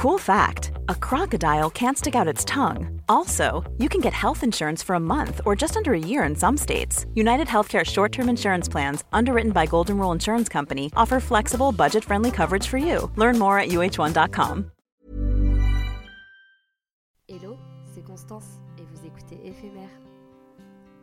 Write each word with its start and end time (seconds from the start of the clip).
Cool 0.00 0.16
fact 0.16 0.72
a 0.88 0.94
crocodile 0.94 1.68
can't 1.68 1.98
stick 1.98 2.14
out 2.14 2.26
its 2.26 2.42
tongue. 2.46 3.02
Also, 3.06 3.70
you 3.76 3.86
can 3.90 4.00
get 4.00 4.14
health 4.14 4.42
insurance 4.42 4.82
for 4.82 4.94
a 4.94 4.98
month 4.98 5.42
or 5.44 5.54
just 5.54 5.76
under 5.76 5.92
a 5.92 5.98
year 5.98 6.24
in 6.24 6.34
some 6.34 6.56
states. 6.56 7.04
United 7.14 7.48
Healthcare 7.48 7.84
short 7.84 8.10
term 8.10 8.30
insurance 8.30 8.66
plans, 8.66 9.04
underwritten 9.12 9.52
by 9.52 9.66
Golden 9.66 9.98
Rule 9.98 10.12
Insurance 10.12 10.48
Company, 10.48 10.90
offer 10.96 11.20
flexible, 11.20 11.70
budget 11.70 12.02
friendly 12.02 12.30
coverage 12.30 12.66
for 12.66 12.78
you. 12.78 13.10
Learn 13.16 13.38
more 13.38 13.58
at 13.58 13.68
uh1.com. 13.68 14.70
Hello, 17.28 17.58
c'est 17.94 18.02
Constance 18.02 18.58
et 18.78 18.86
vous 18.90 19.06
écoutez 19.06 19.38
Éphémère. 19.46 19.90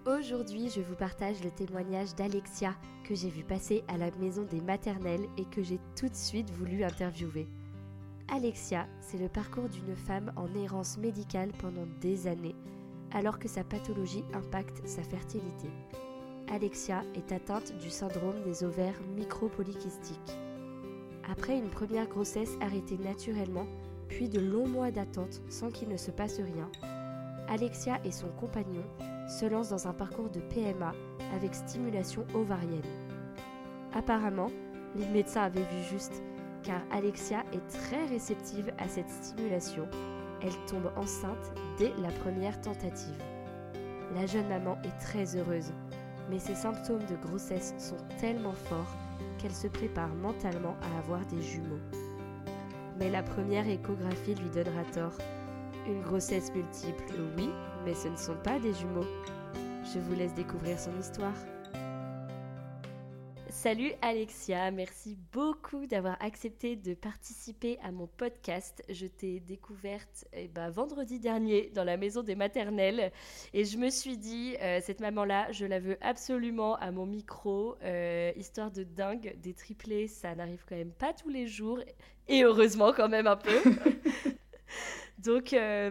Aujourd'hui, 0.08 0.72
je 0.76 0.82
vous 0.82 0.96
partage 0.96 1.44
le 1.44 1.52
témoignage 1.52 2.16
d'Alexia 2.16 2.74
que 3.08 3.14
j'ai 3.14 3.30
vu 3.30 3.44
passer 3.44 3.84
à 3.90 4.00
la 4.00 4.10
maison 4.20 4.42
des 4.50 4.62
maternelles 4.62 5.28
et 5.38 5.46
que 5.46 5.62
j'ai 5.62 5.80
tout 5.96 6.10
de 6.10 6.16
suite 6.16 6.50
voulu 6.50 6.84
interviewer. 6.84 7.48
Alexia, 8.30 8.88
c'est 9.00 9.18
le 9.18 9.30
parcours 9.30 9.70
d'une 9.70 9.96
femme 9.96 10.34
en 10.36 10.54
errance 10.54 10.98
médicale 10.98 11.52
pendant 11.60 11.88
des 12.02 12.28
années, 12.28 12.56
alors 13.12 13.40
que 13.40 13.48
sa 13.48 13.64
pathologie 13.64 14.26
impacte 14.34 14.86
sa 14.86 15.02
fertilité. 15.02 15.70
Alexia 16.50 17.04
est 17.16 17.32
atteinte 17.32 17.78
du 17.78 17.90
syndrome 17.90 18.44
des 18.44 18.66
ovaires 18.66 19.00
micropolykystiques. 19.16 20.38
Après 21.30 21.58
une 21.58 21.70
première 21.70 22.08
grossesse 22.08 22.58
arrêtée 22.60 22.98
naturellement, 22.98 23.66
puis 24.10 24.28
de 24.28 24.42
longs 24.42 24.68
mois 24.68 24.92
d'attente 24.92 25.42
sans 25.50 25.72
qu'il 25.72 25.88
ne 25.88 25.98
se 25.98 26.12
passe 26.12 26.40
rien, 26.40 26.70
Alexia 27.48 28.00
et 28.04 28.12
son 28.12 28.28
compagnon 28.40 28.84
se 29.30 29.46
lancent 29.46 29.70
dans 29.70 29.88
un 29.88 29.94
parcours 29.94 30.30
de 30.30 30.42
PMA 30.42 30.94
avec 31.34 31.56
stimulation 31.56 32.26
ovarienne. 32.34 32.82
Apparemment, 33.94 34.52
les 34.96 35.08
médecins 35.08 35.44
avaient 35.44 35.62
vu 35.62 35.84
juste 35.90 36.22
car 36.64 36.82
Alexia 36.92 37.44
est 37.54 37.68
très 37.68 38.06
réceptive 38.06 38.72
à 38.78 38.88
cette 38.88 39.10
stimulation. 39.10 39.88
Elle 40.42 40.56
tombe 40.68 40.92
enceinte 40.96 41.54
dès 41.78 41.92
la 42.02 42.12
première 42.12 42.60
tentative. 42.62 43.22
La 44.16 44.26
jeune 44.26 44.48
maman 44.48 44.78
est 44.84 45.00
très 45.00 45.36
heureuse, 45.36 45.72
mais 46.30 46.40
ses 46.40 46.56
symptômes 46.56 47.06
de 47.10 47.28
grossesse 47.28 47.74
sont 47.78 47.98
tellement 48.20 48.54
forts 48.54 48.96
qu'elle 49.38 49.54
se 49.54 49.68
prépare 49.68 50.14
mentalement 50.16 50.76
à 50.82 51.00
avoir 51.00 51.26
des 51.28 51.42
jumeaux. 51.42 51.82
Mais 53.00 53.10
la 53.10 53.24
première 53.24 53.68
échographie 53.68 54.36
lui 54.36 54.50
donnera 54.50 54.84
tort. 54.94 55.18
Une 55.88 56.02
grossesse 56.02 56.52
multiple, 56.54 57.14
oui, 57.38 57.50
mais 57.86 57.94
ce 57.94 58.08
ne 58.08 58.18
sont 58.18 58.38
pas 58.44 58.60
des 58.60 58.74
jumeaux. 58.74 59.06
Je 59.94 60.00
vous 60.00 60.16
laisse 60.16 60.34
découvrir 60.34 60.80
son 60.80 60.98
histoire. 61.00 61.34
Salut 63.68 63.92
Alexia, 64.02 64.72
merci 64.72 65.18
beaucoup 65.34 65.88
d'avoir 65.88 66.16
accepté 66.22 66.78
de 66.78 66.94
participer 66.94 67.78
à 67.84 67.92
mon 67.92 68.08
podcast. 68.08 68.82
Je 68.88 69.08
t'ai 69.08 69.42
découverte 69.42 70.24
eh 70.32 70.48
ben, 70.48 70.70
vendredi 70.70 71.20
dernier 71.20 71.70
dans 71.76 71.84
la 71.84 71.98
maison 71.98 72.24
des 72.24 72.36
maternelles 72.36 73.12
et 73.54 73.66
je 73.66 73.78
me 73.78 73.90
suis 73.90 74.18
dit, 74.18 74.56
euh, 74.62 74.80
cette 74.82 75.02
maman-là, 75.02 75.52
je 75.52 75.66
la 75.66 75.82
veux 75.82 75.98
absolument 76.00 76.78
à 76.78 76.92
mon 76.92 77.06
micro. 77.06 77.76
Euh, 77.84 78.32
histoire 78.38 78.72
de 78.72 78.84
dingue, 78.84 79.36
des 79.42 79.54
triplés, 79.54 80.08
ça 80.08 80.34
n'arrive 80.34 80.64
quand 80.66 80.78
même 80.78 80.94
pas 80.94 81.12
tous 81.12 81.28
les 81.28 81.46
jours 81.46 81.80
et 82.30 82.46
heureusement 82.46 82.94
quand 82.94 83.10
même 83.10 83.28
un 83.28 83.36
peu. 83.36 83.62
Donc, 85.20 85.52
euh, 85.52 85.90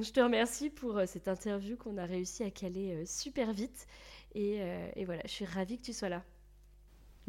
je 0.00 0.12
te 0.12 0.20
remercie 0.20 0.70
pour 0.70 1.00
cette 1.06 1.26
interview 1.26 1.76
qu'on 1.76 1.98
a 1.98 2.04
réussi 2.04 2.44
à 2.44 2.52
caler 2.52 3.04
super 3.06 3.52
vite. 3.52 3.88
Et, 4.36 4.60
et 4.94 5.04
voilà, 5.04 5.22
je 5.24 5.32
suis 5.32 5.46
ravie 5.46 5.78
que 5.78 5.86
tu 5.86 5.92
sois 5.92 6.10
là. 6.10 6.22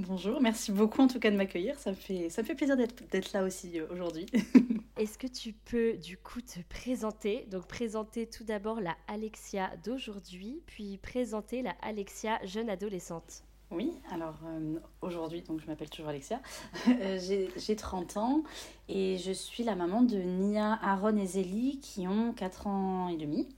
Bonjour, 0.08 0.40
merci 0.40 0.72
beaucoup 0.72 1.02
en 1.02 1.08
tout 1.10 1.20
cas 1.20 1.30
de 1.30 1.36
m'accueillir. 1.36 1.78
Ça 1.78 1.90
me 1.90 1.96
fait, 1.96 2.30
ça 2.30 2.42
fait 2.42 2.56
plaisir 2.56 2.78
d'être 2.78 3.34
là 3.34 3.44
aussi 3.44 3.82
euh, 3.82 3.86
aujourd'hui. 3.92 4.28
Est-ce 4.98 5.18
que 5.18 5.28
tu 5.28 5.52
peux 5.52 5.98
du 5.98 6.16
coup 6.16 6.40
te 6.40 6.62
présenter? 6.70 7.46
Donc 7.52 7.68
présenter 7.68 8.26
tout 8.26 8.46
d'abord 8.46 8.80
la 8.80 8.96
Alexia 9.10 9.70
d'aujourd'hui, 9.84 10.64
puis 10.68 11.00
présenter 11.00 11.62
la 11.62 11.76
Alexia 11.82 12.40
jeune 12.46 12.70
adolescente. 12.70 13.44
Oui, 13.72 13.92
alors 14.10 14.40
euh, 14.46 14.80
aujourd'hui, 15.02 15.42
donc 15.42 15.60
je 15.60 15.68
m'appelle 15.68 15.90
toujours 15.90 16.08
Alexia, 16.08 16.42
euh, 16.88 17.50
j'ai 17.58 17.76
30 17.76 18.16
ans 18.16 18.44
et 18.88 19.18
je 19.18 19.34
suis 19.34 19.66
la 19.66 19.76
maman 19.76 20.02
de 20.02 20.16
Nia, 20.16 20.80
Aaron 20.81 21.18
et 21.18 21.26
Zélie 21.26 21.81
qui 21.81 22.08
ont 22.08 22.31
4 22.31 22.68
ans 22.68 23.10
et 23.10 23.18
demi. 23.18 23.50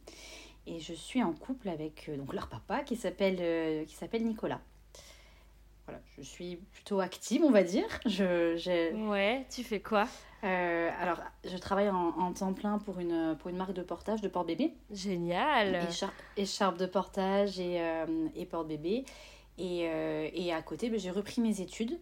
Et 0.65 0.79
je 0.79 0.93
suis 0.93 1.21
en 1.21 1.33
couple 1.33 1.69
avec 1.69 2.09
donc 2.17 2.33
leur 2.33 2.47
papa 2.47 2.81
qui 2.81 2.95
s'appelle 2.95 3.85
Nicolas 4.23 4.61
je 6.17 6.21
suis 6.21 6.57
plutôt 6.57 6.99
active, 6.99 7.43
on 7.43 7.51
va 7.51 7.63
dire. 7.63 7.85
Je, 8.05 8.93
Ouais, 9.07 9.45
tu 9.49 9.63
fais 9.63 9.79
quoi? 9.79 10.07
euh, 10.43 10.89
alors, 10.99 11.19
je 11.43 11.55
travaille 11.57 11.89
en, 11.89 12.33
temps 12.33 12.53
plein 12.53 12.79
pour 12.79 12.99
une, 12.99 13.37
pour 13.39 13.49
une 13.49 13.57
marque 13.57 13.73
de 13.73 13.83
portage 13.83 14.21
de 14.21 14.27
porte-bébé. 14.27 14.73
Génial 14.91 15.87
Écharpe 16.37 16.77
de 16.77 16.85
portage 16.87 17.59
et, 17.59 17.79
euh, 17.79 18.27
et 18.35 18.45
porte-bébé. 18.45 19.05
Et, 19.57 19.87
euh, 19.87 20.29
et, 20.33 20.51
à 20.51 20.61
côté, 20.61 20.89
ben, 20.89 20.99
j'ai 20.99 21.11
repris 21.11 21.41
mes 21.41 21.61
études. 21.61 21.99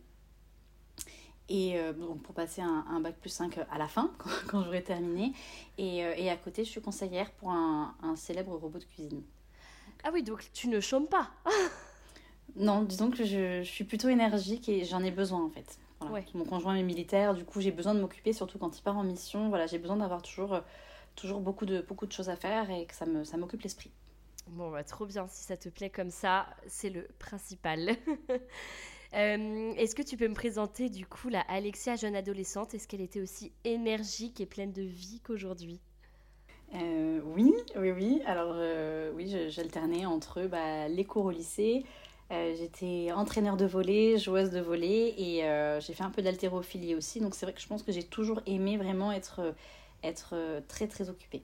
Et 1.51 1.79
donc 1.97 2.21
pour 2.21 2.35
passer 2.35 2.61
un, 2.61 2.85
un, 2.91 2.99
bac 2.99 3.15
plus 3.19 3.31
5 3.31 3.57
à 3.71 3.79
la 3.79 3.87
fin, 3.87 4.11
quand, 4.19 4.29
quand 4.47 4.63
j'aurai 4.63 4.83
terminé. 4.83 5.33
Et, 5.79 5.97
et, 5.97 6.29
à 6.29 6.37
côté, 6.37 6.63
je 6.63 6.69
suis 6.69 6.81
conseillère 6.81 7.31
pour 7.31 7.49
un, 7.49 7.95
un 8.03 8.15
célèbre 8.15 8.55
robot 8.55 8.77
de 8.77 8.83
cuisine. 8.83 9.23
Ah 10.03 10.11
oui, 10.13 10.23
donc 10.23 10.47
tu 10.53 10.67
ne 10.69 10.79
chômes 10.79 11.07
pas 11.07 11.29
Non, 12.55 12.83
disons 12.83 13.09
que 13.09 13.23
je, 13.23 13.63
suis 13.63 13.83
plutôt 13.83 14.09
énergique 14.09 14.69
et 14.69 14.85
j'en 14.85 15.03
ai 15.03 15.11
besoin 15.11 15.43
en 15.43 15.49
fait. 15.49 15.79
Mon 16.33 16.45
conjoint 16.45 16.75
est 16.75 16.83
militaire, 16.83 17.33
du 17.33 17.43
coup 17.43 17.61
j'ai 17.61 17.71
besoin 17.71 17.93
de 17.93 17.99
m'occuper, 17.99 18.33
surtout 18.33 18.57
quand 18.57 18.77
il 18.77 18.81
part 18.81 18.97
en 18.97 19.03
mission. 19.03 19.49
Voilà, 19.49 19.67
j'ai 19.67 19.77
besoin 19.77 19.97
d'avoir 19.97 20.21
toujours, 20.21 20.53
euh, 20.53 20.61
toujours 21.15 21.41
beaucoup, 21.41 21.65
de, 21.65 21.81
beaucoup 21.81 22.05
de 22.05 22.11
choses 22.11 22.29
à 22.29 22.35
faire 22.35 22.71
et 22.71 22.85
que 22.85 22.95
ça, 22.95 23.05
me, 23.05 23.23
ça 23.23 23.37
m'occupe 23.37 23.61
l'esprit. 23.61 23.91
Bon, 24.47 24.71
bah, 24.71 24.83
trop 24.83 25.05
bien, 25.05 25.27
si 25.27 25.43
ça 25.43 25.57
te 25.57 25.69
plaît 25.69 25.89
comme 25.89 26.09
ça, 26.09 26.47
c'est 26.67 26.89
le 26.89 27.07
principal. 27.19 27.89
Euh, 29.15 29.73
est-ce 29.75 29.95
que 29.95 30.03
tu 30.03 30.17
peux 30.17 30.27
me 30.27 30.35
présenter 30.35 30.91
du 30.91 31.03
coup 31.03 31.29
la 31.29 31.41
Alexia 31.41 31.95
jeune 31.95 32.15
adolescente 32.15 32.75
Est-ce 32.75 32.87
qu'elle 32.87 33.01
était 33.01 33.19
aussi 33.19 33.51
énergique 33.63 34.39
et 34.39 34.45
pleine 34.45 34.71
de 34.71 34.83
vie 34.83 35.19
qu'aujourd'hui? 35.23 35.79
Euh, 36.75 37.19
Oui, 37.25 37.51
oui, 37.75 37.89
oui. 37.89 38.21
Alors 38.27 38.55
oui, 39.15 39.35
j'alternais 39.49 40.05
entre 40.05 40.45
bah, 40.45 40.87
les 40.89 41.05
cours 41.05 41.25
au 41.25 41.31
lycée, 41.31 41.83
euh, 42.31 42.53
j'étais 42.55 43.11
entraîneur 43.11 43.57
de 43.57 43.65
volley, 43.65 44.19
joueuse 44.19 44.51
de 44.51 44.59
volley 44.59 45.15
et 45.17 45.43
euh, 45.45 45.79
j'ai 45.79 45.93
fait 45.93 46.03
un 46.03 46.11
peu 46.11 46.21
d'haltérophilie 46.21 46.93
aussi. 46.93 47.19
Donc 47.19 47.33
c'est 47.33 47.45
vrai 47.45 47.53
que 47.53 47.61
je 47.61 47.67
pense 47.67 47.81
que 47.81 47.91
j'ai 47.91 48.03
toujours 48.03 48.41
aimé 48.45 48.77
vraiment 48.77 49.11
être, 49.11 49.39
euh, 49.39 49.51
être 50.03 50.35
très 50.67 50.87
très 50.87 51.09
occupée. 51.09 51.41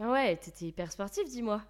Ah 0.00 0.10
ouais, 0.10 0.36
t'étais 0.36 0.66
hyper 0.66 0.90
sportive, 0.90 1.28
dis-moi. 1.28 1.62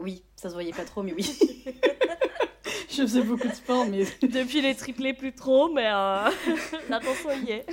oui, 0.00 0.24
ça 0.34 0.48
se 0.48 0.54
voyait 0.54 0.72
pas 0.72 0.84
trop, 0.84 1.04
mais 1.04 1.12
oui. 1.12 1.24
je 2.90 3.02
faisais 3.02 3.22
beaucoup 3.22 3.46
de 3.46 3.54
sport, 3.54 3.86
mais... 3.86 4.04
Depuis 4.22 4.60
les 4.60 4.74
triplés, 4.74 5.12
plus 5.12 5.32
trop, 5.32 5.72
mais 5.72 5.84
l'attention 6.88 7.30
y 7.46 7.52
est. 7.52 7.66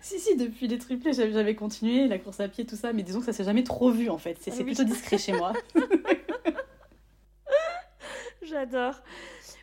si, 0.00 0.18
si, 0.18 0.36
depuis 0.36 0.68
les 0.68 0.78
triplés, 0.78 1.12
j'avais 1.12 1.54
continué, 1.54 2.08
la 2.08 2.18
course 2.18 2.40
à 2.40 2.48
pied, 2.48 2.64
tout 2.64 2.76
ça, 2.76 2.94
mais 2.94 3.02
disons 3.02 3.20
que 3.20 3.26
ça 3.26 3.34
s'est 3.34 3.44
jamais 3.44 3.64
trop 3.64 3.90
vu, 3.90 4.08
en 4.08 4.16
fait. 4.16 4.38
C'est 4.40 4.54
ah 4.58 4.64
plutôt 4.64 4.84
discret 4.84 5.18
chez 5.18 5.32
moi. 5.32 5.52
J'adore. 8.42 8.94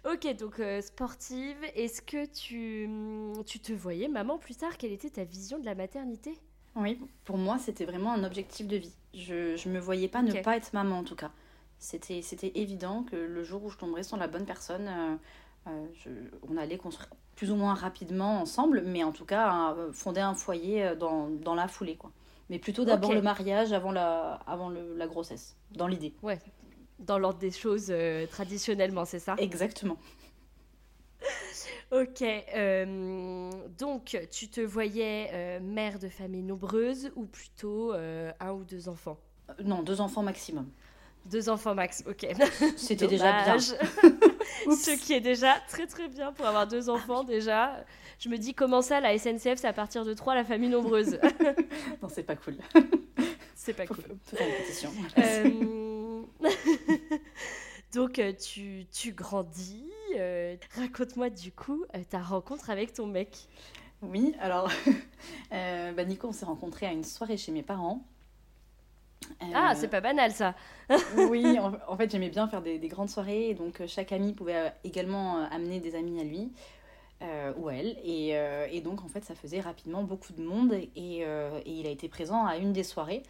Ok, 0.05 0.27
donc 0.37 0.59
euh, 0.59 0.81
sportive. 0.81 1.57
Est-ce 1.75 2.01
que 2.01 2.25
tu, 2.25 2.87
mm, 2.87 3.43
tu 3.45 3.59
te 3.59 3.73
voyais 3.73 4.07
maman 4.07 4.37
plus 4.37 4.55
tard? 4.55 4.77
Quelle 4.77 4.91
était 4.91 5.09
ta 5.09 5.23
vision 5.23 5.59
de 5.59 5.65
la 5.65 5.75
maternité? 5.75 6.39
Oui, 6.75 6.99
pour 7.25 7.37
moi, 7.37 7.57
c'était 7.57 7.85
vraiment 7.85 8.13
un 8.13 8.23
objectif 8.23 8.67
de 8.67 8.77
vie. 8.77 8.93
Je, 9.13 9.55
je 9.55 9.69
me 9.69 9.79
voyais 9.79 10.07
pas 10.07 10.21
ne 10.21 10.33
pas 10.33 10.55
être 10.57 10.73
maman 10.73 10.99
en 10.99 11.03
tout 11.03 11.15
cas. 11.15 11.31
C'était, 11.79 12.21
c'était 12.21 12.51
évident 12.55 13.03
que 13.03 13.15
le 13.15 13.43
jour 13.43 13.63
où 13.63 13.69
je 13.69 13.77
tomberais 13.77 14.03
sur 14.03 14.17
la 14.17 14.27
bonne 14.27 14.45
personne, 14.45 14.87
euh, 14.87 15.15
euh, 15.69 15.87
je- 15.95 16.09
on 16.49 16.57
allait 16.57 16.77
construire 16.77 17.09
plus 17.35 17.51
ou 17.51 17.55
moins 17.55 17.73
rapidement 17.73 18.41
ensemble, 18.41 18.81
mais 18.85 19.03
en 19.03 19.11
tout 19.11 19.25
cas 19.25 19.75
fonder 19.93 20.21
un 20.21 20.33
foyer 20.33 20.95
dans, 20.95 21.29
dans 21.29 21.53
la 21.55 21.67
foulée. 21.67 21.95
Quoi. 21.95 22.11
Mais 22.49 22.57
plutôt 22.59 22.83
d'abord 22.85 23.13
le 23.13 23.21
mariage 23.21 23.73
avant, 23.73 23.91
la, 23.91 24.33
avant 24.47 24.69
le- 24.69 24.95
la 24.95 25.07
grossesse, 25.07 25.55
dans 25.71 25.87
l'idée. 25.87 26.13
Ouais, 26.23 26.39
dans 26.99 27.19
l'ordre 27.19 27.39
des 27.39 27.51
choses 27.51 27.87
euh, 27.89 28.25
traditionnellement, 28.27 29.05
c'est 29.05 29.19
ça? 29.19 29.35
Exactement. 29.37 29.97
Ok, 31.91 32.21
euh, 32.21 33.49
donc 33.77 34.17
tu 34.29 34.49
te 34.49 34.59
voyais 34.59 35.29
euh, 35.31 35.59
mère 35.61 35.99
de 35.99 36.09
famille 36.09 36.43
nombreuse 36.43 37.11
ou 37.15 37.25
plutôt 37.25 37.93
un 37.93 38.51
ou 38.51 38.63
deux 38.63 38.89
enfants? 38.89 39.17
Non, 39.63 39.83
deux 39.83 40.01
enfants 40.01 40.23
maximum. 40.23 40.69
Deux 41.25 41.49
enfants 41.49 41.75
max, 41.75 42.03
ok. 42.07 42.27
C'était 42.77 43.07
déjà 43.07 43.43
bien. 43.43 43.57
Ce 43.59 44.97
qui 44.99 45.13
est 45.13 45.21
déjà 45.21 45.55
très 45.67 45.87
très 45.87 46.07
bien 46.07 46.31
pour 46.33 46.45
avoir 46.45 46.67
deux 46.67 46.89
enfants 46.89 47.23
déjà. 47.23 47.85
Je 48.19 48.29
me 48.29 48.37
dis 48.37 48.53
comment 48.53 48.81
ça 48.81 48.99
la 48.99 49.17
SNCF 49.17 49.55
c'est 49.57 49.67
à 49.67 49.73
partir 49.73 50.03
de 50.03 50.13
trois 50.13 50.35
la 50.35 50.43
famille 50.43 50.69
nombreuse? 50.69 51.19
Non, 52.01 52.09
c'est 52.09 52.23
pas 52.23 52.35
cool. 52.35 52.57
c'est 53.55 53.73
pas 53.73 53.87
cool. 53.87 54.03
faire 54.25 54.47
une 54.47 54.55
pétition. 54.55 54.91
Donc 57.93 58.19
euh, 58.19 58.33
tu, 58.33 58.85
tu 58.91 59.11
grandis. 59.13 59.89
euh, 60.17 60.55
Raconte-moi 60.75 61.29
du 61.29 61.51
coup 61.51 61.85
euh, 61.95 62.03
ta 62.09 62.19
rencontre 62.19 62.69
avec 62.69 62.93
ton 62.93 63.07
mec. 63.07 63.47
Oui, 64.01 64.35
alors, 64.39 64.69
euh, 65.53 65.91
bah, 65.93 66.05
Nico, 66.05 66.27
on 66.27 66.31
s'est 66.31 66.45
rencontrés 66.45 66.85
à 66.87 66.91
une 66.93 67.03
soirée 67.03 67.37
chez 67.37 67.51
mes 67.51 67.63
parents. 67.63 68.05
Ah, 69.53 69.73
c'est 69.75 69.87
pas 69.87 70.01
banal 70.01 70.31
ça. 70.31 70.55
Oui, 71.17 71.59
en, 71.59 71.73
en 71.87 71.97
fait, 71.97 72.09
j'aimais 72.11 72.29
bien 72.29 72.47
faire 72.47 72.61
des, 72.61 72.79
des 72.79 72.87
grandes 72.87 73.09
soirées, 73.09 73.53
donc 73.53 73.81
chaque 73.87 74.11
ami 74.11 74.33
pouvait 74.33 74.73
également 74.83 75.43
amener 75.51 75.79
des 75.79 75.95
amis 75.95 76.19
à 76.19 76.23
lui 76.23 76.51
euh, 77.23 77.53
ou 77.57 77.69
elle. 77.69 77.97
Et, 78.03 78.31
euh, 78.37 78.67
et 78.71 78.81
donc, 78.81 79.03
en 79.03 79.07
fait, 79.09 79.25
ça 79.25 79.35
faisait 79.35 79.61
rapidement 79.61 80.03
beaucoup 80.03 80.33
de 80.33 80.43
monde, 80.43 80.73
et, 80.73 81.21
euh, 81.25 81.59
et 81.65 81.71
il 81.71 81.87
a 81.87 81.91
été 81.91 82.09
présent 82.09 82.45
à 82.45 82.57
une 82.57 82.73
des 82.73 82.83
soirées. 82.83 83.23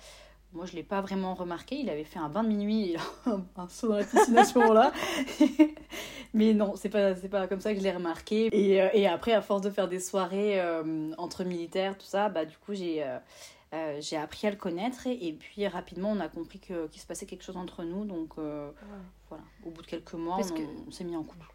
Moi, 0.57 0.65
je 0.65 0.71
ne 0.71 0.77
l'ai 0.77 0.83
pas 0.83 1.01
vraiment 1.01 1.35
remarqué. 1.35 1.75
Il 1.75 1.87
avait 1.87 2.03
fait 2.03 2.17
un 2.17 2.29
bain 2.29 2.43
de 2.43 2.47
minuit, 2.49 2.95
a 3.27 3.61
un, 3.61 3.69
saut 3.69 3.89
dans 3.89 3.97
la 3.97 4.03
piscine 4.03 4.35
à 4.37 4.43
ce 4.43 4.57
moment-là. 4.57 4.91
Mais 6.33 6.55
non, 6.55 6.75
c'est 6.75 6.89
pas, 6.89 7.13
c'est 7.15 7.29
pas 7.29 7.47
comme 7.47 7.61
ça 7.61 7.73
que 7.73 7.77
je 7.79 7.83
l'ai 7.83 7.91
remarqué. 7.91 8.49
Et, 8.51 8.81
euh, 8.81 8.89
et 8.93 9.05
après, 9.07 9.33
à 9.33 9.41
force 9.43 9.61
de 9.61 9.69
faire 9.69 9.87
des 9.87 9.99
soirées 9.99 10.59
euh, 10.59 11.11
entre 11.19 11.43
militaires, 11.43 11.95
tout 11.95 12.07
ça, 12.07 12.29
bah, 12.29 12.43
du 12.45 12.57
coup, 12.57 12.73
j'ai 12.73 13.03
euh, 13.03 13.97
j'ai 14.01 14.17
appris 14.17 14.47
à 14.47 14.49
le 14.49 14.55
connaître. 14.55 15.05
Et, 15.05 15.27
et 15.27 15.33
puis, 15.33 15.67
rapidement, 15.67 16.09
on 16.11 16.19
a 16.19 16.27
compris 16.27 16.59
que- 16.59 16.87
qu'il 16.87 17.01
se 17.01 17.05
passait 17.05 17.27
quelque 17.27 17.43
chose 17.43 17.57
entre 17.57 17.83
nous. 17.83 18.03
Donc, 18.05 18.33
voilà, 18.37 19.43
au 19.63 19.69
bout 19.69 19.83
de 19.83 19.87
quelques 19.87 20.13
mois, 20.15 20.37
on, 20.39 20.53
que- 20.55 20.87
on 20.87 20.91
s'est 20.91 21.03
mis 21.03 21.15
en 21.15 21.23
couple. 21.23 21.45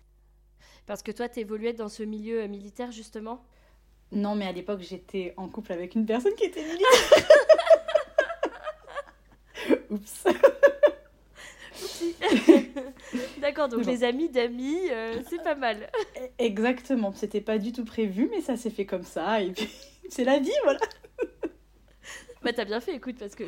Parce 0.87 1.03
que 1.03 1.11
toi 1.13 1.29
t'évoluais 1.29 1.73
dans 1.73 1.89
ce 1.89 2.03
milieu 2.03 2.47
militaire 2.47 2.93
justement? 2.93 3.43
Non, 4.11 4.35
mais 4.35 4.47
à 4.47 4.53
l'époque, 4.53 4.81
j'étais 4.81 5.33
en 5.37 5.49
couple 5.49 5.73
avec 5.73 5.95
une 5.95 6.05
personne 6.07 6.35
qui 6.35 6.45
était 6.45 6.63
militaire. 6.63 6.89
Oups. 9.91 10.25
D'accord, 13.41 13.69
donc 13.69 13.83
bon. 13.83 13.91
les 13.91 14.05
amis 14.05 14.29
d'amis, 14.29 14.79
euh, 14.91 15.21
c'est 15.29 15.43
pas 15.43 15.55
mal. 15.55 15.91
Exactement, 16.39 17.13
c'était 17.13 17.41
pas 17.41 17.59
du 17.59 17.73
tout 17.73 17.85
prévu, 17.85 18.29
mais 18.31 18.41
ça 18.41 18.57
s'est 18.57 18.71
fait 18.71 18.87
comme 18.87 19.03
ça. 19.03 19.41
Et 19.43 19.51
puis, 19.53 19.69
c'est 20.09 20.25
la 20.25 20.39
vie, 20.39 20.53
voilà. 20.65 20.81
Bah 22.43 22.53
t'as 22.53 22.65
bien 22.65 22.81
fait, 22.81 22.95
écoute, 22.95 23.17
parce 23.19 23.35
que 23.37 23.45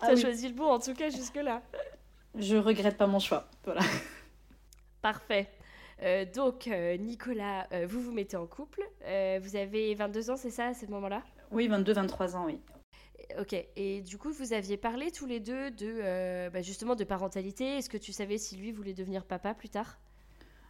Ah 0.00 0.06
t'as 0.06 0.14
oui. 0.14 0.20
choisi 0.20 0.48
le 0.48 0.54
bon 0.54 0.64
en 0.66 0.78
tout 0.78 0.94
cas 0.94 1.10
jusque-là. 1.10 1.60
Je 2.34 2.56
regrette 2.56 2.96
pas 2.96 3.06
mon 3.06 3.18
choix. 3.18 3.48
Voilà. 3.64 3.80
Parfait. 5.02 5.48
Euh, 6.02 6.24
donc 6.24 6.68
euh, 6.68 6.96
Nicolas, 6.96 7.66
vous 7.86 8.00
vous 8.00 8.12
mettez 8.12 8.36
en 8.38 8.46
couple. 8.46 8.80
Vous 9.02 9.56
avez 9.56 9.94
22 9.94 10.30
ans, 10.30 10.36
c'est 10.36 10.50
ça 10.50 10.68
à 10.68 10.74
ce 10.74 10.86
moment-là? 10.86 11.22
Oui, 11.50 11.68
22-23 11.68 12.36
ans, 12.36 12.46
oui. 12.46 12.60
Ok. 13.38 13.54
Et 13.76 14.00
du 14.00 14.16
coup, 14.16 14.32
vous 14.32 14.52
aviez 14.52 14.76
parlé 14.76 15.10
tous 15.10 15.26
les 15.26 15.40
deux 15.40 15.70
de 15.70 16.00
euh, 16.02 16.50
bah, 16.50 16.62
justement 16.62 16.94
de 16.94 17.04
parentalité. 17.04 17.76
Est-ce 17.76 17.90
que 17.90 17.98
tu 17.98 18.12
savais 18.12 18.38
si 18.38 18.56
lui 18.56 18.72
voulait 18.72 18.94
devenir 18.94 19.24
papa 19.24 19.54
plus 19.54 19.68
tard? 19.68 19.98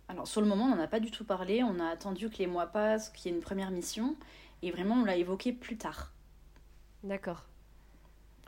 Alors, 0.09 0.27
sur 0.27 0.41
le 0.41 0.47
moment, 0.47 0.65
on 0.65 0.69
n'en 0.71 0.83
a 0.83 0.89
pas 0.89 1.01
du 1.01 1.11
tout 1.11 1.25
parlé. 1.25 1.63
On 1.63 1.79
a 1.79 1.87
attendu 1.87 2.31
que 2.31 2.39
les 2.39 2.47
mois 2.47 2.67
passent, 2.67 3.11
qu'il 3.11 3.31
y 3.31 3.35
ait 3.35 3.37
une 3.37 3.43
première 3.43 3.71
mission. 3.71 4.17
Et 4.63 4.71
vraiment, 4.71 4.97
on 4.97 5.05
l'a 5.05 5.17
évoqué 5.17 5.53
plus 5.53 5.77
tard. 5.77 6.13
D'accord. 7.05 7.45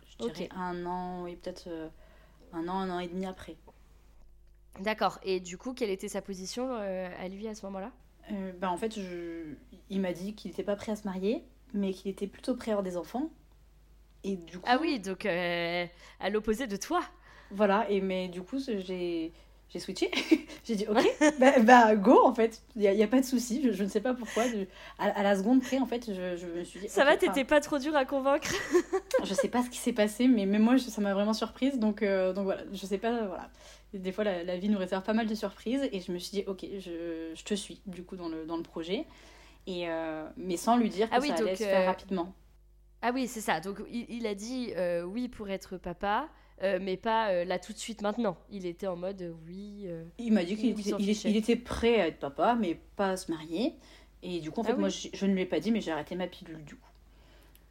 Je 0.08 0.26
dirais 0.26 0.48
Ok. 0.50 0.56
un 0.56 0.86
an, 0.86 1.26
et 1.26 1.36
peut-être 1.36 1.68
euh, 1.68 1.88
un 2.52 2.66
an, 2.66 2.78
un 2.80 2.90
an 2.90 2.98
et 2.98 3.06
demi 3.06 3.26
après. 3.26 3.56
D'accord. 4.80 5.20
Et 5.22 5.38
du 5.38 5.56
coup, 5.56 5.72
quelle 5.72 5.90
était 5.90 6.08
sa 6.08 6.22
position 6.22 6.68
euh, 6.72 7.08
à 7.18 7.28
lui 7.28 7.46
à 7.46 7.54
ce 7.54 7.64
moment-là? 7.66 7.92
Euh, 8.32 8.52
ben, 8.52 8.68
en 8.70 8.76
fait, 8.76 8.98
je... 8.98 9.54
il 9.88 10.00
m'a 10.00 10.12
dit 10.12 10.34
qu'il 10.34 10.50
n'était 10.50 10.64
pas 10.64 10.76
prêt 10.76 10.92
à 10.92 10.96
se 10.96 11.04
marier, 11.04 11.44
mais 11.74 11.92
qu'il 11.92 12.10
était 12.10 12.26
plutôt 12.26 12.56
prêt 12.56 12.70
à 12.70 12.74
avoir 12.74 12.82
des 12.82 12.96
enfants. 12.96 13.30
Et 14.24 14.36
du 14.36 14.58
coup, 14.58 14.64
Ah 14.66 14.78
oui, 14.80 15.00
donc 15.00 15.26
euh, 15.26 15.86
à 16.20 16.30
l'opposé 16.30 16.66
de 16.66 16.76
toi. 16.76 17.00
Voilà, 17.50 17.88
et 17.90 18.00
mais 18.00 18.28
du 18.28 18.42
coup, 18.42 18.58
j'ai 18.58 19.32
j'ai 19.72 19.78
switché. 19.78 20.10
j'ai 20.64 20.74
dit, 20.74 20.86
ok, 20.88 20.98
bah, 21.38 21.58
bah, 21.60 21.94
go, 21.94 22.20
en 22.24 22.34
fait, 22.34 22.60
il 22.74 22.82
n'y 22.90 23.02
a, 23.02 23.06
pas 23.06 23.20
de 23.20 23.24
souci. 23.24 23.62
Je, 23.62 23.72
je 23.72 23.84
ne 23.84 23.88
sais 23.88 24.00
pas 24.00 24.14
pourquoi. 24.14 24.48
Je- 24.48 24.64
à, 24.98 25.10
à 25.10 25.22
la 25.22 25.36
seconde 25.36 25.62
près, 25.62 25.78
en 25.78 25.86
fait, 25.86 26.06
je, 26.08 26.36
je 26.36 26.46
me 26.46 26.64
suis 26.64 26.80
dit. 26.80 26.88
Ça 26.88 27.02
ok, 27.02 27.08
va, 27.08 27.16
t'étais 27.16 27.44
pas 27.44 27.60
trop 27.60 27.78
dur 27.78 27.94
à 27.94 28.04
convaincre? 28.04 28.50
Je 29.24 29.34
sais 29.34 29.48
pas 29.48 29.62
ce 29.62 29.68
qui 29.68 29.76
s'est 29.76 29.92
passé, 29.92 30.26
mais 30.28 30.46
même 30.46 30.62
moi, 30.62 30.78
ça 30.78 31.00
m'a 31.02 31.12
vraiment 31.12 31.34
surprise. 31.34 31.78
Donc, 31.78 32.02
euh, 32.02 32.32
donc 32.32 32.44
voilà, 32.44 32.62
je 32.72 32.86
sais 32.86 32.96
pas, 32.96 33.26
voilà. 33.26 33.50
Des 33.92 34.12
fois, 34.12 34.24
la, 34.24 34.44
la 34.44 34.56
vie 34.56 34.70
nous 34.70 34.78
réserve 34.78 35.02
pas 35.02 35.12
mal 35.12 35.26
de 35.26 35.34
surprises. 35.34 35.86
Et 35.92 36.00
je 36.00 36.10
me 36.10 36.18
suis 36.18 36.30
dit, 36.30 36.44
ok, 36.46 36.64
je, 36.78 37.30
je 37.34 37.44
te 37.44 37.54
suis, 37.54 37.82
du 37.86 38.02
coup, 38.02 38.16
dans 38.16 38.28
le, 38.28 38.46
dans 38.46 38.56
le 38.56 38.62
projet. 38.62 39.04
Et, 39.66 39.88
euh, 39.88 40.26
mais 40.36 40.56
sans 40.56 40.76
lui 40.78 40.88
dire 40.88 41.10
que 41.10 41.16
Ah 41.16 41.18
oui, 41.20 41.28
ça 41.28 41.34
allait 41.34 41.54
se 41.54 41.64
faire 41.64 41.84
rapidement. 41.84 42.34
Ah 43.02 43.12
oui, 43.14 43.26
c'est 43.28 43.40
ça. 43.40 43.60
Donc 43.60 43.78
il, 43.90 44.06
il 44.10 44.26
a 44.26 44.34
dit 44.34 44.72
euh, 44.76 45.02
oui 45.02 45.28
pour 45.28 45.48
être 45.50 45.76
papa, 45.78 46.28
euh, 46.62 46.78
mais 46.80 46.96
pas 46.96 47.30
euh, 47.30 47.44
là 47.44 47.58
tout 47.58 47.72
de 47.72 47.78
suite 47.78 48.02
maintenant. 48.02 48.36
Il 48.50 48.66
était 48.66 48.86
en 48.86 48.96
mode 48.96 49.34
oui. 49.46 49.86
Il 50.18 50.32
m'a 50.32 50.44
dit 50.44 50.56
qu'il 50.56 50.70
il 50.70 50.80
était, 50.80 50.82
s'en 50.82 50.98
il, 50.98 51.06
fichait. 51.06 51.30
il 51.30 51.36
était 51.36 51.56
prêt 51.56 52.00
à 52.00 52.06
être 52.08 52.18
papa, 52.18 52.56
mais 52.58 52.74
pas 52.96 53.10
à 53.10 53.16
se 53.16 53.30
marier. 53.30 53.74
Et 54.22 54.40
du 54.40 54.50
coup, 54.50 54.60
en 54.60 54.64
fait, 54.64 54.72
Ah 54.72 54.76
oui. 54.76 54.80
moi, 54.80 54.88
je, 54.90 55.08
je 55.14 55.26
ne 55.26 55.32
lui 55.34 55.42
ai 55.42 55.46
pas 55.46 55.60
dit, 55.60 55.70
mais 55.72 55.80
j'ai 55.80 55.92
arrêté 55.92 56.14
ma 56.14 56.26
pilule, 56.26 56.62
du 56.64 56.76
coup. 56.76 56.86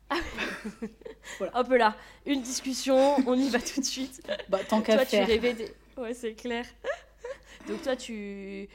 Hop 1.53 1.69
là, 1.69 1.95
une 2.25 2.41
discussion, 2.41 3.17
on 3.27 3.35
y 3.35 3.49
va 3.49 3.59
tout 3.59 3.79
de 3.79 3.85
suite. 3.85 4.21
Bah, 4.47 4.63
tant 4.67 4.81
qu'à 4.81 4.97
toi, 4.97 5.05
tu 5.05 5.17
faire. 5.17 5.27
rêvais 5.27 5.53
des... 5.53 5.75
Ouais, 5.97 6.13
c'est 6.13 6.33
clair. 6.33 6.65
Donc 7.67 7.81
toi, 7.83 7.95
tu, 7.95 8.67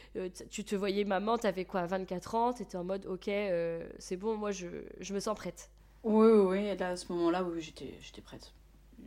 tu 0.51 0.65
te 0.65 0.77
voyais 0.77 1.05
maman, 1.05 1.39
t'avais 1.39 1.65
quoi, 1.65 1.87
24 1.87 2.35
ans, 2.35 2.53
t'étais 2.53 2.77
en 2.77 2.85
mode 2.85 3.07
ok, 3.07 3.29
euh, 3.29 3.85
c'est 3.99 4.17
bon, 4.17 4.37
moi 4.37 4.53
je, 4.53 4.67
je 5.01 5.15
me 5.15 5.21
sens 5.21 5.35
prête. 5.37 5.71
Oui, 6.05 6.29
oui, 6.31 6.47
oui. 6.71 6.77
Là, 6.77 6.91
à 6.91 6.97
ce 6.97 7.11
moment-là, 7.13 7.43
oui, 7.43 7.61
j'étais, 7.61 7.95
j'étais 8.01 8.21
prête. 8.21 8.53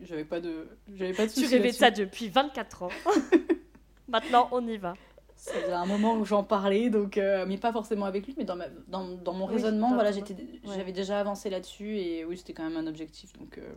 J'avais 0.02 0.26
pas 0.26 0.40
de, 0.40 0.68
j'avais 0.94 1.14
pas 1.14 1.26
de 1.26 1.32
Tu 1.32 1.46
rêvais 1.46 1.72
de 1.72 1.76
ça 1.76 1.92
depuis 1.92 2.30
24 2.30 2.84
ans. 2.84 2.90
Maintenant, 4.08 4.48
on 4.52 4.66
y 4.68 4.78
va. 4.78 4.94
Faisait 5.36 5.72
un 5.72 5.86
moment 5.86 6.16
où 6.16 6.26
j'en 6.26 6.44
parlais, 6.44 6.90
donc, 6.90 7.18
euh, 7.18 7.46
mais 7.48 7.58
pas 7.58 7.72
forcément 7.72 8.06
avec 8.06 8.26
lui, 8.26 8.34
mais 8.38 8.44
dans, 8.44 8.56
ma, 8.56 8.68
dans, 8.88 9.08
dans 9.08 9.34
mon 9.34 9.46
Oui, 9.48 9.54
raisonnement, 9.54 9.94
voilà, 9.94 10.12
j'étais, 10.12 10.34
ouais. 10.34 10.60
j'avais 10.76 10.92
déjà 10.92 11.20
avancé 11.20 11.50
là-dessus 11.50 11.98
et 12.00 12.26
oui, 12.26 12.38
c'était 12.38 12.54
quand 12.54 12.64
même 12.68 12.78
un 12.78 12.88
objectif. 12.88 13.34
Donc, 13.38 13.58
euh, 13.58 13.76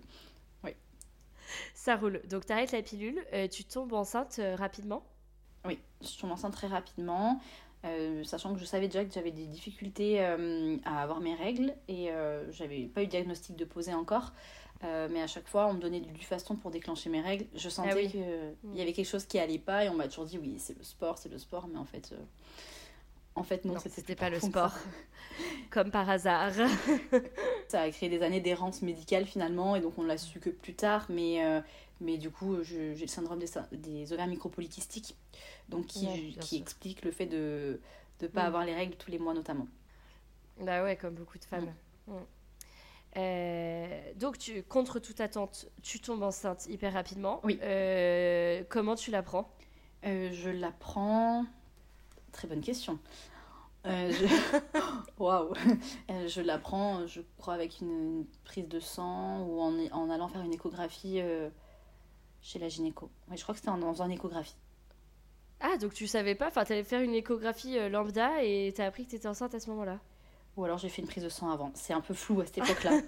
Ça 1.75 1.97
roule. 1.97 2.21
Donc 2.29 2.47
t'arrêtes 2.47 2.73
la 2.73 2.83
pilule, 2.83 3.21
euh, 3.33 3.49
tu 3.49 3.65
tombes 3.65 3.93
enceinte 3.93 4.41
rapidement? 4.57 5.03
oui, 5.67 5.79
je 6.01 6.19
tombe 6.19 6.31
enceinte 6.31 6.53
très 6.55 6.69
rapidement, 6.69 7.41
euh, 7.85 8.23
sachant 8.25 8.53
que 8.53 8.61
je 8.61 8.65
savais 8.65 8.89
déjà 8.89 9.05
que 9.05 9.13
j'avais 9.13 9.31
des 9.31 9.47
difficultés 9.47 10.21
euh, 10.21 10.77
à 10.85 11.03
avoir 11.03 11.21
mes 11.21 11.35
règles 11.35 11.75
et 11.89 12.11
euh, 12.11 12.51
j'avais 12.53 12.83
pas 12.85 13.03
eu 13.03 13.07
de 13.07 13.11
diagnostic 13.11 13.57
de 13.57 13.65
posé 13.65 13.95
encore. 13.95 14.33
Euh, 14.85 15.09
mais 15.11 15.21
à 15.21 15.27
chaque 15.27 15.47
fois, 15.47 15.67
on 15.67 15.75
me 15.75 15.81
donnait 15.81 16.01
du 16.01 16.25
faston 16.25 16.57
pour 16.57 16.71
déclencher 16.71 17.11
mes 17.11 17.21
règles. 17.21 17.47
Je 17.55 17.69
sentais 17.69 17.91
Ah 17.93 17.97
oui. 17.97 18.11
qu'il 18.11 18.75
y 18.75 18.81
avait 18.81 18.93
quelque 18.93 19.09
chose 19.09 19.27
qui 19.27 19.39
allait 19.39 19.59
pas 19.59 19.85
et 19.85 19.89
on 19.89 19.95
m'a 19.95 20.09
toujours 20.09 20.25
dit 20.25 20.39
oui, 20.39 20.57
c'est 20.59 20.77
le 20.77 20.85
sport, 20.85 21.19
c'est 21.19 21.29
le 21.29 21.39
sport, 21.39 21.69
mais 21.69 21.79
en 21.79 21.85
fait, 21.85 22.15
en 23.35 23.43
fait 23.43 23.65
non, 23.65 23.75
Non, 23.75 23.81
c'était 23.81 24.03
plus 24.03 24.17
pas 24.17 24.31
le 24.31 24.41
sport. 24.41 24.75
Comme 25.71 25.91
par 25.91 26.09
hasard. 26.09 26.53
Ça 27.69 27.83
a 27.83 27.91
créé 27.91 28.09
des 28.09 28.23
années 28.23 28.41
d'errance 28.41 28.81
médicale 28.83 29.27
finalement, 29.27 29.77
et 29.77 29.81
donc 29.81 29.99
on 29.99 30.03
l'a 30.03 30.17
su 30.19 30.41
que 30.41 30.51
plus 30.51 30.75
tard, 30.75 31.07
mais, 31.11 31.41
mais 32.01 32.19
du 32.19 32.31
coup 32.31 32.63
je- 32.63 32.95
j'ai 32.95 33.03
le 33.07 33.07
syndrome 33.11 33.39
des, 33.39 33.49
des 33.77 34.13
ovaires 34.13 34.27
micropolykystiques, 34.27 35.17
donc 35.69 35.87
qui, 35.87 36.07
Ouais, 36.07 36.35
qui 36.41 36.57
explique 36.57 37.05
le 37.05 37.11
fait 37.11 37.27
de 37.27 37.81
ne 38.23 38.27
pas 38.29 38.45
Mm. 38.45 38.47
avoir 38.47 38.65
les 38.65 38.75
règles 38.75 38.97
tous 38.97 39.11
les 39.11 39.19
mois 39.19 39.35
notamment. 39.35 39.67
Bah 40.61 40.83
ouais, 40.83 40.97
comme 40.97 41.15
beaucoup 41.15 41.39
de 41.39 41.45
femmes. 41.45 41.73
Mm. 42.07 42.13
Euh, 43.17 44.13
donc, 44.17 44.39
tu, 44.39 44.63
contre 44.63 44.99
toute 45.01 45.21
attente, 45.21 45.67
tu 45.83 46.01
tombes 46.01 46.23
enceinte 46.23 46.67
hyper 46.67 46.93
rapidement. 46.93 47.41
Oui. 47.45 47.59
Euh, 47.63 48.63
comment 48.69 48.95
tu 48.95 49.11
l'apprends? 49.11 49.51
Euh, 50.05 50.31
je 50.33 50.49
l'apprends 50.51 51.45
très 52.33 52.47
bonne 52.47 52.61
question. 52.61 52.99
Euh, 53.87 54.13
je... 54.13 54.27
Waouh 55.19 55.53
euh, 56.11 56.29
Je 56.29 56.41
l'apprends, 56.41 57.07
je 57.07 57.23
crois, 57.39 57.55
avec 57.55 57.81
une, 57.81 58.27
prise 58.45 58.69
de 58.69 58.79
sang 58.79 59.41
ou 59.43 59.61
en, 59.61 59.75
en 59.93 60.11
allant 60.11 60.29
faire 60.29 60.43
une 60.43 60.55
échographie 60.55 61.21
euh, 61.21 61.49
chez 62.43 62.59
la 62.59 62.69
gynéco. 62.69 63.11
Oui, 63.29 63.37
je 63.37 63.43
crois 63.43 63.55
que 63.55 63.61
c'était 63.61 63.71
dans 63.71 64.03
une 64.03 64.13
échographie. 64.13 64.57
Ah, 65.61 65.77
donc 65.77 65.93
tu 65.93 66.07
savais 66.07 66.35
pas 66.35 66.49
Enfin, 66.49 66.65
t'allais 66.65 66.85
faire 66.85 67.03
une 67.03 67.15
échographie 67.15 67.79
lambda 67.91 68.43
et 68.43 68.73
t'as 68.75 68.87
appris 68.87 69.05
que 69.05 69.11
t'étais 69.11 69.29
enceinte 69.29 69.55
à 69.55 69.61
ce 69.61 69.69
moment-là 69.71 69.99
ou 70.57 70.65
alors 70.65 70.79
j'ai 70.79 70.89
fait 70.89 71.01
une 71.01 71.07
prise 71.07 71.23
de 71.23 71.29
sang 71.29 71.51
avant. 71.51 71.71
C'est 71.75 71.93
un 71.93 72.01
peu 72.01 72.13
flou 72.13 72.41
à 72.41 72.45
cette 72.45 72.59
époque-là. 72.69 73.01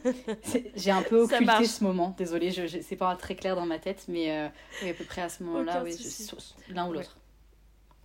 j'ai 0.77 0.91
un 0.93 1.03
peu 1.03 1.23
occulté 1.23 1.65
ce 1.67 1.83
moment. 1.83 2.15
Désolée, 2.17 2.53
je, 2.53 2.69
je 2.69 2.81
c'est 2.81 2.97
pas 2.97 3.15
très 3.17 3.35
clair 3.35 3.57
dans 3.57 3.67
ma 3.67 3.81
tête, 3.81 4.05
mais 4.09 4.51
oui, 4.83 4.91
à 4.91 4.95
peu 4.95 5.05
près 5.05 5.23
à 5.23 5.29
ce 5.29 5.43
moment-là, 5.43 5.83
oui, 5.83 5.97
l'un 6.69 6.89
ou 6.89 6.93
l'autre. 6.93 7.19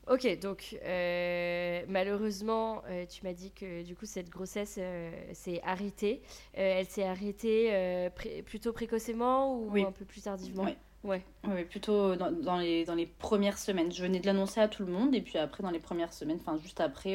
Ok, 0.10 0.40
donc 0.40 0.78
euh, 0.84 1.82
malheureusement, 1.90 2.82
euh, 2.88 3.06
tu 3.06 3.26
m'as 3.26 3.34
dit 3.34 3.52
que 3.52 3.84
du 3.84 3.94
coup 3.94 4.06
cette 4.06 4.30
grossesse 4.30 4.76
euh, 4.78 5.12
s'est 5.34 5.60
arrêtée. 5.66 6.22
elle 6.54 6.88
s'est 6.88 7.04
arrêtée 7.04 8.10
plutôt 8.46 8.72
précocement 8.72 9.54
ou 9.60 9.76
un 9.76 9.92
peu 9.92 10.06
plus 10.06 10.22
tardivement 10.22 10.64
Oui, 10.64 10.78
ouais. 11.08 11.24
ouais. 11.48 11.66
plutôt 11.66 12.16
dans, 12.16 12.32
dans, 12.32 12.58
les, 12.58 12.86
dans 12.86 12.96
les 12.96 13.06
premières 13.06 13.58
semaines. 13.58 13.92
Je 13.92 14.02
venais 14.02 14.20
de 14.20 14.26
l'annoncer 14.26 14.60
à 14.60 14.68
tout 14.68 14.86
le 14.86 14.92
monde 14.92 15.16
et 15.16 15.22
puis 15.22 15.38
après 15.38 15.64
dans 15.64 15.72
les 15.72 15.80
premières 15.80 16.14
semaines, 16.14 16.38
enfin 16.40 16.58
juste 16.58 16.80
après, 16.80 17.14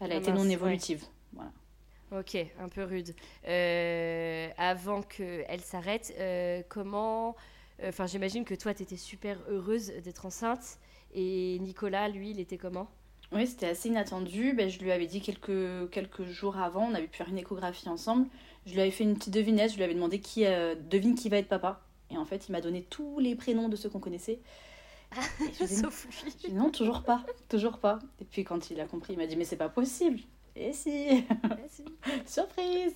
elle 0.00 0.12
a 0.12 0.14
ah 0.14 0.18
été 0.18 0.32
non 0.32 0.48
évolutive. 0.48 1.04
Voilà. 1.32 1.52
Ok, 2.10 2.36
un 2.58 2.68
peu 2.68 2.84
rude. 2.84 3.14
avant 4.56 5.02
qu'elle 5.02 5.60
s'arrête, 5.60 6.14
comment... 6.68 7.36
Enfin, 7.86 8.06
j'imagine 8.06 8.44
que 8.44 8.54
toi, 8.54 8.74
tu 8.74 8.82
étais 8.82 8.96
super 8.96 9.38
heureuse 9.48 9.92
d'être 10.02 10.26
enceinte. 10.26 10.78
Et 11.14 11.58
Nicolas, 11.60 12.08
lui, 12.08 12.30
il 12.30 12.40
était 12.40 12.58
comment? 12.58 12.88
Oui, 13.32 13.46
c'était 13.46 13.68
assez 13.68 13.88
inattendu. 13.88 14.52
Ben, 14.54 14.68
je 14.68 14.78
lui 14.80 14.90
avais 14.90 15.06
dit 15.06 15.20
quelques, 15.20 15.90
quelques 15.90 16.24
jours 16.24 16.56
avant, 16.58 16.88
on 16.90 16.94
avait 16.94 17.06
pu 17.06 17.16
faire 17.16 17.28
une 17.28 17.38
échographie 17.38 17.88
ensemble. 17.88 18.26
Je 18.66 18.72
lui 18.72 18.80
avais 18.80 18.90
fait 18.90 19.04
une 19.04 19.16
petite 19.16 19.32
devinette, 19.32 19.72
je 19.72 19.76
lui 19.76 19.84
avais 19.84 19.94
demandé 19.94 20.20
qui 20.20 20.44
euh, 20.44 20.74
devine 20.74 21.14
qui 21.14 21.28
va 21.28 21.38
être 21.38 21.48
papa. 21.48 21.80
Et 22.10 22.16
en 22.16 22.24
fait, 22.24 22.48
il 22.48 22.52
m'a 22.52 22.60
donné 22.60 22.82
tous 22.82 23.18
les 23.18 23.34
prénoms 23.34 23.68
de 23.68 23.76
ceux 23.76 23.88
qu'on 23.88 24.00
connaissait. 24.00 24.40
Sauf 25.66 26.06
lui. 26.22 26.52
non, 26.52 26.70
toujours 26.70 27.02
pas, 27.02 27.24
toujours 27.48 27.78
pas. 27.78 27.98
Et 28.20 28.24
puis 28.24 28.44
quand 28.44 28.70
il 28.70 28.80
a 28.80 28.86
compris, 28.86 29.14
il 29.14 29.18
m'a 29.18 29.26
dit 29.26 29.36
mais 29.36 29.44
c'est 29.44 29.56
pas 29.56 29.70
possible. 29.70 30.20
Et 30.54 30.72
si. 30.72 31.24
Surprise 32.26 32.94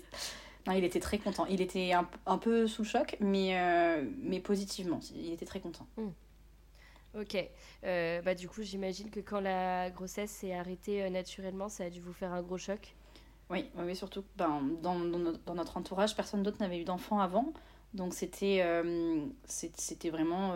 non, 0.67 0.75
il 0.75 0.85
était 0.85 1.01
très 1.01 1.19
content. 1.19 1.47
Il 1.47 1.61
était 1.61 1.93
un, 1.93 2.09
un 2.27 2.39
peu 2.39 2.67
sous 2.67 2.83
le 2.83 2.89
choc, 2.89 3.17
mais, 3.21 3.59
euh, 3.59 4.05
mais 4.19 4.41
positivement. 4.41 5.01
Il 5.15 5.33
était 5.33 5.45
très 5.45 5.61
content. 5.61 5.87
Hmm. 5.97 6.11
Ok. 7.19 7.37
Euh, 7.85 8.23
bah, 8.23 8.35
du 8.35 8.49
coup, 8.49 8.63
j'imagine 8.63 9.11
que 9.11 9.21
quand 9.21 9.41
la 9.41 9.91
grossesse 9.91 10.31
s'est 10.31 10.55
arrêtée 10.55 11.03
euh, 11.03 11.11
naturellement, 11.11 11.69
ça 11.69 11.85
a 11.85 11.91
dû 11.91 12.01
vous 12.01 12.13
faire 12.13 12.33
un 12.33 12.43
gros 12.43 12.59
choc. 12.59 12.95
Oui, 13.51 13.67
oui 13.77 13.97
surtout 13.97 14.25
ben, 14.37 14.63
dans, 14.83 14.99
dans, 14.99 15.55
notre 15.55 15.77
entourage, 15.77 16.15
personne 16.15 16.43
d'autre 16.43 16.59
n'avait 16.61 16.81
eu 16.81 16.85
d'enfant 16.85 17.21
avant. 17.21 17.53
Donc 17.95 18.15
c'était 18.15 18.61
euh, 18.63 19.27
c'était 19.45 20.11
vraiment... 20.11 20.55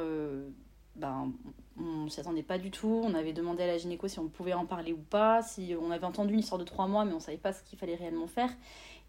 ben, 0.97 1.33
on 1.79 2.09
s'y 2.09 2.21
attendait 2.21 2.43
pas 2.43 2.59
du 2.59 2.71
tout. 2.71 3.03
On 3.05 3.15
avait 3.15 3.33
demandé 3.33 3.63
à 3.63 3.67
la 3.67 3.79
gynéco 3.79 4.09
si 4.09 4.19
on 4.19 4.29
pouvait 4.29 4.55
en 4.55 4.65
parler 4.65 4.93
ou 4.93 5.03
pas. 5.11 5.43
Si 5.43 5.75
on 5.81 5.91
avait 5.91 6.07
entendu 6.07 6.33
une 6.33 6.41
histoire 6.41 6.59
de 6.59 6.65
trois 6.65 6.87
mois, 6.87 7.05
mais 7.05 7.13
on 7.13 7.21
savait 7.21 7.37
pas 7.37 7.53
ce 7.53 7.63
qu'il 7.63 7.79
fallait 7.79 7.97
réellement 7.97 8.27
faire. 8.27 8.51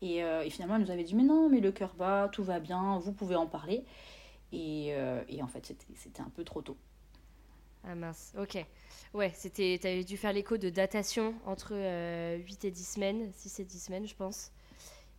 Et, 0.01 0.17
et, 0.17 0.49
finalement, 0.49 0.75
elle 0.75 0.81
nous 0.81 0.91
avait 0.91 1.05
dit 1.05 1.15
Mais 1.15 1.23
non, 1.23 1.49
mais 1.49 1.61
le 1.61 1.71
cœur 1.71 1.95
bat, 1.95 2.29
tout 2.31 2.43
va 2.43 2.59
bien, 2.59 2.99
vous 2.99 3.13
pouvez 3.13 3.35
en 3.35 3.47
parler. 3.47 3.85
Et, 4.51 4.93
et 5.29 5.41
en 5.41 5.47
fait, 5.47 5.73
c'était 5.95 6.21
un 6.21 6.29
peu 6.29 6.43
trop 6.43 6.61
tôt. 6.61 6.77
Ah 7.89 7.95
mince, 7.95 8.33
ok. 8.37 8.65
Ouais, 9.13 9.31
c'était, 9.33 9.79
avais 9.83 10.03
dû 10.03 10.17
faire 10.17 10.33
l'écho 10.33 10.57
de 10.57 10.69
datation 10.69 11.33
entre 11.45 11.71
8 11.71 11.75
euh, 11.75 12.37
et 12.63 12.71
10 12.71 12.83
semaines, 12.83 13.31
6 13.33 13.61
et 13.61 13.65
10 13.65 13.79
semaines, 13.79 14.07
je 14.07 14.15
pense. 14.15 14.51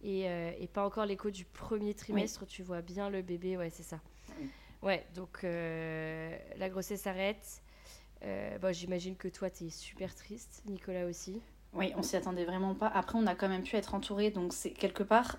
Et, 0.03 0.29
euh, 0.29 0.53
et 0.59 0.69
pas 0.69 0.85
encore 0.85 1.07
l'écho 1.07 1.31
du 1.31 1.45
premier 1.45 1.95
trimestre, 1.95 2.47
tu 2.47 2.63
vois 2.63 2.83
bien 2.83 3.11
le 3.11 3.23
bébé, 3.23 3.57
ouais, 3.57 3.71
c'est 3.71 3.83
ça. 3.83 4.01
Ouais, 4.81 5.05
donc 5.15 5.41
euh, 5.43 6.37
la 6.57 6.69
grossesse 6.69 7.03
s'arrête. 7.03 7.63
bon, 8.23 8.73
j'imagine 8.73 9.17
que 9.17 9.29
toi, 9.29 9.51
tu 9.51 9.65
es 9.65 9.71
super 9.71 10.15
triste, 10.15 10.63
Nicolas 10.67 11.07
aussi. 11.07 11.41
Oui, 11.75 11.93
on 11.97 12.03
s'y 12.03 12.17
attendait 12.17 12.45
vraiment 12.45 12.75
pas. 12.75 12.89
Après, 12.89 13.19
on 13.19 13.27
a 13.27 13.35
quand 13.35 13.49
même 13.49 13.63
pu 13.63 13.77
être 13.77 13.95
entouré, 13.95 14.31
donc 14.31 14.53
c'est 14.53 14.71
quelque 14.71 15.03
part, 15.03 15.37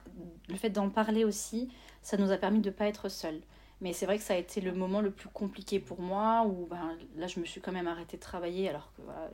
le 0.47 0.55
fait 0.55 0.69
d'en 0.69 0.89
parler 0.89 1.23
aussi, 1.23 1.69
ça 2.01 2.17
nous 2.17 2.31
a 2.31 2.37
permis 2.37 2.59
de 2.59 2.69
ne 2.69 2.73
pas 2.73 2.85
être 2.85 3.09
seuls. 3.09 3.41
Mais 3.81 3.93
c'est 3.93 4.05
vrai 4.05 4.17
que 4.17 4.23
ça 4.23 4.33
a 4.33 4.37
été 4.37 4.59
le 4.59 4.73
moment 4.73 4.99
le 4.99 5.09
plus 5.09 5.29
compliqué 5.29 5.79
pour 5.79 6.01
moi, 6.01 6.45
où 6.45 6.65
ben, 6.65 6.97
là, 7.15 7.27
je 7.27 7.39
me 7.39 7.45
suis 7.45 7.61
quand 7.61 7.71
même 7.71 7.87
arrêtée 7.87 8.17
de 8.17 8.21
travailler, 8.21 8.67
alors 8.69 8.91
que 8.93 9.01
voilà, 9.01 9.29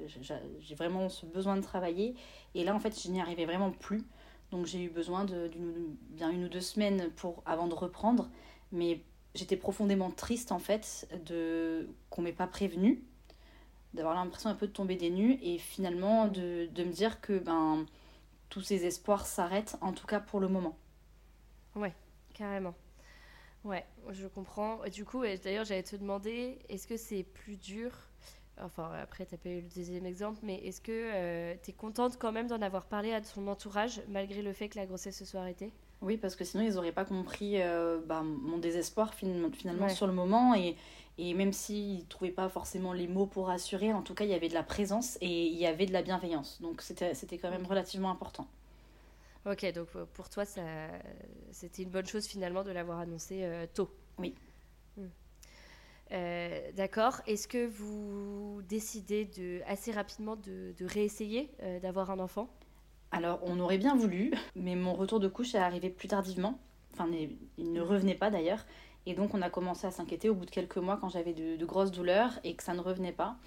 j'ai 0.59 0.75
vraiment 0.75 1.09
ce 1.09 1.25
besoin 1.25 1.57
de 1.57 1.61
travailler. 1.61 2.15
Et 2.53 2.63
là, 2.63 2.75
en 2.75 2.79
fait, 2.79 2.99
je 3.01 3.09
n'y 3.09 3.19
arrivais 3.19 3.45
vraiment 3.45 3.71
plus. 3.71 4.03
Donc 4.51 4.65
j'ai 4.65 4.83
eu 4.83 4.89
besoin 4.89 5.25
d'une 5.25 5.95
bien 6.09 6.29
une 6.29 6.45
ou 6.45 6.49
deux 6.49 6.61
semaines 6.61 7.09
pour, 7.15 7.43
avant 7.45 7.67
de 7.67 7.73
reprendre. 7.73 8.29
Mais 8.71 9.01
j'étais 9.33 9.57
profondément 9.57 10.11
triste, 10.11 10.51
en 10.51 10.59
fait, 10.59 11.07
de 11.25 11.89
qu'on 12.09 12.21
m'ait 12.21 12.33
pas 12.33 12.47
prévenu, 12.47 13.03
d'avoir 13.93 14.15
l'impression 14.15 14.49
un 14.49 14.55
peu 14.55 14.67
de 14.67 14.71
tomber 14.71 14.95
des 14.95 15.09
nues, 15.09 15.37
et 15.41 15.57
finalement 15.57 16.27
de, 16.27 16.67
de 16.73 16.83
me 16.83 16.91
dire 16.91 17.21
que 17.21 17.37
ben, 17.37 17.85
tous 18.49 18.61
ces 18.61 18.85
espoirs 18.85 19.25
s'arrêtent, 19.25 19.77
en 19.81 19.93
tout 19.93 20.07
cas 20.07 20.19
pour 20.19 20.39
le 20.39 20.47
moment. 20.47 20.77
Ouais, 21.75 21.93
carrément. 22.33 22.75
Ouais, 23.63 23.85
je 24.11 24.27
comprends. 24.27 24.83
Et 24.83 24.89
du 24.89 25.05
coup, 25.05 25.23
d'ailleurs, 25.43 25.65
j'allais 25.65 25.83
te 25.83 25.95
demander, 25.95 26.59
est-ce 26.69 26.87
que 26.87 26.97
c'est 26.97 27.23
plus 27.23 27.57
dur 27.57 27.91
Enfin, 28.61 28.89
après, 29.01 29.25
tu 29.25 29.35
as 29.35 29.37
pas 29.37 29.49
eu 29.49 29.61
le 29.61 29.69
deuxième 29.75 30.05
exemple, 30.05 30.39
mais 30.43 30.55
est-ce 30.65 30.79
que 30.79 30.91
euh, 30.91 31.55
tu 31.61 31.71
es 31.71 31.73
contente 31.73 32.17
quand 32.17 32.31
même 32.31 32.47
d'en 32.47 32.61
avoir 32.61 32.85
parlé 32.85 33.13
à 33.13 33.21
son 33.21 33.47
entourage, 33.47 34.01
malgré 34.07 34.41
le 34.41 34.53
fait 34.53 34.69
que 34.69 34.77
la 34.77 34.85
grossesse 34.85 35.17
se 35.17 35.25
soit 35.25 35.41
arrêtée? 35.41 35.71
Oui, 36.01 36.17
parce 36.17 36.35
que 36.35 36.45
sinon, 36.45 36.63
ils 36.63 36.75
n'auraient 36.75 36.91
pas 36.91 37.05
compris 37.05 37.61
euh, 37.61 37.99
bah, 38.05 38.21
mon 38.23 38.57
désespoir 38.57 39.13
finalement 39.13 39.89
sur 39.89 40.07
le 40.07 40.13
moment. 40.13 40.55
Et, 40.55 40.75
et 41.17 41.33
même 41.33 41.51
s'ils 41.51 41.99
ne 41.99 42.03
trouvaient 42.03 42.31
pas 42.31 42.47
forcément 42.49 42.93
les 42.93 43.07
mots 43.07 43.25
pour 43.25 43.47
rassurer, 43.47 43.91
en 43.91 44.01
tout 44.01 44.13
cas, 44.13 44.23
il 44.23 44.29
y 44.29 44.33
avait 44.33 44.49
de 44.49 44.53
la 44.53 44.63
présence 44.63 45.17
et 45.21 45.47
il 45.47 45.57
y 45.57 45.65
avait 45.65 45.85
de 45.85 45.93
la 45.93 46.01
bienveillance. 46.01 46.61
Donc, 46.61 46.81
c'était 46.81 47.37
quand 47.37 47.49
même 47.49 47.65
relativement 47.65 48.11
important. 48.11 48.47
Ok, 49.45 49.71
donc 49.73 49.89
pour 50.13 50.29
toi, 50.29 50.43
c'était 51.51 51.83
une 51.83 51.89
bonne 51.89 52.07
chose 52.07 52.25
finalement 52.25 52.63
de 52.63 52.71
l'avoir 52.71 52.99
annoncé 52.99 53.43
euh, 53.43 53.67
tôt? 53.71 53.89
Oui. 54.17 54.33
Euh, 56.11 56.71
d'accord. 56.73 57.21
Est-ce 57.27 57.47
que 57.47 57.65
vous 57.65 58.61
décidez 58.67 59.25
de, 59.25 59.61
assez 59.67 59.91
rapidement 59.91 60.35
de, 60.35 60.73
réessayer 60.81 61.51
d'avoir 61.81 62.11
un 62.11 62.19
enfant? 62.19 62.49
Alors, 63.11 63.39
on 63.43 63.59
aurait 63.59 63.77
bien 63.77 63.95
voulu, 63.95 64.33
mais 64.55 64.75
mon 64.75 64.93
retour 64.93 65.19
de 65.19 65.27
couche 65.27 65.55
est 65.55 65.59
arrivé 65.59 65.89
plus 65.89 66.07
tardivement. 66.07 66.59
Enfin, 66.93 67.09
il 67.57 67.71
ne 67.71 67.81
revenait 67.81 68.15
pas 68.15 68.29
d'ailleurs. 68.29 68.65
Et 69.05 69.13
donc, 69.13 69.33
on 69.33 69.41
a 69.41 69.49
commencé 69.49 69.85
à 69.85 69.91
s'inquiéter 69.91 70.29
au 70.29 70.35
bout 70.35 70.45
de 70.45 70.51
quelques 70.51 70.77
mois 70.77 70.97
quand 70.97 71.09
j'avais 71.09 71.33
de, 71.33 71.63
grosses 71.65 71.91
douleurs 71.91 72.39
et 72.43 72.55
que 72.55 72.63
ça 72.63 72.73
ne 72.73 72.81
revenait 72.81 73.11
pas. 73.11 73.37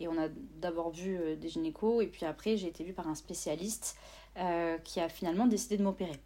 Et 0.00 0.08
on 0.08 0.18
a 0.18 0.28
d'abord 0.60 0.90
vu 0.90 1.36
des 1.36 1.48
gynécos, 1.48 2.02
et 2.02 2.06
puis 2.06 2.26
après, 2.26 2.56
j'ai 2.56 2.68
été 2.68 2.84
vue 2.84 2.92
par 2.92 3.08
un 3.08 3.14
spécialiste 3.14 3.96
euh, 4.38 4.76
qui 4.78 5.00
a 5.00 5.08
finalement 5.08 5.46
décidé 5.46 5.78
de 5.78 5.82
m'opérer. 5.82 6.20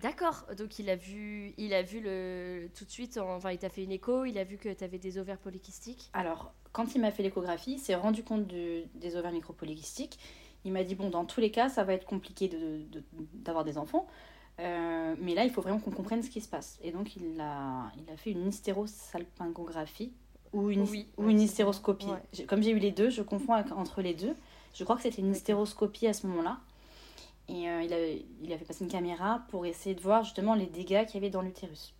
D'accord, 0.00 0.46
donc 0.56 0.78
il 0.78 0.88
a 0.90 0.96
vu, 0.96 1.54
il 1.58 1.74
a 1.74 1.82
vu 1.82 2.00
le, 2.00 2.68
tout 2.76 2.84
de 2.84 2.90
suite, 2.90 3.18
enfin 3.18 3.50
il 3.50 3.58
t'a 3.58 3.68
fait 3.68 3.82
une 3.82 3.90
écho, 3.90 4.24
il 4.24 4.38
a 4.38 4.44
vu 4.44 4.56
que 4.56 4.68
tu 4.68 4.84
avais 4.84 4.98
des 4.98 5.18
ovaires 5.18 5.38
polykystiques 5.38 6.10
Alors, 6.12 6.52
quand 6.72 6.94
il 6.94 7.00
m'a 7.00 7.10
fait 7.10 7.24
l'échographie, 7.24 7.72
il 7.72 7.78
s'est 7.78 7.96
rendu 7.96 8.22
compte 8.22 8.46
des 8.46 9.16
ovaires 9.16 9.32
micropolykystiques. 9.32 10.18
Il 10.64 10.72
m'a 10.72 10.84
dit, 10.84 10.94
bon, 10.94 11.08
dans 11.08 11.24
tous 11.24 11.40
les 11.40 11.50
cas, 11.50 11.68
ça 11.68 11.84
va 11.84 11.94
être 11.94 12.04
compliqué 12.04 12.50
d'avoir 13.32 13.64
de, 13.64 13.70
des 13.70 13.78
enfants, 13.78 14.06
euh, 14.60 15.14
mais 15.20 15.34
là, 15.34 15.44
il 15.44 15.50
faut 15.50 15.62
vraiment 15.62 15.78
qu'on 15.78 15.90
comprenne 15.90 16.22
ce 16.22 16.30
qui 16.30 16.40
se 16.40 16.48
passe. 16.48 16.78
Et 16.82 16.90
donc, 16.90 17.16
il 17.16 17.40
a, 17.40 17.90
il 17.96 18.12
a 18.12 18.16
fait 18.16 18.30
une 18.30 18.48
hystérosalpingographie 18.48 20.12
ou 20.52 20.70
une, 20.70 20.86
ou 21.16 21.28
une 21.28 21.40
hystéroscopie. 21.40 22.08
Comme 22.46 22.62
j'ai 22.62 22.70
eu 22.70 22.78
les 22.78 22.90
deux, 22.90 23.10
je 23.10 23.22
confonds 23.22 23.54
entre 23.54 24.02
les 24.02 24.14
deux. 24.14 24.34
Je 24.74 24.84
crois 24.84 24.96
que 24.96 25.02
c'était 25.02 25.22
une 25.22 25.34
stéroscopie 25.34 26.06
à 26.06 26.12
ce 26.12 26.26
moment-là. 26.26 26.58
Et 27.48 27.68
euh, 27.68 27.82
il, 27.82 27.92
avait, 27.92 28.26
il 28.42 28.52
avait 28.52 28.64
passé 28.64 28.84
une 28.84 28.90
caméra 28.90 29.42
pour 29.48 29.64
essayer 29.64 29.94
de 29.94 30.00
voir 30.00 30.24
justement 30.24 30.54
les 30.54 30.66
dégâts 30.66 31.06
qu'il 31.06 31.14
y 31.14 31.18
avait 31.18 31.30
dans 31.30 31.42
l'utérus. 31.42 31.94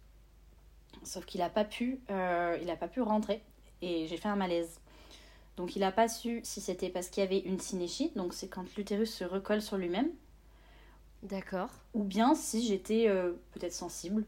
Sauf 1.02 1.24
qu'il 1.24 1.40
n'a 1.40 1.48
pas, 1.48 1.64
pu, 1.64 2.00
euh, 2.10 2.58
il 2.60 2.76
pas 2.76 2.88
pu 2.88 3.00
rentrer 3.00 3.42
et 3.80 4.06
j'ai 4.06 4.16
fait 4.16 4.28
un 4.28 4.36
malaise. 4.36 4.80
Donc 5.56 5.74
il 5.74 5.80
n'a 5.80 5.92
pas 5.92 6.08
su 6.08 6.40
si 6.44 6.60
c'était 6.60 6.90
parce 6.90 7.08
qu'il 7.08 7.22
y 7.22 7.26
avait 7.26 7.38
une 7.38 7.58
synéchie, 7.58 8.12
donc 8.14 8.34
c'est 8.34 8.48
quand 8.48 8.64
l'utérus 8.76 9.12
se 9.12 9.24
recolle 9.24 9.62
sur 9.62 9.76
lui-même. 9.76 10.10
D'accord. 11.22 11.70
Ou 11.94 12.04
bien 12.04 12.34
si 12.34 12.64
j'étais 12.66 13.08
euh, 13.08 13.32
peut-être 13.52 13.72
sensible. 13.72 14.24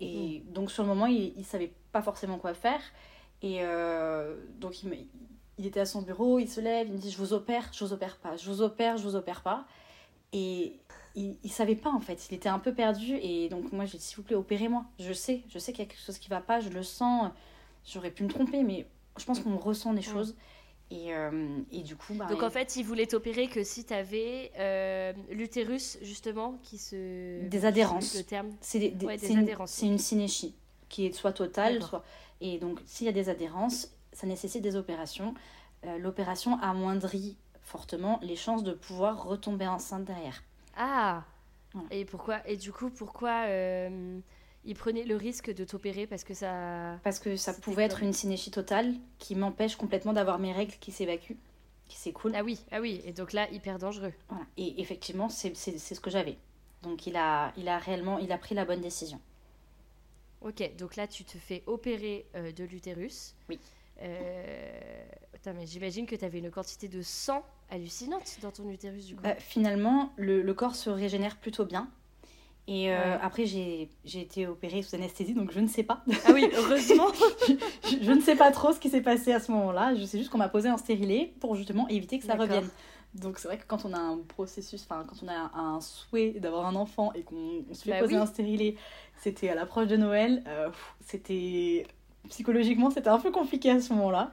Et 0.00 0.40
hmm. 0.40 0.52
donc 0.52 0.70
sur 0.70 0.84
le 0.84 0.88
moment, 0.88 1.06
il 1.06 1.36
ne 1.36 1.42
savait 1.42 1.72
pas 1.92 2.02
forcément 2.02 2.38
quoi 2.38 2.54
faire. 2.54 2.80
Et 3.42 3.62
donc 4.58 4.82
il, 4.82 5.08
il 5.58 5.66
était 5.66 5.80
à 5.80 5.86
son 5.86 6.02
bureau, 6.02 6.38
il 6.38 6.48
se 6.48 6.60
lève, 6.60 6.86
il 6.88 6.94
me 6.94 6.98
dit 6.98 7.10
je 7.10 7.18
vous 7.18 7.32
opère, 7.32 7.70
je 7.72 7.84
vous 7.84 7.92
opère 7.92 8.16
pas, 8.18 8.36
je 8.36 8.50
vous 8.50 8.62
opère, 8.62 8.96
je 8.96 9.02
vous 9.02 9.14
opère 9.16 9.42
pas. 9.42 9.66
Et 10.32 10.78
il, 11.16 11.36
il 11.42 11.50
savait 11.50 11.74
pas 11.76 11.90
en 11.90 12.00
fait, 12.00 12.28
il 12.30 12.34
était 12.34 12.48
un 12.48 12.60
peu 12.60 12.72
perdu 12.72 13.16
et 13.20 13.48
donc 13.48 13.72
moi 13.72 13.84
j'ai 13.84 13.98
dit 13.98 14.04
s'il 14.04 14.16
vous 14.16 14.22
plaît 14.22 14.36
opérez-moi. 14.36 14.84
Je 15.00 15.12
sais, 15.12 15.42
je 15.48 15.58
sais 15.58 15.72
qu'il 15.72 15.84
y 15.84 15.86
a 15.88 15.90
quelque 15.90 16.04
chose 16.04 16.18
qui 16.18 16.28
va 16.28 16.40
pas, 16.40 16.60
je 16.60 16.68
le 16.68 16.82
sens, 16.84 17.30
j'aurais 17.84 18.12
pu 18.12 18.22
me 18.22 18.28
tromper 18.28 18.62
mais 18.62 18.86
je 19.18 19.24
pense 19.24 19.40
qu'on 19.40 19.56
ressent 19.56 19.92
des 19.92 20.02
choses. 20.02 20.36
Et, 20.92 21.14
euh, 21.14 21.58
et 21.70 21.82
du 21.82 21.94
coup, 21.94 22.14
bah, 22.14 22.26
Donc 22.26 22.42
en 22.42 22.50
fait, 22.50 22.74
ils 22.74 22.82
voulaient 22.84 23.06
t'opérer 23.06 23.46
que 23.48 23.62
si 23.62 23.84
tu 23.84 23.94
avais 23.94 24.50
l'utérus, 25.30 25.98
justement, 26.02 26.58
qui 26.64 26.78
se. 26.78 27.46
Des 27.46 27.64
adhérences. 27.64 28.16
Le 28.16 28.24
terme. 28.24 28.50
c'est 28.60 28.80
des- 28.80 28.90
des- 28.90 29.06
Ouais, 29.06 29.16
des 29.16 29.26
c'est 29.26 29.32
une, 29.34 29.38
adhérences, 29.40 29.70
c'est 29.70 29.86
une 29.86 29.98
synéchie 29.98 30.52
qui 30.88 31.06
est 31.06 31.12
soit 31.12 31.32
totale, 31.32 31.80
soit. 31.82 32.02
Et 32.40 32.58
donc, 32.58 32.80
s'il 32.86 33.06
y 33.06 33.08
a 33.08 33.12
des 33.12 33.28
adhérences, 33.28 33.92
ça 34.12 34.26
nécessite 34.26 34.62
des 34.62 34.74
opérations. 34.74 35.34
Euh, 35.86 35.96
L'opération 35.98 36.58
amoindrit 36.60 37.36
fortement 37.62 38.18
les 38.22 38.36
chances 38.36 38.62
de 38.64 38.72
pouvoir 38.72 39.24
retomber 39.24 39.66
enceinte 39.66 40.04
derrière. 40.04 40.42
Ah 40.76 41.24
Voilà. 41.72 41.88
Et 41.92 42.04
pourquoi 42.04 42.46
Et 42.48 42.56
du 42.56 42.72
coup, 42.72 42.90
pourquoi 42.90 43.44
euh, 43.46 44.18
ils 44.64 44.74
prenaient 44.74 45.04
le 45.04 45.16
risque 45.16 45.52
de 45.54 45.64
t'opérer 45.64 46.06
Parce 46.06 46.24
que 46.24 46.34
ça. 46.34 46.98
Parce 47.04 47.18
que 47.18 47.36
ça 47.36 47.54
pouvait 47.54 47.84
être 47.84 48.02
une 48.02 48.12
synéchie 48.12 48.50
totale 48.50 48.94
qui 49.18 49.34
m'empêche 49.34 49.76
complètement 49.76 50.12
d'avoir 50.12 50.38
mes 50.38 50.52
règles 50.52 50.74
qui 50.80 50.92
s'évacuent, 50.92 51.38
qui 51.88 51.96
s'écoulent. 51.96 52.34
Ah 52.34 52.42
oui, 52.44 52.60
ah 52.72 52.80
oui. 52.80 53.00
Et 53.04 53.12
donc 53.12 53.32
là, 53.32 53.48
hyper 53.50 53.78
dangereux. 53.78 54.12
Voilà. 54.28 54.44
Et 54.56 54.80
effectivement, 54.80 55.28
c'est 55.28 55.56
c'est- 55.56 55.78
c'est 55.78 55.94
ce 55.94 56.00
que 56.00 56.10
j'avais. 56.10 56.38
Donc 56.82 57.06
il 57.06 57.16
a, 57.16 57.52
il 57.56 57.68
a 57.68 57.78
réellement 57.78 58.18
il 58.18 58.32
a 58.32 58.38
pris 58.38 58.54
la 58.54 58.64
bonne 58.64 58.80
décision. 58.80 59.20
Ok, 60.42 60.74
donc 60.78 60.96
là, 60.96 61.06
tu 61.06 61.24
te 61.24 61.36
fais 61.36 61.62
opérer 61.66 62.24
euh, 62.34 62.50
de 62.52 62.64
l'utérus. 62.64 63.34
Oui. 63.50 63.60
Euh, 64.02 65.04
Putain, 65.32 65.54
mais 65.54 65.66
j'imagine 65.66 66.04
que 66.06 66.14
tu 66.16 66.24
avais 66.24 66.38
une 66.38 66.50
quantité 66.50 66.86
de 66.88 67.00
sang 67.00 67.42
hallucinante 67.70 68.36
dans 68.42 68.50
ton 68.50 68.68
utérus, 68.70 69.06
du 69.06 69.16
coup. 69.16 69.22
Bah, 69.22 69.36
finalement, 69.38 70.12
le, 70.16 70.42
le 70.42 70.54
corps 70.54 70.74
se 70.74 70.90
régénère 70.90 71.36
plutôt 71.38 71.64
bien. 71.64 71.88
Et 72.68 72.92
euh, 72.92 72.98
Ouais. 73.16 73.18
après, 73.22 73.46
j'ai 73.46 73.88
été 74.04 74.46
opérée 74.46 74.82
sous 74.82 74.94
anesthésie, 74.94 75.32
donc 75.32 75.50
je 75.50 75.60
ne 75.60 75.66
sais 75.66 75.82
pas. 75.82 76.04
Ah 76.26 76.32
oui, 76.34 76.46
heureusement 76.54 77.06
je, 77.48 77.96
je 78.02 78.12
ne 78.12 78.20
sais 78.20 78.36
pas 78.36 78.50
trop 78.52 78.72
ce 78.72 78.78
qui 78.78 78.90
s'est 78.90 79.00
passé 79.00 79.32
à 79.32 79.40
ce 79.40 79.50
moment-là. 79.52 79.94
Je 79.94 80.04
sais 80.04 80.18
juste 80.18 80.30
qu'on 80.30 80.38
m'a 80.38 80.50
posé 80.50 80.68
un 80.68 80.76
stérilet 80.76 81.32
pour 81.40 81.56
justement 81.56 81.88
éviter 81.88 82.18
que 82.18 82.26
ça 82.26 82.34
revienne. 82.34 82.68
Donc 83.14 83.38
c'est 83.38 83.48
vrai 83.48 83.56
que 83.58 83.64
quand 83.66 83.84
on 83.86 83.92
a 83.94 83.98
un 83.98 84.18
processus, 84.18 84.84
enfin 84.84 85.04
quand 85.08 85.16
on 85.24 85.28
a 85.28 85.50
un 85.58 85.80
souhait 85.80 86.32
d'avoir 86.38 86.66
un 86.66 86.76
enfant 86.76 87.12
et 87.14 87.22
qu'on 87.22 87.64
on 87.68 87.74
se 87.74 87.84
fait 87.84 87.90
Bah 87.92 87.98
poser 88.00 88.14
oui. 88.16 88.20
un 88.20 88.26
stérilet, 88.26 88.76
c'était 89.16 89.48
à 89.48 89.54
l'approche 89.56 89.88
de 89.88 89.96
Noël, 89.96 90.44
euh, 90.46 90.68
c'était 91.00 91.86
psychologiquement 92.28 92.90
c'était 92.90 93.08
un 93.08 93.18
peu 93.18 93.30
compliqué 93.30 93.70
à 93.70 93.80
ce 93.80 93.92
moment-là. 93.94 94.32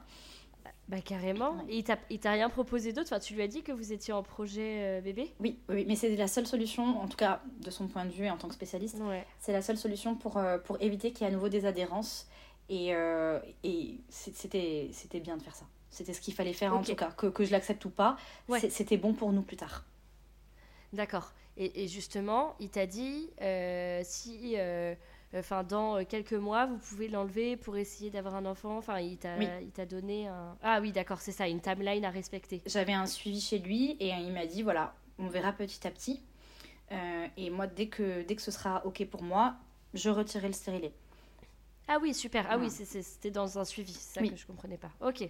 Bah 0.88 1.01
carrément. 1.01 1.58
Et 1.67 1.79
il 1.79 1.84
t'a- 2.20 2.32
rien 2.32 2.50
proposé 2.50 2.94
d'autre? 2.94 3.10
Enfin, 3.12 3.20
tu 3.20 3.34
lui 3.34 3.41
as 3.41 3.48
dit 3.50 3.62
que 3.62 3.74
vous 3.74 3.91
étiez 3.91 4.13
en 4.13 4.24
projet 4.24 5.00
euh, 5.00 5.01
bébé? 5.01 5.34
Oui, 5.41 5.60
oui, 5.67 5.84
mais 5.86 5.98
c'est 5.98 6.15
la 6.15 6.27
seule 6.29 6.48
solution, 6.48 7.01
en 7.01 7.10
tout 7.10 7.17
cas 7.17 7.41
de 7.60 7.70
son 7.72 7.88
point 7.88 8.06
de 8.06 8.10
vue 8.12 8.24
et 8.24 8.32
en 8.32 8.38
tant 8.38 8.48
que 8.48 8.53
spécialiste, 8.53 8.98
Ouais. 9.01 9.25
c'est 9.39 9.51
la 9.51 9.62
seule 9.62 9.77
solution 9.77 10.15
pour, 10.15 10.38
euh, 10.38 10.58
pour 10.58 10.82
éviter 10.82 11.12
qu'il 11.12 11.22
y 11.22 11.29
ait 11.29 11.32
à 11.32 11.36
nouveau 11.36 11.50
des 11.50 11.65
adhérences. 11.65 12.27
Et, 12.70 12.96
euh, 12.96 13.39
et 13.63 14.00
c'était 14.10 15.20
bien 15.22 15.36
de 15.36 15.41
faire 15.44 15.56
ça. 15.56 15.65
C'était 15.89 16.13
ce 16.13 16.22
qu'il 16.22 16.34
fallait 16.34 16.53
faire 16.53 16.74
en 16.75 16.82
tout 16.84 16.96
cas. 16.96 17.12
Que, 17.12 17.27
que 17.27 17.44
je 17.44 17.51
l'accepte 17.51 17.84
ou 17.84 17.89
pas, 17.89 18.15
Ouais. 18.48 18.60
c'était 18.70 18.98
bon 18.98 19.13
pour 19.13 19.34
nous 19.34 19.41
plus 19.41 19.58
tard. 19.58 19.84
D'accord. 20.94 21.34
Et, 21.58 21.84
et 21.84 21.88
justement, 21.89 22.56
il 22.62 22.70
t'a 22.70 22.86
dit 22.86 23.29
si, 24.03 24.56
enfin, 25.36 25.63
dans 25.63 25.98
euh, 25.98 26.03
quelques 26.03 26.34
mois, 26.34 26.65
vous 26.65 26.77
pouvez 26.77 27.07
l'enlever 27.07 27.57
pour 27.57 27.77
essayer 27.77 28.10
d'avoir 28.10 28.36
un 28.36 28.46
enfant. 28.46 28.77
Enfin, 28.77 29.00
il 29.00 29.17
t'a, 29.17 29.38
Oui. 29.38 29.48
donné 29.89 30.27
un. 30.27 30.57
Ah 30.63 30.79
oui, 30.81 30.91
d'accord, 30.91 31.22
c'est 31.22 31.31
ça, 31.31 31.48
une 31.48 31.62
timeline 31.62 32.05
à 32.05 32.10
respecter. 32.10 32.62
J'avais 32.65 32.93
un 32.93 33.05
suivi 33.05 33.41
chez 33.41 33.60
lui 33.60 33.98
et 34.00 34.10
il 34.10 34.31
m'a 34.34 34.46
dit 34.46 34.62
voilà, 34.63 34.93
on 35.19 35.27
verra 35.27 35.51
petit 35.53 35.86
à 35.88 35.91
petit. 35.91 36.22
Euh, 36.91 37.27
et 37.36 37.50
moi, 37.50 37.67
dès 37.67 37.88
que, 37.88 38.24
dès 38.24 38.36
que 38.36 38.41
ce 38.41 38.51
sera 38.51 38.86
OK 38.86 39.05
pour 39.05 39.22
moi, 39.24 39.55
je 39.93 40.10
retirerai 40.10 40.48
le 40.48 40.53
stérilet. 40.53 40.93
Ah 41.89 41.98
oui, 42.01 42.13
super. 42.13 42.46
Ah 42.50 42.57
oui, 42.57 42.69
c'était 42.69 43.31
dans 43.31 43.60
un 43.60 43.65
suivi. 43.65 43.93
C'est 43.93 44.15
ça 44.15 44.22
Oui. 44.22 44.29
que 44.31 44.36
je 44.38 44.46
comprenais 44.46 44.77
pas. 44.77 44.91
Ok. 45.01 45.29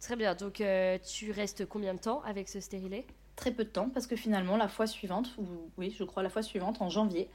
Très 0.00 0.16
bien. 0.16 0.34
Donc, 0.34 0.60
euh, 0.60 0.98
tu 0.98 1.30
restes 1.30 1.66
combien 1.66 1.94
de 1.94 2.00
temps 2.00 2.20
avec 2.22 2.48
ce 2.48 2.60
stérilet? 2.60 3.06
Très 3.34 3.50
peu 3.50 3.64
de 3.64 3.70
temps 3.70 3.88
parce 3.90 4.06
que 4.06 4.16
finalement, 4.16 4.56
la 4.56 4.68
fois 4.68 4.86
suivante, 4.86 5.34
ou 5.38 5.46
oui, 5.78 5.94
je 5.96 6.04
crois 6.04 6.22
la 6.22 6.28
fois 6.30 6.42
suivante, 6.42 6.80
en 6.80 6.88
janvier, 6.90 7.28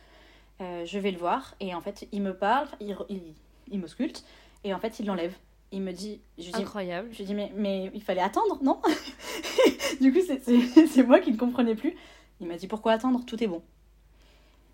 euh, 0.62 0.86
je 0.86 1.00
vais 1.00 1.12
le 1.12 1.18
voir 1.18 1.56
et 1.60 1.74
en 1.76 1.82
fait, 1.82 2.08
il 2.14 2.22
me 2.22 2.34
parle, 2.34 2.68
il, 2.80 2.96
il, 3.10 3.22
il 3.70 3.80
me 3.80 3.88
sculpte 3.88 4.24
et 4.64 4.74
en 4.74 4.80
fait, 4.80 5.00
il 5.00 5.06
l'enlève. 5.08 5.34
Il 5.74 5.82
me 5.82 5.92
dit, 5.94 6.22
je 6.38 6.52
dis, 6.52 6.62
Incroyable. 6.62 7.10
je 7.12 7.18
lui 7.20 7.26
dis 7.26 7.34
mais, 7.34 7.52
mais 7.56 7.90
il 7.94 8.02
fallait 8.04 8.22
attendre, 8.22 8.60
non? 8.62 8.82
Du 10.02 10.12
coup, 10.12 10.20
c'est- 10.26 11.04
moi 11.04 11.20
qui 11.20 11.32
ne 11.32 11.38
comprenais 11.38 11.76
plus. 11.76 11.96
Il 12.40 12.48
m'a 12.48 12.58
dit 12.58 12.68
pourquoi 12.68 12.94
attendre? 12.94 13.24
Tout 13.26 13.42
est 13.44 13.48
bon. 13.48 13.62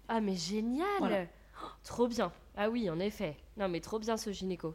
Ah, 0.08 0.21
mais 0.21 0.36
génial 0.36 0.88
Voilà. 1.00 1.26
Oh, 1.62 1.67
Trop 1.84 2.08
bien. 2.08 2.32
Ah 2.56 2.69
oui, 2.69 2.89
en 2.89 3.00
effet. 3.00 3.36
Non, 3.58 3.67
mais 3.67 3.82
trop 3.82 4.00
bien 4.00 4.15
ce 4.17 4.32
gynéco. 4.32 4.73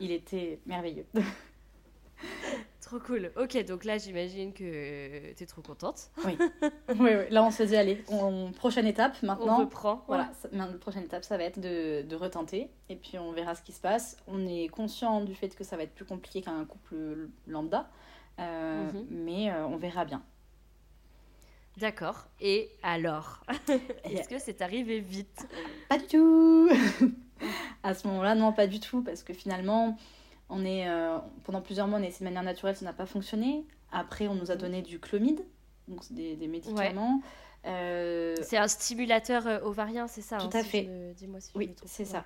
Il 0.00 0.10
était 0.10 0.60
merveilleux. 0.66 1.06
Trop 2.92 3.00
cool. 3.06 3.32
Ok, 3.36 3.56
donc 3.64 3.84
là, 3.86 3.96
j'imagine 3.96 4.52
que 4.52 5.32
t'es 5.32 5.46
trop 5.46 5.62
contente. 5.62 6.10
Oui. 6.26 6.36
oui, 6.90 6.96
oui. 7.00 7.24
Là, 7.30 7.42
on 7.42 7.50
se 7.50 7.62
dit, 7.62 7.74
allez, 7.74 8.04
on- 8.10 8.52
prochaine 8.52 8.86
étape 8.86 9.16
On 9.22 9.26
maintenant. 9.28 9.56
reprend. 9.60 10.04
Voilà, 10.08 10.30
la 10.52 10.66
prochaine 10.66 11.04
étape, 11.04 11.24
ça 11.24 11.38
va 11.38 11.44
être 11.44 11.58
de, 11.58 12.02
de 12.02 12.16
retenter. 12.16 12.68
Et 12.90 12.96
puis, 12.96 13.18
on 13.18 13.32
verra 13.32 13.54
ce 13.54 13.62
qui 13.62 13.72
se 13.72 13.80
passe. 13.80 14.18
On 14.26 14.46
est 14.46 14.68
conscient 14.68 15.22
du 15.22 15.34
fait 15.34 15.48
que 15.56 15.64
ça 15.64 15.78
va 15.78 15.84
être 15.84 15.94
plus 15.94 16.04
compliqué 16.04 16.42
qu'un 16.42 16.66
couple 16.66 17.28
lambda. 17.46 17.88
Euh, 18.38 18.92
Mhm. 18.92 19.06
Mais 19.10 19.50
euh, 19.50 19.66
on 19.66 19.78
verra 19.78 20.04
bien. 20.04 20.22
D'accord. 21.78 22.26
Et 22.42 22.68
alors? 22.82 23.42
Est-ce 24.04 24.28
que 24.28 24.38
c'est 24.38 24.60
arrivé 24.60 25.00
vite? 25.00 25.48
Pas 25.88 25.96
du 25.96 26.06
tout 26.08 26.68
À 27.82 27.94
ce 27.94 28.06
moment-là, 28.08 28.34
non, 28.34 28.52
pas 28.52 28.66
du 28.66 28.80
tout. 28.80 29.02
Parce 29.02 29.22
que 29.22 29.32
finalement, 29.32 29.96
on 30.48 30.64
est, 30.64 30.88
euh, 30.88 31.18
pendant 31.44 31.60
plusieurs 31.60 31.86
mois, 31.88 31.98
on 31.98 32.02
a 32.02 32.06
essayé 32.06 32.20
de 32.20 32.24
manière 32.30 32.42
naturelle, 32.42 32.76
ça 32.76 32.84
n'a 32.84 32.92
pas 32.92 33.06
fonctionné. 33.06 33.64
Après, 33.90 34.28
on 34.28 34.34
nous 34.34 34.50
a 34.50 34.56
donné 34.56 34.82
du 34.82 34.98
clomide, 34.98 35.44
donc 35.88 36.00
des, 36.12 36.36
des 36.36 36.46
médicaments. 36.48 37.20
Euh, 37.66 38.34
C'est 38.42 38.56
un 38.56 38.68
stimulateur 38.68 39.46
euh, 39.46 39.60
ovarien, 39.62 40.06
c'est 40.08 40.20
ça 40.22 40.38
Tout 40.38 40.46
hein, 40.46 40.50
à 40.60 40.62
si 40.62 40.68
fait. 40.68 40.84
je 40.84 40.88
me- 40.90 41.12
Dis-moi 41.14 41.40
si 41.40 41.50
je 41.54 41.58
Oui, 41.58 41.74
c'est 41.84 42.04
ça. 42.04 42.24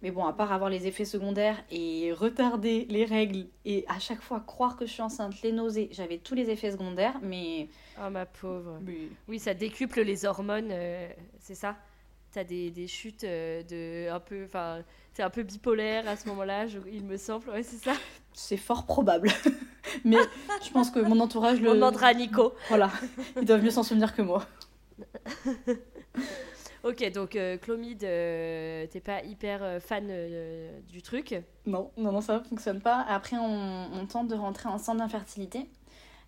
Mais 0.00 0.12
bon, 0.12 0.24
à 0.26 0.32
part 0.32 0.52
avoir 0.52 0.70
les 0.70 0.86
effets 0.86 1.04
secondaires 1.04 1.56
et 1.72 2.12
retarder 2.12 2.86
les 2.88 3.04
règles 3.04 3.46
et 3.64 3.84
à 3.88 3.98
chaque 3.98 4.20
fois 4.22 4.38
croire 4.38 4.76
que 4.76 4.86
je 4.86 4.92
suis 4.92 5.02
enceinte, 5.02 5.42
les 5.42 5.50
nausées, 5.50 5.88
j'avais 5.90 6.18
tous 6.18 6.36
les 6.36 6.50
effets 6.50 6.70
secondaires, 6.70 7.18
mais... 7.20 7.68
Ah, 7.96 8.08
ma 8.08 8.24
pauvre. 8.24 8.78
mais- 8.82 9.08
Oui, 9.26 9.40
ça 9.40 9.54
décuple 9.54 10.02
les 10.02 10.24
hormones, 10.24 10.68
euh, 10.70 11.08
c'est 11.40 11.56
ça 11.56 11.74
T'as 12.30 12.44
des, 12.44 12.70
des 12.70 12.86
chutes 12.86 13.24
euh, 13.24 13.62
de 13.64 14.08
un 14.14 14.20
peu, 14.20 14.44
enfin, 14.44 14.82
t'es 15.18 15.24
un 15.24 15.30
peu 15.30 15.42
bipolaire 15.42 16.08
à 16.08 16.14
ce 16.14 16.28
moment-là, 16.28 16.66
il 16.92 17.04
me 17.04 17.16
semble, 17.16 17.50
ouais, 17.50 17.64
c'est 17.64 17.84
ça. 17.84 17.92
C'est 18.32 18.56
fort 18.56 18.86
probable. 18.86 19.32
mais 20.04 20.16
je 20.64 20.70
pense 20.70 20.92
que 20.92 21.00
mon 21.00 21.18
entourage 21.18 21.60
le... 21.60 21.70
On 21.70 21.74
demandera 21.74 22.06
à 22.06 22.14
Nico. 22.14 22.54
Voilà, 22.68 22.88
ils 23.36 23.44
doivent 23.44 23.64
mieux 23.64 23.70
s'en 23.70 23.82
souvenir 23.82 24.14
que 24.14 24.22
moi. 24.22 24.46
Ok, 26.84 27.10
donc 27.12 27.34
euh, 27.34 27.58
Clomide, 27.58 28.04
euh, 28.04 28.86
t'es 28.86 29.00
pas 29.00 29.22
hyper 29.24 29.64
euh, 29.64 29.80
fan 29.80 30.06
euh, 30.08 30.78
du 30.88 31.02
truc. 31.02 31.34
Non, 31.66 31.90
non, 31.96 32.12
non, 32.12 32.20
ça 32.20 32.38
ne 32.38 32.44
fonctionne 32.44 32.80
pas. 32.80 33.04
Après, 33.08 33.36
on, 33.36 33.88
on 33.92 34.06
tente 34.06 34.28
de 34.28 34.36
rentrer 34.36 34.68
en 34.68 34.78
centre 34.78 34.98
d'infertilité. 34.98 35.68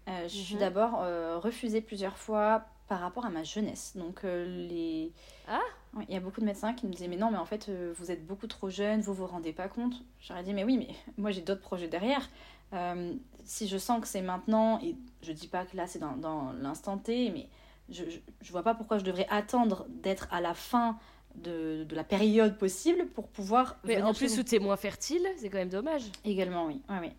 Je 0.09 0.26
suis 0.29 0.55
Mhm. 0.55 0.61
d'abord 0.61 1.05
refusée 1.40 1.81
plusieurs 1.81 2.18
fois 2.18 2.64
par 2.88 2.98
rapport 2.98 3.24
à 3.24 3.31
ma 3.31 3.44
jeunesse. 3.44 3.92
Donc, 3.94 4.22
les... 4.24 5.12
Ah 5.46 5.61
Il 6.09 6.14
y 6.14 6.16
a 6.16 6.20
beaucoup 6.20 6.40
de 6.40 6.46
médecins 6.46 6.72
qui 6.72 6.87
me 6.87 6.92
disaient, 6.92 7.09
mais 7.09 7.16
non, 7.16 7.31
mais 7.31 7.38
en 7.38 7.44
fait, 7.44 7.68
euh, 7.68 7.92
vous 7.98 8.11
êtes 8.12 8.24
beaucoup 8.24 8.46
trop 8.46 8.70
jeune, 8.70 9.00
vous 9.00 9.12
vous 9.12 9.26
rendez 9.26 9.53
pas 9.53 9.68
compte. 9.68 9.94
J'aurais 10.20 10.44
dit, 10.44 10.55
mais 10.55 10.62
oui, 10.64 10.79
mais 10.79 10.94
moi 11.18 11.31
j'ai 11.31 11.40
d'autres 11.40 11.61
projets 11.61 11.88
derrière. 11.88 12.29
Euh, 12.72 13.12
si 13.44 13.66
je 13.66 13.76
sens 13.76 14.00
que 14.00 14.07
c'est 14.07 14.22
maintenant, 14.22 14.81
et 14.81 14.94
je 15.22 15.33
dis 15.33 15.48
pas 15.48 15.64
que 15.64 15.76
là 15.76 15.88
c'est 15.88 15.98
dans, 15.98 16.16
dans 16.16 16.53
l'instant 16.53 16.98
T, 16.98 17.31
mais 17.31 17.48
je, 17.88 18.05
je, 18.09 18.18
je 18.40 18.53
vois 18.53 18.62
pas 18.62 18.74
pourquoi 18.74 18.98
je 18.98 19.05
devrais 19.05 19.26
attendre 19.31 19.87
d'être 19.88 20.29
à 20.31 20.40
la 20.40 20.55
fin 20.55 20.96
de, 21.35 21.85
de 21.85 21.94
la 21.96 22.05
période 22.05 22.57
possible 22.59 23.07
pour 23.09 23.29
pouvoir. 23.29 23.76
Mais 23.85 24.00
en 24.03 24.14
plus 24.14 24.35
vous. 24.35 24.40
où 24.40 24.42
t'es 24.42 24.59
moins 24.59 24.76
fertile, 24.76 25.26
c'est 25.38 25.48
quand 25.48 25.59
même 25.59 25.68
dommage. 25.68 26.03
Également, 26.24 26.66
oui. 26.66 26.81
Ouais, 26.88 26.98
oui. 27.00 27.12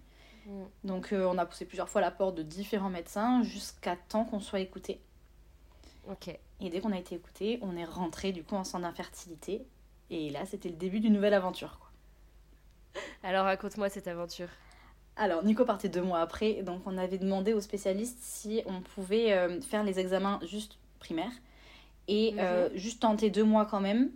Mm. 0.46 0.64
Donc 0.88 1.14
euh, 1.14 1.26
on 1.26 1.38
a 1.38 1.46
poussé 1.46 1.66
plusieurs 1.66 1.90
fois 1.90 2.02
la 2.02 2.12
porte 2.12 2.36
de 2.36 2.44
différents 2.44 2.90
médecins 2.90 3.44
jusqu'à 3.44 3.96
temps 3.96 4.26
qu'on 4.26 4.40
soit 4.40 4.60
écouté. 4.60 5.02
Ok. 6.10 6.38
Et 6.62 6.70
dès 6.70 6.80
qu'on 6.80 6.92
a 6.92 6.98
été 7.00 7.16
écouté, 7.16 7.60
on 7.62 7.76
est 7.76 7.86
rentré 7.86 8.32
du 8.32 8.44
coup 8.44 8.56
en 8.56 8.64
centre 8.64 8.84
d'infertilité. 8.84 9.66
Et 10.10 10.30
là, 10.30 10.46
c'était 10.46 10.70
le 10.70 10.76
début 10.76 11.00
d'une 11.00 11.14
nouvelle 11.14 11.34
aventure. 11.34 11.80
Quoi. 11.80 13.02
Alors 13.24 13.46
raconte-moi 13.46 13.90
cette 13.90 14.08
aventure. 14.08 14.50
Alors, 15.16 15.44
Nico 15.44 15.66
partait 15.66 15.90
deux 15.90 16.02
mois 16.02 16.20
après, 16.22 16.64
donc 16.64 16.82
on 16.86 16.98
avait 16.98 17.18
demandé 17.18 17.54
aux 17.54 17.62
spécialistes 17.62 18.18
si 18.22 18.62
on 18.66 18.82
pouvait 18.82 19.34
euh, 19.34 19.60
faire 19.62 19.84
les 19.84 20.00
examens 20.00 20.40
juste 20.44 20.78
primaires 21.00 21.32
et 22.08 22.32
Mhm. 22.34 22.40
euh, 22.40 22.70
juste 22.76 23.02
tenter 23.02 23.30
deux 23.30 23.44
mois 23.44 23.66
quand 23.66 23.82
même, 23.82 24.10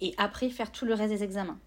et 0.00 0.14
après 0.18 0.50
faire 0.50 0.70
tout 0.70 0.84
le 0.84 0.94
reste 0.94 1.10
des 1.12 1.22
examens. 1.24 1.58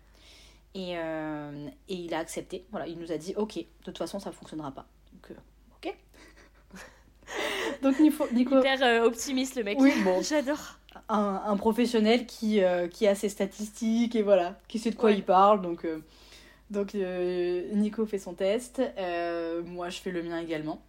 Et, 0.74 0.98
euh, 0.98 1.68
et 1.90 1.96
il 1.96 2.14
a 2.14 2.20
accepté, 2.20 2.66
voilà, 2.72 2.88
il 2.88 2.98
nous 3.00 3.12
a 3.12 3.18
dit 3.18 3.34
ok, 3.36 3.56
de 3.58 3.64
toute 3.84 3.98
façon 3.98 4.20
ça 4.20 4.32
fonctionnera 4.32 4.72
pas. 4.72 4.86
Donc, 5.14 5.38
ok. 5.78 5.96
donc 7.82 8.00
Nico, 8.00 8.26
Nico 8.34 8.60
Hyper 8.60 8.82
euh, 8.82 9.06
optimiste 9.06 9.56
le 9.56 9.64
mec. 9.64 9.78
Oui, 9.80 9.94
bon. 10.04 10.22
J'adore. 10.22 10.78
un, 11.10 11.42
un 11.46 11.58
professionnel 11.58 12.26
qui, 12.26 12.64
euh, 12.64 12.88
qui 12.88 13.08
a 13.08 13.16
ses 13.16 13.30
statistiques 13.30 14.16
et 14.16 14.22
voilà, 14.22 14.58
qui 14.68 14.80
sait 14.80 14.92
de 14.92 14.96
quoi 14.96 15.10
Ouais. 15.10 15.18
il 15.18 15.24
parle, 15.24 15.62
donc, 15.62 15.86
euh, 15.86 16.00
Donc 16.72 16.96
euh, 16.96 17.70
Nico 17.74 18.06
fait 18.06 18.18
son 18.20 18.34
test, 18.34 18.82
euh, 18.98 19.62
moi 19.64 19.90
je 19.90 20.00
fais 20.00 20.12
le 20.12 20.24
mien 20.24 20.40
également. 20.40 20.82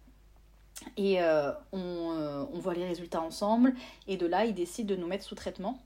Et 0.95 1.21
euh, 1.21 1.51
on, 1.71 2.47
on 2.53 2.59
voit 2.59 2.73
les 2.75 2.85
résultats 2.87 3.21
ensemble. 3.21 3.73
Et 4.07 4.15
de 4.15 4.27
là, 4.27 4.45
il 4.45 4.53
décide 4.53 4.85
de 4.87 4.95
nous 4.95 5.07
mettre 5.07 5.23
sous 5.23 5.35
traitement 5.35 5.79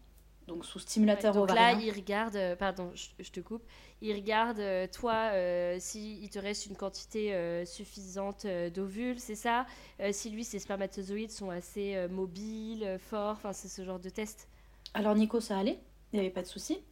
donc 0.51 0.65
sous 0.65 0.79
stimulateur 0.79 1.33
Ouais, 1.33 1.39
donc 1.39 1.51
ovarien. 1.51 1.53
là, 1.53 1.73
il 1.73 1.91
regarde, 1.91 2.35
euh, 2.35 2.55
pardon, 2.55 2.91
je, 2.95 3.07
je 3.19 3.31
te 3.31 3.39
coupe, 3.39 3.63
il 4.01 4.13
regarde, 4.15 4.59
euh, 4.59 4.87
toi, 4.87 5.31
euh, 5.33 5.77
s'il 5.79 6.29
te 6.29 6.39
reste 6.39 6.65
une 6.65 6.75
quantité 6.75 7.33
euh, 7.33 7.65
suffisante 7.65 8.45
d'ovules, 8.73 9.19
c'est 9.19 9.35
ça? 9.35 9.65
Si 10.11 10.29
lui, 10.29 10.43
ses 10.43 10.59
spermatozoïdes 10.59 11.31
sont 11.31 11.49
assez 11.49 12.07
mobiles, 12.09 12.97
forts, 12.99 13.31
enfin, 13.33 13.53
c'est 13.53 13.67
ce 13.69 13.83
genre 13.83 13.99
de 13.99 14.09
test. 14.09 14.47
Alors 14.93 15.15
Nico, 15.15 15.39
ça 15.41 15.57
allait, 15.57 15.79
il 16.13 16.19
n'y 16.19 16.25
avait 16.25 16.33
pas 16.33 16.41
de 16.41 16.47
souci. 16.47 16.79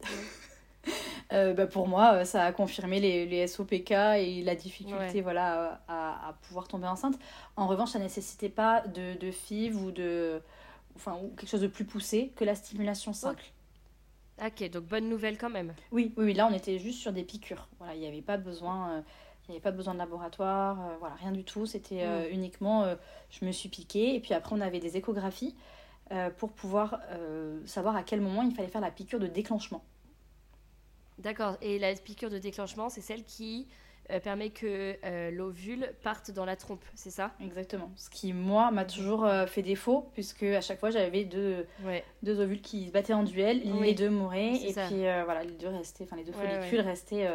Bah, 1.30 1.66
pour 1.66 1.86
moi, 1.88 2.24
ça 2.24 2.44
a 2.44 2.52
confirmé 2.52 2.98
les, 3.00 3.26
les 3.26 3.46
SOPK 3.46 3.90
et 3.92 4.42
la 4.42 4.54
difficulté 4.56 5.20
Ouais. 5.20 5.22
voilà, 5.22 5.80
à, 5.88 6.28
à 6.30 6.32
pouvoir 6.42 6.66
tomber 6.68 6.86
enceinte. 6.88 7.18
En 7.56 7.66
revanche, 7.68 7.90
ça 7.90 7.98
nécessitait 7.98 8.48
pas 8.48 8.80
de, 8.88 9.16
de 9.18 9.30
FIV 9.30 9.76
ou 9.76 9.90
de 9.92 10.42
enfin 10.96 11.18
ou 11.22 11.28
quelque 11.36 11.48
chose 11.48 11.60
de 11.60 11.66
plus 11.66 11.84
poussé 11.84 12.32
que 12.36 12.44
la 12.44 12.54
stimulation 12.54 13.12
simple. 13.12 13.44
Ok, 14.44 14.70
donc 14.70 14.84
bonne 14.84 15.08
nouvelle 15.08 15.36
quand 15.36 15.50
même. 15.50 15.74
Oui, 15.92 16.14
oui, 16.16 16.24
oui, 16.26 16.34
là 16.34 16.48
on 16.50 16.54
était 16.54 16.78
juste 16.78 16.98
sur 16.98 17.12
des 17.12 17.24
piqûres. 17.24 17.68
Voilà, 17.78 17.94
il 17.94 18.00
n'y 18.00 18.06
avait 18.06 18.22
pas 18.22 18.38
besoin, 18.38 18.90
euh, 18.90 19.02
il 19.48 19.54
y 19.54 19.54
avait 19.54 19.62
pas 19.62 19.72
besoin 19.72 19.94
de 19.94 19.98
laboratoire, 19.98 20.80
euh, 20.80 20.96
voilà, 21.00 21.16
rien 21.16 21.32
du 21.32 21.44
tout. 21.44 21.66
C'était 21.66 22.04
euh, 22.04 22.30
uniquement, 22.30 22.84
euh, 22.84 22.94
je 23.30 23.44
me 23.44 23.52
suis 23.52 23.68
piquée 23.68 24.14
et 24.14 24.20
puis 24.20 24.32
après 24.32 24.54
on 24.54 24.60
avait 24.60 24.80
des 24.80 24.96
échographies 24.96 25.54
pour 26.38 26.50
pouvoir 26.50 26.98
savoir 27.66 27.94
à 27.94 28.02
quel 28.02 28.20
moment 28.20 28.42
il 28.42 28.52
fallait 28.52 28.66
faire 28.66 28.80
la 28.80 28.90
piqûre 28.90 29.20
de 29.20 29.28
déclenchement. 29.28 29.84
D'accord, 31.18 31.56
et 31.62 31.78
la 31.78 31.94
piqûre 31.94 32.30
de 32.30 32.38
déclenchement, 32.38 32.88
c'est 32.88 33.00
celle 33.00 33.22
qui 33.22 33.68
euh, 34.10 34.20
permet 34.20 34.50
que 34.50 34.96
euh, 35.04 35.30
l'ovule 35.30 35.92
parte 36.02 36.30
dans 36.30 36.44
la 36.44 36.56
trompe, 36.56 36.84
c'est 36.94 37.10
ça? 37.10 37.32
Exactement. 37.40 37.90
Ce 37.96 38.10
qui 38.10 38.32
moi 38.32 38.70
m'a 38.70 38.84
toujours 38.84 39.24
euh, 39.24 39.46
fait 39.46 39.62
défaut 39.62 40.10
puisque 40.14 40.42
à 40.42 40.60
chaque 40.60 40.80
fois 40.80 40.90
j'avais 40.90 41.24
deux, 41.24 41.66
Ouais. 41.84 42.04
deux 42.22 42.40
ovules 42.40 42.60
qui 42.60 42.86
se 42.88 42.92
battaient 42.92 43.12
en 43.14 43.22
duel, 43.22 43.62
Oui, 43.64 43.86
les 43.88 43.94
deux 43.94 44.10
mouraient 44.10 44.52
et 44.54 44.72
ça. 44.72 44.86
puis 44.86 44.98
voilà 45.00 45.42
les 45.44 45.52
deux 45.52 45.68
restaient, 45.68 46.06
les 46.16 46.24
deux 46.24 46.32
Ouais, 46.32 46.56
follicules 46.60 46.80
restaient 46.80 47.28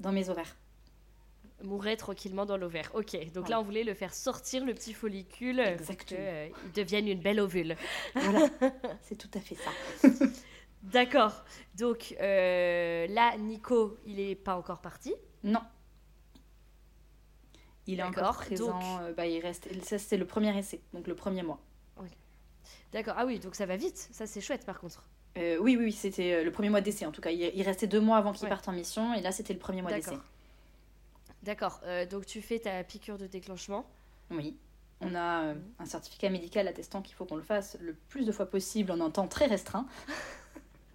dans 0.00 0.12
mes 0.12 0.28
ovaires. 0.30 0.56
Mourait 1.64 1.96
tranquillement 1.96 2.46
dans 2.46 2.56
l'ovaire. 2.56 2.88
Ok, 2.94 3.14
donc 3.32 3.46
Voilà. 3.46 3.48
là, 3.56 3.60
on 3.60 3.64
voulait 3.64 3.82
le 3.82 3.92
faire 3.94 4.14
sortir, 4.14 4.64
le 4.64 4.74
petit 4.74 4.92
follicule, 4.92 5.58
euh, 5.58 5.64
pour 5.72 5.72
Exactement. 5.90 6.20
qu'il 6.62 6.72
devienne 6.72 7.08
une 7.08 7.18
belle 7.20 7.40
ovule. 7.40 7.74
Voilà, 8.14 8.46
c'est 9.02 9.16
tout 9.18 9.30
à 9.34 9.40
fait 9.40 9.56
ça. 9.56 10.24
D'accord. 10.84 11.44
Donc 11.76 12.14
euh, 12.20 13.08
là, 13.08 13.36
Nico, 13.38 13.96
il 14.06 14.20
est 14.20 14.36
pas 14.36 14.56
encore 14.56 14.80
parti? 14.80 15.12
Non. 15.42 15.58
Il 17.88 17.98
est 17.98 18.02
encore 18.04 18.36
présent. 18.36 18.78
donc- 18.78 19.00
euh, 19.02 19.12
bah, 19.14 19.26
il 19.26 19.40
reste. 19.40 19.68
Ça, 19.84 19.98
c'était 19.98 20.16
le 20.18 20.26
premier 20.26 20.56
essai, 20.56 20.80
donc 20.92 21.06
le 21.08 21.14
premier 21.16 21.42
mois. 21.42 21.58
D'accord. 22.92 23.14
Ah 23.18 23.26
oui, 23.26 23.38
donc 23.38 23.54
ça 23.54 23.66
va 23.66 23.76
vite. 23.76 24.08
Ça, 24.12 24.26
c'est 24.26 24.40
chouette 24.40 24.64
par 24.64 24.80
contre. 24.80 25.04
Euh, 25.36 25.58
oui, 25.60 25.76
oui, 25.76 25.84
oui, 25.86 25.92
c'était 25.92 26.32
euh, 26.34 26.44
le 26.44 26.50
premier 26.50 26.70
mois 26.70 26.80
d'essai 26.80 27.04
en 27.04 27.12
tout 27.12 27.20
cas. 27.20 27.30
Il, 27.30 27.40
il 27.54 27.62
restait 27.62 27.86
deux 27.86 28.00
mois 28.00 28.16
avant 28.16 28.32
qu'il 28.32 28.44
Ouais. 28.44 28.48
parte 28.48 28.66
en 28.68 28.72
mission, 28.72 29.12
et 29.14 29.20
là, 29.20 29.30
c'était 29.30 29.52
le 29.52 29.58
premier 29.58 29.82
mois 29.82 29.92
d'essai. 29.92 30.12
D'accord. 30.12 30.24
D'accord. 31.42 31.80
Euh, 31.84 32.06
donc 32.06 32.24
tu 32.24 32.40
fais 32.40 32.58
ta 32.58 32.82
piqûre 32.84 33.18
de 33.18 33.26
déclenchement. 33.26 33.84
Oui. 34.30 34.56
On 35.00 35.14
a 35.14 35.44
euh, 35.44 35.54
un 35.78 35.84
certificat 35.84 36.30
médical 36.30 36.66
attestant 36.66 37.02
qu'il 37.02 37.14
faut 37.14 37.24
qu'on 37.26 37.36
le 37.36 37.42
fasse 37.42 37.76
le 37.80 37.92
plus 38.08 38.24
de 38.24 38.32
fois 38.32 38.46
possible 38.46 38.90
en 38.90 39.00
un 39.00 39.10
temps 39.10 39.28
très 39.28 39.46
restreint. 39.46 39.86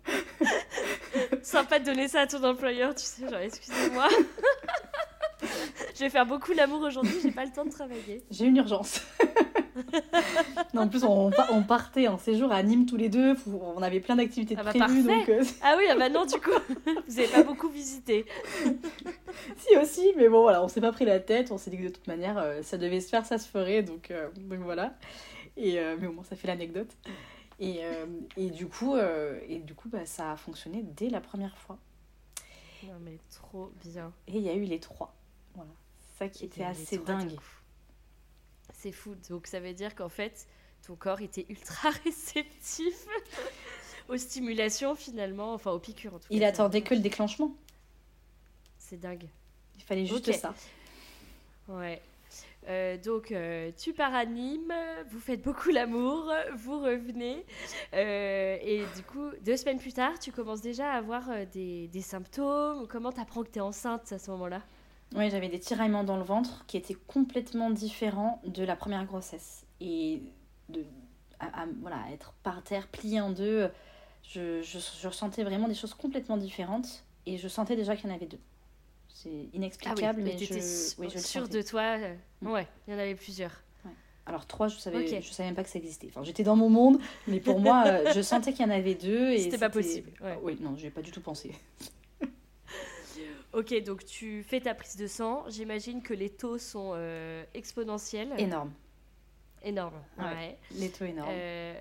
Sympa 1.44 1.80
de 1.80 1.86
donner 1.86 2.08
ça 2.08 2.22
à 2.22 2.28
ton 2.28 2.44
employeur, 2.44 2.96
tu 2.96 3.04
sais, 3.06 3.30
genre 3.30 3.40
excusez-moi. 3.40 4.08
Je 5.94 6.00
vais 6.00 6.10
faire 6.10 6.26
beaucoup 6.26 6.52
l'amour 6.54 6.82
aujourd'hui, 6.82 7.14
j'ai 7.22 7.32
pas 7.32 7.46
le 7.46 7.52
temps 7.52 7.66
de 7.66 7.70
travailler. 7.72 8.24
J'ai 8.32 8.46
une 8.46 8.58
urgence. 8.58 9.02
non, 10.74 10.84
en 10.84 10.88
plus, 10.88 11.04
on, 11.04 11.30
pa- 11.32 11.48
on 11.52 11.64
partait 11.64 12.08
en 12.08 12.18
séjour 12.18 12.52
à 12.52 12.64
Nîmes 12.64 12.86
tous 12.86 12.98
les 12.98 13.10
deux. 13.10 13.36
On 13.48 13.82
avait 13.82 14.00
plein 14.00 14.16
d'activités 14.16 14.56
Ah 14.58 14.64
bah, 14.64 14.72
prévues. 14.74 15.04
Donc, 15.04 15.30
euh, 15.30 15.44
Ah 15.62 15.76
oui, 15.78 15.84
ah 15.90 15.96
bah 15.96 16.10
non, 16.10 16.26
du 16.26 16.40
coup, 16.40 16.52
vous 17.08 17.20
avez 17.20 17.28
pas 17.28 17.44
beaucoup 17.44 17.70
visité. 17.70 18.26
si 19.58 19.78
aussi, 19.78 20.14
mais 20.18 20.30
bon, 20.30 20.42
voilà, 20.42 20.64
on 20.64 20.68
s'est 20.68 20.82
pas 20.82 20.92
pris 20.92 21.06
la 21.06 21.20
tête. 21.20 21.52
On 21.52 21.58
s'est 21.58 21.70
dit 21.70 21.78
que 21.78 21.84
de 21.84 21.90
toute 21.90 22.08
manière, 22.08 22.38
euh, 22.38 22.62
ça 22.64 22.78
devait 22.78 23.00
se 23.00 23.10
faire, 23.10 23.26
ça 23.26 23.38
se 23.38 23.48
ferait. 23.48 23.84
Donc, 23.84 24.10
euh, 24.12 24.30
donc 24.36 24.60
voilà. 24.60 24.96
Et, 25.58 25.80
mais 26.00 26.08
au 26.08 26.12
moins, 26.14 26.24
ça 26.24 26.36
fait 26.36 26.48
l'anecdote. 26.48 26.90
Et, 27.60 27.82
et 28.38 28.50
du 28.50 28.66
coup, 28.68 28.96
et 29.48 29.60
du 29.60 29.76
coup 29.76 29.88
bah, 29.88 30.06
ça 30.06 30.32
a 30.32 30.36
fonctionné 30.36 30.84
dès 30.98 31.10
la 31.10 31.22
première 31.22 31.56
fois. 31.56 31.78
Non 32.88 32.96
mais 33.06 33.18
trop 33.32 33.72
bien. 33.86 34.12
Et 34.28 34.38
il 34.38 34.42
y 34.42 34.50
a 34.50 34.56
eu 34.56 34.64
les 34.64 34.80
trois. 34.80 35.14
Voilà. 35.54 35.70
Ça 36.18 36.28
qui 36.30 36.46
était 36.46 36.64
assez 36.64 36.98
dingue. 36.98 37.36
C'est 38.74 38.92
fou. 38.92 39.16
Donc 39.30 39.48
ça 39.48 39.60
veut 39.60 39.74
dire 39.74 39.96
qu'en 39.96 40.10
fait, 40.10 40.48
ton 40.86 40.96
corps 40.96 41.22
était 41.22 41.46
ultra 41.50 41.90
réceptif 42.06 43.06
aux 44.10 44.18
stimulations 44.18 44.96
finalement, 44.96 45.54
enfin 45.54 45.72
aux 45.72 45.80
piqûres 45.80 46.14
en 46.14 46.20
tout 46.20 46.30
cas. 46.30 46.36
Il 46.36 46.44
attendait 46.44 46.82
que 46.82 46.94
le 46.94 47.00
déclenchement. 47.02 47.56
C'est 48.78 48.98
dingue. 48.98 49.28
Il 49.76 49.84
fallait 49.84 50.06
juste 50.06 50.32
ça. 50.34 50.54
Ouais. 51.68 52.02
Euh, 52.68 52.98
donc, 52.98 53.32
euh, 53.32 53.72
tu 53.78 53.94
pars 53.94 54.14
à 54.14 54.26
Nîmes, 54.26 54.74
vous 55.10 55.20
faites 55.20 55.42
beaucoup 55.42 55.70
l'amour, 55.70 56.32
vous 56.56 56.80
revenez. 56.80 57.46
euh, 57.94 58.58
et 58.62 58.84
du 58.96 59.04
coup, 59.04 59.30
deux 59.42 59.58
semaines 59.58 59.80
plus 59.80 59.94
tard, 59.94 60.18
tu 60.20 60.32
commences 60.32 60.62
déjà 60.62 60.92
à 60.92 60.98
avoir 60.98 61.24
des, 61.52 61.88
des 61.88 62.02
symptômes. 62.02 62.88
Comment 62.88 63.12
t'apprends 63.12 63.44
que 63.44 63.50
t'es 63.50 63.60
enceinte 63.60 64.12
à 64.14 64.20
ce 64.20 64.32
moment-là? 64.32 64.62
Oui, 65.16 65.30
j'avais 65.30 65.50
des 65.50 65.60
tiraillements 65.60 66.04
dans 66.04 66.18
le 66.18 66.24
ventre 66.24 66.66
qui 66.68 66.78
étaient 66.78 66.94
complètement 67.08 67.70
différents 67.70 68.42
de 68.46 68.64
la 68.64 68.76
première 68.76 69.06
grossesse. 69.06 69.66
Et 69.80 70.24
de 70.70 70.84
à, 71.40 71.64
à- 71.64 71.68
voilà, 71.82 71.98
être 72.12 72.34
par 72.44 72.64
terre, 72.64 72.88
plié 72.88 73.20
en 73.22 73.30
deux, 73.32 73.70
je, 74.24 74.62
je, 74.62 74.80
je 75.02 75.08
ressentais 75.08 75.44
vraiment 75.44 75.68
des 75.68 75.76
choses 75.76 75.94
complètement 75.94 76.38
différentes. 76.38 77.04
Et 77.26 77.38
je 77.38 77.48
sentais 77.48 77.76
déjà 77.76 77.96
qu'il 77.96 78.10
y 78.10 78.12
en 78.12 78.16
avait 78.16 78.26
deux. 78.26 78.40
C'est 79.10 79.48
inexplicable, 79.54 80.22
mais 80.24 80.32
je, 80.34 80.38
t'étais 80.40 80.62
su- 80.62 80.96
oui, 81.00 81.08
je 81.14 81.20
sûre 81.20 81.48
de 81.48 81.62
toi. 81.62 81.98
euh, 82.00 82.16
Mm. 82.42 82.48
Ouais, 82.48 82.68
il 82.88 82.92
y 82.94 82.96
en 82.96 83.00
avait 83.00 83.16
plusieurs. 83.16 83.52
Alors 84.26 84.46
trois, 84.48 84.68
je 84.70 84.78
savais, 84.78 85.06
je 85.22 85.32
savais 85.32 85.50
même 85.50 85.56
pas 85.56 85.64
que 85.64 85.70
ça 85.70 85.80
existait. 85.80 86.08
Enfin, 86.10 86.24
j'étais 86.24 86.44
dans 86.44 86.56
mon 86.56 86.70
monde, 86.70 86.98
mais 87.28 87.40
pour 87.42 87.60
moi, 87.60 87.84
euh, 87.88 88.12
je 88.14 88.22
sentais 88.22 88.54
qu'il 88.54 88.66
y 88.66 88.70
en 88.70 88.72
avait 88.74 88.96
deux. 88.96 89.38
C'était 89.38 89.58
pas 89.58 89.70
possible, 89.70 90.12
ouais. 90.22 90.40
Oui, 90.42 90.58
non, 90.62 90.76
j'ai 90.78 90.90
pas 90.90 91.02
du 91.02 91.12
tout 91.12 91.22
pensé. 91.22 91.54
Ok, 93.54 93.74
donc 93.84 94.04
tu 94.06 94.42
fais 94.44 94.60
ta 94.62 94.74
prise 94.74 94.96
de 94.98 95.08
sang. 95.08 95.44
J'imagine 95.48 96.02
que 96.02 96.14
les 96.14 96.30
taux 96.30 96.58
sont 96.58 96.94
euh, 96.96 97.44
exponentiels. 97.54 98.34
Énorme. 98.38 98.72
Énorme. 99.64 99.94
Ouais. 100.18 100.24
Ouais. 100.26 100.58
Les 100.72 100.90
taux 100.90 101.06
énormes. 101.06 101.30
Euh, 101.32 101.80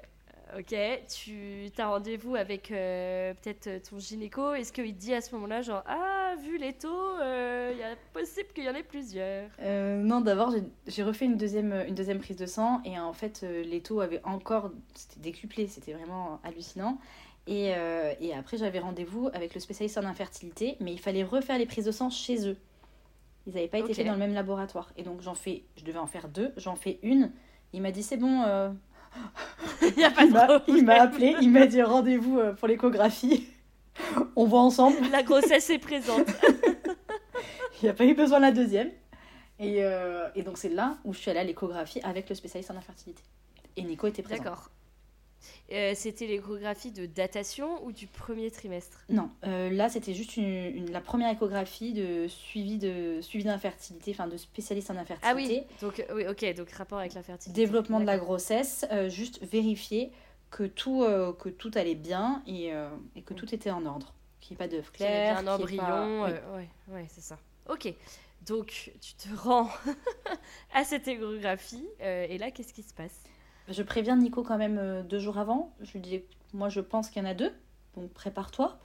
ok, 0.59 0.75
tu 1.09 1.71
as 1.79 1.89
rendez-vous 1.89 2.37
avec 2.37 2.71
euh, 2.71 3.33
peut-être 3.35 3.89
ton 3.89 3.99
gynéco. 3.99 4.53
Est-ce 4.55 4.73
qu'il 4.73 4.95
te 4.95 4.99
dit 5.01 5.15
à 5.15 5.21
ce 5.23 5.35
moment-là, 5.35 5.63
genre, 5.63 5.83
ah, 5.87 6.35
vu 6.43 6.59
les 6.59 6.75
taux, 6.75 7.15
il 7.21 7.79
y 7.79 7.83
a 7.83 7.97
possible 8.13 8.49
qu'il 8.55 8.65
y 8.65 8.69
en 8.69 8.75
ait 8.75 8.83
plusieurs? 8.83 9.49
Non, 9.59 10.21
d'abord, 10.21 10.53
j'ai- 10.87 11.03
refait 11.03 11.25
une 11.25 11.37
deuxième, 11.39 11.73
une 11.89 11.95
deuxième 11.95 12.19
prise 12.21 12.37
de 12.37 12.47
sang 12.47 12.83
et 12.85 12.99
en 12.99 13.15
fait, 13.15 13.43
les 13.43 13.81
taux 13.81 14.01
avaient 14.01 14.21
encore. 14.25 14.71
C'était 14.95 15.21
décuplé, 15.21 15.67
c'était 15.69 15.95
vraiment 15.95 16.39
hallucinant. 16.45 16.99
Et, 17.47 17.75
euh, 17.75 18.15
et 18.21 18.35
après, 18.35 18.57
j'avais 18.57 18.79
rendez-vous 18.79 19.29
avec 19.35 19.55
le 19.55 19.61
spécialiste 19.61 19.99
en 19.99 20.05
infertilité, 20.05 20.77
mais 20.81 20.93
il 20.93 21.01
fallait 21.01 21.25
refaire 21.25 21.59
les 21.59 21.67
prises 21.67 21.85
de 21.85 21.91
sang 21.93 22.09
chez 22.11 22.49
eux. 22.49 22.57
Ils 23.47 23.55
n'avaient 23.55 23.67
pas 23.69 23.79
été 23.79 23.93
faits 23.95 24.07
dans 24.07 24.13
le 24.13 24.19
même 24.19 24.35
laboratoire. 24.35 24.93
Et 24.97 25.03
donc, 25.03 25.21
j'en 25.23 25.35
fais, 25.35 25.65
je 25.77 25.85
devais 25.85 25.99
en 25.99 26.07
faire 26.07 26.29
deux, 26.29 26.53
j'en 26.57 26.77
fais 26.77 26.99
une. 27.03 27.33
Il 27.73 27.83
m'a 27.83 27.91
dit, 27.91 28.03
c'est 28.05 28.17
bon. 28.17 28.43
euh, 28.43 28.71
Il 29.97 30.05
a 30.05 30.11
pas 30.11 30.27
de 30.27 30.31
m'a- 30.33 30.63
il 30.69 30.85
m'a 30.85 31.03
appelé, 31.03 31.35
il 31.41 31.51
m'a 31.51 31.67
dit 31.67 31.83
rendez-vous 31.83 32.39
euh, 32.39 32.53
pour 32.55 32.69
l'échographie. 32.69 33.49
On 34.37 34.45
voit 34.47 34.61
ensemble. 34.61 34.97
La 35.11 35.23
grossesse 35.23 35.69
est 35.71 35.79
présente. 35.79 36.27
Il 37.83 37.87
n'y 37.87 37.89
a 37.89 37.95
pas 37.95 38.05
eu 38.05 38.15
besoin 38.15 38.39
de 38.39 38.45
la 38.45 38.53
deuxième. 38.53 38.91
Et, 39.59 39.83
euh, 39.85 40.29
et 40.37 40.43
donc 40.43 40.57
c'est 40.57 40.69
là 40.69 40.97
où 41.05 41.13
je 41.13 41.19
suis 41.19 41.31
allée 41.31 41.41
à 41.41 41.45
l'échographie 41.45 42.01
avec 42.03 42.29
le 42.29 42.35
spécialiste 42.35 42.71
en 42.71 42.77
infertilité. 42.77 43.23
Et 43.77 43.83
Nico 43.83 44.07
était 44.07 44.23
présent. 44.23 44.43
D'accord. 44.43 44.71
Euh, 45.73 45.93
C'était 45.97 46.27
l'échographie 46.27 46.91
de 46.91 47.07
datation 47.07 47.83
ou 47.85 47.93
du 47.93 48.07
premier 48.07 48.51
trimestre? 48.51 48.99
Non, 49.09 49.31
euh, 49.45 49.71
là 49.71 49.89
c'était 49.89 50.13
juste 50.15 50.37
une, 50.37 50.45
une- 50.45 50.91
la 50.93 51.01
première 51.01 51.33
échographie 51.35 51.93
de 51.95 52.27
suivi 52.29 52.79
de 52.79 53.21
suivi 53.23 53.45
d'infertilité, 53.45 54.11
enfin 54.13 54.27
de 54.27 54.37
spécialiste 54.37 54.91
en 54.91 54.97
Ah 54.97 55.01
infertilité. 55.01 55.65
oui, 55.71 55.77
donc, 55.81 56.01
euh, 56.01 56.15
oui, 56.15 56.27
ok, 56.29 56.55
donc 56.57 56.71
rapport 56.73 56.99
avec 56.99 57.15
la 57.15 57.23
fertilité. 57.23 57.59
Développement 57.61 58.01
de 58.01 58.05
la 58.07 58.19
grossesse, 58.19 58.85
euh, 58.93 59.09
juste 59.09 59.43
vérifier 59.43 60.13
que 60.51 60.65
tout, 60.65 61.03
que 61.39 61.49
tout 61.49 61.71
allait 61.77 61.95
bien 61.95 62.43
et, 62.47 62.73
et 63.17 63.23
que 63.23 63.33
tout 63.33 63.55
était 63.55 63.71
en 63.71 63.87
ordre. 63.87 64.13
Qu'il 64.41 64.55
n'y 64.55 64.63
ait 64.63 64.69
pas 64.69 64.69
d'œuf 64.69 64.93
clair. 64.93 65.39
un 65.39 65.57
qu'il 65.59 65.75
y 65.75 65.77
ait 65.79 65.81
embryon. 65.81 66.23
pas- 66.27 66.27
oui. 66.27 66.33
ouais, 66.57 66.69
ouais, 66.95 67.07
c'est 67.09 67.23
ça. 67.23 67.39
Ok, 67.71 67.91
donc 68.47 68.93
tu 69.01 69.15
te 69.15 69.35
rends 69.35 69.71
à 70.75 70.85
cette 70.85 71.09
échographie. 71.09 71.87
et 72.01 72.37
là, 72.37 72.51
qu'est-ce 72.51 72.75
qui 72.75 72.83
se 72.83 72.93
passe? 72.93 73.19
Je 73.68 73.83
préviens 73.83 74.16
Nico 74.16 74.42
quand 74.42 74.59
même 74.59 74.79
euh, 74.79 75.03
deux 75.03 75.18
jours 75.18 75.38
avant. 75.38 75.72
Je 75.81 75.92
lui 75.92 76.01
dis, 76.01 76.22
moi 76.53 76.68
je 76.68 76.81
pense 76.81 77.09
qu'il 77.11 77.22
y 77.22 77.27
en 77.27 77.29
a 77.29 77.35
deux, 77.35 77.53
donc 77.96 78.11
prépare-toi. 78.12 78.79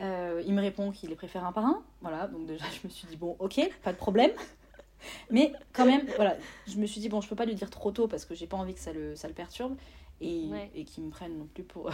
Euh, 0.00 0.42
il 0.46 0.52
me 0.54 0.60
répond 0.60 0.90
qu'il 0.92 1.08
les 1.08 1.16
préfère 1.16 1.44
un 1.44 1.52
par 1.52 1.64
un. 1.64 1.82
Voilà, 2.02 2.26
donc 2.28 2.46
déjà, 2.46 2.64
je 2.82 2.86
me 2.86 2.90
suis 2.92 3.06
dit, 3.08 3.16
bon, 3.16 3.36
ok, 3.38 3.60
pas 3.82 3.92
de 3.92 3.96
problème. 3.98 4.30
Mais 5.30 5.52
quand 5.72 5.84
même, 5.86 6.06
voilà, 6.16 6.36
je 6.66 6.76
me 6.76 6.86
suis 6.86 7.00
dit, 7.00 7.08
bon, 7.08 7.20
je 7.20 7.28
peux 7.28 7.36
pas 7.36 7.44
lui 7.44 7.54
dire 7.54 7.70
trop 7.70 7.90
tôt 7.90 8.08
parce 8.08 8.24
que 8.24 8.34
j'ai 8.34 8.46
pas 8.46 8.56
envie 8.56 8.74
que 8.74 8.80
ça 8.80 8.92
le, 8.92 9.14
ça 9.14 9.28
le 9.28 9.34
perturbe 9.34 9.76
et, 10.20 10.46
Ouais. 10.50 10.70
et 10.74 10.84
qu'il 10.84 11.04
me 11.04 11.10
prenne 11.10 11.36
non 11.36 11.46
plus 11.52 11.64
pour, 11.64 11.90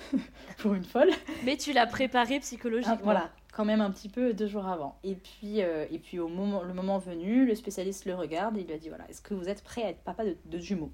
pour 0.58 0.74
une 0.74 0.84
folle. 0.84 1.10
Mais 1.44 1.56
tu 1.56 1.72
l'as 1.72 1.86
préparé 1.86 2.38
psychologiquement. 2.40 2.96
Ah, 2.98 3.02
voilà, 3.02 3.30
quand 3.52 3.64
même 3.64 3.80
un 3.80 3.90
petit 3.90 4.08
peu 4.08 4.32
deux 4.32 4.46
jours 4.46 4.66
avant. 4.66 4.98
Et 5.02 5.16
puis, 5.16 5.62
euh, 5.62 5.86
et 5.90 5.98
puis 5.98 6.18
au 6.18 6.28
moment, 6.28 6.62
le 6.62 6.72
moment 6.74 6.98
venu, 6.98 7.46
le 7.46 7.54
spécialiste 7.54 8.04
le 8.04 8.14
regarde 8.14 8.56
et 8.56 8.60
il 8.60 8.66
lui 8.66 8.74
a 8.74 8.78
dit, 8.78 8.88
voilà, 8.88 9.08
est-ce 9.10 9.20
que 9.20 9.34
vous 9.34 9.48
êtes 9.48 9.62
prêt 9.64 9.82
à 9.82 9.88
être 9.90 10.00
papa 10.02 10.24
de, 10.24 10.36
de 10.44 10.58
jumeaux? 10.58 10.92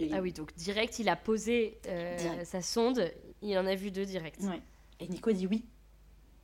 Et, 0.00 0.10
Ah 0.12 0.20
oui, 0.20 0.32
donc 0.32 0.54
direct, 0.54 0.98
il 0.98 1.08
a 1.08 1.16
posé 1.16 1.78
euh, 1.86 2.44
sa 2.44 2.62
sonde, 2.62 3.10
il 3.42 3.56
en 3.58 3.66
a 3.66 3.74
vu 3.74 3.90
deux 3.90 4.04
direct. 4.04 4.40
Ouais. 4.42 4.60
Et 5.00 5.08
Nico 5.08 5.30
dit 5.32 5.46
oui. 5.46 5.64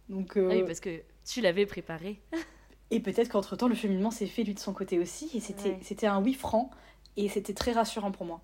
Donc, 0.09 0.37
euh, 0.37 0.49
Ah 0.51 0.55
oui, 0.57 0.65
parce 0.65 0.81
que 0.81 1.03
tu 1.25 1.41
l'avais 1.41 1.67
préparé. 1.67 2.21
Et 2.91 3.01
peut-être 3.01 3.29
qu'entre-temps, 3.31 3.67
le 3.69 3.75
cheminement 3.75 4.11
s'est 4.11 4.27
fait 4.27 4.43
lui 4.45 4.55
de 4.55 4.59
son 4.61 4.73
côté 4.75 4.99
aussi. 4.99 5.31
Et 5.35 5.41
c'était 5.41 5.71
Ouais. 5.71 5.79
c'était 5.83 6.07
un 6.07 6.23
oui 6.23 6.35
franc. 6.35 6.71
Et 7.17 7.29
c'était 7.29 7.55
très 7.55 7.73
rassurant 7.73 8.11
pour 8.13 8.27
moi. 8.27 8.41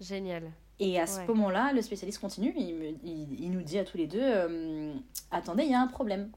Génial. 0.00 0.50
Et 0.78 0.98
à 1.00 1.06
ce 1.06 1.20
Ouais. 1.20 1.26
moment-là, 1.28 1.72
le 1.72 1.82
spécialiste 1.82 2.18
continue. 2.20 2.52
Il, 2.56 2.74
me- 2.74 2.94
il, 3.04 3.40
il 3.40 3.50
nous 3.50 3.62
dit 3.62 3.78
à 3.78 3.84
tous 3.84 3.96
les 3.96 4.06
deux 4.06 4.20
euh, 4.22 4.94
Attendez, 5.30 5.64
il 5.64 5.70
y 5.70 5.74
a 5.74 5.80
un 5.80 5.86
problème. 5.86 6.30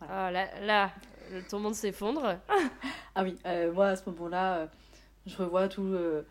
Ah 0.00 0.30
là, 0.30 0.48
là, 0.60 0.90
euh, 1.32 1.40
ton 1.48 1.58
monde 1.60 1.74
s'effondre. 1.74 2.36
Ah 3.16 3.24
oui, 3.24 3.36
euh, 3.44 3.72
moi 3.72 3.88
à 3.88 3.96
ce 3.96 4.08
moment-là, 4.10 4.58
euh, 4.58 4.66
je 5.30 5.36
revois 5.38 5.68
tout, 5.68 5.82
euh, 5.82 6.22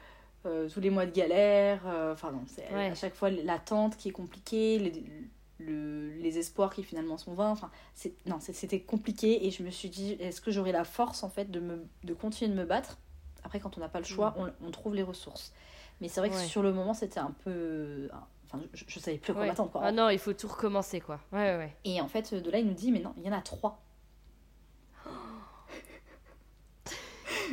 euh, 0.45 0.69
tous 0.69 0.79
les 0.79 0.89
mois 0.89 1.05
de 1.05 1.11
galère. 1.11 1.81
euh, 1.87 2.13
Enfin, 2.13 2.31
non, 2.31 2.43
c'est 2.47 2.71
Ouais. 2.73 2.87
à 2.87 2.95
chaque 2.95 3.15
fois 3.15 3.29
l'attente 3.29 3.97
qui 3.97 4.09
est 4.09 4.13
compliquée, 4.13 4.79
le- 4.79 5.65
le- 5.65 6.09
les 6.21 6.37
espoirs 6.37 6.73
qui 6.73 6.83
finalement 6.83 7.17
sont 7.17 7.33
vains. 7.33 7.49
Enfin, 7.51 7.69
c'est- 7.93 8.13
non, 8.25 8.39
c'était 8.39 8.79
compliqué 8.79 9.45
et 9.45 9.51
je 9.51 9.63
me 9.63 9.69
suis 9.71 9.89
dit 9.89 10.13
Est-ce 10.19 10.39
que 10.41 10.51
j'aurai 10.51 10.71
la 10.71 10.83
force 10.85 11.23
en 11.23 11.29
fait 11.29 11.51
de, 11.51 11.59
me, 11.59 11.85
de 12.03 12.13
continuer 12.13 12.51
de 12.51 12.57
me 12.57 12.65
battre? 12.65 12.97
Après, 13.43 13.59
quand 13.59 13.77
on 13.77 13.81
n'a 13.81 13.89
pas 13.89 13.99
le 13.99 14.05
choix, 14.05 14.35
on, 14.37 14.49
on 14.65 14.71
trouve 14.71 14.95
les 14.95 15.03
ressources. 15.03 15.53
Mais 16.01 16.07
c'est 16.07 16.19
vrai 16.21 16.29
que 16.29 16.35
Ouais. 16.35 16.45
sur 16.45 16.61
le 16.63 16.71
moment, 16.71 16.93
c'était 16.93 17.19
un 17.19 17.33
peu. 17.43 18.09
Enfin, 18.45 18.63
je, 18.73 18.83
je 18.87 18.99
savais 18.99 19.17
plus 19.17 19.31
à 19.31 19.33
quoi 19.33 19.41
Ouais. 19.43 19.49
m'attendre. 19.49 19.71
Ah 19.83 19.91
non, 19.91 20.09
il 20.09 20.17
faut 20.19 20.33
tout 20.33 20.47
recommencer, 20.47 21.01
quoi. 21.01 21.19
Ouais, 21.33 21.55
ouais. 21.57 21.75
Et 21.83 21.99
en 22.01 22.07
fait, 22.07 22.33
de 22.33 22.49
là, 22.49 22.59
il 22.59 22.65
nous 22.67 22.73
dit, 22.73 22.91
mais 22.91 22.99
non, 22.99 23.13
il 23.17 23.23
y 23.23 23.29
en 23.29 23.37
a 23.37 23.41
trois. 23.41 23.81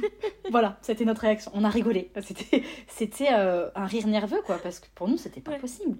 voilà, 0.50 0.78
c'était 0.82 1.04
notre 1.04 1.22
réaction. 1.22 1.50
On 1.54 1.64
a 1.64 1.68
rigolé. 1.70 2.10
C'était, 2.22 2.62
c'était 2.88 3.28
euh, 3.32 3.70
un 3.74 3.86
rire 3.86 4.06
nerveux, 4.06 4.42
quoi, 4.44 4.58
parce 4.58 4.80
que 4.80 4.86
pour 4.94 5.08
nous, 5.08 5.16
c'était 5.16 5.40
pas 5.40 5.52
Ouais. 5.52 5.58
possible. 5.58 5.96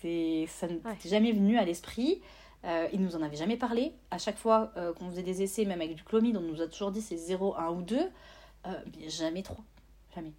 C'est, 0.00 0.46
ça 0.48 0.66
Ouais. 0.66 0.78
t'était 0.96 1.08
jamais 1.08 1.32
venu 1.32 1.58
à 1.58 1.64
l'esprit. 1.64 2.20
Euh, 2.64 2.88
il 2.92 3.00
nous 3.02 3.14
en 3.16 3.22
avait 3.22 3.36
jamais 3.36 3.56
parlé. 3.56 3.92
À 4.10 4.18
chaque 4.18 4.38
fois 4.38 4.72
euh, 4.76 4.92
qu'on 4.94 5.10
faisait 5.10 5.22
des 5.22 5.42
essais, 5.42 5.64
même 5.64 5.80
avec 5.80 5.94
du 5.94 6.02
chlomide, 6.02 6.36
on 6.36 6.40
nous 6.40 6.60
a 6.62 6.66
toujours 6.66 6.90
dit 6.92 7.02
c'est 7.02 7.16
0, 7.16 7.56
1 7.56 7.68
ou 7.70 7.82
2. 7.82 7.98
Euh, 7.98 8.70
mais 8.98 9.08
jamais 9.10 9.42
3. 9.42 9.56
Jamais. 10.14 10.32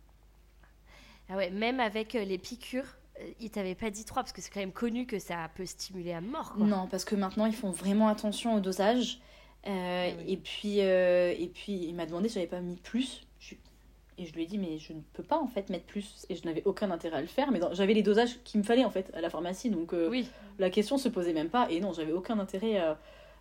Ah 1.30 1.36
ouais, 1.38 1.50
même 1.50 1.80
avec 1.80 2.14
les 2.14 2.38
piqûres, 2.38 2.86
euh, 3.20 3.28
il 3.40 3.50
t'avait 3.52 3.76
pas 3.76 3.90
dit 3.90 4.06
3 4.06 4.24
parce 4.24 4.32
que 4.34 4.42
c'est 4.42 4.52
quand 4.52 4.60
même 4.60 4.72
connu 4.72 5.06
que 5.06 5.20
ça 5.20 5.50
peut 5.56 5.66
stimuler 5.66 6.14
à 6.14 6.22
mort, 6.22 6.54
quoi. 6.54 6.66
Non, 6.66 6.88
parce 6.88 7.06
que 7.06 7.16
maintenant, 7.16 7.46
ils 7.46 7.56
font 7.56 7.72
vraiment 7.72 8.08
attention 8.08 8.56
au 8.56 8.60
dosage. 8.60 9.20
Euh, 9.68 10.10
Ah 10.12 10.16
oui. 10.20 10.34
et, 10.34 10.38
puis, 10.38 10.82
euh, 10.82 11.34
et 11.38 11.48
puis, 11.48 11.74
il 11.74 11.96
m'a 11.96 12.06
demandé 12.06 12.28
si 12.30 12.36
j'avais 12.36 12.48
pas 12.48 12.60
mis 12.62 12.76
plus. 12.78 13.26
Je- 13.40 13.56
Et 14.18 14.26
je 14.26 14.34
lui 14.34 14.44
ai 14.44 14.46
dit, 14.46 14.58
mais 14.58 14.78
je 14.78 14.94
ne 14.94 15.02
peux 15.14 15.24
pas 15.24 15.38
en 15.38 15.48
fait 15.48 15.70
mettre 15.70 15.86
plus. 15.86 16.26
Et 16.30 16.36
je 16.36 16.46
n'avais 16.46 16.64
aucun 16.66 16.90
intérêt 16.92 17.18
à 17.18 17.22
le 17.22 17.28
faire. 17.28 17.52
Mais 17.52 17.60
dans- 17.60 17.74
j'avais 17.74 17.94
les 17.94 18.04
dosages 18.04 18.42
qu'il 18.44 18.60
me 18.62 18.66
fallait 18.66 18.86
en 18.86 18.90
fait 18.90 19.12
à 19.14 19.22
la 19.22 19.30
pharmacie. 19.30 19.70
Donc 19.70 19.94
euh, 19.94 20.08
Oui, 20.10 20.30
la 20.60 20.70
question 20.70 20.98
se 20.98 21.10
posait 21.10 21.34
même 21.34 21.50
pas. 21.50 21.68
Et 21.70 21.80
non, 21.82 21.92
j'avais 21.94 22.14
aucun 22.14 22.40
intérêt 22.40 22.78
à, 22.78 22.98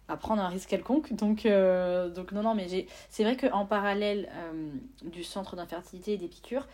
à 0.09 0.17
prendre 0.17 0.43
un 0.43 0.49
risque 0.49 0.69
quelconque. 0.71 1.13
Donc, 1.13 1.47
donc 1.47 2.33
non, 2.33 2.43
non, 2.43 2.55
mais 2.55 2.69
j'ai- 2.69 2.89
c'est 3.09 3.23
vrai 3.23 3.37
qu'en 3.37 3.67
parallèle 3.67 4.29
du 5.03 5.23
centre 5.25 5.55
d'infertilité 5.57 6.15
et 6.15 6.17
des 6.17 6.29
piqûres, 6.29 6.67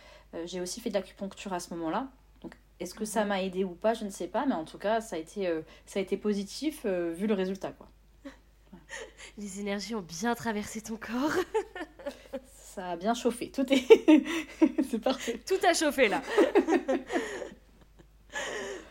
j'ai 0.45 0.61
aussi 0.61 0.79
fait 0.81 0.89
de 0.89 0.95
l'acupuncture 0.95 1.53
à 1.53 1.59
ce 1.59 1.73
moment-là. 1.75 2.07
Donc 2.41 2.55
est-ce 2.79 2.95
que 2.95 3.05
ça 3.05 3.23
m'a 3.25 3.43
aidé 3.43 3.63
ou 3.63 3.75
pas? 3.75 3.93
Je 3.93 4.05
ne 4.05 4.09
sais 4.09 4.27
pas. 4.27 4.45
Mais 4.47 4.55
en 4.55 4.65
tout 4.65 4.79
cas, 4.79 4.99
ça 5.01 5.15
a 5.17 5.19
été, 5.19 5.47
euh, 5.47 5.61
ça 5.85 5.99
a 5.99 6.01
été 6.01 6.17
positif 6.17 6.81
euh, 6.85 7.13
vu 7.15 7.27
le 7.27 7.35
résultat. 7.35 7.71
Quoi. 7.71 7.87
les 9.37 9.59
énergies 9.59 9.95
ont 9.95 10.01
bien 10.01 10.35
traversé 10.35 10.81
ton 10.81 10.97
corps. 10.97 11.33
Ça 12.73 12.91
a 12.91 12.95
bien 12.95 13.13
chauffé. 13.13 13.51
Tout 13.51 13.65
est. 13.71 13.85
c'est 14.89 14.99
parfait. 14.99 15.39
Tout 15.45 15.65
a 15.67 15.73
chauffé 15.73 16.07
là. 16.07 16.21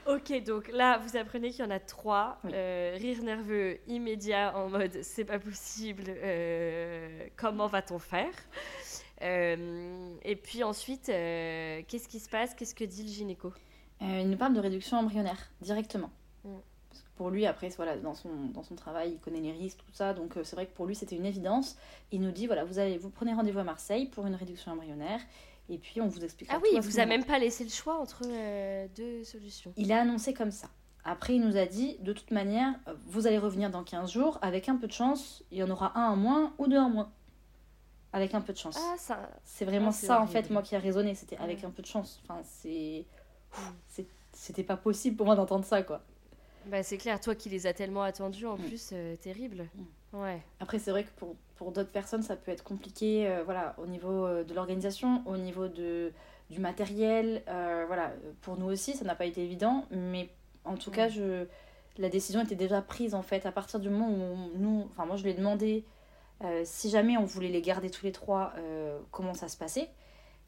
ok, 0.06 0.44
donc 0.44 0.68
là, 0.68 0.98
vous 0.98 1.16
apprenez 1.16 1.50
qu'il 1.50 1.64
y 1.64 1.66
en 1.66 1.70
a 1.70 1.80
trois. 1.80 2.38
Oui. 2.44 2.50
Euh, 2.52 2.96
rire 2.98 3.22
nerveux 3.22 3.78
immédiat 3.86 4.54
en 4.56 4.68
mode 4.68 5.02
c'est 5.02 5.24
pas 5.24 5.38
possible, 5.38 6.04
euh, 6.08 7.26
comment 7.36 7.68
va-t-on 7.68 7.98
faire? 7.98 8.32
Euh, 9.22 10.14
Et 10.22 10.36
puis 10.36 10.62
ensuite, 10.62 11.06
qu'est-ce 11.06 12.08
qui 12.08 12.20
se 12.20 12.28
passe? 12.28 12.54
Qu'est-ce 12.54 12.74
que 12.74 12.84
dit 12.84 13.02
le 13.02 13.08
gynéco? 13.08 13.52
Il 14.02 14.28
nous 14.30 14.36
parle 14.36 14.54
de 14.54 14.60
réduction 14.60 14.98
embryonnaire 14.98 15.50
directement. 15.60 16.10
Mm. 16.44 16.56
Pour 17.20 17.28
lui, 17.28 17.44
après, 17.44 17.68
voilà, 17.76 17.98
dans 17.98 18.14
son, 18.14 18.30
dans 18.54 18.62
son 18.62 18.74
travail, 18.76 19.10
il 19.12 19.18
connaît 19.18 19.40
les 19.42 19.52
risques, 19.52 19.80
tout 19.84 19.92
ça. 19.92 20.14
Donc 20.14 20.38
euh, 20.38 20.42
c'est 20.42 20.56
vrai 20.56 20.64
que 20.64 20.72
pour 20.74 20.86
lui, 20.86 20.94
c'était 20.94 21.16
une 21.16 21.26
évidence. 21.26 21.76
Il 22.12 22.22
nous 22.22 22.30
dit 22.30 22.46
voilà, 22.46 22.64
vous, 22.64 22.78
allez, 22.78 22.96
vous 22.96 23.10
prenez 23.10 23.34
rendez-vous 23.34 23.58
à 23.58 23.62
Marseille 23.62 24.06
pour 24.06 24.26
une 24.26 24.34
réduction 24.34 24.72
embryonnaire. 24.72 25.20
Et 25.68 25.76
puis 25.76 26.00
on 26.00 26.06
vous 26.08 26.24
expliquera. 26.24 26.56
Ah 26.56 26.60
oui, 26.62 26.70
il 26.72 26.80
vous 26.80 26.98
a 26.98 27.04
même 27.04 27.26
pas 27.26 27.38
laissé 27.38 27.62
le 27.62 27.68
choix 27.68 27.98
entre 28.00 28.22
euh, 28.26 28.86
deux 28.96 29.22
solutions. 29.24 29.70
Il 29.76 29.92
a 29.92 30.00
annoncé 30.00 30.32
comme 30.32 30.50
ça. 30.50 30.68
Après, 31.04 31.34
il 31.34 31.42
nous 31.46 31.58
a 31.58 31.66
dit 31.66 31.98
de 32.00 32.14
toute 32.14 32.30
manière, 32.30 32.72
euh, 32.88 32.94
vous 33.08 33.26
allez 33.26 33.36
revenir 33.36 33.68
dans 33.68 33.84
15 33.84 34.10
jours. 34.10 34.38
Avec 34.40 34.70
un 34.70 34.76
peu 34.76 34.86
de 34.86 34.92
chance, 34.92 35.44
il 35.50 35.58
y 35.58 35.62
en 35.62 35.68
aura 35.68 35.92
un 35.98 36.12
en 36.12 36.16
moins 36.16 36.54
ou 36.56 36.68
deux 36.68 36.78
en 36.78 36.88
moins. 36.88 37.12
Avec 38.14 38.32
un 38.34 38.40
peu 38.40 38.54
de 38.54 38.58
chance. 38.58 38.78
Ah, 38.80 38.94
ça. 38.96 39.28
C'est 39.44 39.66
vraiment 39.66 39.88
Ah, 39.90 39.92
ça 39.92 40.22
en 40.22 40.26
fait 40.26 40.48
moi 40.48 40.62
qui 40.62 40.74
a 40.74 40.78
résonné, 40.78 41.14
c'était 41.14 41.36
avec 41.36 41.58
Ouais. 41.58 41.64
un 41.66 41.70
peu 41.70 41.82
de 41.82 41.86
chance. 41.86 42.18
Enfin 42.24 42.40
c'est- 42.44 43.04
c'était 44.32 44.64
pas 44.64 44.78
possible 44.78 45.16
pour 45.18 45.26
moi 45.26 45.34
d'entendre 45.36 45.66
ça 45.66 45.82
quoi. 45.82 46.00
Bah, 46.66 46.82
c'est 46.82 46.98
clair, 46.98 47.20
toi 47.20 47.34
qui 47.34 47.48
les 47.48 47.66
as 47.66 47.72
tellement 47.72 48.02
attendus 48.02 48.46
en 48.46 48.56
Mm. 48.56 48.62
plus, 48.62 48.90
euh, 48.92 49.16
terrible. 49.16 49.66
Ouais. 50.12 50.40
Après 50.58 50.78
c'est 50.78 50.90
vrai 50.90 51.04
que 51.04 51.10
pour, 51.16 51.36
pour 51.56 51.70
d'autres 51.72 51.90
personnes 51.92 52.22
ça 52.22 52.34
peut 52.36 52.50
être 52.50 52.64
compliqué 52.64 53.28
euh, 53.28 53.42
voilà 53.44 53.74
au 53.78 53.86
niveau 53.86 54.26
euh, 54.26 54.42
de 54.44 54.52
l'organisation, 54.54 55.22
au 55.26 55.36
niveau 55.36 55.68
de 55.68 56.12
du 56.50 56.58
matériel, 56.58 57.42
euh, 57.48 57.84
voilà 57.86 58.12
pour 58.40 58.56
nous 58.58 58.66
aussi 58.66 58.94
ça 58.94 59.04
n'a 59.04 59.14
pas 59.14 59.24
été 59.26 59.42
évident 59.44 59.84
mais 59.92 60.28
en 60.64 60.74
tout 60.76 60.90
Mm. 60.90 60.94
cas 60.94 61.08
je 61.08 61.46
la 61.98 62.08
décision 62.08 62.42
était 62.42 62.56
déjà 62.56 62.82
prise 62.82 63.14
en 63.14 63.22
fait 63.22 63.46
à 63.46 63.52
partir 63.52 63.78
du 63.78 63.88
moment 63.88 64.08
où 64.08 64.20
on- 64.20 64.50
nous 64.58 64.86
enfin 64.90 65.06
moi 65.06 65.14
je 65.16 65.22
lui 65.22 65.30
ai 65.30 65.34
demandé 65.34 65.84
si 66.64 66.88
jamais 66.90 67.16
on 67.18 67.24
voulait 67.24 67.50
les 67.50 67.60
garder 67.62 67.90
tous 67.90 68.04
les 68.06 68.12
trois 68.12 68.52
comment 69.12 69.34
ça 69.34 69.46
se 69.48 69.56
passait 69.58 69.90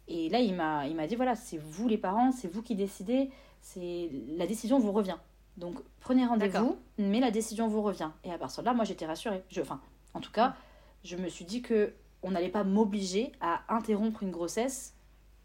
Et 0.08 0.28
là, 0.30 0.40
il 0.40 0.54
m'a, 0.56 1.06
dit 1.06 1.14
voilà, 1.16 1.36
c'est 1.36 1.58
vous 1.58 1.86
les 1.86 1.98
parents, 1.98 2.32
c'est 2.32 2.48
vous 2.48 2.62
qui 2.62 2.74
décidez, 2.74 3.30
la 3.76 4.46
décision 4.46 4.78
vous 4.80 4.90
revient. 4.90 5.16
Donc 5.56 5.78
prenez 6.00 6.26
rendez-vous, 6.26 6.78
mais 6.98 7.20
la 7.20 7.30
décision 7.30 7.68
vous 7.68 7.82
revient. 7.82 8.10
Et 8.24 8.32
à 8.32 8.38
partir 8.38 8.62
de 8.62 8.66
là, 8.66 8.74
moi 8.74 8.84
j'étais 8.84 9.06
rassurée. 9.06 9.42
Je, 9.50 9.60
enfin, 9.60 9.80
en 10.14 10.20
tout 10.20 10.32
cas, 10.32 10.56
je 11.04 11.16
me 11.16 11.28
suis 11.28 11.44
dit 11.44 11.62
que 11.62 11.92
on 12.22 12.30
n'allait 12.30 12.48
pas 12.48 12.64
m'obliger 12.64 13.32
à 13.40 13.62
interrompre 13.68 14.22
une 14.22 14.30
grossesse 14.30 14.94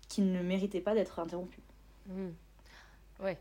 qui 0.08 0.22
ne 0.22 0.42
méritait 0.42 0.82
pas 0.82 0.94
d'être 0.94 1.20
interrompue. 1.20 1.62
Mhm. 2.08 2.34
Ouais. 3.20 3.38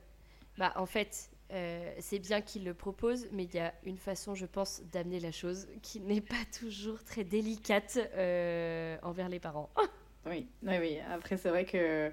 Bah, 0.58 0.72
en 0.76 0.86
fait, 0.86 1.30
euh, 1.52 1.92
c'est 2.00 2.18
bien 2.18 2.40
qu'il 2.40 2.64
le 2.64 2.74
propose, 2.74 3.28
mais 3.32 3.44
il 3.44 3.54
y 3.54 3.58
a 3.58 3.72
une 3.84 3.98
façon, 3.98 4.34
je 4.34 4.46
pense, 4.46 4.82
d'amener 4.92 5.20
la 5.20 5.32
chose 5.32 5.68
qui 5.82 6.00
n'est 6.00 6.20
pas 6.20 6.34
toujours 6.58 7.04
très 7.04 7.24
délicate 7.24 7.98
euh, 8.16 8.96
envers 9.02 9.28
les 9.28 9.40
parents. 9.40 9.70
Oui, 10.28 10.48
oui, 10.64 10.74
oui. 10.80 10.98
Après, 11.08 11.36
c'est 11.36 11.50
vrai 11.50 11.64
que 11.64 12.10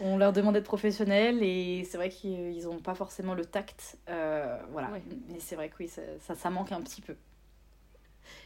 on 0.00 0.16
leur 0.16 0.32
demande 0.32 0.54
d'être 0.54 0.64
professionnels 0.64 1.42
et 1.42 1.84
c'est 1.84 1.96
vrai 1.96 2.08
qu'ils 2.08 2.62
n'ont 2.64 2.80
pas 2.80 2.94
forcément 2.94 3.34
le 3.34 3.44
tact. 3.44 3.98
euh, 4.08 4.58
voilà. 4.70 4.90
Ouais. 4.90 5.02
Mais 5.28 5.40
c'est 5.40 5.56
vrai 5.56 5.68
que 5.68 5.74
oui, 5.80 5.88
ça, 5.88 6.02
ça, 6.20 6.34
ça 6.34 6.50
manque 6.50 6.72
un 6.72 6.80
petit 6.82 7.00
peu. 7.00 7.16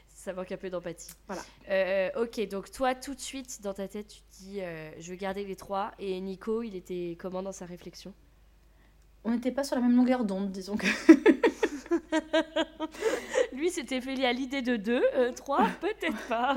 Ça 0.09 0.33
manque 0.33 0.53
un 0.53 0.57
peu 0.57 0.71
d'empathie. 0.71 1.12
Voilà. 1.27 1.43
Euh, 1.69 2.11
ok, 2.23 2.49
donc 2.49 2.71
toi, 2.71 2.95
tout 2.95 3.15
de 3.15 3.21
suite, 3.21 3.61
dans 3.61 3.75
ta 3.75 3.88
tête, 3.88 4.07
tu 4.09 4.21
te 4.21 4.37
dis, 4.38 4.61
euh, 4.61 4.91
je 5.01 5.11
vais 5.11 5.17
garder 5.17 5.45
les 5.45 5.57
trois. 5.57 5.91
Et 5.99 6.21
Nico, 6.21 6.62
il 6.62 6.77
était 6.77 7.17
comment 7.19 7.43
dans 7.43 7.53
sa 7.53 7.67
réflexion? 7.67 8.15
On 9.25 9.33
n'était 9.33 9.53
pas 9.53 9.65
sur 9.65 9.77
la 9.77 9.83
même 9.83 9.97
longueur 9.97 10.25
d'onde, 10.25 10.51
disons 10.53 10.77
que. 10.77 10.87
Lui, 13.53 13.71
c'était 13.71 14.01
fait 14.01 14.15
lié 14.15 14.27
à 14.27 14.33
l'idée 14.33 14.63
de 14.63 14.77
deux, 14.77 15.03
euh, 15.15 15.33
trois, 15.33 15.71
peut-être 15.81 16.27
pas. 16.27 16.57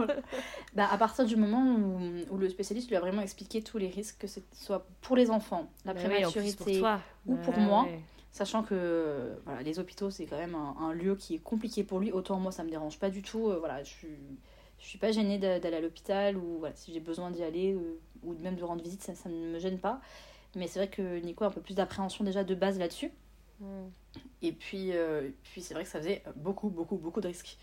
Bah, 0.73 0.87
à 0.91 0.97
partir 0.97 1.25
du 1.25 1.35
moment 1.35 1.63
où, 1.75 1.99
où 2.31 2.37
le 2.37 2.49
spécialiste 2.49 2.89
lui 2.89 2.95
a 2.95 2.99
vraiment 2.99 3.21
expliqué 3.21 3.61
tous 3.61 3.77
les 3.77 3.87
risques, 3.89 4.17
que 4.19 4.27
ce 4.27 4.39
soit 4.53 4.87
pour 5.01 5.15
les 5.15 5.29
enfants, 5.31 5.69
la 5.85 5.93
Bah 5.93 5.99
oui, 6.09 6.23
prématurité, 6.23 6.81
pour 6.81 7.33
ou 7.33 7.37
pour 7.37 7.53
Bah 7.53 7.59
moi. 7.59 7.83
ouais. 7.83 8.01
sachant 8.31 8.63
que 8.63 9.37
voilà, 9.45 9.61
les 9.63 9.79
hôpitaux, 9.79 10.09
c'est 10.11 10.25
quand 10.25 10.37
même 10.37 10.55
un, 10.55 10.75
un 10.79 10.93
lieu 10.93 11.15
qui 11.15 11.35
est 11.35 11.39
compliqué 11.39 11.83
pour 11.83 11.99
lui. 11.99 12.11
Autant 12.11 12.39
moi, 12.39 12.51
ça 12.51 12.63
me 12.63 12.69
dérange 12.69 12.99
pas 12.99 13.09
du 13.09 13.21
tout. 13.21 13.49
euh, 13.49 13.57
voilà, 13.59 13.83
je 13.83 13.89
suis, 13.89 14.17
je 14.79 14.85
suis 14.87 14.97
pas 14.99 15.11
gênée 15.11 15.37
d'a- 15.37 15.59
d'aller 15.59 15.77
à 15.77 15.81
l'hôpital 15.81 16.37
ou 16.37 16.57
voilà, 16.59 16.75
si 16.75 16.93
j'ai 16.93 16.99
besoin 16.99 17.31
d'y 17.31 17.43
aller 17.43 17.73
euh, 17.73 17.99
ou 18.23 18.33
même 18.33 18.55
de 18.55 18.63
rendre 18.63 18.83
visite, 18.83 19.03
ça, 19.03 19.15
ça 19.15 19.29
ne 19.29 19.35
me 19.53 19.59
gêne 19.59 19.79
pas. 19.79 20.01
Mais 20.55 20.67
c'est 20.67 20.79
vrai 20.79 20.89
que 20.89 21.19
Nico 21.19 21.43
a 21.45 21.47
un 21.47 21.51
peu 21.51 21.61
plus 21.61 21.75
d'appréhension 21.75 22.23
déjà 22.25 22.43
de 22.43 22.55
base 22.55 22.79
là-dessus. 22.79 23.11
Mm. 23.59 23.87
Et 24.41 24.51
puis, 24.51 24.91
puis 25.43 25.61
c'est 25.61 25.73
vrai 25.73 25.83
que 25.83 25.89
ça 25.89 25.99
faisait 25.99 26.23
beaucoup, 26.35 26.69
beaucoup, 26.69 26.97
beaucoup 26.97 27.21
de 27.21 27.27
risques. 27.27 27.57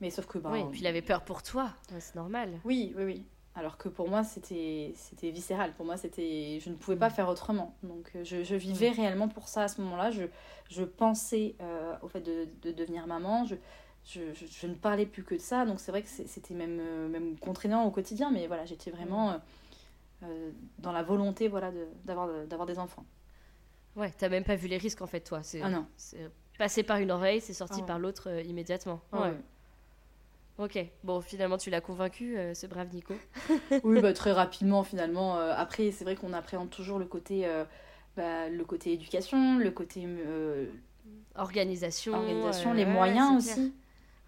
Mais 0.00 0.10
sauf 0.10 0.26
que... 0.26 0.38
Bah, 0.38 0.50
oui, 0.52 0.60
et 0.60 0.64
puis 0.64 0.80
il 0.80 0.86
avait 0.86 1.02
peur 1.02 1.24
pour 1.24 1.42
toi, 1.42 1.70
c'est 1.98 2.14
normal. 2.16 2.60
Oui, 2.64 2.92
oui, 2.96 3.04
oui. 3.04 3.24
Alors 3.54 3.78
que 3.78 3.88
pour 3.88 4.08
moi, 4.08 4.22
c'était 4.22 4.92
viscéral. 5.22 5.72
Pour 5.74 5.86
moi, 5.86 5.96
c'était 5.96 6.58
je 6.60 6.68
ne 6.68 6.74
pouvais 6.74 6.98
pas 6.98 7.08
mm. 7.08 7.12
faire 7.12 7.28
autrement. 7.28 7.74
Donc, 7.82 8.10
je, 8.22 8.44
je 8.44 8.54
vivais 8.54 8.90
réellement 8.90 9.28
pour 9.28 9.48
ça 9.48 9.62
à 9.62 9.68
ce 9.68 9.80
moment-là. 9.80 10.10
Je, 10.10 10.24
je 10.68 10.82
pensais 10.82 11.54
au 12.02 12.08
fait 12.08 12.20
de, 12.20 12.48
de, 12.62 12.72
devenir 12.72 13.06
maman. 13.06 13.46
Je, 13.46 13.56
je, 14.06 14.20
je, 14.34 14.66
ne 14.66 14.74
parlais 14.74 15.06
plus 15.06 15.24
que 15.24 15.34
de 15.34 15.40
ça. 15.40 15.66
Donc 15.66 15.80
c'est 15.80 15.90
vrai 15.90 16.02
que 16.02 16.08
c'était 16.08 16.54
même, 16.54 16.78
euh, 16.80 17.08
même 17.08 17.38
contraignant 17.38 17.84
au 17.84 17.90
quotidien, 17.90 18.30
mais 18.30 18.46
voilà, 18.46 18.64
j'étais 18.64 18.90
vraiment 18.90 19.32
euh, 19.32 19.36
euh, 20.22 20.50
dans 20.78 20.92
la 20.92 21.02
volonté 21.02 21.48
voilà, 21.48 21.72
d'avoir 22.04 22.66
des 22.66 22.78
enfants. 22.78 23.04
Ouais, 23.96 24.12
t'as 24.16 24.28
même 24.28 24.44
pas 24.44 24.56
vu 24.56 24.68
les 24.68 24.76
risques 24.76 25.02
en 25.02 25.06
fait, 25.06 25.20
toi. 25.20 25.40
Ah 25.62 25.68
non. 25.68 25.86
C'est 25.96 26.30
passé 26.58 26.82
par 26.82 26.98
une 26.98 27.10
oreille, 27.10 27.40
c'est 27.40 27.54
sorti 27.54 27.80
ah 27.82 27.86
par 27.86 27.98
l'autre 27.98 28.30
immédiatement. 28.44 29.00
Ah 29.12 29.22
ouais. 29.22 29.34
Ok, 30.58 30.78
bon, 31.04 31.20
finalement, 31.20 31.58
tu 31.58 31.68
l'as 31.68 31.82
convaincu, 31.82 32.38
ce 32.54 32.66
brave 32.66 32.88
Nico. 32.94 33.14
oui, 33.84 34.00
bah, 34.00 34.14
très 34.14 34.32
rapidement, 34.32 34.84
finalement. 34.84 35.36
après, 35.36 35.90
c'est 35.90 36.04
vrai 36.04 36.16
qu'on 36.16 36.32
appréhende 36.32 36.70
toujours 36.70 36.98
le 36.98 37.04
côté, 37.04 37.46
bah, 38.16 38.48
le 38.48 38.64
côté 38.64 38.92
éducation, 38.92 39.58
le 39.58 39.70
côté 39.70 40.06
organisation, 41.34 42.14
organisation 42.14 42.72
les 42.72 42.86
moyens 42.86 43.36
aussi. 43.36 43.72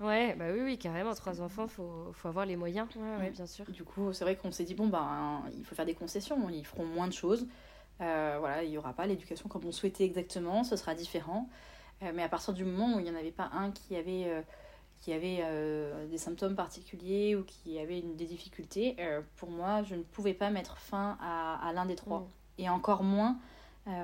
Ouais, 0.01 0.37
bah 0.39 0.45
oui, 0.53 0.61
oui, 0.63 0.79
carrément, 0.79 1.13
trois 1.15 1.41
enfants, 1.41 1.67
faut, 1.67 2.11
faut 2.13 2.29
avoir 2.29 2.47
les 2.47 2.55
moyens, 2.55 2.87
ouais, 2.95 3.31
bien 3.31 3.47
sûr. 3.47 3.65
Du 3.67 3.83
coup, 3.83 4.13
c'est 4.13 4.25
vrai 4.25 4.37
qu'on 4.37 4.53
s'est 4.53 4.65
dit, 4.65 4.75
bon, 4.75 4.87
ben, 4.87 5.43
il 5.57 5.65
faut 5.65 5.75
faire 5.75 5.87
des 5.87 5.95
concessions, 5.95 6.49
ils 6.51 6.65
feront 6.65 6.85
moins 6.85 7.09
de 7.09 7.13
choses. 7.13 7.47
Euh, 8.01 8.37
voilà, 8.39 8.63
il 8.63 8.71
n'y 8.71 8.79
aura 8.79 8.93
pas 8.93 9.07
l'éducation 9.07 9.49
comme 9.49 9.65
on 9.65 9.73
souhaitait 9.73 10.05
exactement, 10.05 10.65
ce 10.65 10.77
sera 10.77 10.95
différent. 10.95 11.49
Euh, 12.03 12.13
mais 12.15 12.23
à 12.23 12.29
partir 12.29 12.55
du 12.55 12.65
moment 12.65 12.97
où 12.97 13.01
il 13.01 13.05
n'y 13.05 13.11
en 13.11 13.19
avait 13.19 13.33
pas 13.33 13.51
un 13.53 13.73
qui 13.73 13.97
avait, 13.97 14.25
euh, 14.27 14.43
qui 15.01 15.13
avait 15.13 15.43
des 16.09 16.19
symptômes 16.19 16.55
particuliers 16.55 17.37
ou 17.37 17.45
qui 17.45 17.79
avait 17.79 18.01
une, 18.01 18.17
des 18.17 18.27
difficultés, 18.27 18.97
pour 19.37 19.51
moi, 19.51 19.83
je 19.83 19.95
ne 19.95 20.03
pouvais 20.03 20.35
pas 20.35 20.51
mettre 20.51 20.79
fin 20.79 21.17
à, 21.21 21.67
à 21.67 21.73
l'un 21.73 21.87
des 21.87 21.97
trois. 21.97 22.21
Mm. 22.21 22.29
Et 22.61 22.69
encore 22.69 23.05
moins 23.05 23.39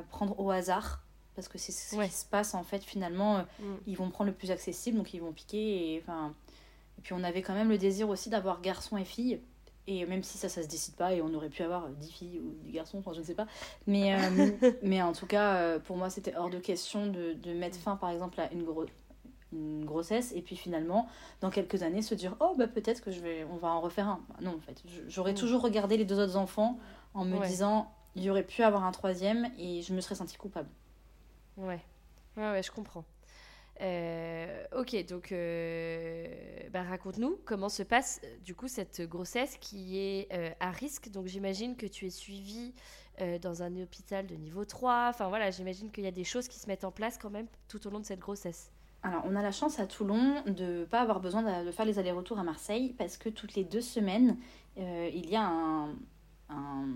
prendre 0.09 0.39
au 0.39 0.51
hasard 0.51 1.03
parce 1.35 1.49
que 1.49 1.59
c'est 1.59 1.73
ce 1.73 2.01
qui 2.01 2.11
se 2.11 2.25
passe 2.25 2.55
en 2.55 2.63
fait 2.63 2.83
finalement 2.85 3.39
mm. 3.59 3.65
ils 3.87 3.97
vont 3.97 4.09
prendre 4.09 4.31
le 4.31 4.37
plus 4.37 4.51
accessible 4.51 4.97
donc 4.97 5.13
ils 5.13 5.21
vont 5.21 5.33
piquer 5.33 5.95
et 5.95 5.97
et 5.97 7.03
puis 7.03 7.13
on 7.13 7.25
avait 7.25 7.43
quand 7.43 7.53
même 7.53 7.69
le 7.69 7.77
désir 7.77 8.09
aussi 8.09 8.31
d'avoir 8.31 8.63
garçon 8.63 8.97
et 8.97 9.05
fille 9.05 9.41
et 9.87 10.07
même 10.07 10.23
si 10.23 10.38
ça 10.38 10.49
ça 10.49 10.62
se 10.62 10.68
décide 10.68 10.94
pas 10.94 11.12
et 11.12 11.20
on 11.20 11.33
aurait 11.35 11.49
pu 11.49 11.62
avoir 11.62 11.88
10 11.88 12.11
filles 12.11 12.40
ou 12.40 12.55
10 12.64 12.73
garçons 12.73 12.99
enfin 12.99 13.12
je 13.12 13.20
ne 13.20 13.25
sais 13.25 13.35
pas. 13.35 13.47
Mais 13.87 14.14
euh, 14.14 14.51
mais 14.83 15.03
en 15.03 15.12
tout 15.12 15.27
cas 15.27 15.57
euh, 15.57 15.79
pour 15.79 15.97
moi 15.97 16.11
c'était 16.11 16.35
hors 16.37 16.51
de 16.51 16.59
question 16.59 17.07
de, 17.07 17.35
de, 17.35 17.53
mettre 17.53 17.79
fin 17.79 17.97
par 17.97 18.11
exemple 18.11 18.40
à 18.40 18.51
une 18.53 18.64
grosse 18.64 18.88
une 19.53 19.85
grossesse. 19.85 20.33
Et 20.33 20.42
puis 20.42 20.57
finalement 20.57 21.09
dans 21.40 21.51
quelques 21.51 21.83
années 21.83 22.03
se 22.03 22.14
dire 22.14 22.37
oh 22.40 22.55
bah 22.57 22.66
peut-être 22.66 23.03
que 23.03 23.11
je 23.11 23.20
vais 23.20 23.47
on 23.53 23.57
va 23.57 23.68
en 23.68 23.81
refaire 23.81 24.09
un. 24.09 24.20
Non 24.40 24.57
en 24.57 24.61
fait. 24.61 24.83
J'aurais 25.09 25.33
mm. 25.33 25.37
toujours 25.37 25.62
regardé 25.62 25.97
les 25.97 26.05
deux 26.05 26.18
autres 26.18 26.37
enfants 26.37 26.79
en 27.12 27.25
me 27.25 27.47
disant 27.47 27.92
il 28.16 28.23
y 28.23 28.31
aurait 28.31 28.44
pu 28.44 28.62
avoir 28.62 28.85
un 28.85 28.92
troisième 28.92 29.51
et 29.59 29.83
je 29.83 29.92
me 29.92 30.01
serais 30.01 30.14
sentie 30.14 30.37
coupable. 30.37 30.68
Ouais, 31.57 31.81
ouais, 32.37 32.51
ouais 32.51 32.62
je 32.62 32.70
comprends. 32.70 33.05
Euh, 33.81 34.65
ok, 34.77 35.05
donc 35.07 35.33
euh, 35.33 36.27
bah, 36.71 36.83
raconte-nous 36.83 37.41
comment 37.45 37.69
se 37.69 37.83
passe 37.83 38.21
du 38.45 38.55
coup 38.55 38.69
cette 38.69 39.03
grossesse 39.03 39.57
qui 39.61 39.99
est 39.99 40.29
euh, 40.33 40.51
à 40.61 40.71
risque. 40.71 41.11
Donc 41.11 41.27
j'imagine 41.27 41.77
que 41.77 41.87
tu 41.87 42.07
es 42.07 42.11
suivie 42.11 42.75
dans 43.43 43.63
un 43.63 43.81
hôpital 43.81 44.27
de 44.27 44.35
niveau 44.35 44.65
3. 44.65 45.07
Enfin 45.11 45.29
voilà, 45.29 45.53
j'imagine 45.53 45.93
qu'il 45.93 46.03
y 46.03 46.09
a 46.09 46.13
des 46.13 46.25
choses 46.25 46.49
qui 46.49 46.59
se 46.59 46.67
mettent 46.67 46.83
en 46.83 46.91
place 46.91 47.17
quand 47.17 47.31
même 47.31 47.47
tout 47.69 47.87
au 47.87 47.91
long 47.91 48.01
de 48.01 48.05
cette 48.05 48.19
grossesse. 48.19 48.73
Alors 49.05 49.23
on 49.25 49.37
a 49.37 49.43
la 49.43 49.53
chance 49.53 49.79
à 49.79 49.87
Toulon 49.87 50.43
de 50.47 50.81
ne 50.81 50.85
pas 50.85 51.01
avoir 51.01 51.21
besoin 51.21 51.63
de, 51.63 51.71
faire 51.71 51.85
les 51.85 52.01
allers-retours 52.01 52.41
à 52.41 52.43
Marseille 52.43 52.93
parce 52.99 53.17
que 53.17 53.29
toutes 53.29 53.55
les 53.55 53.63
deux 53.63 53.83
semaines, 53.83 54.37
il 54.77 55.31
y 55.31 55.37
a 55.37 55.45
un, 55.45 55.95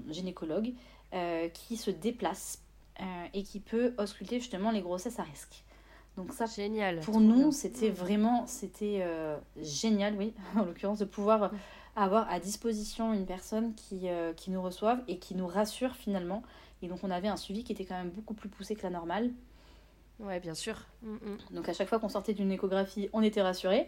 gynécologue 0.08 0.74
qui 1.52 1.76
se 1.76 1.92
déplace 1.92 2.64
euh, 3.00 3.26
et 3.32 3.44
qui 3.44 3.60
peut 3.60 3.94
ausculter 3.96 4.40
justement 4.40 4.72
les 4.72 4.80
grossesses 4.80 5.20
à 5.20 5.22
risque. 5.22 5.62
Donc 6.18 6.32
ça, 6.32 6.46
génial. 6.46 6.98
Pour 7.00 7.20
nous, 7.20 7.52
c'était 7.52 7.90
vraiment, 7.90 8.44
c'était 8.48 8.98
euh, 9.02 9.38
génial, 9.62 10.16
oui, 10.18 10.34
en 10.56 10.64
l'occurrence, 10.64 10.98
de 10.98 11.04
pouvoir 11.04 11.52
avoir 11.94 12.28
à 12.28 12.40
disposition 12.40 13.14
une 13.14 13.24
personne 13.24 13.72
qui, 13.74 14.08
euh, 14.08 14.32
qui 14.32 14.50
nous 14.50 14.60
reçoive 14.60 15.00
et 15.06 15.18
qui 15.18 15.36
nous 15.36 15.46
rassure 15.46 15.94
finalement. 15.94 16.42
Et 16.82 16.88
donc 16.88 17.04
on 17.04 17.10
avait 17.10 17.28
un 17.28 17.36
suivi 17.36 17.62
qui 17.62 17.72
était 17.72 17.84
quand 17.84 17.96
même 17.96 18.10
beaucoup 18.10 18.34
plus 18.34 18.48
poussé 18.48 18.74
que 18.74 18.82
la 18.82 18.90
normale. 18.90 19.30
Ouais, 20.18 20.40
bien 20.40 20.54
sûr. 20.54 20.86
Mm, 21.02 21.12
mm. 21.12 21.54
Donc 21.54 21.68
à 21.68 21.72
chaque 21.72 21.88
fois 21.88 22.00
qu'on 22.00 22.08
sortait 22.08 22.34
d'une 22.34 22.50
échographie, 22.50 23.08
on 23.12 23.22
était 23.22 23.42
rassuré. 23.42 23.86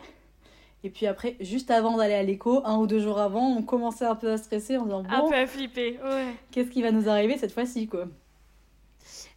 Et 0.85 0.91
puis 0.91 1.09
après, 1.09 1.37
juste 1.41 1.73
avant 1.73 1.97
d'aller 1.97 2.15
à 2.15 2.23
l'écho, 2.23 2.63
un 2.65 2.79
ou 2.79 2.87
deux 2.87 3.01
jours 3.01 3.19
avant, 3.19 3.49
on 3.57 3.63
commençait 3.65 4.07
un 4.07 4.15
peu 4.15 4.31
à 4.31 4.39
stresser 4.39 4.77
en 4.77 4.85
disant 4.85 5.03
bon, 5.03 5.27
un 5.27 5.29
peu 5.29 5.35
à 5.35 5.47
flipper, 5.49 5.99
ouais. 6.05 6.35
Qu'est-ce 6.53 6.71
qui 6.71 6.81
va 6.81 6.93
nous 6.93 7.09
arriver 7.09 7.37
cette 7.39 7.53
fois-ci, 7.53 7.89
quoi 7.89 8.07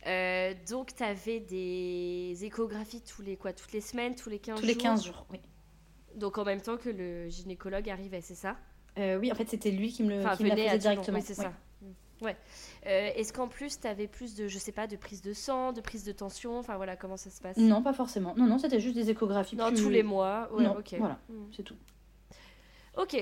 euh, 0.08 0.54
donc, 0.70 0.96
tu 0.96 1.04
avais 1.04 1.40
des 1.40 2.38
échographies 2.44 3.02
tous 3.02 3.22
les, 3.22 3.38
quoi, 3.38 3.54
toutes 3.54 3.72
les 3.72 3.82
semaines, 3.82 4.16
tous 4.16 4.30
les 4.30 4.40
15 4.40 4.56
jours 4.56 4.62
Tous 4.62 4.68
les 4.68 4.76
15 4.76 5.06
jours, 5.06 5.26
oui. 5.32 5.40
Donc, 6.16 6.38
en 6.38 6.44
même 6.44 6.62
temps 6.62 6.78
que 6.78 6.90
le 6.90 7.30
gynécologue 7.30 7.90
arrivait, 7.90 8.22
c'est 8.22 8.36
ça? 8.36 8.58
Euh, 9.00 9.18
Oui, 9.18 9.32
en 9.32 9.36
fait, 9.36 9.50
c'était 9.50 9.72
lui 9.72 9.92
qui 9.92 10.04
me 10.04 10.10
le 10.10 10.36
qui 10.36 10.50
faisait 10.50 10.78
directement. 10.78 11.18
Oui, 11.18 11.24
c'est 11.26 11.34
ça. 11.34 11.54
Ouais. 12.22 12.38
Euh, 12.86 13.10
est-ce 13.16 13.34
qu'en 13.34 13.48
plus, 13.48 13.80
tu 13.82 13.88
avais 13.88 14.08
plus 14.08 14.36
de, 14.36 14.48
je 14.48 14.58
sais 14.58 14.72
pas, 14.72 14.88
de 14.88 14.96
prise 14.96 15.22
de 15.22 15.34
sang, 15.34 15.74
de 15.74 15.82
prise 15.82 16.04
de 16.04 16.12
tension? 16.12 16.58
Enfin, 16.58 16.78
voilà, 16.78 16.96
comment 16.96 17.18
ça 17.18 17.30
se 17.30 17.42
passe? 17.42 17.58
Non, 17.58 17.82
pas 17.82 17.94
forcément. 17.94 18.34
Non, 18.38 18.46
non, 18.46 18.58
c'était 18.60 18.80
juste 18.80 18.96
des 18.96 19.10
échographies. 19.10 19.56
Non, 19.56 19.74
tous 19.74 19.90
les 19.90 20.04
mois. 20.04 20.50
Ouais, 20.54 20.64
non, 20.64 20.78
ok. 20.78 20.96
Voilà, 21.00 21.20
mm. 21.30 21.34
c'est 21.56 21.64
tout. 21.64 21.76
Ok. 22.96 23.14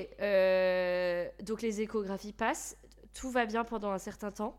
donc, 1.44 1.62
les 1.62 1.82
échographies 1.82 2.34
passent. 2.34 2.78
Tout 3.14 3.30
va 3.30 3.46
bien 3.46 3.64
pendant 3.64 3.92
un 3.92 3.98
certain 3.98 4.32
temps 4.32 4.56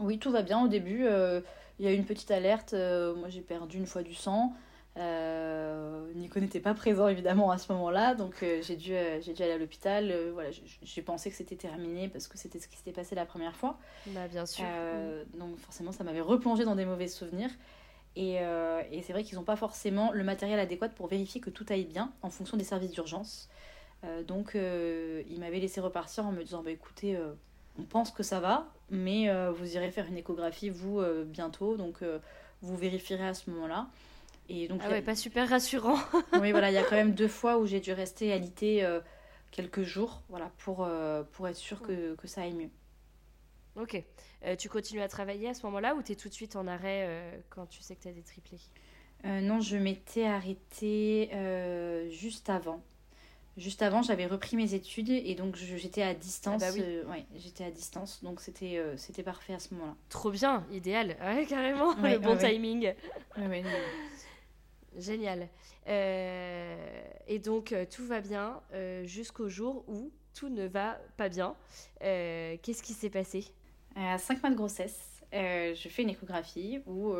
oui, 0.00 0.18
tout 0.18 0.30
va 0.30 0.42
bien. 0.42 0.62
Au 0.62 0.68
début, 0.68 1.04
euh, 1.06 1.40
il 1.78 1.84
y 1.84 1.88
a 1.88 1.92
eu 1.92 1.96
une 1.96 2.04
petite 2.04 2.30
alerte. 2.30 2.74
Euh, 2.74 3.14
moi, 3.14 3.28
j'ai 3.28 3.40
perdu 3.40 3.78
une 3.78 3.86
fois 3.86 4.02
du 4.02 4.14
sang. 4.14 4.54
Euh, 4.96 6.12
Nico 6.14 6.38
n'était 6.38 6.60
pas 6.60 6.72
présent 6.72 7.08
évidemment 7.08 7.50
à 7.50 7.58
ce 7.58 7.72
moment-là, 7.72 8.14
donc 8.14 8.44
j'ai 8.62 8.76
dû, 8.76 8.94
j'ai 9.22 9.32
dû 9.32 9.42
aller 9.42 9.50
à 9.50 9.58
l'hôpital. 9.58 10.14
voilà, 10.32 10.50
j'ai 10.82 11.02
pensé 11.02 11.30
que 11.30 11.36
c'était 11.36 11.56
terminé 11.56 12.08
parce 12.08 12.28
que 12.28 12.38
c'était 12.38 12.60
ce 12.60 12.68
qui 12.68 12.76
s'était 12.76 12.92
passé 12.92 13.16
la 13.16 13.26
première 13.26 13.56
fois. 13.56 13.76
Bah, 14.06 14.28
bien 14.28 14.46
sûr. 14.46 14.64
Donc 15.36 15.58
forcément, 15.58 15.90
ça 15.90 16.04
m'avait 16.04 16.20
replongé 16.20 16.64
dans 16.64 16.76
des 16.76 16.84
mauvais 16.84 17.08
souvenirs. 17.08 17.50
Et, 18.14 18.34
et 18.34 19.02
c'est 19.02 19.12
vrai 19.12 19.24
qu'ils 19.24 19.36
n'ont 19.36 19.44
pas 19.44 19.56
forcément 19.56 20.12
le 20.12 20.22
matériel 20.22 20.60
adéquat 20.60 20.90
pour 20.90 21.08
vérifier 21.08 21.40
que 21.40 21.50
tout 21.50 21.66
aille 21.70 21.86
bien 21.86 22.12
en 22.22 22.30
fonction 22.30 22.56
des 22.56 22.62
services 22.62 22.92
d'urgence. 22.92 23.48
donc 24.28 24.52
ils 24.54 25.40
m'avaient 25.40 25.58
laissé 25.58 25.80
repartir 25.80 26.24
en 26.24 26.30
me 26.30 26.44
disant 26.44 26.62
bah, 26.62 26.70
écoutez, 26.70 27.18
on 27.78 27.82
pense 27.82 28.10
que 28.10 28.22
ça 28.22 28.40
va, 28.40 28.72
mais 28.90 29.28
euh, 29.28 29.50
vous 29.50 29.76
irez 29.76 29.90
faire 29.90 30.06
une 30.06 30.16
échographie, 30.16 30.70
vous, 30.70 31.00
euh, 31.00 31.24
bientôt, 31.24 31.76
donc 31.76 32.02
euh, 32.02 32.18
vous 32.62 32.76
vérifierez 32.76 33.26
à 33.26 33.34
ce 33.34 33.50
moment-là. 33.50 33.88
Et 34.48 34.68
donc, 34.68 34.82
ah 34.84 34.90
ouais, 34.90 35.02
pas 35.02 35.16
super 35.16 35.48
rassurant. 35.48 35.98
oui, 36.40 36.50
voilà, 36.52 36.70
il 36.70 36.74
y 36.74 36.78
a 36.78 36.84
quand 36.84 36.96
même 36.96 37.14
deux 37.14 37.28
fois 37.40 37.58
où 37.58 37.66
j'ai 37.66 37.80
dû 37.80 37.92
rester 37.92 38.32
alité 38.32 38.86
quelques 39.50 39.82
jours, 39.82 40.22
voilà, 40.28 40.50
pour, 40.58 40.88
pour 41.32 41.48
être 41.48 41.56
sûr 41.56 41.80
que, 41.80 42.14
que, 42.16 42.28
ça 42.28 42.42
aille 42.42 42.54
mieux. 42.54 42.70
Ok. 43.76 44.02
tu 44.58 44.68
continues 44.68 45.00
à 45.00 45.08
travailler 45.08 45.48
à 45.48 45.54
ce 45.54 45.64
moment-là 45.66 45.94
ou 45.94 46.02
tu 46.02 46.12
es 46.12 46.14
tout 46.14 46.28
de 46.28 46.34
suite 46.34 46.56
en 46.56 46.66
arrêt 46.66 47.42
quand 47.48 47.66
tu 47.66 47.82
sais 47.82 47.96
que 47.96 48.02
tu 48.02 48.08
as 48.08 48.12
des 48.12 48.22
triplés? 48.22 48.60
Non, 49.24 49.60
je 49.60 49.76
m'étais 49.78 50.26
arrêtée 50.26 51.30
juste 52.10 52.50
avant. 52.50 52.82
Juste 53.56 53.82
avant, 53.82 54.02
j'avais 54.02 54.26
repris 54.26 54.56
mes 54.56 54.74
études 54.74 55.10
et 55.10 55.36
donc 55.36 55.54
j'étais 55.54 56.02
à 56.02 56.12
distance. 56.12 56.60
Ah 56.64 56.72
bah 56.72 56.78
euh, 56.80 57.04
ouais, 57.04 57.24
j'étais 57.36 57.64
à 57.64 57.70
distance, 57.70 58.20
donc 58.24 58.40
c'était 58.40 58.78
euh, 58.78 58.96
c'était 58.96 59.22
parfait 59.22 59.54
à 59.54 59.60
ce 59.60 59.72
moment-là. 59.74 59.94
Trop 60.08 60.32
bien, 60.32 60.66
idéal. 60.72 61.16
Ouais, 61.20 61.46
carrément, 61.46 61.94
le 61.94 62.18
bon 62.18 62.36
timing. 62.36 62.92
Génial. 64.96 65.48
Euh, 65.86 67.04
et 67.28 67.38
donc 67.38 67.74
tout 67.94 68.04
va 68.04 68.20
bien 68.20 68.60
jusqu'au 69.04 69.48
jour 69.48 69.84
où 69.86 70.10
tout 70.34 70.48
ne 70.48 70.66
va 70.66 70.98
pas 71.16 71.28
bien. 71.28 71.54
Qu'est-ce 72.00 72.82
qui 72.82 72.92
s'est 72.92 73.10
passé? 73.10 73.44
À 73.94 74.18
5 74.18 74.42
mois 74.42 74.50
de 74.50 74.56
grossesse, 74.56 75.22
je 75.32 75.88
fais 75.88 76.02
une 76.02 76.10
échographie 76.10 76.80
où 76.86 77.14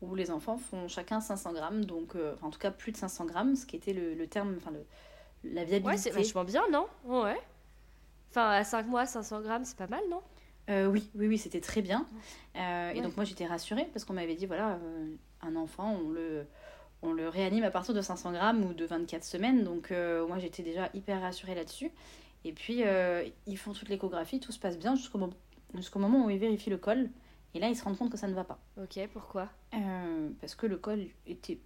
où 0.00 0.14
les 0.16 0.32
enfants 0.32 0.58
font 0.58 0.88
chacun 0.88 1.20
500 1.20 1.52
grammes, 1.52 1.84
donc 1.84 2.16
en 2.42 2.50
tout 2.50 2.58
cas 2.58 2.72
plus 2.72 2.90
de 2.90 2.96
500 2.96 3.26
grammes, 3.26 3.54
ce 3.54 3.66
qui 3.66 3.76
était 3.76 3.92
le, 3.92 4.14
le 4.14 4.26
terme, 4.26 4.54
enfin 4.56 4.72
le 4.72 4.84
la 5.44 5.64
viabilité. 5.64 5.86
Ouais, 5.88 5.96
c'est 5.96 6.10
vachement 6.10 6.44
bien, 6.44 6.62
non? 6.72 6.86
Ouais. 7.04 7.38
Enfin, 8.30 8.50
à 8.50 8.64
5 8.64 8.86
mois, 8.86 9.06
500 9.06 9.40
grammes, 9.42 9.64
c'est 9.64 9.76
pas 9.76 9.86
mal, 9.86 10.02
non? 10.10 10.20
Euh, 10.70 10.86
Oui, 10.86 11.10
oui, 11.14 11.28
oui, 11.28 11.38
c'était 11.38 11.60
très 11.60 11.82
bien. 11.82 12.06
Euh, 12.56 12.90
et 12.90 13.00
donc, 13.00 13.16
moi, 13.16 13.24
j'étais 13.24 13.46
rassurée 13.46 13.88
parce 13.92 14.04
qu'on 14.04 14.14
m'avait 14.14 14.34
dit 14.34 14.46
voilà, 14.46 14.72
euh, 14.82 15.14
un 15.42 15.56
enfant, 15.56 15.98
on 16.04 16.10
le, 16.10 16.46
on 17.02 17.12
le 17.12 17.28
réanime 17.28 17.64
à 17.64 17.70
partir 17.70 17.94
de 17.94 18.00
500 18.00 18.32
grammes 18.32 18.64
ou 18.64 18.72
de 18.74 18.84
24 18.84 19.24
semaines. 19.24 19.62
Donc, 19.64 19.90
moi, 19.90 20.38
j'étais 20.38 20.62
déjà 20.62 20.88
hyper 20.94 21.20
rassurée 21.20 21.54
là-dessus. 21.54 21.90
Et 22.44 22.52
puis, 22.52 22.82
ils 23.46 23.58
font 23.58 23.72
toute 23.72 23.88
l'échographie, 23.88 24.40
tout 24.40 24.52
se 24.52 24.58
passe 24.58 24.78
bien 24.78 24.94
jusqu'au 24.96 25.18
moment, 25.18 25.34
jusqu'au 25.74 25.98
moment 25.98 26.24
où 26.26 26.30
ils 26.30 26.38
vérifient 26.38 26.70
le 26.70 26.78
col. 26.78 27.10
Et 27.56 27.60
là, 27.60 27.68
ils 27.68 27.76
se 27.76 27.84
rendent 27.84 27.96
compte 27.98 28.10
que 28.10 28.18
ça 28.18 28.26
ne 28.26 28.34
va 28.34 28.42
pas. 28.42 28.58
Ok, 28.82 28.98
pourquoi? 29.12 29.48
Parce 30.40 30.54
que 30.56 30.66
le 30.66 30.76
col 30.76 31.06
était 31.26 31.58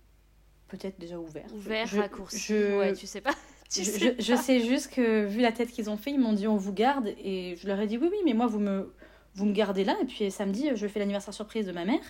peut-être 0.68 0.98
déjà 0.98 1.18
ouvert. 1.18 1.46
Ouvert, 1.54 1.86
Je- 1.86 1.98
raccourci. 2.00 2.38
je- 2.38 2.78
Ouais, 2.78 2.92
tu 2.92 3.06
sais 3.06 3.20
pas. 3.22 3.32
Tu 3.72 3.84
je, 3.84 3.90
sais 3.90 3.98
je- 4.18 4.22
je 4.22 4.34
sais 4.34 4.60
juste 4.60 4.92
que 4.94 5.26
vu 5.26 5.40
la 5.40 5.52
tête 5.52 5.70
qu'ils 5.70 5.90
ont 5.90 5.96
fait, 5.96 6.10
ils 6.10 6.18
m'ont 6.18 6.32
dit 6.32 6.46
on 6.46 6.56
vous 6.56 6.72
garde. 6.72 7.08
Et 7.22 7.56
je 7.60 7.66
leur 7.66 7.78
ai 7.80 7.86
dit 7.86 7.98
oui 7.98 8.08
oui 8.10 8.18
mais 8.24 8.32
moi 8.34 8.46
vous 8.46 8.58
me 8.60 8.92
vous 9.34 9.44
me 9.44 9.52
gardez 9.52 9.84
là. 9.84 9.96
Et 10.02 10.06
puis 10.06 10.30
samedi 10.30 10.70
je 10.74 10.86
fais 10.86 10.98
l'anniversaire 10.98 11.34
surprise 11.34 11.66
de 11.66 11.72
ma 11.72 11.84
mère. 11.84 12.00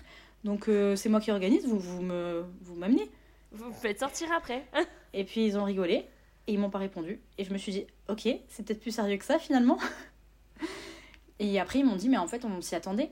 Donc 0.45 0.69
euh, 0.69 0.95
c'est 0.97 1.09
moi 1.09 1.21
qui 1.21 1.31
organise. 1.33 1.67
Vous 1.67 1.79
vous 1.79 2.03
me 2.03 2.45
vous 2.61 2.75
m'amenez. 2.75 3.11
Vous 3.53 3.67
me 3.69 3.73
faites 3.73 3.99
sortir 4.01 4.29
après. 4.37 4.65
et 5.15 5.25
puis 5.25 5.45
ils 5.47 5.59
ont 5.59 5.65
rigolé. 5.65 6.05
Et 6.47 6.53
ils 6.55 6.59
m'ont 6.59 6.71
pas 6.71 6.79
répondu. 6.79 7.21
Et 7.39 7.45
je 7.45 7.53
me 7.53 7.59
suis 7.59 7.73
dit 7.73 7.87
ok 8.09 8.29
c'est 8.49 8.65
peut-être 8.65 8.81
plus 8.81 8.93
sérieux 8.93 9.17
que 9.19 9.25
ça 9.25 9.39
finalement. 9.39 9.79
Et 11.41 11.61
après 11.61 11.81
ils 11.81 11.85
m'ont 11.85 11.97
dit 11.97 12.09
mais 12.09 12.17
en 12.19 12.27
fait 12.27 12.45
on 12.45 12.61
s'y 12.61 12.75
attendait 12.75 13.11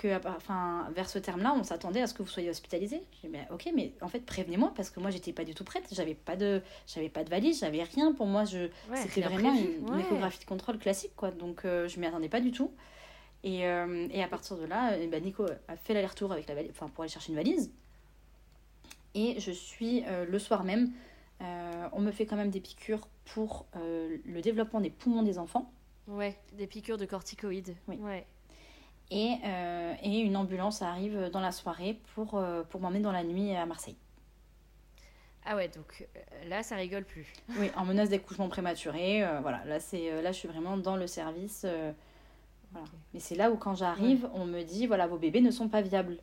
que 0.00 0.18
enfin 0.28 0.88
vers 0.94 1.10
ce 1.10 1.18
terme-là 1.18 1.52
on 1.54 1.62
s'attendait 1.62 2.00
à 2.00 2.06
ce 2.06 2.14
que 2.14 2.22
vous 2.22 2.28
soyez 2.30 2.48
hospitalisé 2.48 3.02
j'ai 3.20 3.28
dit 3.28 3.32
mais 3.32 3.46
ok 3.52 3.68
mais 3.76 3.92
en 4.00 4.08
fait 4.08 4.20
prévenez-moi 4.24 4.72
parce 4.74 4.88
que 4.88 4.98
moi 4.98 5.10
j'étais 5.10 5.34
pas 5.34 5.44
du 5.44 5.54
tout 5.54 5.62
prête 5.62 5.84
j'avais 5.92 6.14
pas 6.14 6.36
de 6.36 6.62
j'avais 6.86 7.10
pas 7.10 7.22
de 7.22 7.28
valise 7.28 7.60
j'avais 7.60 7.82
rien 7.82 8.14
pour 8.14 8.24
moi 8.26 8.46
je 8.46 8.60
Ouais, 8.90 8.96
c'était 8.96 9.20
vraiment 9.20 9.52
prévu, 9.54 9.76
une, 9.78 9.90
ouais. 9.90 10.00
échographie 10.00 10.38
de 10.40 10.44
contrôle 10.46 10.78
classique 10.78 11.12
quoi 11.16 11.30
donc 11.30 11.66
euh, 11.66 11.86
je 11.86 12.00
m'y 12.00 12.06
attendais 12.06 12.30
pas 12.30 12.40
du 12.40 12.50
tout 12.50 12.72
et, 13.44 13.66
euh, 13.66 14.08
et 14.10 14.22
à 14.22 14.28
partir 14.28 14.56
de 14.56 14.64
là 14.64 14.96
eh 14.98 15.06
ben, 15.06 15.22
Nico 15.22 15.44
a 15.68 15.76
fait 15.76 15.92
l'aller-retour 15.92 16.32
avec 16.32 16.48
la 16.48 16.54
valise 16.54 16.70
enfin 16.70 16.88
pour 16.88 17.02
aller 17.04 17.12
chercher 17.12 17.32
une 17.32 17.36
valise 17.38 17.70
et 19.14 19.38
je 19.38 19.50
suis 19.50 20.02
euh, 20.06 20.24
le 20.24 20.38
soir 20.38 20.64
même 20.64 20.92
on 21.92 22.00
me 22.00 22.10
fait 22.10 22.24
quand 22.26 22.36
même 22.36 22.50
des 22.50 22.60
piqûres 22.60 23.06
pour 23.26 23.66
le 23.74 24.40
développement 24.40 24.80
des 24.80 24.90
poumons 24.90 25.22
des 25.22 25.38
enfants 25.38 25.70
Ouais, 26.06 26.36
des 26.54 26.66
piqûres 26.66 26.96
de 26.98 27.04
corticoïdes. 27.06 27.76
Oui. 27.86 27.96
Ouais. 27.96 28.26
Et, 29.10 29.34
euh, 29.44 29.94
et 30.02 30.20
une 30.20 30.36
ambulance 30.36 30.82
arrive 30.82 31.30
dans 31.32 31.40
la 31.40 31.52
soirée 31.52 31.98
pour, 32.14 32.34
euh, 32.36 32.62
pour 32.62 32.80
m'emmener 32.80 33.00
dans 33.00 33.12
la 33.12 33.24
nuit 33.24 33.54
à 33.54 33.66
Marseille. 33.66 33.96
Ah 35.46 35.56
ouais, 35.56 35.68
donc 35.68 36.06
euh, 36.16 36.48
là, 36.48 36.62
ça 36.62 36.76
rigole 36.76 37.04
plus. 37.04 37.32
Oui, 37.58 37.70
en 37.76 37.84
menace 37.84 38.10
d'accouchement 38.10 38.48
prématuré. 38.48 39.24
euh, 39.24 39.40
voilà, 39.40 39.64
là, 39.64 39.80
c'est, 39.80 40.22
là, 40.22 40.32
je 40.32 40.38
suis 40.38 40.48
vraiment 40.48 40.76
dans 40.76 40.96
le 40.96 41.06
service. 41.06 41.66
voilà. 42.72 42.86
Mais 43.14 43.20
c'est 43.20 43.34
là 43.34 43.50
où, 43.50 43.56
quand 43.56 43.74
j'arrive, 43.74 44.28
on 44.34 44.44
me 44.44 44.62
dit 44.62 44.86
voilà, 44.86 45.06
vos 45.06 45.18
bébés 45.18 45.40
ne 45.40 45.50
sont 45.50 45.68
pas 45.68 45.80
viables. 45.80 46.18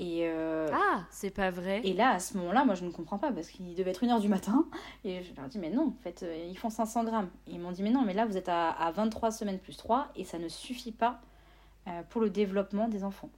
Et, 0.00 0.30
Ah, 0.72 1.02
c'est 1.10 1.30
pas 1.30 1.50
vrai. 1.50 1.80
et 1.82 1.92
là, 1.92 2.10
à 2.12 2.20
ce 2.20 2.36
moment-là, 2.38 2.64
moi, 2.64 2.76
je 2.76 2.84
ne 2.84 2.90
comprends 2.92 3.18
pas 3.18 3.32
parce 3.32 3.48
qu'il 3.48 3.74
devait 3.74 3.90
être 3.90 4.04
1h 4.04 4.20
du 4.20 4.28
matin. 4.28 4.64
Et 5.04 5.24
je 5.24 5.34
leur 5.34 5.48
dis 5.48 5.58
mais 5.58 5.70
non, 5.70 5.88
en 5.88 6.02
fait, 6.04 6.24
ils 6.48 6.56
font 6.56 6.70
500 6.70 7.02
grammes. 7.02 7.28
Et 7.48 7.54
ils 7.54 7.58
m'ont 7.60 7.72
dit 7.72 7.82
mais 7.82 7.90
non, 7.90 8.02
mais 8.02 8.14
là, 8.14 8.24
vous 8.24 8.36
êtes 8.36 8.48
à, 8.48 8.70
à 8.70 8.92
23 8.92 9.32
semaines 9.32 9.58
plus 9.58 9.76
3 9.76 10.06
et 10.14 10.22
ça 10.24 10.38
ne 10.38 10.46
suffit 10.48 10.92
pas 10.92 11.20
pour 12.10 12.20
le 12.20 12.30
développement 12.30 12.88
des 12.88 13.04
enfants. 13.04 13.30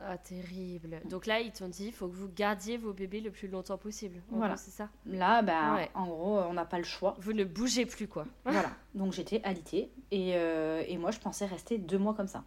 Ah, 0.00 0.16
terrible. 0.16 1.00
Donc 1.10 1.26
là, 1.26 1.40
ils 1.40 1.50
t'ont 1.50 1.66
dit, 1.68 1.86
il 1.86 1.92
faut 1.92 2.06
que 2.06 2.14
vous 2.14 2.28
gardiez 2.28 2.76
vos 2.76 2.92
bébés 2.92 3.20
le 3.20 3.32
plus 3.32 3.48
longtemps 3.48 3.76
possible. 3.78 4.22
En 4.32 4.36
Voilà. 4.36 4.56
c'est 4.56 4.70
ça. 4.70 4.88
Là, 5.06 5.42
bah, 5.42 5.74
Ouais. 5.74 5.90
en 5.94 6.06
gros, 6.06 6.38
on 6.38 6.52
n'a 6.52 6.64
pas 6.64 6.78
le 6.78 6.84
choix. 6.84 7.16
Vous 7.18 7.32
ne 7.32 7.42
bougez 7.44 7.84
plus, 7.84 8.06
quoi. 8.06 8.24
Voilà, 8.44 8.70
donc 8.94 9.12
j'étais 9.12 9.42
alitée 9.42 9.90
et, 10.12 10.36
euh, 10.36 10.84
et 10.86 10.96
moi 10.98 11.10
je 11.10 11.18
pensais 11.18 11.46
rester 11.46 11.78
deux 11.78 11.98
mois 11.98 12.14
comme 12.14 12.28
ça. 12.28 12.44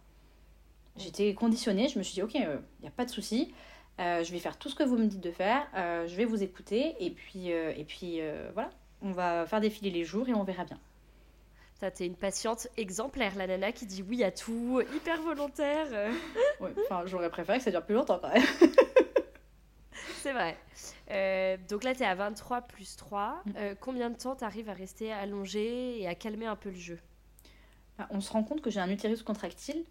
J'étais 0.96 1.34
conditionnée, 1.34 1.88
je 1.88 1.98
me 1.98 2.02
suis 2.02 2.14
dit 2.14 2.22
ok, 2.22 2.34
il 2.34 2.48
n'y 2.82 2.88
a 2.88 2.90
pas 2.90 3.04
de 3.04 3.10
souci, 3.10 3.52
euh, 4.00 4.22
je 4.24 4.32
vais 4.32 4.38
faire 4.38 4.58
tout 4.58 4.68
ce 4.70 4.74
que 4.74 4.82
vous 4.82 4.96
me 4.96 5.06
dites 5.06 5.20
de 5.22 5.30
faire, 5.30 5.66
euh, 5.74 6.06
je 6.06 6.14
vais 6.16 6.24
vous 6.26 6.42
écouter 6.42 6.96
et 7.00 7.10
puis, 7.10 7.52
euh, 7.52 7.72
et 7.76 7.84
puis 7.84 8.20
euh, 8.20 8.50
voilà, 8.54 8.70
on 9.02 9.12
va 9.12 9.46
faire 9.46 9.60
défiler 9.60 9.90
les 9.90 10.04
jours 10.04 10.28
et 10.28 10.34
on 10.34 10.44
verra 10.44 10.64
bien. 10.64 10.78
T'es 11.90 12.06
une 12.06 12.16
patiente 12.16 12.68
exemplaire, 12.76 13.34
la 13.36 13.46
nana 13.46 13.72
qui 13.72 13.86
dit 13.86 14.02
oui 14.02 14.22
à 14.22 14.30
tout, 14.30 14.82
hyper 14.94 15.20
volontaire. 15.22 15.88
Ouais, 16.60 16.70
enfin 16.84 17.02
j'aurais 17.06 17.30
préféré 17.30 17.58
que 17.58 17.64
ça 17.64 17.70
dure 17.70 17.84
plus 17.84 17.94
longtemps 17.94 18.18
quand 18.20 18.32
même. 18.32 18.42
c'est 20.22 20.32
vrai. 20.32 20.56
Euh, 21.10 21.56
donc 21.68 21.84
là, 21.84 21.94
t'es 21.94 22.04
à 22.04 22.14
23 22.14 22.62
plus 22.62 22.96
3. 22.96 23.42
Mm. 23.44 23.50
Euh, 23.56 23.74
combien 23.78 24.10
de 24.10 24.16
temps 24.16 24.34
t'arrives 24.34 24.68
à 24.68 24.72
rester 24.72 25.12
allongée 25.12 26.00
et 26.00 26.06
à 26.06 26.14
calmer 26.14 26.46
un 26.46 26.56
peu 26.56 26.70
le 26.70 26.76
jeu? 26.76 26.98
Bah, 27.98 28.06
On 28.10 28.20
se 28.20 28.32
rend 28.32 28.42
compte 28.42 28.60
que 28.60 28.70
j'ai 28.70 28.80
un 28.80 28.90
utérus 28.90 29.22
contractile, 29.22 29.84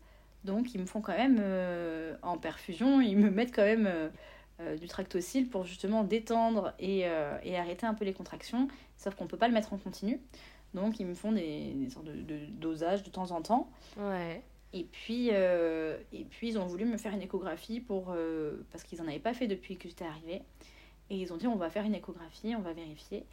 donc 0.43 0.73
ils 0.73 0.81
me 0.81 0.85
font 0.85 1.01
quand 1.01 1.15
même 1.15 1.37
euh, 1.39 2.15
en 2.21 2.37
perfusion, 2.37 3.01
ils 3.01 3.17
me 3.17 3.29
mettent 3.29 3.53
quand 3.53 3.63
même 3.63 3.89
du 4.79 4.87
tractocyle 4.87 5.49
pour 5.49 5.65
justement 5.65 6.03
détendre 6.03 6.73
et, 6.77 6.99
et 6.99 7.57
arrêter 7.57 7.87
un 7.87 7.95
peu 7.95 8.05
les 8.05 8.13
contractions, 8.13 8.67
sauf 8.95 9.15
qu'on 9.15 9.25
peut 9.25 9.37
pas 9.37 9.47
le 9.47 9.55
mettre 9.55 9.73
en 9.73 9.77
continu. 9.77 10.19
Donc 10.73 10.99
ils 10.99 11.05
me 11.05 11.13
font 11.13 11.31
des, 11.31 11.73
des 11.73 11.89
sortes 11.89 12.05
de, 12.05 12.21
de 12.21 12.45
dosages 12.45 13.03
de 13.03 13.09
temps 13.09 13.31
en 13.31 13.41
temps. 13.41 13.69
Ouais. 13.97 14.41
Et 14.73 14.85
puis, 14.85 15.29
euh, 15.31 15.97
et 16.13 16.23
puis 16.23 16.49
ils 16.49 16.57
ont 16.57 16.65
voulu 16.65 16.85
me 16.85 16.97
faire 16.97 17.13
une 17.13 17.21
échographie 17.21 17.81
pour, 17.81 18.11
euh, 18.11 18.65
parce 18.71 18.83
qu'ils 18.83 18.99
n'en 18.99 19.07
avaient 19.07 19.19
pas 19.19 19.33
fait 19.33 19.47
depuis 19.47 19.77
que 19.77 19.89
j'étais 19.89 20.05
arrivée. 20.05 20.41
Et 21.09 21.17
ils 21.17 21.33
ont 21.33 21.37
dit 21.37 21.47
on 21.47 21.57
va 21.57 21.69
faire 21.69 21.83
une 21.83 21.95
échographie, 21.95 22.55
on 22.55 22.61
va 22.61 22.71
vérifier. 22.71 23.25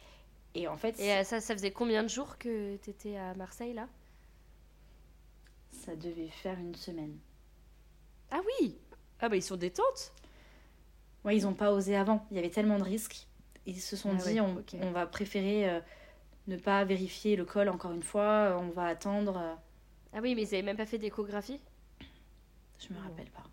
Et 0.55 0.67
en 0.67 0.75
fait, 0.75 0.99
Et 0.99 1.13
euh, 1.13 1.23
ça, 1.23 1.39
ça 1.39 1.53
faisait 1.53 1.71
combien 1.71 2.03
de 2.03 2.09
jours 2.09 2.37
que 2.37 2.75
t'étais 2.77 3.15
à 3.15 3.33
Marseille, 3.35 3.73
là? 3.73 3.87
Ça 5.71 5.95
devait 5.95 6.27
faire 6.27 6.59
une 6.59 6.75
semaine. 6.75 7.17
Ah 8.31 8.41
oui 8.59 8.75
Ah 9.21 9.29
bah 9.29 9.37
ils 9.37 9.43
sont 9.43 9.55
détentes 9.55 10.11
Ouais, 11.23 11.37
ils 11.37 11.43
n'ont 11.43 11.53
pas 11.53 11.71
osé 11.71 11.95
avant. 11.95 12.25
Il 12.31 12.37
y 12.37 12.39
avait 12.39 12.49
tellement 12.49 12.77
de 12.79 12.83
risques. 12.83 13.27
Ils 13.65 13.79
se 13.79 13.95
sont 13.95 14.11
Ah 14.13 14.29
dit, 14.29 14.39
ouais, 14.39 14.55
on, 14.81 14.91
va 14.91 15.05
préférer 15.05 15.69
euh, 15.69 15.79
ne 16.49 16.57
pas 16.57 16.83
vérifier 16.83 17.35
le 17.35 17.45
col 17.45 17.69
encore 17.69 17.91
une 17.91 18.03
fois. 18.03 18.57
On 18.61 18.69
va 18.69 18.85
attendre. 18.87 19.37
euh, 19.37 19.53
Ah 20.13 20.19
oui, 20.21 20.35
mais 20.35 20.41
ils 20.43 20.47
avaient 20.47 20.63
même 20.63 20.77
pas 20.77 20.85
fait 20.85 20.97
d'échographie? 20.97 21.59
Je 22.79 22.93
me 22.93 22.99
Oh. 22.99 23.03
rappelle 23.03 23.29
pas. 23.29 23.43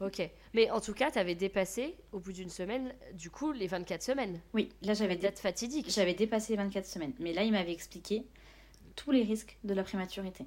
Ok. 0.00 0.28
Mais 0.54 0.70
en 0.70 0.80
tout 0.80 0.92
cas, 0.92 1.10
t'avais 1.10 1.34
dépassé, 1.36 1.94
au 2.12 2.18
bout 2.18 2.32
d'une 2.32 2.50
semaine, 2.50 2.92
du 3.14 3.30
coup, 3.30 3.52
les 3.52 3.66
24 3.68 4.02
semaines. 4.02 4.40
Oui, 4.52 4.70
là 4.82 4.92
j'avais 4.94 5.14
dé- 5.16 5.22
date 5.22 5.38
fatidique. 5.38 5.88
j'avais 5.90 6.14
dépassé 6.14 6.52
les 6.52 6.56
24 6.56 6.84
semaines. 6.86 7.12
Mais 7.20 7.32
là, 7.32 7.42
il 7.44 7.52
m'avait 7.52 7.72
expliqué 7.72 8.24
tous 8.96 9.10
les 9.12 9.22
risques 9.22 9.56
de 9.64 9.72
la 9.72 9.82
prématurité. 9.84 10.44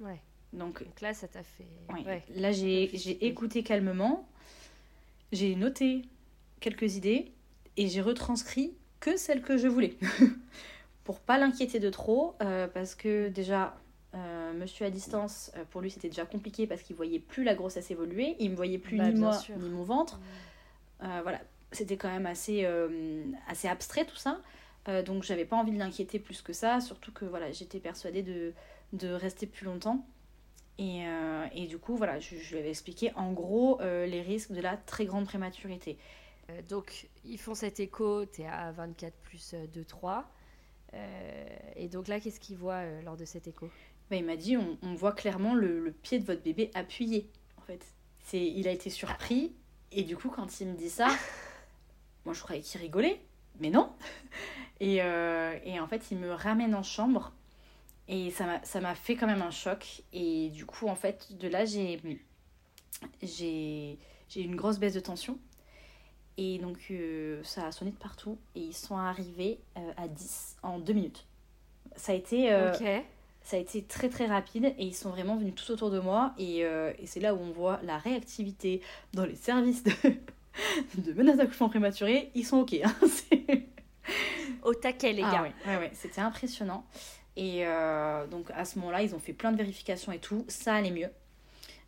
Ouais. 0.00 0.20
Donc, 0.52 0.84
Donc 0.84 1.00
là, 1.00 1.14
ça 1.14 1.26
t'a 1.26 1.42
fait... 1.42 1.66
ouais, 1.92 2.04
Ouais. 2.04 2.22
là 2.36 2.52
j'ai 2.52 3.24
écouté 3.26 3.62
calmement. 3.64 4.28
J'ai 5.32 5.56
noté 5.56 6.02
quelques 6.60 6.94
idées 6.96 7.32
et 7.76 7.88
j'ai 7.88 8.00
retranscrit 8.02 8.74
que 9.04 9.18
celles 9.18 9.42
que 9.42 9.58
je 9.58 9.68
voulais. 9.68 9.96
pour 11.04 11.20
pas 11.20 11.36
l'inquiéter 11.36 11.78
de 11.78 11.90
trop, 11.90 12.34
euh, 12.42 12.66
parce 12.66 12.94
que 12.94 13.28
déjà, 13.28 13.76
euh, 14.14 14.52
monsieur 14.54 14.86
à 14.86 14.90
distance, 14.90 15.52
euh, 15.56 15.64
pour 15.70 15.82
lui 15.82 15.90
c'était 15.90 16.08
déjà 16.08 16.24
compliqué 16.24 16.66
parce 16.66 16.80
qu'il 16.80 16.96
voyait 16.96 17.18
plus 17.18 17.44
la 17.44 17.54
grossesse 17.54 17.90
évoluer, 17.90 18.34
il 18.38 18.50
me 18.50 18.56
voyait 18.56 18.78
plus 18.78 18.96
Bah, 18.96 19.10
ni 19.10 19.20
moi 19.20 19.34
sûr. 19.34 19.56
ni 19.58 19.68
mon 19.68 19.82
ventre. 19.82 20.18
Voilà, 21.00 21.38
c'était 21.70 21.98
quand 21.98 22.08
même 22.08 22.24
assez, 22.24 22.66
assez 23.46 23.68
abstrait 23.68 24.06
tout 24.06 24.16
ça. 24.16 24.40
Donc 25.04 25.22
j'avais 25.22 25.44
pas 25.44 25.56
envie 25.56 25.72
de 25.72 25.78
l'inquiéter 25.78 26.18
plus 26.18 26.40
que 26.40 26.54
ça, 26.54 26.80
surtout 26.80 27.12
que 27.12 27.26
voilà, 27.26 27.52
j'étais 27.52 27.78
persuadée 27.78 28.22
de, 28.22 28.54
de 28.94 29.08
rester 29.10 29.46
plus 29.46 29.66
longtemps. 29.66 30.06
Et, 30.78 31.02
et 31.54 31.66
du 31.66 31.76
coup, 31.76 31.94
voilà, 31.94 32.20
je, 32.20 32.36
je 32.36 32.52
lui 32.54 32.60
avais 32.60 32.70
expliqué 32.70 33.12
en 33.16 33.32
gros 33.32 33.78
les 33.82 34.22
risques 34.22 34.52
de 34.52 34.62
la 34.62 34.78
très 34.78 35.04
grande 35.04 35.26
prématurité. 35.26 35.98
Euh, 36.50 36.62
donc, 36.68 37.08
ils 37.24 37.38
font 37.38 37.54
cet 37.54 37.80
écho, 37.80 38.24
t'es 38.26 38.46
à 38.46 38.72
24 38.72 39.14
plus 39.22 39.54
2, 39.72 39.84
3. 39.84 40.30
Euh, 40.94 41.46
et 41.76 41.88
donc 41.88 42.08
là, 42.08 42.20
qu'est-ce 42.20 42.40
qu'ils 42.40 42.56
voient 42.56 42.82
euh, 42.84 43.02
lors 43.02 43.16
de 43.16 43.24
cet 43.24 43.48
écho? 43.48 43.70
Bah, 44.10 44.16
il 44.16 44.24
m'a 44.24 44.36
dit 44.36 44.56
on, 44.56 44.78
on 44.82 44.94
voit 44.94 45.12
clairement 45.12 45.54
le, 45.54 45.80
le 45.80 45.92
pied 45.92 46.18
de 46.18 46.24
votre 46.24 46.42
bébé 46.42 46.70
appuyé. 46.74 47.30
En 47.56 47.62
fait, 47.62 47.84
c'est 48.24 48.44
il 48.44 48.68
a 48.68 48.70
été 48.70 48.90
surpris 48.90 49.54
et 49.92 50.02
du 50.02 50.16
coup 50.16 50.28
quand 50.28 50.60
il 50.60 50.68
me 50.68 50.74
dit 50.74 50.90
ça, 50.90 51.08
moi 52.24 52.34
je 52.34 52.40
croyais 52.42 52.62
qu'il 52.62 52.80
rigolait, 52.80 53.20
mais 53.60 53.70
non. 53.70 53.92
Et, 54.80 55.00
euh, 55.02 55.56
et 55.64 55.78
en 55.78 55.86
fait 55.86 56.10
il 56.10 56.18
me 56.18 56.32
ramène 56.32 56.74
en 56.74 56.82
chambre 56.82 57.32
et 58.08 58.32
ça 58.32 58.44
m'a 58.44 58.64
ça 58.64 58.80
m'a 58.80 58.96
fait 58.96 59.14
quand 59.14 59.28
même 59.28 59.40
un 59.40 59.52
choc 59.52 60.02
et 60.12 60.50
du 60.50 60.66
coup 60.66 60.88
en 60.88 60.96
fait 60.96 61.38
de 61.38 61.46
là 61.46 61.64
j'ai 61.64 62.00
j'ai 63.22 63.96
j'ai 64.28 64.40
eu 64.40 64.44
une 64.44 64.56
grosse 64.56 64.80
baisse 64.80 64.94
de 64.94 65.00
tension 65.00 65.38
et 66.36 66.58
donc 66.58 66.78
euh, 66.90 67.40
ça 67.44 67.66
a 67.66 67.72
sonné 67.72 67.90
de 67.92 67.96
partout 67.96 68.38
et 68.54 68.60
ils 68.60 68.74
sont 68.74 68.96
arrivés 68.96 69.58
euh, 69.78 69.92
à 69.96 70.08
10 70.08 70.56
en 70.62 70.78
deux 70.78 70.92
minutes. 70.92 71.26
Ça 71.96 72.12
a 72.12 72.14
été 72.14 72.52
euh, 72.52 72.72
ça 73.42 73.56
a 73.56 73.60
été 73.60 73.82
très 73.82 74.08
très 74.08 74.26
rapide 74.26 74.74
et 74.78 74.84
ils 74.84 74.94
sont 74.94 75.10
vraiment 75.10 75.36
venus 75.36 75.54
tout 75.54 75.70
autour 75.70 75.90
de 75.90 76.00
moi 76.00 76.32
et, 76.38 76.60
et 76.60 77.06
c'est 77.06 77.20
là 77.20 77.34
où 77.34 77.38
on 77.38 77.50
voit 77.52 77.78
la 77.82 77.98
réactivité 77.98 78.80
dans 79.12 79.24
les 79.26 79.36
services 79.36 79.84
de, 79.84 79.92
de 81.02 81.12
menaces 81.12 81.36
d'accouchement 81.36 81.68
prématuré. 81.68 82.30
Ils 82.34 82.44
sont 82.46 82.58
ok. 82.58 82.74
hein, 82.82 82.94
Au 84.62 84.74
taquet, 84.74 85.12
les 85.12 85.22
Ah 85.22 85.30
gars. 85.30 85.42
ouais, 85.42 85.52
ouais, 85.66 85.76
ouais, 85.76 85.90
c'était 85.94 86.20
impressionnant. 86.22 86.84
Et 87.36 87.64
donc 88.30 88.50
à 88.54 88.64
ce 88.64 88.78
moment-là, 88.78 89.02
ils 89.02 89.14
ont 89.14 89.18
fait 89.18 89.32
plein 89.34 89.52
de 89.52 89.58
vérifications 89.58 90.10
et 90.12 90.18
tout. 90.18 90.44
Ça 90.48 90.74
allait 90.74 90.90
mieux. 90.90 91.10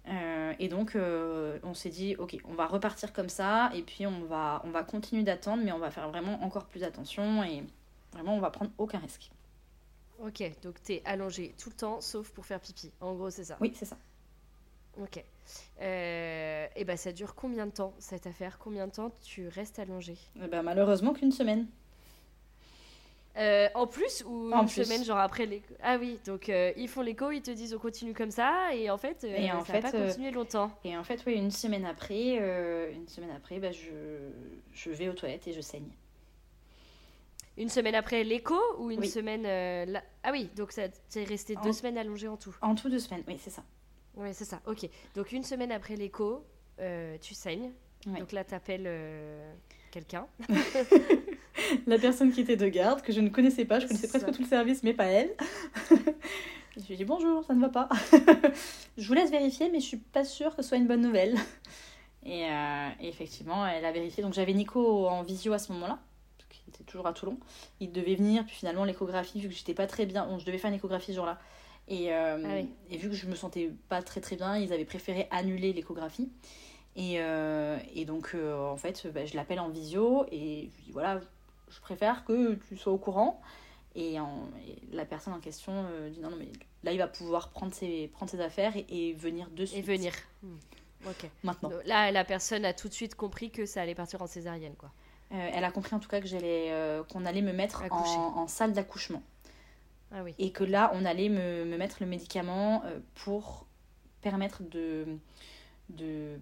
Euh, 0.09 0.53
et 0.61 0.69
donc 0.69 0.95
euh, 0.95 1.59
on 1.65 1.75
s'est 1.75 1.91
dit 1.91 2.15
ok, 2.17 2.37
on 2.45 2.55
va 2.55 2.67
repartir 2.67 3.13
comme 3.13 3.29
ça 3.29 3.71
et 3.75 3.83
puis 3.83 4.07
on 4.07 4.25
va, 4.25 4.63
on 4.65 4.71
va 4.71 4.85
continuer 4.85 5.25
d'attendre 5.25 5.65
mais 5.65 5.73
on 5.73 5.81
va 5.81 5.91
faire 5.91 6.09
vraiment 6.09 6.45
encore 6.45 6.67
plus 6.67 6.85
attention 6.85 7.43
et 7.43 7.65
vraiment 8.13 8.37
on 8.37 8.41
va 8.41 8.51
prendre 8.51 8.71
aucun 8.79 8.99
risque. 8.99 9.31
Ok, 10.21 10.43
donc 10.63 10.81
t'es 10.83 11.03
allongé 11.05 11.55
tout 11.59 11.71
le 11.71 11.77
temps, 11.77 12.01
sauf 12.01 12.31
pour 12.31 12.47
faire 12.47 12.61
pipi. 12.61 12.91
En 13.01 13.15
gros, 13.15 13.31
c'est 13.31 13.45
ça. 13.45 13.59
Oui, 13.61 13.73
c'est 13.75 13.85
ça. 13.85 13.99
Ok. 14.99 15.23
Euh, 15.83 16.67
et 16.75 16.85
bah 16.85 16.97
ça 16.97 17.13
dure 17.13 17.35
combien 17.35 17.67
de 17.67 17.73
temps 17.73 17.93
cette 17.99 18.27
affaire? 18.27 18.59
Combien 18.59 18.87
de 18.87 18.93
temps 18.93 19.11
tu 19.23 19.49
restes 19.49 19.79
allongé? 19.79 20.17
Ben, 20.35 20.63
malheureusement 20.63 21.13
qu'une 21.13 21.33
semaine. 21.33 21.67
Euh, 23.39 23.69
en 23.75 23.87
plus 23.87 24.25
ou 24.27 24.51
En 24.53 24.63
une 24.63 24.67
plus. 24.69 24.83
semaine 24.85 25.05
genre 25.05 25.19
après 25.19 25.45
l'écho 25.45 25.75
Ah 25.83 25.99
oui, 26.01 26.19
donc 26.25 26.49
euh, 26.49 26.73
ils 26.77 26.89
font 26.89 27.03
l'écho, 27.03 27.31
ils 27.31 27.43
te 27.43 27.51
disent 27.51 27.75
on 27.75 27.79
continue 27.79 28.15
comme 28.15 28.31
ça 28.31 28.75
et 28.75 28.89
en 28.89 28.97
fait, 28.97 29.25
euh, 29.25 29.37
Et 29.37 29.53
en 29.53 29.63
ça 29.63 29.75
fait, 29.75 29.81
pas 29.83 29.95
euh, 29.95 30.07
continuer 30.09 30.31
longtemps. 30.31 30.71
Et 30.85 30.97
en 30.97 31.05
fait, 31.05 31.23
oui, 31.27 31.35
une 31.35 31.51
semaine 31.51 31.85
après, 31.85 32.37
une 32.95 33.07
semaine 33.09 33.31
après, 33.37 33.59
bah, 33.59 33.73
je, 33.73 33.91
je 34.73 34.91
vais 34.91 35.09
aux 35.09 35.13
toilettes 35.13 35.47
et 35.49 35.53
je 35.53 35.61
saigne. 35.61 35.91
Une 37.59 37.69
semaine 37.69 37.95
après 37.95 38.25
l'écho 38.25 38.59
ou 38.79 38.91
une 38.91 39.01
Oui. 39.01 39.09
semaine 39.09 39.43
là- 39.43 40.03
Ah 40.23 40.31
oui, 40.33 40.51
donc 40.57 40.73
ça 40.73 40.89
t'es 40.89 41.25
resté 41.25 41.57
deux 41.63 41.73
semaines 41.73 41.99
allongé 41.99 42.29
en 42.29 42.37
tout. 42.39 42.55
En 42.63 42.75
tout 42.75 42.89
deux 42.89 42.99
semaines, 42.99 43.23
oui, 43.29 43.37
c'est 43.39 43.51
ça. 43.51 43.65
Oui, 44.15 44.29
c'est 44.33 44.45
ça. 44.47 44.61
Ok. 44.67 44.89
Donc 45.15 45.33
une 45.33 45.43
semaine 45.45 45.73
après 45.73 45.97
l'écho, 45.97 46.43
tu 47.21 47.35
saignes. 47.35 47.73
Donc 48.07 48.33
là, 48.33 48.45
t'appelles 48.45 48.89
quelqu'un. 49.91 50.27
La 51.87 51.99
personne 51.99 52.33
qui 52.33 52.41
était 52.41 52.57
de 52.57 52.69
garde, 52.69 53.03
que 53.03 53.13
je 53.13 53.21
ne 53.21 53.29
connaissais 53.29 53.65
pas, 53.65 53.81
je 53.81 53.87
connaissais 53.87 54.09
presque 54.09 54.27
ça. 54.27 54.33
tout 54.33 54.43
le 54.43 54.49
service, 54.49 54.83
mais 54.83 54.93
pas 54.95 55.07
elle. 55.07 55.35
je 55.91 56.87
lui 56.87 56.95
ai 56.95 56.97
dit 56.97 57.05
bonjour, 57.05 57.45
ça 57.45 57.55
ne 57.55 57.61
va 57.61 57.69
pas. 57.69 57.89
je 58.99 59.07
vous 59.07 59.15
laisse 59.15 59.31
vérifier, 59.31 59.71
mais 59.71 59.81
je 59.81 59.87
suis 59.87 59.97
pas 59.97 60.25
sûre 60.25 60.55
que 60.55 60.63
ce 60.63 60.69
soit 60.69 60.79
une 60.79 60.87
bonne 60.87 61.01
nouvelle. 61.03 61.35
Et, 62.25 62.45
euh, 62.51 62.89
et 63.01 63.09
effectivement, 63.09 63.67
elle 63.67 63.85
a 63.85 63.93
vérifié. 63.93 64.23
Donc 64.23 64.35
j'avais 64.35 64.53
Nico 64.53 65.07
en 65.09 65.23
visio 65.23 65.53
à 65.53 65.59
ce 65.59 65.73
moment-là, 65.73 65.99
parce 66.37 66.49
qu'il 66.49 66.69
était 66.75 66.85
toujours 66.85 67.07
à 67.07 67.13
Toulon. 67.13 67.39
Il 67.81 67.93
devait 67.93 68.17
venir, 68.17 68.45
puis 68.45 68.57
finalement 68.57 68.85
l'échographie, 68.85 69.41
vu 69.41 69.49
que 69.49 69.55
j'étais 69.55 69.75
pas 69.75 69.87
très 69.87 70.07
bien, 70.07 70.27
bon, 70.27 70.39
je 70.39 70.45
devais 70.45 70.59
faire 70.59 70.71
une 70.71 70.77
échographie 70.77 71.13
ce 71.13 71.17
jour-là. 71.17 71.39
Et, 71.89 72.13
euh, 72.13 72.43
Ah 72.45 72.49
oui. 72.57 72.69
et 72.91 72.97
vu 72.97 73.09
que 73.09 73.15
je 73.15 73.27
me 73.27 73.37
sentais 73.37 73.71
pas 73.89 74.03
très 74.03 74.21
très 74.21 74.35
bien, 74.35 74.57
ils 74.59 74.73
avaient 74.73 74.85
préféré 74.85 75.29
annuler 75.31 75.73
l'échographie. 75.73 76.29
Et, 76.97 77.17
euh, 77.21 77.77
et 77.95 78.05
donc, 78.07 78.31
euh, 78.35 78.59
en 78.59 78.77
fait, 78.77 79.07
bah, 79.15 79.25
je 79.25 79.37
l'appelle 79.37 79.61
en 79.61 79.69
visio 79.69 80.25
et 80.33 80.69
je 80.73 80.77
lui 80.79 80.83
dis 80.87 80.93
voilà, 80.93 81.21
je 81.69 81.81
préfère 81.81 82.25
que 82.25 82.55
tu 82.55 82.77
sois 82.77 82.93
au 82.93 82.99
courant. 82.99 83.41
Et, 83.95 84.21
en- 84.21 84.49
et 84.67 84.77
la 84.95 85.07
personne 85.07 85.33
en 85.33 85.41
question 85.41 85.73
euh, 85.75 86.11
dit 86.11 86.21
non, 86.21 86.31
non, 86.31 86.37
mais 86.37 86.49
là, 86.85 86.93
il 86.93 86.99
va 86.99 87.09
pouvoir 87.09 87.49
prendre 87.49 87.73
ses, 87.73 88.09
prendre 88.09 88.31
ses 88.31 88.41
affaires 88.41 88.77
et, 88.77 88.87
et 88.91 89.13
venir 89.15 89.49
de 89.51 89.65
suite. 89.65 89.79
Et 89.79 89.83
venir. 89.83 90.13
Hmm. 90.43 90.57
Ok. 91.07 91.31
Maintenant. 91.43 91.71
Donc 91.71 91.85
là, 91.87 92.11
la 92.13 92.25
personne 92.25 92.65
a 92.65 92.75
tout 92.75 92.89
de 92.89 92.93
suite 92.93 93.15
compris 93.15 93.51
que 93.51 93.65
ça 93.65 93.81
allait 93.81 93.95
partir 93.95 94.21
en 94.23 94.27
césarienne, 94.27 94.75
quoi. 94.77 94.91
Euh, 95.33 95.51
elle 95.53 95.65
a 95.65 95.73
compris 95.73 95.95
en 95.95 95.99
tout 95.99 96.09
cas 96.09 96.21
que 96.21 96.27
j'allais, 96.27 96.71
euh, 96.71 97.03
qu'on 97.05 97.25
allait 97.25 97.43
me 97.43 97.53
mettre 97.53 97.83
en, 97.91 98.37
en 98.39 98.47
salle 98.49 98.73
d'accouchement. 98.73 99.23
Ah 100.13 100.23
oui. 100.23 100.35
Et 100.39 100.53
que 100.53 100.63
là, 100.63 100.93
on 100.95 101.05
allait 101.05 101.29
me, 101.29 101.65
me 101.65 101.77
mettre 101.77 101.97
le 102.01 102.07
médicament 102.07 102.83
pour 103.15 103.67
permettre 104.23 104.63
de, 104.63 105.05
de. 105.91 106.39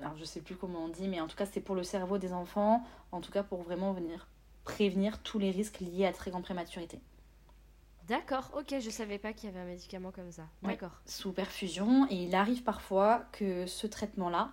Alors, 0.00 0.16
je 0.16 0.24
sais 0.24 0.40
plus 0.40 0.54
comment 0.54 0.84
on 0.84 0.88
dit, 0.88 1.08
mais 1.08 1.20
en 1.20 1.26
tout 1.26 1.36
cas, 1.36 1.44
c'est 1.46 1.60
pour 1.60 1.74
le 1.74 1.82
cerveau 1.82 2.18
des 2.18 2.32
enfants. 2.32 2.84
En 3.10 3.20
tout 3.20 3.32
cas, 3.32 3.42
pour 3.42 3.62
vraiment 3.62 3.92
venir 3.92 4.28
prévenir 4.72 5.18
tous 5.22 5.38
les 5.38 5.50
risques 5.50 5.80
liés 5.80 6.06
à 6.06 6.12
très 6.12 6.30
grande 6.30 6.42
prématurité. 6.44 6.98
D'accord. 8.08 8.50
Ok, 8.58 8.74
je 8.80 8.90
savais 8.90 9.18
pas 9.18 9.32
qu'il 9.32 9.48
y 9.48 9.52
avait 9.52 9.60
un 9.60 9.66
médicament 9.66 10.10
comme 10.10 10.32
ça. 10.32 10.42
D'accord. 10.62 11.00
Sous 11.06 11.32
perfusion. 11.32 12.06
Et 12.10 12.24
il 12.24 12.34
arrive 12.34 12.62
parfois 12.62 13.24
que 13.32 13.66
ce 13.66 13.86
traitement-là 13.86 14.50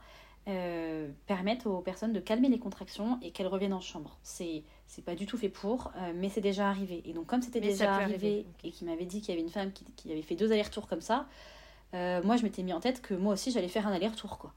euh, 0.48 1.10
permette 1.26 1.66
aux 1.66 1.82
personnes 1.82 2.14
de 2.14 2.20
calmer 2.20 2.50
les 2.50 2.60
contractions 2.60 3.20
et 3.24 3.32
qu'elles 3.32 3.48
reviennent 3.48 3.74
en 3.74 3.82
chambre. 3.82 4.18
C'est. 4.24 4.64
C'est 4.90 5.04
pas 5.04 5.16
du 5.16 5.26
tout 5.26 5.38
fait 5.38 5.50
pour, 5.50 5.92
euh, 5.98 6.14
mais 6.16 6.30
c'est 6.30 6.40
déjà 6.40 6.70
arrivé. 6.70 7.02
Et 7.04 7.12
donc, 7.12 7.26
comme 7.26 7.42
c'était 7.42 7.60
déjà 7.60 7.96
arrivé, 7.96 8.46
et 8.64 8.72
qu'il 8.72 8.88
m'avait 8.88 9.04
dit 9.06 9.20
qu'il 9.20 9.30
y 9.30 9.38
avait 9.38 9.42
une 9.46 9.52
femme 9.52 9.74
qui, 9.74 9.84
qui 9.98 10.10
avait 10.14 10.22
fait 10.22 10.36
deux 10.36 10.50
allers-retours 10.54 10.88
comme 10.88 11.02
ça, 11.02 11.28
euh, 11.94 12.24
moi 12.24 12.38
je 12.38 12.44
m'étais 12.44 12.64
mis 12.64 12.72
en 12.72 12.80
tête 12.80 13.02
que 13.02 13.14
moi 13.14 13.34
aussi 13.34 13.52
j'allais 13.52 13.68
faire 13.68 13.86
un 13.86 13.92
aller-retour 13.92 14.38
quoi. 14.38 14.54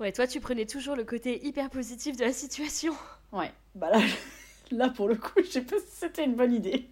Ouais, 0.00 0.12
toi, 0.12 0.26
tu 0.26 0.40
prenais 0.40 0.64
toujours 0.64 0.96
le 0.96 1.04
côté 1.04 1.44
hyper 1.46 1.68
positif 1.68 2.16
de 2.16 2.24
la 2.24 2.32
situation. 2.32 2.94
Ouais, 3.32 3.52
bah 3.74 3.90
là, 3.90 3.98
je- 3.98 4.14
là 4.70 4.88
pour 4.90 5.08
le 5.08 5.16
coup, 5.16 5.32
je 5.44 5.50
sais 5.50 5.60
pas 5.62 5.76
si 5.78 5.86
c'était 5.96 6.24
une 6.24 6.34
bonne 6.34 6.52
idée. 6.54 6.88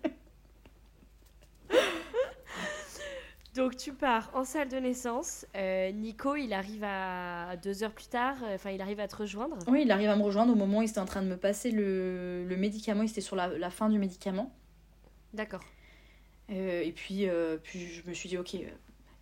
Donc 3.55 3.77
tu 3.77 3.93
pars 3.93 4.31
en 4.35 4.45
salle 4.45 4.69
de 4.71 4.79
naissance. 4.79 5.45
Euh, 5.57 5.91
Nico, 5.93 6.37
il 6.37 6.55
arrive 6.55 6.85
à 6.85 7.55
deux 7.63 7.83
heures 7.83 7.93
plus 7.93 8.07
tard. 8.07 8.37
euh, 8.45 8.55
Enfin, 8.55 8.71
il 8.71 8.81
arrive 8.81 8.99
à 8.99 9.09
te 9.09 9.17
rejoindre. 9.17 9.59
Oui, 9.69 9.83
il 9.85 9.91
arrive 9.91 10.09
à 10.09 10.17
me 10.17 10.23
rejoindre 10.23 10.53
au 10.53 10.57
moment 10.57 10.79
où 10.79 10.83
il 10.83 10.89
était 10.89 10.99
en 11.01 11.05
train 11.05 11.21
de 11.23 11.27
me 11.29 11.37
passer 11.37 11.71
le, 11.71 12.47
le 12.49 12.57
médicament, 12.57 13.03
il 13.03 13.11
était 13.11 13.21
sur 13.21 13.37
la, 13.37 13.49
la 13.49 13.69
fin 13.69 13.91
du 13.91 13.99
médicament. 13.99 14.51
D'accord. 15.35 15.61
Euh, 16.51 16.81
et 16.83 16.93
puis, 16.93 17.29
euh, 17.29 17.59
puis 17.63 17.87
je 17.89 18.09
me 18.09 18.15
suis 18.15 18.31
dit, 18.31 18.39
ok, 18.39 18.55
euh, 18.55 18.69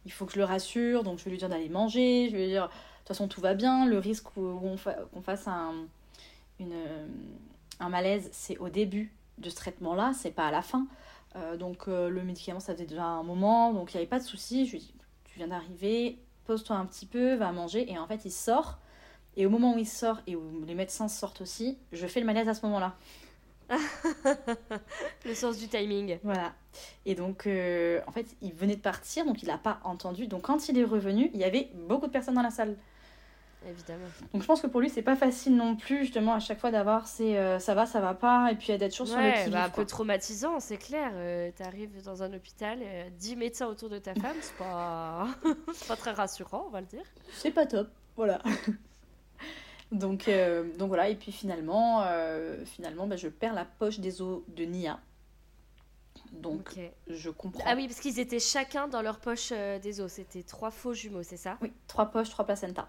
il 0.07 0.12
faut 0.12 0.26
que 0.26 0.32
je 0.32 0.38
le 0.38 0.44
rassure, 0.44 1.03
donc 1.03 1.18
je 1.18 1.24
vais 1.24 1.32
lui 1.32 1.38
dire 1.38 1.48
d'aller 1.48 1.68
manger, 1.68 2.28
je 2.30 2.36
vais 2.36 2.42
lui 2.44 2.51
dire, 2.53 2.66
de 2.68 2.72
toute 2.98 3.09
façon 3.09 3.26
tout 3.26 3.40
va 3.40 3.55
bien, 3.55 3.84
le 3.86 3.98
risque 3.98 4.26
fa- 4.76 4.96
qu'on 5.12 5.22
fasse 5.22 5.48
un, 5.48 5.74
une, 6.61 6.72
euh, 6.72 7.07
un 7.81 7.89
malaise, 7.89 8.28
c'est 8.33 8.59
au 8.59 8.68
début 8.68 9.12
de 9.39 9.51
ce 9.51 9.57
traitement-là, 9.57 10.12
c'est 10.14 10.31
pas 10.31 10.47
à 10.47 10.51
la 10.51 10.62
fin. 10.62 10.87
Euh, 11.37 11.57
donc 11.57 11.89
euh, 11.89 12.09
le 12.09 12.22
médicament, 12.22 12.61
ça 12.61 12.74
faisait 12.74 12.87
déjà 12.87 13.05
un 13.05 13.22
moment, 13.22 13.72
donc 13.72 13.93
il 13.93 13.97
n'y 13.97 14.03
avait 14.03 14.09
pas 14.09 14.18
de 14.18 14.24
souci. 14.24 14.66
Je 14.66 14.72
lui 14.72 14.78
dis, 14.78 14.95
tu 15.24 15.39
viens 15.39 15.49
d'arriver, 15.49 16.18
pose-toi 16.45 16.76
un 16.76 16.87
petit 16.87 17.07
peu, 17.07 17.35
va 17.35 17.53
manger, 17.53 17.91
et 17.91 17.99
en 17.99 18.07
fait 18.07 18.24
il 18.24 18.33
sort. 18.33 18.78
Et 19.37 19.47
au 19.47 19.51
moment 19.51 19.74
où 19.74 19.78
il 19.78 19.87
sort 19.87 20.20
et 20.26 20.37
où 20.37 20.64
les 20.66 20.74
médecins 20.74 21.09
sortent 21.09 21.41
aussi, 21.41 21.78
je 21.93 22.07
fais 22.07 22.20
le 22.20 22.26
malaise 22.26 22.49
à 22.49 22.55
ce 22.55 22.66
moment-là. 22.66 22.97
Le 25.24 25.35
sens 25.35 25.59
du 25.59 25.68
timing. 25.68 26.18
Voilà. 26.24 26.53
Et 27.07 27.14
donc, 27.14 27.47
euh, 27.47 28.01
en 28.07 28.12
fait, 28.12 28.26
il 28.43 28.53
venait 28.53 28.76
de 28.76 28.81
partir, 28.81 29.24
donc 29.24 29.43
il 29.43 29.47
n'a 29.47 29.59
pas 29.59 29.81
entendu. 29.85 30.26
Donc, 30.26 30.43
quand 30.43 30.68
il 30.68 30.78
est 30.78 30.85
revenu, 30.85 31.31
il 31.35 31.41
y 31.41 31.45
avait 31.45 31.70
beaucoup 31.74 32.07
de 32.07 32.12
personnes 32.12 32.35
dans 32.35 32.43
la 32.43 32.51
salle. 32.51 32.76
Évidemment. 33.68 34.06
Donc, 34.32 34.40
je 34.40 34.46
pense 34.46 34.62
que 34.62 34.66
pour 34.66 34.80
lui, 34.80 34.88
c'est 34.88 35.02
pas 35.02 35.16
facile 35.16 35.54
non 35.54 35.76
plus, 35.76 36.00
justement, 36.00 36.32
à 36.32 36.40
chaque 36.40 36.58
fois 36.58 36.70
d'avoir 36.70 37.06
ces 37.06 37.36
euh, 37.36 37.58
ça 37.58 37.74
va, 37.74 37.84
ça 37.84 38.00
va 38.00 38.14
pas, 38.14 38.50
et 38.50 38.54
puis 38.56 38.76
d'être 38.78 38.92
toujours 38.92 39.08
sur 39.08 39.18
le 39.18 39.22
Ouais, 39.22 39.44
qui 39.44 39.50
bah, 39.50 39.64
un 39.64 39.70
peu 39.70 39.84
traumatisant, 39.84 40.61
c'est 40.61 40.78
clair. 40.78 41.11
Euh, 41.14 41.50
T'arrives 41.54 42.02
dans 42.02 42.22
un 42.22 42.32
hôpital, 42.32 42.78
euh, 42.82 43.11
10 43.18 43.36
médecins 43.36 43.66
autour 43.66 43.90
de 43.90 43.98
ta 43.98 44.14
femme, 44.14 44.36
c'est 44.40 44.56
pas... 44.56 45.28
pas 45.88 45.96
très 45.96 46.12
rassurant, 46.12 46.64
on 46.68 46.70
va 46.70 46.80
le 46.80 46.86
dire. 46.86 47.04
C'est 47.32 47.50
pas 47.50 47.66
top. 47.66 47.88
Voilà. 48.16 48.40
donc, 49.92 50.28
euh, 50.28 50.64
donc, 50.78 50.88
voilà. 50.88 51.11
Et 51.11 51.16
puis, 51.16 51.30
finalement, 51.30 52.02
finalement 52.64 53.06
bah, 53.06 53.16
je 53.16 53.28
perds 53.28 53.54
la 53.54 53.66
poche 53.66 54.00
des 54.00 54.22
os 54.22 54.40
de 54.48 54.64
Nia. 54.64 55.00
Donc, 56.32 56.78
je 57.08 57.28
comprends. 57.28 57.64
Ah 57.66 57.74
oui, 57.76 57.88
parce 57.88 58.00
qu'ils 58.00 58.20
étaient 58.20 58.38
chacun 58.38 58.88
dans 58.88 59.02
leur 59.02 59.18
poche 59.18 59.50
des 59.50 60.00
os. 60.00 60.11
C'était 60.11 60.44
trois 60.44 60.70
faux 60.70 60.94
jumeaux, 60.94 61.22
c'est 61.22 61.36
ça? 61.36 61.58
Oui, 61.61 61.72
trois 61.88 62.06
poches, 62.06 62.30
trois 62.30 62.46
placentas. 62.46 62.88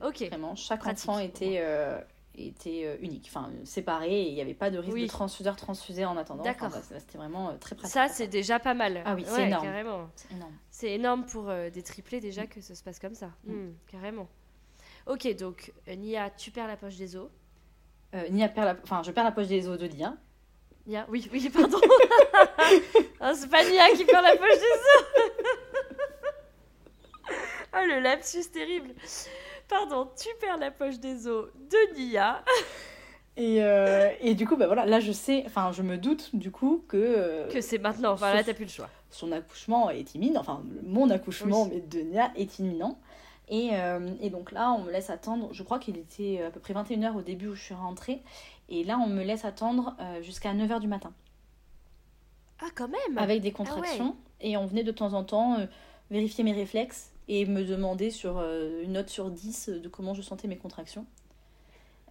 Donc, 0.00 0.08
Ok. 0.10 0.28
Vraiment, 0.28 0.54
chaque 0.54 0.80
Pratique. 0.80 1.08
enfant 1.08 1.18
était, 1.18 1.56
euh, 1.60 2.00
était 2.36 2.82
euh, 2.84 2.96
unique, 3.00 3.26
enfin 3.28 3.50
séparé, 3.64 4.22
et 4.22 4.28
il 4.28 4.34
n'y 4.34 4.40
avait 4.40 4.54
pas 4.54 4.70
de 4.70 4.78
risque 4.78 4.92
Oui. 4.94 5.02
de 5.04 5.08
transfuseur 5.08 5.56
transfusé 5.56 6.04
en 6.04 6.16
attendant. 6.16 6.42
D'accord. 6.42 6.68
Enfin, 6.68 6.80
bah, 6.90 6.96
C'était 7.00 7.18
vraiment 7.18 7.50
euh, 7.50 7.56
très 7.58 7.74
pratique. 7.74 7.92
Ça, 7.92 8.08
c'est 8.08 8.26
déjà 8.28 8.58
pas 8.58 8.74
mal. 8.74 9.02
Ah 9.04 9.14
oui, 9.14 9.24
c'est 9.26 9.32
Ouais, 9.32 9.46
énorme. 9.46 9.64
Carrément. 9.64 10.10
C'est 10.70 10.90
énorme. 10.92 11.24
Pour 11.26 11.48
euh, 11.48 11.70
des 11.70 11.82
triplés 11.82 12.20
déjà 12.20 12.46
que 12.46 12.60
ça 12.60 12.74
se 12.74 12.82
passe 12.82 12.98
comme 12.98 13.14
ça. 13.14 13.30
Mm. 13.44 13.52
Mm, 13.52 13.74
carrément. 13.90 14.28
Ok, 15.06 15.34
donc 15.36 15.72
Nia, 15.86 16.30
tu 16.30 16.50
perds 16.50 16.66
la 16.66 16.76
poche 16.76 16.96
des 16.96 17.16
os. 17.16 17.28
Nia 18.30 18.48
perd 18.48 18.66
la... 18.66 18.76
Enfin, 18.82 19.02
je 19.02 19.10
perds 19.12 19.24
la 19.24 19.32
poche 19.32 19.46
des 19.46 19.68
os 19.68 19.78
de 19.78 19.86
Nia. 19.86 20.16
Nia, 20.86 21.06
oui, 21.08 21.28
oui, 21.32 21.48
pardon. 21.54 21.78
Ah, 23.20 23.34
c'est 23.34 23.48
pas 23.48 23.64
Nia 23.64 23.88
qui 23.96 24.04
perd 24.04 24.24
la 24.24 24.36
poche 24.36 24.48
des 24.48 24.56
os. 24.56 25.04
oh, 27.74 27.84
le 27.86 28.00
lapsus 28.00 28.50
terrible. 28.52 28.94
Pardon, 29.68 30.08
tu 30.20 30.28
perds 30.40 30.58
la 30.58 30.70
poche 30.70 30.98
des 30.98 31.26
os 31.26 31.48
de 31.70 31.96
Nia. 31.98 32.42
Et, 33.38 33.62
euh, 33.62 34.10
et 34.22 34.34
du 34.34 34.46
coup, 34.46 34.56
bah 34.56 34.64
voilà, 34.66 34.86
là 34.86 34.98
je 34.98 35.12
sais, 35.12 35.42
enfin 35.44 35.70
je 35.70 35.82
me 35.82 35.98
doute 35.98 36.34
du 36.34 36.50
coup 36.50 36.82
que, 36.88 36.96
euh, 36.96 37.48
Que 37.48 37.60
c'est 37.60 37.76
maintenant. 37.76 38.12
Enfin, 38.12 38.32
là, 38.32 38.42
t'as 38.42 38.54
plus 38.54 38.64
le 38.64 38.70
choix. 38.70 38.88
son 39.10 39.30
accouchement 39.30 39.90
est 39.90 40.14
imminent, 40.14 40.40
enfin 40.40 40.62
mon 40.82 41.10
accouchement 41.10 41.64
Oui. 41.64 41.68
mais 41.74 41.80
de 41.82 42.00
Nia 42.00 42.32
est 42.36 42.58
imminent. 42.58 42.98
Et, 43.48 43.72
euh, 43.74 44.08
et 44.22 44.30
donc 44.30 44.52
là, 44.52 44.72
on 44.72 44.78
me 44.84 44.90
laisse 44.90 45.10
attendre, 45.10 45.50
je 45.52 45.62
crois 45.62 45.78
qu'il 45.78 45.98
était 45.98 46.42
à 46.46 46.50
peu 46.50 46.60
près 46.60 46.72
21h 46.72 47.14
au 47.14 47.20
début 47.20 47.48
où 47.48 47.54
je 47.54 47.62
suis 47.62 47.74
rentrée. 47.74 48.22
Et 48.70 48.84
là, 48.84 48.98
on 48.98 49.06
me 49.06 49.22
laisse 49.22 49.44
attendre 49.44 49.94
jusqu'à 50.22 50.54
9h 50.54 50.80
du 50.80 50.88
matin. 50.88 51.12
Ah, 52.60 52.68
quand 52.74 52.88
même 52.88 53.18
avec 53.18 53.42
des 53.42 53.52
contractions. 53.52 54.16
Et 54.40 54.56
on 54.56 54.64
venait 54.64 54.82
de 54.82 54.92
temps 54.92 55.12
en 55.12 55.24
temps 55.24 55.58
vérifier 56.10 56.42
mes 56.42 56.54
réflexes 56.54 57.12
et 57.28 57.44
me 57.46 57.64
demander 57.64 58.10
sur 58.10 58.38
euh, 58.38 58.82
une 58.82 58.92
note 58.92 59.08
sur 59.10 59.30
10 59.30 59.68
de 59.68 59.88
comment 59.88 60.14
je 60.14 60.22
sentais 60.22 60.48
mes 60.48 60.56
contractions. 60.58 61.06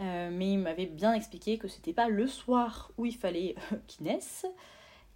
Euh, 0.02 0.30
mais 0.32 0.52
il 0.54 0.58
m'avait 0.60 0.88
bien 0.88 1.14
expliqué 1.14 1.58
que 1.58 1.68
c'était 1.70 1.94
pas 1.94 2.10
le 2.10 2.28
soir 2.28 2.92
où 2.98 3.06
il 3.06 3.16
fallait 3.16 3.56
euh, 3.72 3.78
qu'ils 3.88 4.06
naissent. 4.06 4.46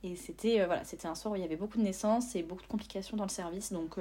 Et 0.04 0.16
c'était 0.16 0.62
euh, 0.62 0.66
voilà, 0.68 0.86
c'était 0.86 1.08
un 1.08 1.16
soir 1.16 1.34
où 1.34 1.36
il 1.36 1.41
y 1.41 1.45
avait 1.45 1.58
beaucoup 1.58 1.78
de 1.78 1.84
naissances 1.84 2.36
et 2.36 2.43
beaucoup 2.43 2.62
de 2.62 2.68
complications 2.68 3.18
dans 3.18 3.26
le 3.26 3.30
service. 3.30 3.74
Donc, 3.74 3.97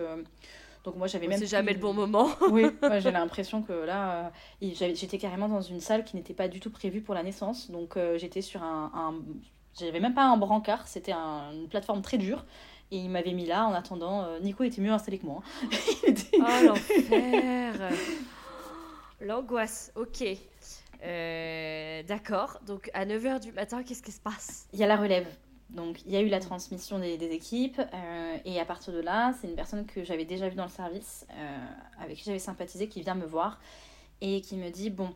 donc 0.84 0.94
moi 0.94 1.09
j'avais 1.09 1.26
même. 1.26 1.40
C'est 1.40 1.46
jamais 1.46 1.72
le 1.72 1.80
bon 1.80 1.92
moment. 1.92 2.28
oui, 2.53 2.66
moi, 2.82 3.01
j'ai 3.01 3.11
l'impression 3.11 3.62
que 3.62 3.72
là, 3.72 4.30
j'étais 4.62 5.18
carrément 5.18 5.49
dans 5.49 5.61
une 5.62 5.80
salle 5.80 6.05
qui 6.05 6.14
n'était 6.14 6.34
pas 6.34 6.46
du 6.46 6.61
tout 6.61 6.70
prévue 6.70 7.01
pour 7.01 7.14
la 7.16 7.24
naissance. 7.24 7.72
Donc 7.72 7.99
j'étais 8.18 8.42
sur 8.42 8.62
un, 8.62 8.92
un- 8.94 9.14
J'avais 9.76 9.99
même 9.99 10.14
pas 10.14 10.24
un 10.24 10.36
brancard, 10.36 10.86
c'était 10.86 11.11
un- 11.12 11.51
une 11.53 11.66
plateforme 11.68 12.03
très 12.03 12.18
dure. 12.18 12.44
Et 12.91 12.97
il 12.99 13.11
m'avait 13.11 13.32
mis 13.32 13.47
là 13.47 13.66
en 13.66 13.74
attendant. 13.74 14.22
euh, 14.24 14.39
Nico 14.41 14.64
était 14.64 14.80
mieux 14.80 14.93
installé 14.93 15.18
que 15.18 15.26
moi. 15.26 15.43
hein. 15.62 15.68
Était- 16.07 16.39
Oh 16.39 16.64
l'enfer 16.64 17.74
L'angoisse, 19.20 19.93
ok. 19.97 20.24
Euh, 21.03 22.03
D'accord, 22.05 22.59
donc 22.66 22.91
à 22.95 23.05
9h 23.05 23.41
du 23.41 23.53
matin, 23.53 23.82
qu'est-ce 23.82 24.03
qui 24.03 24.12
se 24.12 24.20
passe? 24.20 24.68
Il 24.72 24.78
y 24.78 24.84
a 24.84 24.86
la 24.86 24.97
relève. 24.97 25.26
Donc, 25.70 26.01
il 26.07 26.12
y 26.12 26.16
a 26.16 26.20
eu 26.22 26.28
la 26.28 26.41
transmission 26.41 26.99
des, 26.99 27.18
des 27.18 27.30
équipes. 27.32 27.80
euh, 27.93 28.36
et 28.45 28.59
à 28.61 28.64
partir 28.64 28.93
de 28.95 29.01
là, 29.01 29.34
c'est 29.41 29.49
une 29.49 29.55
personne 29.55 29.84
que 29.86 30.03
j'avais 30.03 30.24
déjà 30.24 30.49
vue 30.49 30.55
dans 30.55 30.64
le 30.64 30.70
service, 30.70 31.26
euh, 31.32 31.59
avec 32.01 32.16
qui 32.16 32.24
j'avais 32.24 32.39
sympathisé, 32.39 32.89
qui 32.89 33.03
vient 33.03 33.14
me 33.16 33.26
voir 33.26 33.61
et 34.20 34.41
qui 34.41 34.57
me 34.57 34.70
dit 34.70 34.91
Bon, 34.91 35.11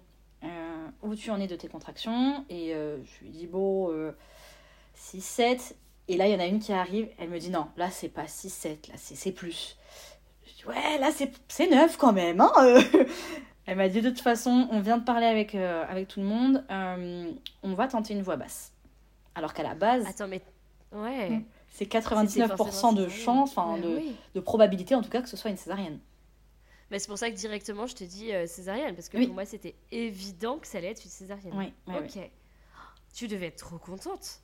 où 1.02 1.14
tu 1.14 1.30
en 1.30 1.40
es 1.40 1.46
de 1.46 1.56
tes 1.56 1.68
contractions? 1.68 2.44
Et 2.50 2.72
je 2.74 3.24
lui 3.24 3.30
dis 3.30 3.46
Bon, 3.46 3.90
euh, 3.92 4.12
6, 4.94 5.20
7. 5.22 5.76
Et 6.12 6.16
là, 6.18 6.28
il 6.28 6.32
y 6.32 6.36
en 6.36 6.40
a 6.40 6.46
une 6.46 6.58
qui 6.60 6.74
arrive. 6.74 7.08
Elle 7.18 7.30
me 7.30 7.38
dit 7.38 7.48
Non, 7.48 7.68
là, 7.78 7.90
c'est 7.90 8.10
pas 8.10 8.26
6, 8.28 8.50
7, 8.50 8.88
là, 8.88 8.94
c'est 8.98 9.32
plus. 9.32 9.78
Je 10.46 10.52
dis 10.52 10.66
Ouais, 10.66 10.98
là, 10.98 11.10
c'est 11.10 11.32
c'est 11.48 11.68
9 11.68 11.96
quand 11.96 12.12
même. 12.12 12.38
Hein 12.42 12.52
euh. 12.58 12.82
Elle 13.66 13.78
m'a 13.78 13.88
dit 13.88 14.02
De 14.02 14.10
toute 14.10 14.20
façon, 14.20 14.68
on 14.70 14.80
vient 14.80 14.98
de 14.98 15.04
parler 15.04 15.24
avec, 15.24 15.54
euh, 15.54 15.84
avec 15.88 16.08
tout 16.08 16.20
le 16.20 16.26
monde. 16.26 16.66
euh, 16.70 17.32
on 17.62 17.72
va 17.72 17.88
tenter 17.88 18.12
une 18.12 18.20
voix 18.20 18.36
basse. 18.36 18.74
Alors 19.34 19.54
qu'à 19.54 19.62
la 19.62 19.74
base, 19.74 20.04
Attends, 20.06 20.28
mais... 20.28 20.42
Ouais. 20.92 21.30
Mm. 21.30 21.44
c'est 21.70 21.84
C'était 21.84 22.00
99% 22.00 22.56
forcément 22.58 22.92
de 22.92 23.08
chance, 23.08 23.56
enfin 23.56 23.78
Bah 23.78 23.88
de, 23.88 23.96
oui. 23.96 24.14
de 24.34 24.40
probabilité 24.40 24.94
en 24.94 25.00
tout 25.00 25.08
cas 25.08 25.22
que 25.22 25.30
ce 25.30 25.38
soit 25.38 25.50
une 25.50 25.56
césarienne. 25.56 25.98
Mais 26.90 26.98
c'est 26.98 27.08
pour 27.08 27.16
ça 27.16 27.30
que 27.30 27.36
directement, 27.36 27.86
je 27.86 27.94
te 27.94 28.04
dis 28.04 28.34
euh, 28.34 28.46
césarienne, 28.46 28.94
parce 28.94 29.08
que 29.08 29.16
Oui. 29.16 29.24
pour 29.24 29.34
moi, 29.34 29.46
c'était 29.46 29.74
évident 29.90 30.58
que 30.58 30.66
ça 30.66 30.76
allait 30.76 30.90
être 30.90 31.02
une 31.02 31.10
césarienne. 31.10 31.54
Oui, 31.56 31.72
ok. 31.88 32.10
oui. 32.16 32.22
Tu 33.14 33.28
devais 33.28 33.46
être 33.46 33.56
trop 33.64 33.78
contente. 33.78 34.40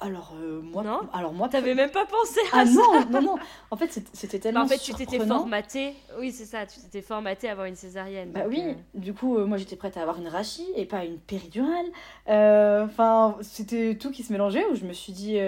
Alors 0.00 0.34
euh, 0.36 0.60
moi, 0.60 0.82
Non 0.82 1.00
alors 1.12 1.32
moi, 1.32 1.48
T'avais 1.48 1.74
même 1.74 1.90
pas 1.90 2.04
pensé 2.04 2.40
à 2.52 2.60
ah 2.60 2.66
ça 2.66 2.72
non, 2.72 3.06
non, 3.10 3.22
non. 3.22 3.36
En 3.70 3.76
fait, 3.76 3.90
c'était 4.12 4.38
Bah, 4.38 4.42
tellement 4.42 4.60
en 4.62 4.66
fait, 4.68 4.78
tu 4.78 4.92
t'étais 4.92 5.18
formatée. 5.24 5.94
Oui, 6.18 6.32
c'est 6.32 6.44
ça, 6.44 6.66
tu 6.66 6.80
t'étais 6.80 7.02
formatée 7.02 7.48
à 7.48 7.52
avoir 7.52 7.66
une 7.66 7.76
césarienne. 7.76 8.30
Bah 8.32 8.44
oui, 8.48 8.62
euh, 8.62 8.74
du 8.94 9.14
coup, 9.14 9.36
euh, 9.36 9.46
moi 9.46 9.56
j'étais 9.56 9.76
prête 9.76 9.96
à 9.96 10.02
avoir 10.02 10.18
une 10.18 10.28
rachie 10.28 10.66
et 10.74 10.84
pas 10.84 11.04
une 11.04 11.18
péridurale. 11.18 11.86
Enfin, 12.26 13.36
c'était 13.40 13.96
tout 13.96 14.10
qui 14.10 14.22
se 14.22 14.32
mélangeait 14.32 14.66
où 14.66 14.74
je 14.74 14.84
me 14.84 14.92
suis 14.92 15.12
dit, 15.12 15.38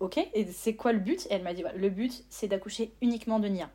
ok, 0.00 0.18
et 0.34 0.46
c'est 0.46 0.74
quoi 0.74 0.92
le 0.92 0.98
but? 0.98 1.26
Et 1.30 1.34
elle 1.34 1.42
m'a 1.42 1.54
dit, 1.54 1.64
le 1.76 1.90
but 1.90 2.24
c'est 2.30 2.48
d'accoucher 2.48 2.92
uniquement 3.02 3.38
de 3.38 3.48
Nia. 3.48 3.68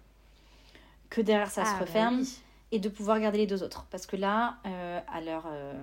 Que 1.10 1.22
derrière 1.22 1.50
ça 1.50 1.64
ah, 1.64 1.66
se 1.66 1.72
bah 1.74 1.80
referme 1.82 2.20
oui. 2.20 2.40
et 2.72 2.80
de 2.80 2.90
pouvoir 2.90 3.20
garder 3.20 3.40
les 3.40 3.48
deux 3.48 3.64
autres. 3.64 3.86
Parce 3.90 4.06
que 4.06 4.16
là, 4.16 4.58
à, 5.12 5.22
leur, 5.22 5.46
euh, 5.48 5.74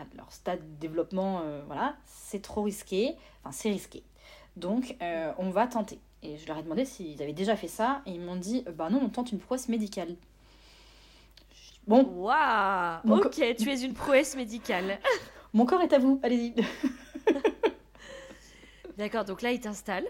à, 0.00 0.04
leur 0.16 0.30
stade 0.32 0.60
de 0.60 0.80
développement, 0.80 1.40
euh, 1.42 1.62
voilà, 1.66 1.96
c'est 2.04 2.42
trop 2.42 2.62
risqué. 2.62 3.16
Enfin, 3.42 3.52
c'est 3.52 3.70
risqué. 3.70 4.02
Donc, 4.56 4.96
euh, 5.02 5.32
on 5.38 5.50
va 5.50 5.66
tenter. 5.66 5.98
Et 6.22 6.36
je 6.36 6.46
leur 6.48 6.58
ai 6.58 6.62
demandé 6.62 6.84
s'ils 6.84 7.22
avaient 7.22 7.32
déjà 7.32 7.56
fait 7.56 7.68
ça. 7.68 8.02
Et 8.06 8.12
ils 8.12 8.20
m'ont 8.20 8.36
dit, 8.36 8.64
bah 8.74 8.90
non, 8.90 9.00
on 9.02 9.08
tente 9.08 9.30
une 9.32 9.38
prouesse 9.38 9.68
médicale. 9.68 10.16
Bon, 11.86 12.04
Waouh 12.04 13.00
co- 13.20 13.26
Ok, 13.28 13.40
tu 13.56 13.70
es 13.70 13.80
une 13.82 13.94
prouesse 13.94 14.36
médicale. 14.36 14.98
mon 15.54 15.64
corps 15.64 15.80
est 15.80 15.92
à 15.92 15.98
vous, 15.98 16.20
allez-y. 16.22 16.54
D'accord, 18.98 19.24
donc 19.24 19.42
là, 19.42 19.52
ils 19.52 19.60
t'installent. 19.60 20.08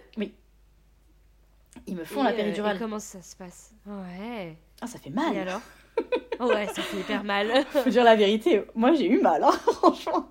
Ils 1.86 1.95
me 1.95 2.05
font 2.05 2.22
Et, 2.22 2.24
la 2.24 2.30
euh, 2.30 2.36
péridurale. 2.36 2.76
et 2.76 2.78
comment 2.78 2.99
ça 2.99 3.22
se 3.22 3.36
passe? 3.36 3.72
Ouais. 3.86 4.57
Ah, 4.80 4.86
ça 4.86 4.99
fait 4.99 5.11
Et 5.11 5.12
mal. 5.12 5.36
alors? 5.36 5.61
Ouais, 6.40 6.66
ça 6.68 6.82
fait 6.82 6.99
hyper 6.99 7.24
mal. 7.24 7.64
Faut 7.70 7.90
dire 7.90 8.05
la 8.05 8.16
vérité, 8.16 8.64
moi 8.74 8.92
j'ai 8.94 9.09
eu 9.09 9.20
mal, 9.20 9.42
hein, 9.42 9.51
franchement. 9.72 10.28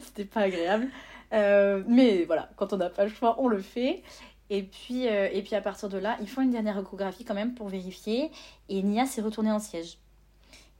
C'était 0.00 0.24
pas 0.24 0.40
agréable. 0.42 0.88
Euh, 1.32 1.82
mais 1.86 2.24
voilà, 2.24 2.50
quand 2.56 2.72
on 2.72 2.76
n'a 2.76 2.90
pas 2.90 3.04
le 3.04 3.10
choix, 3.10 3.36
on 3.38 3.48
le 3.48 3.60
fait. 3.60 4.02
Et 4.50 4.62
puis, 4.62 5.08
euh, 5.08 5.28
et 5.32 5.42
puis 5.42 5.54
à 5.54 5.60
partir 5.62 5.88
de 5.88 5.98
là, 5.98 6.16
ils 6.20 6.28
font 6.28 6.42
une 6.42 6.50
dernière 6.50 6.78
échographie 6.78 7.24
quand 7.24 7.34
même 7.34 7.54
pour 7.54 7.68
vérifier. 7.68 8.30
Et 8.68 8.82
Nia 8.82 9.06
s'est 9.06 9.22
retournée 9.22 9.50
en 9.50 9.58
siège. 9.58 9.98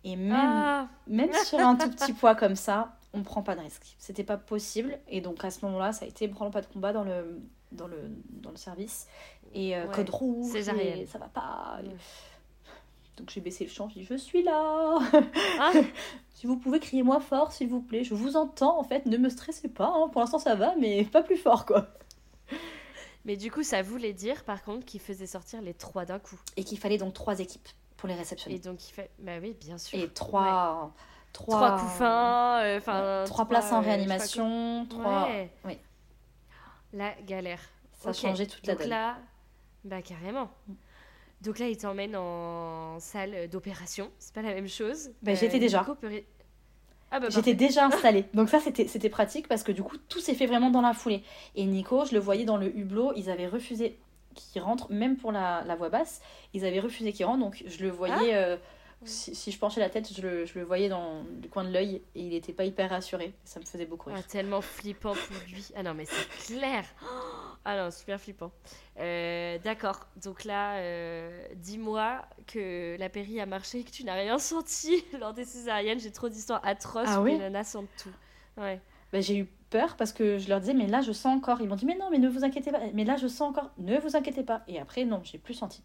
Et 0.04 0.16
même, 0.16 0.36
Ah, 0.36 0.88
même 1.06 1.32
sur 1.44 1.58
un 1.58 1.76
tout 1.76 1.88
petit 1.90 2.12
poids 2.12 2.34
comme 2.34 2.56
ça, 2.56 2.96
on 3.14 3.22
prend 3.22 3.42
pas 3.42 3.54
de 3.54 3.60
risque. 3.60 3.94
C'était 3.98 4.24
pas 4.24 4.36
possible. 4.36 4.98
Et 5.08 5.20
donc 5.20 5.44
à 5.44 5.50
ce 5.50 5.64
moment-là, 5.64 5.92
ça 5.92 6.04
a 6.04 6.08
été 6.08 6.28
branle 6.28 6.50
pas 6.50 6.60
de 6.60 6.66
combat 6.66 6.92
dans 6.92 7.04
le, 7.04 7.40
dans 7.70 7.86
le, 7.86 7.98
dans 8.30 8.50
le 8.50 8.56
service. 8.56 9.06
Et 9.54 9.76
euh, 9.76 9.86
Ouais, 9.86 9.94
code 9.94 10.10
rouge, 10.10 10.54
et 10.56 11.06
ça 11.06 11.18
va 11.18 11.28
pas. 11.28 11.78
Ouais. 11.82 11.94
Donc 13.16 13.30
j'ai 13.30 13.40
baissé 13.40 13.64
le 13.64 13.70
chant, 13.70 13.88
j'ai 13.90 14.00
dit 14.00 14.06
je 14.08 14.14
suis 14.16 14.42
là. 14.42 14.98
Ah. 15.60 15.72
si 16.30 16.46
vous 16.46 16.56
pouvez 16.56 16.80
crier 16.80 17.02
moi 17.02 17.20
fort, 17.20 17.52
s'il 17.52 17.68
vous 17.68 17.80
plaît, 17.82 18.04
je 18.04 18.14
vous 18.14 18.36
entends 18.36 18.78
en 18.78 18.84
fait, 18.84 19.04
ne 19.06 19.16
me 19.18 19.28
stressez 19.28 19.68
pas. 19.68 19.92
hein. 19.94 20.08
Pour 20.08 20.20
l'instant 20.22 20.38
ça 20.38 20.54
va, 20.54 20.74
mais 20.76 21.04
pas 21.04 21.22
plus 21.22 21.36
fort 21.36 21.66
quoi. 21.66 21.88
Mais 23.24 23.36
du 23.36 23.52
coup, 23.52 23.62
ça 23.62 23.82
voulait 23.82 24.12
dire 24.12 24.42
par 24.44 24.64
contre 24.64 24.84
qu'il 24.84 25.00
faisait 25.00 25.26
sortir 25.28 25.62
les 25.62 25.74
trois 25.74 26.04
d'un 26.04 26.18
coup. 26.18 26.38
Et 26.56 26.64
qu'il 26.64 26.78
fallait 26.78 26.98
donc 26.98 27.14
trois 27.14 27.38
équipes 27.38 27.68
pour 27.96 28.08
les 28.08 28.16
réceptionner. 28.16 28.56
Et 28.56 28.58
donc, 28.58 28.88
il 28.88 28.92
fait. 28.92 29.10
Bah 29.20 29.38
oui, 29.40 29.54
bien 29.60 29.78
sûr. 29.78 29.96
Et, 29.96 30.08
trois, 30.08 30.92
trois, 31.32 31.56
Trois 31.56 31.78
couffins, 31.78 32.62
euh, 32.64 32.78
enfin. 32.78 33.22
trois 33.26 33.46
places 33.46 33.70
en 33.70 33.76
euh, 33.76 33.80
réanimation, 33.84 34.86
trois. 34.90 35.28
Ouais. 35.28 35.52
oui. 35.64 35.78
La 36.92 37.14
galère. 37.22 37.60
Ça 38.00 38.08
a 38.08 38.10
Ok. 38.10 38.18
changé 38.18 38.46
toute 38.48 38.66
la 38.66 38.72
Donc 38.74 38.80
donne. 38.82 38.90
là, 38.90 39.18
bah 39.84 40.02
carrément. 40.02 40.50
Donc 41.42 41.58
là, 41.58 41.68
il 41.68 41.76
t'emmène 41.76 42.14
en 42.14 43.00
salle 43.00 43.48
d'opération. 43.48 44.10
C'est 44.18 44.34
pas 44.34 44.42
la 44.42 44.54
même 44.54 44.68
chose. 44.68 45.10
Bah, 45.22 45.34
j'y 45.34 45.44
étais 45.46 45.58
déjà. 45.58 45.84
Peut 46.00 46.22
Ah 47.10 47.18
bah 47.18 47.26
J'étais 47.30 47.54
déjà 47.54 47.86
installée. 47.86 48.26
Donc 48.34 48.48
ça, 48.48 48.60
c'était 48.60 49.08
pratique 49.08 49.48
parce 49.48 49.64
que 49.64 49.72
du 49.72 49.82
coup, 49.82 49.96
tout 50.08 50.20
s'est 50.20 50.34
fait 50.34 50.46
vraiment 50.46 50.70
dans 50.70 50.80
la 50.80 50.94
foulée. 50.94 51.24
Et 51.56 51.64
Nico, 51.64 52.04
je 52.04 52.14
le 52.14 52.20
voyais 52.20 52.44
dans 52.44 52.56
le 52.56 52.74
hublot, 52.76 53.12
ils 53.16 53.28
avaient 53.28 53.48
refusé 53.48 53.98
qu'il 54.34 54.62
rentre, 54.62 54.90
même 54.90 55.16
pour 55.16 55.32
la, 55.32 55.62
la 55.66 55.74
voix 55.74 55.88
basse, 55.88 56.22
ils 56.54 56.64
avaient 56.64 56.80
refusé 56.80 57.12
qu'il 57.12 57.26
rentre. 57.26 57.40
Donc 57.40 57.62
je 57.66 57.82
le 57.82 57.90
voyais, 57.90 58.34
euh, 58.34 58.56
si, 59.04 59.34
si 59.34 59.50
je 59.50 59.58
penchais 59.58 59.80
la 59.80 59.90
tête, 59.90 60.12
je 60.14 60.22
le, 60.22 60.46
je 60.46 60.58
le 60.58 60.64
voyais 60.64 60.88
dans 60.88 61.24
le 61.42 61.48
coin 61.48 61.64
de 61.64 61.70
l'œil 61.70 62.02
et 62.14 62.20
il 62.20 62.28
n'était 62.30 62.52
pas 62.52 62.64
hyper 62.64 62.88
rassuré. 62.88 63.34
Ça 63.44 63.58
me 63.60 63.64
faisait 63.64 63.84
beaucoup 63.84 64.10
rire. 64.10 64.18
Ah, 64.20 64.22
tellement 64.22 64.60
flippant 64.60 65.14
pour 65.14 65.36
lui. 65.48 65.68
Ah 65.74 65.82
non, 65.82 65.92
mais 65.94 66.04
c'est 66.06 66.54
clair. 66.54 66.84
Ah 67.64 67.76
non, 67.76 67.90
super 67.92 68.20
flippant. 68.20 68.52
Euh, 68.98 69.58
D'accord. 69.58 70.08
Donc 70.16 70.44
là, 70.44 70.76
euh, 70.78 71.46
dis-moi 71.56 72.22
que 72.46 72.96
la 72.98 73.08
péri 73.08 73.40
a 73.40 73.46
marché 73.46 73.80
et 73.80 73.84
que 73.84 73.90
tu 73.90 74.04
n'as 74.04 74.14
rien 74.14 74.38
senti 74.38 75.04
lors 75.18 75.32
des 75.32 75.44
césariennes. 75.44 76.00
J'ai 76.00 76.12
trop 76.12 76.28
d'histoires 76.28 76.60
atroces 76.64 77.08
Ah 77.08 77.20
où 77.20 77.24
oui 77.24 77.32
les 77.32 77.38
nanas 77.38 77.64
sentent 77.64 77.94
tout. 77.96 78.14
Ouais. 78.56 78.80
Bah, 79.12 79.20
j'ai 79.20 79.36
eu 79.36 79.44
peur 79.70 79.96
parce 79.96 80.12
que 80.12 80.38
je 80.38 80.48
leur 80.48 80.60
disais, 80.60 80.74
mais 80.74 80.86
là, 80.86 81.00
je 81.02 81.12
sens 81.12 81.36
encore. 81.36 81.60
Ils 81.60 81.68
m'ont 81.68 81.76
dit, 81.76 81.86
mais 81.86 81.96
non, 81.96 82.10
mais 82.10 82.18
ne 82.18 82.28
vous 82.28 82.44
inquiétez 82.44 82.70
pas. 82.72 82.80
Mais 82.94 83.04
là, 83.04 83.16
je 83.16 83.26
sens 83.28 83.50
encore. 83.50 83.70
Ne 83.78 83.98
vous 83.98 84.16
inquiétez 84.16 84.42
pas. 84.42 84.62
Et 84.68 84.78
après, 84.80 85.04
non, 85.04 85.20
j'ai 85.24 85.38
plus 85.38 85.54
senti. 85.54 85.82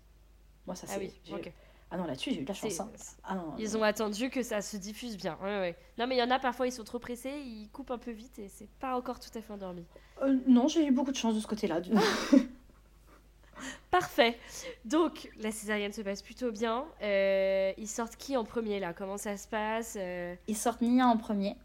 Moi, 0.67 0.75
ça 0.75 0.87
Ah 0.89 0.93
c'est. 0.95 0.99
oui, 0.99 1.11
j'ai- 1.25 1.33
ok. 1.35 1.53
Ah 1.89 1.95
non, 1.97 2.05
là-dessus, 2.05 2.31
j'ai 2.31 2.41
eu 2.41 2.43
de 2.43 2.47
la 2.49 2.53
chance. 2.53 2.79
hein. 2.81 2.89
Ah 3.23 3.35
non, 3.35 3.53
Ils 3.57 3.77
ont 3.77 3.83
attendu 3.83 4.29
que 4.29 4.43
ça 4.43 4.61
se 4.61 4.75
diffuse 4.75 5.15
bien. 5.15 5.37
Ouais, 5.41 5.59
ouais. 5.59 5.75
Non, 5.97 6.05
mais 6.05 6.15
il 6.15 6.19
y 6.19 6.23
en 6.23 6.29
a 6.31 6.37
parfois, 6.39 6.67
ils 6.67 6.71
sont 6.73 6.83
trop 6.83 6.99
pressés, 6.99 7.31
ils 7.45 7.69
coupent 7.71 7.91
un 7.91 7.97
peu 7.97 8.11
vite 8.11 8.37
et 8.39 8.49
c'est 8.49 8.67
pas 8.79 8.97
encore 8.97 9.19
tout 9.21 9.29
à 9.35 9.41
fait 9.41 9.53
endormi. 9.53 9.85
Euh, 10.21 10.35
non, 10.47 10.67
j'ai 10.67 10.85
eu 10.85 10.91
beaucoup 10.91 11.11
de 11.11 11.15
chance 11.15 11.33
de 11.35 11.39
ce 11.39 11.47
côté-là. 11.47 11.79
Parfait. 13.89 14.37
Donc, 14.85 15.29
la 15.39 15.51
césarienne 15.51 15.93
se 15.93 16.01
passe 16.01 16.21
plutôt 16.21 16.51
bien. 16.51 16.85
Euh, 17.01 17.71
ils 17.77 17.87
sortent 17.87 18.15
qui 18.17 18.37
en 18.37 18.43
premier 18.43 18.79
là? 18.79 18.93
Comment 18.93 19.17
ça 19.17 19.35
se 19.37 19.47
passe 19.47 19.95
Euh, 19.99 20.35
Ils 20.47 20.57
sortent 20.57 20.81
Nia 20.81 21.07
en 21.07 21.17
premier. 21.17 21.55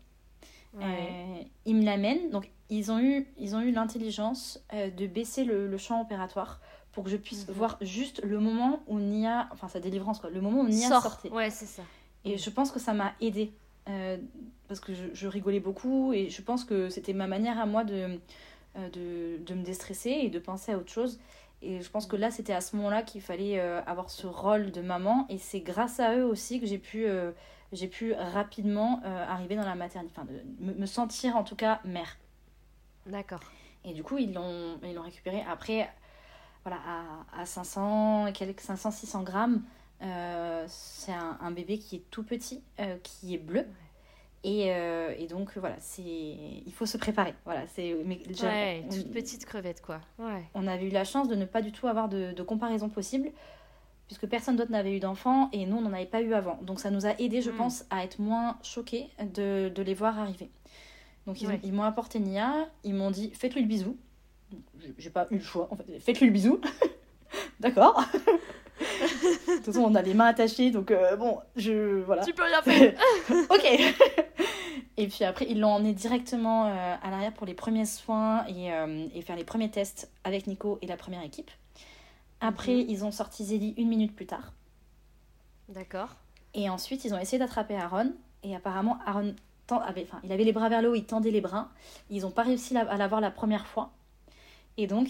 ouais. 0.75 1.49
Ils 1.67 1.77
me 1.77 1.85
l'amènent. 1.85 2.31
Donc, 2.31 2.51
ils 2.71 2.91
ont 2.91 2.99
eu, 3.01 3.27
ils 3.37 3.55
ont 3.57 3.61
eu 3.61 3.73
l'intelligence 3.73 4.65
de 4.73 5.07
baisser 5.07 5.45
le, 5.45 5.69
le 5.69 5.79
champ 5.79 6.01
opératoire 6.01 6.61
pour 6.93 7.05
que 7.05 7.11
je 7.11 7.17
puisse 7.17 7.49
Mhm. 7.49 7.55
voir 7.55 7.79
juste 7.81 8.23
le 8.23 8.39
moment 8.39 8.83
où 8.87 8.99
Nia, 8.99 9.49
enfin 9.53 9.69
sa 9.69 9.81
délivrance 9.81 10.21
quoi, 10.21 10.31
le 10.31 10.41
moment 10.41 10.61
où 10.61 10.69
Nia 10.69 10.89
Sort. 10.89 11.03
sortait. 11.03 11.31
Ouais, 11.31 11.51
c'est 11.51 11.67
ça. 11.67 11.83
Et 12.25 12.39
je 12.39 12.51
pense 12.51 12.71
que 12.71 12.79
ça 12.79 12.93
m'a 12.93 13.13
aidé 13.21 13.53
euh, 13.89 14.17
parce 14.69 14.79
que 14.81 14.95
je, 14.95 15.07
je 15.13 15.27
rigolais 15.27 15.59
beaucoup 15.61 16.13
et 16.13 16.29
je 16.31 16.43
pense 16.43 16.65
que 16.65 16.89
c'était 16.89 17.15
ma 17.15 17.27
manière 17.27 17.59
à 17.59 17.67
moi 17.67 17.83
de, 17.85 18.19
euh, 18.77 18.89
de, 18.91 19.43
de 19.45 19.55
me 19.55 19.63
déstresser 19.65 20.11
et 20.11 20.29
de 20.29 20.39
penser 20.39 20.73
à 20.73 20.79
autre 20.79 20.93
chose. 20.93 21.19
Et 21.63 21.81
je 21.81 21.89
pense 21.91 22.07
que 22.07 22.17
là, 22.17 22.31
c'était 22.31 22.53
à 22.53 22.61
ce 22.61 22.75
moment-là 22.77 23.03
qu'il 23.03 23.21
fallait 23.23 23.59
euh, 23.61 23.81
avoir 23.87 24.11
ce 24.11 24.27
rôle 24.27 24.71
de 24.73 24.81
maman. 24.83 25.27
Et 25.31 25.39
c'est 25.39 25.61
grâce 25.61 25.99
à 26.01 26.17
eux 26.17 26.25
aussi 26.25 26.61
que 26.61 26.67
j'ai 26.67 26.79
pu, 26.79 27.07
euh, 27.07 27.31
j'ai 27.73 27.87
pu 27.89 28.13
rapidement 28.15 29.01
arriver 29.05 29.57
dans 29.57 29.65
la 29.65 29.75
maternité, 29.77 30.13
enfin, 30.17 30.27
de 30.31 30.43
me, 30.65 30.75
me 30.75 30.87
sentir 30.87 31.37
en 31.37 31.43
tout 31.45 31.57
cas 31.57 31.81
mère. 31.85 32.19
D'accord. 33.07 33.41
Et 33.85 33.93
du 33.95 34.03
coup, 34.03 34.19
ils 34.19 34.33
l'ont, 34.33 34.79
ils 34.85 34.95
l'ont 34.95 35.03
récupéré 35.03 35.43
après, 35.49 35.89
voilà, 36.65 36.81
à, 37.35 37.41
à 37.43 37.47
500 37.47 38.27
et 38.29 38.33
quelques 38.33 38.61
500-600 38.63 39.25
grammes. 39.25 39.63
Euh, 40.03 40.65
c'est 40.69 41.13
un, 41.13 41.39
un 41.41 41.51
bébé 41.53 41.79
qui 41.79 41.97
est 41.97 42.03
tout 42.11 42.23
petit, 42.25 42.63
euh, 42.81 42.97
qui 43.03 43.35
est 43.35 43.39
bleu. 43.39 43.67
Et, 44.45 44.73
euh, 44.73 45.15
et 45.17 45.29
donc, 45.29 45.57
voilà, 45.57 45.77
c'est, 45.79 46.03
il 46.03 46.73
faut 46.73 46.87
se 46.87 46.97
préparer. 46.97 47.35
Voilà, 47.45 47.63
c'est, 47.69 47.95
Ouais, 47.95 48.85
toute 48.91 49.13
petite 49.13 49.45
crevette 49.47 49.81
quoi. 49.81 50.01
Ouais. 50.19 50.43
on 50.55 50.67
avait 50.67 50.87
eu 50.87 50.91
la 50.91 51.05
chance 51.05 51.29
de 51.29 51.37
ne 51.37 51.45
pas 51.45 51.63
du 51.63 51.71
tout 51.71 51.87
avoir 51.87 52.09
de, 52.09 52.33
de 52.33 52.43
comparaison 52.43 52.89
possible, 52.89 53.31
puisque 54.09 54.27
personne 54.27 54.57
d'autre 54.57 54.73
n'avait 54.73 54.97
eu 54.97 54.99
d'enfant 54.99 55.49
et 55.53 55.65
nous, 55.65 55.77
on 55.77 55.83
n'en 55.83 55.93
avait 55.93 56.07
pas 56.07 56.21
eu 56.23 56.35
avant. 56.35 56.59
Donc 56.63 56.81
ça 56.81 56.91
nous 56.91 57.07
a 57.07 57.11
aidé, 57.21 57.41
je 57.41 57.51
Mm. 57.53 57.57
pense, 57.57 57.85
à 57.91 58.03
être 58.03 58.19
moins 58.19 58.59
choqués 58.65 59.09
de, 59.35 59.69
de 59.73 59.83
les 59.83 59.95
voir 59.95 60.19
arriver. 60.19 60.51
Donc 61.29 61.41
ils, 61.41 61.47
Ouais. 61.47 61.61
ils 61.63 61.73
m'ont 61.73 61.85
apporté 61.85 62.19
Nia, 62.19 62.69
ils 62.83 62.95
m'ont 62.95 63.13
dit 63.13 63.31
faites-lui 63.31 63.63
le 63.63 63.69
bisou. 63.69 63.97
J'ai 64.99 65.11
pas 65.11 65.27
eu 65.31 65.37
le 65.37 65.43
choix. 65.43 65.69
En 65.71 65.77
fait, 65.77 65.99
faites-lui 66.01 66.27
le 66.27 66.33
bisou. 66.33 66.61
D'accord. 67.61 68.03
de 68.81 69.57
toute 69.57 69.65
façon, 69.65 69.81
on 69.81 69.95
a 69.95 70.03
les 70.03 70.15
mains 70.15 70.27
attachées, 70.27 70.71
donc 70.71 70.91
euh, 70.91 71.17
bon, 71.17 71.39
je. 71.57 72.01
Voilà. 72.03 72.25
Tu 72.25 72.33
peux 72.33 72.43
rien 72.43 72.63
faire. 72.63 72.95
ok. 73.51 73.95
et 74.97 75.07
puis 75.09 75.25
après, 75.25 75.47
ils 75.49 75.61
l'ont 75.61 75.71
emmené 75.71 75.93
directement 75.93 76.67
euh, 76.67 76.95
à 77.03 77.11
l'arrière 77.11 77.33
pour 77.33 77.47
les 77.47 77.55
premiers 77.55 77.87
soins 77.87 78.45
et, 78.47 78.73
euh, 78.73 79.07
et, 79.15 79.23
faire 79.23 79.37
les 79.37 79.45
premiers 79.45 79.71
tests 79.71 80.11
avec 80.25 80.47
Nico 80.47 80.79
et 80.83 80.87
la 80.87 80.97
première 80.97 81.23
équipe. 81.23 81.51
Après, 82.41 82.75
mhm. 82.75 82.87
ils 82.89 83.05
ont 83.05 83.13
sorti 83.13 83.45
Zélie 83.45 83.75
une 83.77 83.89
minute 83.89 84.15
plus 84.15 84.27
tard. 84.27 84.53
D'accord. 85.69 86.17
Et 86.55 86.69
ensuite, 86.69 87.05
ils 87.05 87.15
ont 87.15 87.19
essayé 87.19 87.39
d'attraper 87.39 87.77
Aaron. 87.77 88.13
Et 88.43 88.57
apparemment, 88.57 88.99
Aaron 89.07 89.35
avait, 89.81 90.03
enfin, 90.03 90.21
il 90.25 90.33
avait 90.33 90.45
les 90.45 90.53
bras 90.53 90.69
vers 90.69 90.83
le 90.83 90.91
haut, 90.91 90.95
il 90.95 91.05
tendait 91.05 91.31
les 91.31 91.41
bras. 91.41 91.71
Ils 92.11 92.23
n'ont 92.23 92.31
pas 92.31 92.43
réussi 92.43 92.77
à 92.77 92.97
l'avoir 92.97 93.21
la 93.21 93.31
première 93.31 93.67
fois. 93.67 93.91
Et 94.77 94.87
donc, 94.87 95.09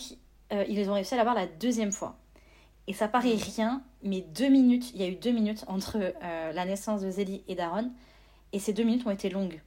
ils 0.50 0.90
ont 0.90 0.94
réussi 0.94 1.14
à 1.14 1.16
l'avoir 1.16 1.34
la 1.34 1.46
deuxième 1.46 1.92
fois. 1.92 2.18
Et 2.88 2.92
ça 2.92 3.08
paraît 3.08 3.34
rien, 3.34 3.82
mais 4.02 4.22
deux 4.22 4.48
minutes, 4.48 4.90
il 4.94 5.00
y 5.00 5.04
a 5.04 5.08
eu 5.08 5.14
deux 5.14 5.30
minutes 5.30 5.64
entre 5.68 5.98
euh, 5.98 6.52
la 6.52 6.64
naissance 6.64 7.02
de 7.02 7.10
Zélie 7.10 7.44
et 7.46 7.54
d'Aaron, 7.54 7.92
et 8.52 8.58
ces 8.58 8.72
deux 8.72 8.82
minutes 8.82 9.06
ont 9.06 9.10
été 9.10 9.30
longues. 9.30 9.62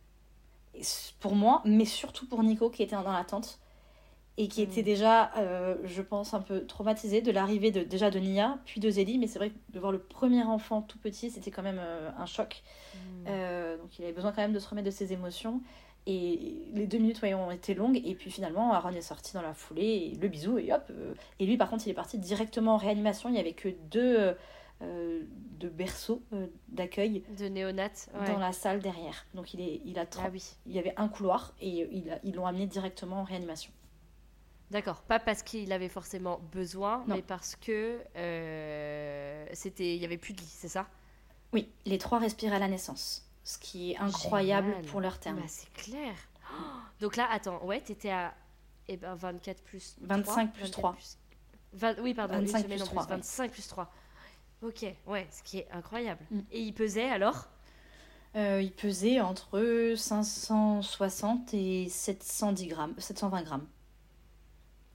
pour 1.21 1.35
moi, 1.35 1.61
mais 1.65 1.85
surtout 1.85 2.27
pour 2.27 2.43
Nico 2.43 2.69
qui 2.69 2.83
était 2.83 2.95
dans 2.95 3.11
l'attente 3.11 3.59
et 4.37 4.49
qui 4.49 4.61
était 4.61 4.81
mm. 4.81 4.85
déjà, 4.85 5.31
euh, 5.37 5.77
je 5.85 6.01
pense, 6.01 6.33
un 6.33 6.41
peu 6.41 6.65
traumatisé 6.65 7.21
de 7.21 7.31
l'arrivée 7.31 7.71
de, 7.71 7.83
déjà 7.83 8.11
de 8.11 8.19
Nia, 8.19 8.59
puis 8.65 8.81
de 8.81 8.89
Zélie, 8.89 9.17
mais 9.17 9.27
c'est 9.27 9.39
vrai 9.39 9.51
que 9.51 9.55
de 9.69 9.79
voir 9.79 9.93
le 9.93 9.99
premier 9.99 10.43
enfant 10.43 10.81
tout 10.81 10.97
petit, 10.97 11.31
c'était 11.31 11.51
quand 11.51 11.63
même 11.63 11.79
euh, 11.79 12.11
un 12.17 12.25
choc. 12.25 12.63
Mm. 12.95 13.77
donc 13.79 13.97
il 13.97 14.03
avait 14.03 14.13
besoin 14.13 14.33
quand 14.33 14.41
même 14.41 14.53
de 14.53 14.59
se 14.59 14.67
remettre 14.67 14.87
de 14.87 14.91
ses 14.91 15.13
émotions. 15.13 15.61
Et 16.07 16.67
les 16.73 16.85
deux 16.85 16.99
minutes 16.99 17.23
ont 17.23 17.51
été 17.51 17.73
longues. 17.73 18.01
Et 18.05 18.15
puis 18.15 18.29
finalement, 18.29 18.73
Aaron 18.73 18.91
est 18.91 19.01
sorti 19.01 19.33
dans 19.33 19.41
la 19.41 19.53
foulée, 19.53 20.11
et 20.13 20.15
le 20.15 20.27
bisou, 20.27 20.57
et 20.57 20.71
hop. 20.71 20.83
Euh, 20.91 21.13
et 21.39 21.45
lui, 21.45 21.57
par 21.57 21.69
contre, 21.69 21.87
il 21.87 21.89
est 21.89 21.95
parti 21.95 22.19
directement 22.19 22.75
en 22.75 22.77
réanimation. 22.77 23.29
Il 23.29 23.33
n'y 23.33 23.39
avait 23.39 23.53
que 23.53 23.69
deux, 23.89 24.35
euh, 24.81 25.23
berceaux 25.73 26.21
euh, 26.33 26.47
d'accueil. 26.67 27.23
De 27.37 27.47
néonat. 27.47 27.89
Dans 28.27 28.37
la 28.37 28.51
salle 28.51 28.81
derrière. 28.81 29.25
Donc 29.33 29.53
il, 29.53 29.61
est, 29.61 29.81
il 29.83 29.97
a 29.97 30.05
ah 30.19 30.29
oui. 30.31 30.43
Il 30.67 30.73
y 30.73 30.79
avait 30.79 30.93
un 30.97 31.07
couloir, 31.07 31.53
et 31.59 31.89
ils 32.23 32.35
l'ont 32.35 32.45
amené 32.45 32.67
directement 32.67 33.21
en 33.21 33.23
réanimation. 33.23 33.71
D'accord, 34.71 35.01
pas 35.01 35.19
parce 35.19 35.43
qu'il 35.43 35.71
avait 35.71 35.89
forcément 35.89 36.39
besoin, 36.51 37.03
mais 37.07 37.21
parce 37.21 37.55
que 37.55 37.99
c'était, 39.53 39.95
il 39.95 40.01
y 40.01 40.05
avait 40.05 40.17
plus 40.17 40.33
de 40.33 40.41
lit, 40.41 40.47
c'est 40.49 40.67
ça? 40.67 40.87
Oui, 41.53 41.69
les 41.85 41.97
trois 41.97 42.19
respiraient 42.19 42.57
à 42.57 42.59
la 42.59 42.67
naissance 42.67 43.24
ce 43.45 43.59
qui 43.59 43.91
est 43.91 43.97
incroyable 43.97 44.75
pour 44.87 44.99
leur 44.99 45.19
terme. 45.19 45.37
Bah, 45.37 45.45
c'est 45.47 45.71
clair. 45.71 46.13
donc 46.99 47.15
là, 47.15 47.27
attends, 47.31 47.63
ouais, 47.63 47.79
t'étais 47.79 48.09
à 48.09 48.33
eh 48.87 48.97
ben, 48.97 49.15
24 49.15 49.63
plus 49.63 49.95
25 50.01 50.53
plus 50.53 50.71
3. 50.71 50.97
oui, 51.99 52.13
pardon, 52.13 52.39
25 52.39 52.67
plus 52.67 52.83
3. 52.83 53.05
25 53.05 53.51
plus 53.51 53.67
3. 53.67 53.91
Ok, 54.61 54.85
ouais, 55.07 55.27
ce 55.31 55.43
qui 55.43 55.59
est 55.59 55.67
incroyable. 55.71 56.25
Mm. 56.31 56.39
Et 56.51 56.61
il 56.61 56.73
pesait 56.73 57.09
alors? 57.09 57.47
Euh, 58.35 58.61
Il 58.61 58.71
pesait 58.71 59.21
entre 59.21 59.93
560 59.95 61.53
et 61.53 61.87
710 61.87 62.67
grammes, 62.67 62.95
720 62.97 63.43
grammes. 63.43 63.67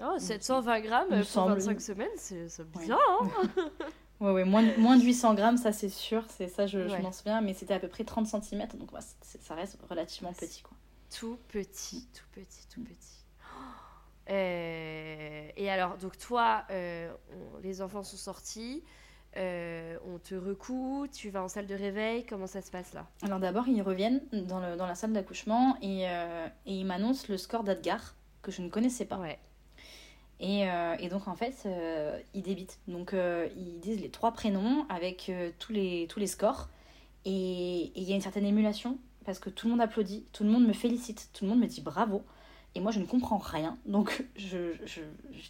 Oh, 0.03 0.18
720 0.18 0.80
grammes 0.80 1.24
pour 1.32 1.46
25 1.46 1.80
semaines, 1.80 2.09
c'est 2.16 2.68
bien. 2.80 2.98
Hein? 2.98 3.48
Ouais, 4.20 4.32
ouais, 4.32 4.44
moins, 4.44 4.62
moins 4.76 4.96
de 4.98 5.02
800 5.02 5.34
grammes, 5.34 5.56
ça 5.56 5.72
c'est 5.72 5.88
sûr, 5.88 6.24
c'est 6.28 6.48
ça 6.48 6.66
je, 6.66 6.88
je 6.88 6.96
m'en 6.96 7.10
souviens, 7.10 7.40
mais 7.40 7.54
c'était 7.54 7.72
à 7.72 7.80
peu 7.80 7.88
près 7.88 8.04
30 8.04 8.26
cm, 8.26 8.66
donc 8.74 8.90
ça 9.22 9.54
reste 9.54 9.78
relativement 9.88 10.32
petit. 10.34 10.62
Quoi. 10.62 10.76
Tout 11.16 11.38
petit, 11.48 12.06
tout 12.12 12.26
petit, 12.32 12.66
tout 12.68 12.82
petit. 12.82 13.24
Euh, 14.28 15.48
et 15.56 15.70
alors, 15.70 15.96
donc 15.96 16.16
toi, 16.16 16.62
euh, 16.70 17.10
les 17.64 17.82
enfants 17.82 18.04
sont 18.04 18.16
sortis, 18.16 18.84
euh, 19.36 19.96
on 20.06 20.18
te 20.20 20.36
recoue, 20.36 21.08
tu 21.12 21.30
vas 21.30 21.42
en 21.42 21.48
salle 21.48 21.66
de 21.66 21.74
réveil, 21.74 22.24
comment 22.26 22.46
ça 22.46 22.62
se 22.62 22.70
passe 22.70 22.92
là? 22.92 23.08
Alors 23.22 23.40
d'abord, 23.40 23.66
ils 23.66 23.82
reviennent 23.82 24.22
dans, 24.32 24.60
le, 24.60 24.76
dans 24.76 24.86
la 24.86 24.94
salle 24.94 25.12
d'accouchement 25.14 25.76
et, 25.82 26.02
et 26.02 26.46
ils 26.66 26.84
m'annoncent 26.84 27.26
le 27.28 27.38
score 27.38 27.64
d'Adgar, 27.64 28.14
que 28.40 28.52
je 28.52 28.62
ne 28.62 28.68
connaissais 28.68 29.04
pas. 29.04 29.18
Ouais. 29.18 29.40
Euh, 30.43 30.97
et, 30.99 31.09
donc 31.09 31.28
en 31.28 31.34
fait, 31.34 31.55
euh, 31.66 32.18
ils 32.34 32.43
débitent. 32.43 32.78
Donc 32.88 33.12
euh, 33.12 33.49
ils 33.57 33.78
disent 33.80 34.01
les 34.01 34.11
trois 34.11 34.32
prénoms 34.32 34.86
avec 34.88 35.30
tous, 35.59 35.72
les, 35.72 36.07
tous 36.09 36.18
les 36.18 36.26
scores. 36.26 36.68
Et 37.24 37.93
il 37.95 38.03
y 38.03 38.12
a 38.12 38.14
une 38.14 38.22
certaine 38.22 38.47
émulation 38.47 38.99
parce 39.26 39.38
que 39.38 39.51
tout 39.51 39.66
le 39.66 39.72
monde 39.72 39.82
applaudit, 39.82 40.24
tout 40.32 40.45
le 40.45 40.51
monde 40.51 40.66
me 40.66 40.72
félicite, 40.72 41.28
tout 41.34 41.45
le 41.45 41.51
monde 41.51 41.61
me 41.61 41.66
dit 41.66 41.82
bravo. 41.82 42.22
Et 42.74 42.80
moi 42.80 42.93
je 42.93 43.01
ne 43.01 43.05
comprends 43.05 43.38
rien. 43.38 43.76
Donc 43.84 44.24
j'étais 44.36 44.78
je, 44.86 45.01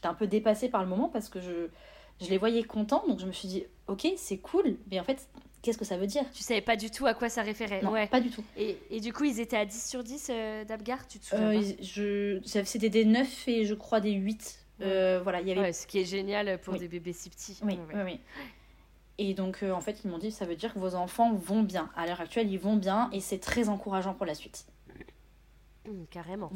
un 0.03 0.15
peu 0.15 0.27
dépassée 0.27 0.69
par 0.69 0.83
le 0.83 0.89
moment 0.89 1.09
parce 1.09 1.29
que 1.29 1.41
je, 1.41 1.69
je 2.21 2.29
les 2.29 2.39
voyais 2.39 2.65
contents. 2.65 3.05
Donc 3.07 3.21
je 3.21 3.27
me 3.27 3.33
suis 3.33 3.49
dit 3.49 3.65
ok 3.87 4.09
c'est 4.17 4.39
cool. 4.39 4.77
Mais 4.91 4.99
en 4.99 5.05
fait 5.05 5.29
qu'est-ce 5.63 5.79
que 5.79 5.85
ça 5.85 5.99
veut 5.99 6.09
dire? 6.09 6.25
Tu 6.33 6.43
savais 6.43 6.63
pas 6.63 6.75
du 6.75 6.91
tout 6.91 7.07
à 7.07 7.15
quoi 7.15 7.29
ça 7.29 7.43
référait 7.43 7.83
Non, 7.83 7.93
pas 8.11 8.21
du 8.21 8.31
tout. 8.31 8.43
Et, 8.57 8.79
et, 8.91 8.99
du 8.99 9.13
coup, 9.13 9.25
ils 9.25 9.41
étaient 9.41 9.59
à 9.59 9.67
10 9.67 9.91
sur 9.91 10.03
10 10.03 10.31
d'Abgar, 10.67 11.07
tu 11.07 11.19
te 11.19 11.27
souviens 11.27 12.65
C'était 12.65 12.89
des 12.89 13.05
9 13.05 13.47
et 13.47 13.67
je 13.67 13.75
crois 13.75 14.01
des 14.01 14.13
8. 14.13 14.60
Euh, 14.83 15.21
voilà, 15.23 15.41
il 15.41 15.49
y 15.49 15.53
avait... 15.53 15.73
ce 15.73 15.87
qui 15.87 15.99
est 15.99 16.05
génial 16.05 16.61
pour 16.61 16.75
des 16.75 16.89
bébés 16.89 17.13
si 17.13 17.31
petits. 17.31 17.59
Oui, 17.63 17.79
oui, 17.95 18.01
oui. 18.05 18.21
Et 19.19 19.35
donc, 19.35 19.63
euh, 19.63 19.73
en 19.73 19.81
fait, 19.81 20.01
ils 20.03 20.11
m'ont 20.11 20.19
dit, 20.19 20.31
ça 20.31 20.47
veut 20.47 20.57
dire 20.57 20.73
que 20.73 20.79
vos 20.79 20.95
enfants 20.95 21.35
vont 21.35 21.63
bien. 21.63 21.91
À 21.95 22.07
l'heure 22.07 22.21
actuelle, 22.21 22.51
ils 22.51 22.59
vont 22.59 22.77
bien 22.77 23.11
et 23.13 23.21
c'est 23.21 23.39
très 23.39 23.69
encourageant 23.69 24.15
pour 24.15 24.25
la 24.25 24.35
suite. 24.35 24.67
Mmh, 25.87 26.05
carrément. 26.11 26.51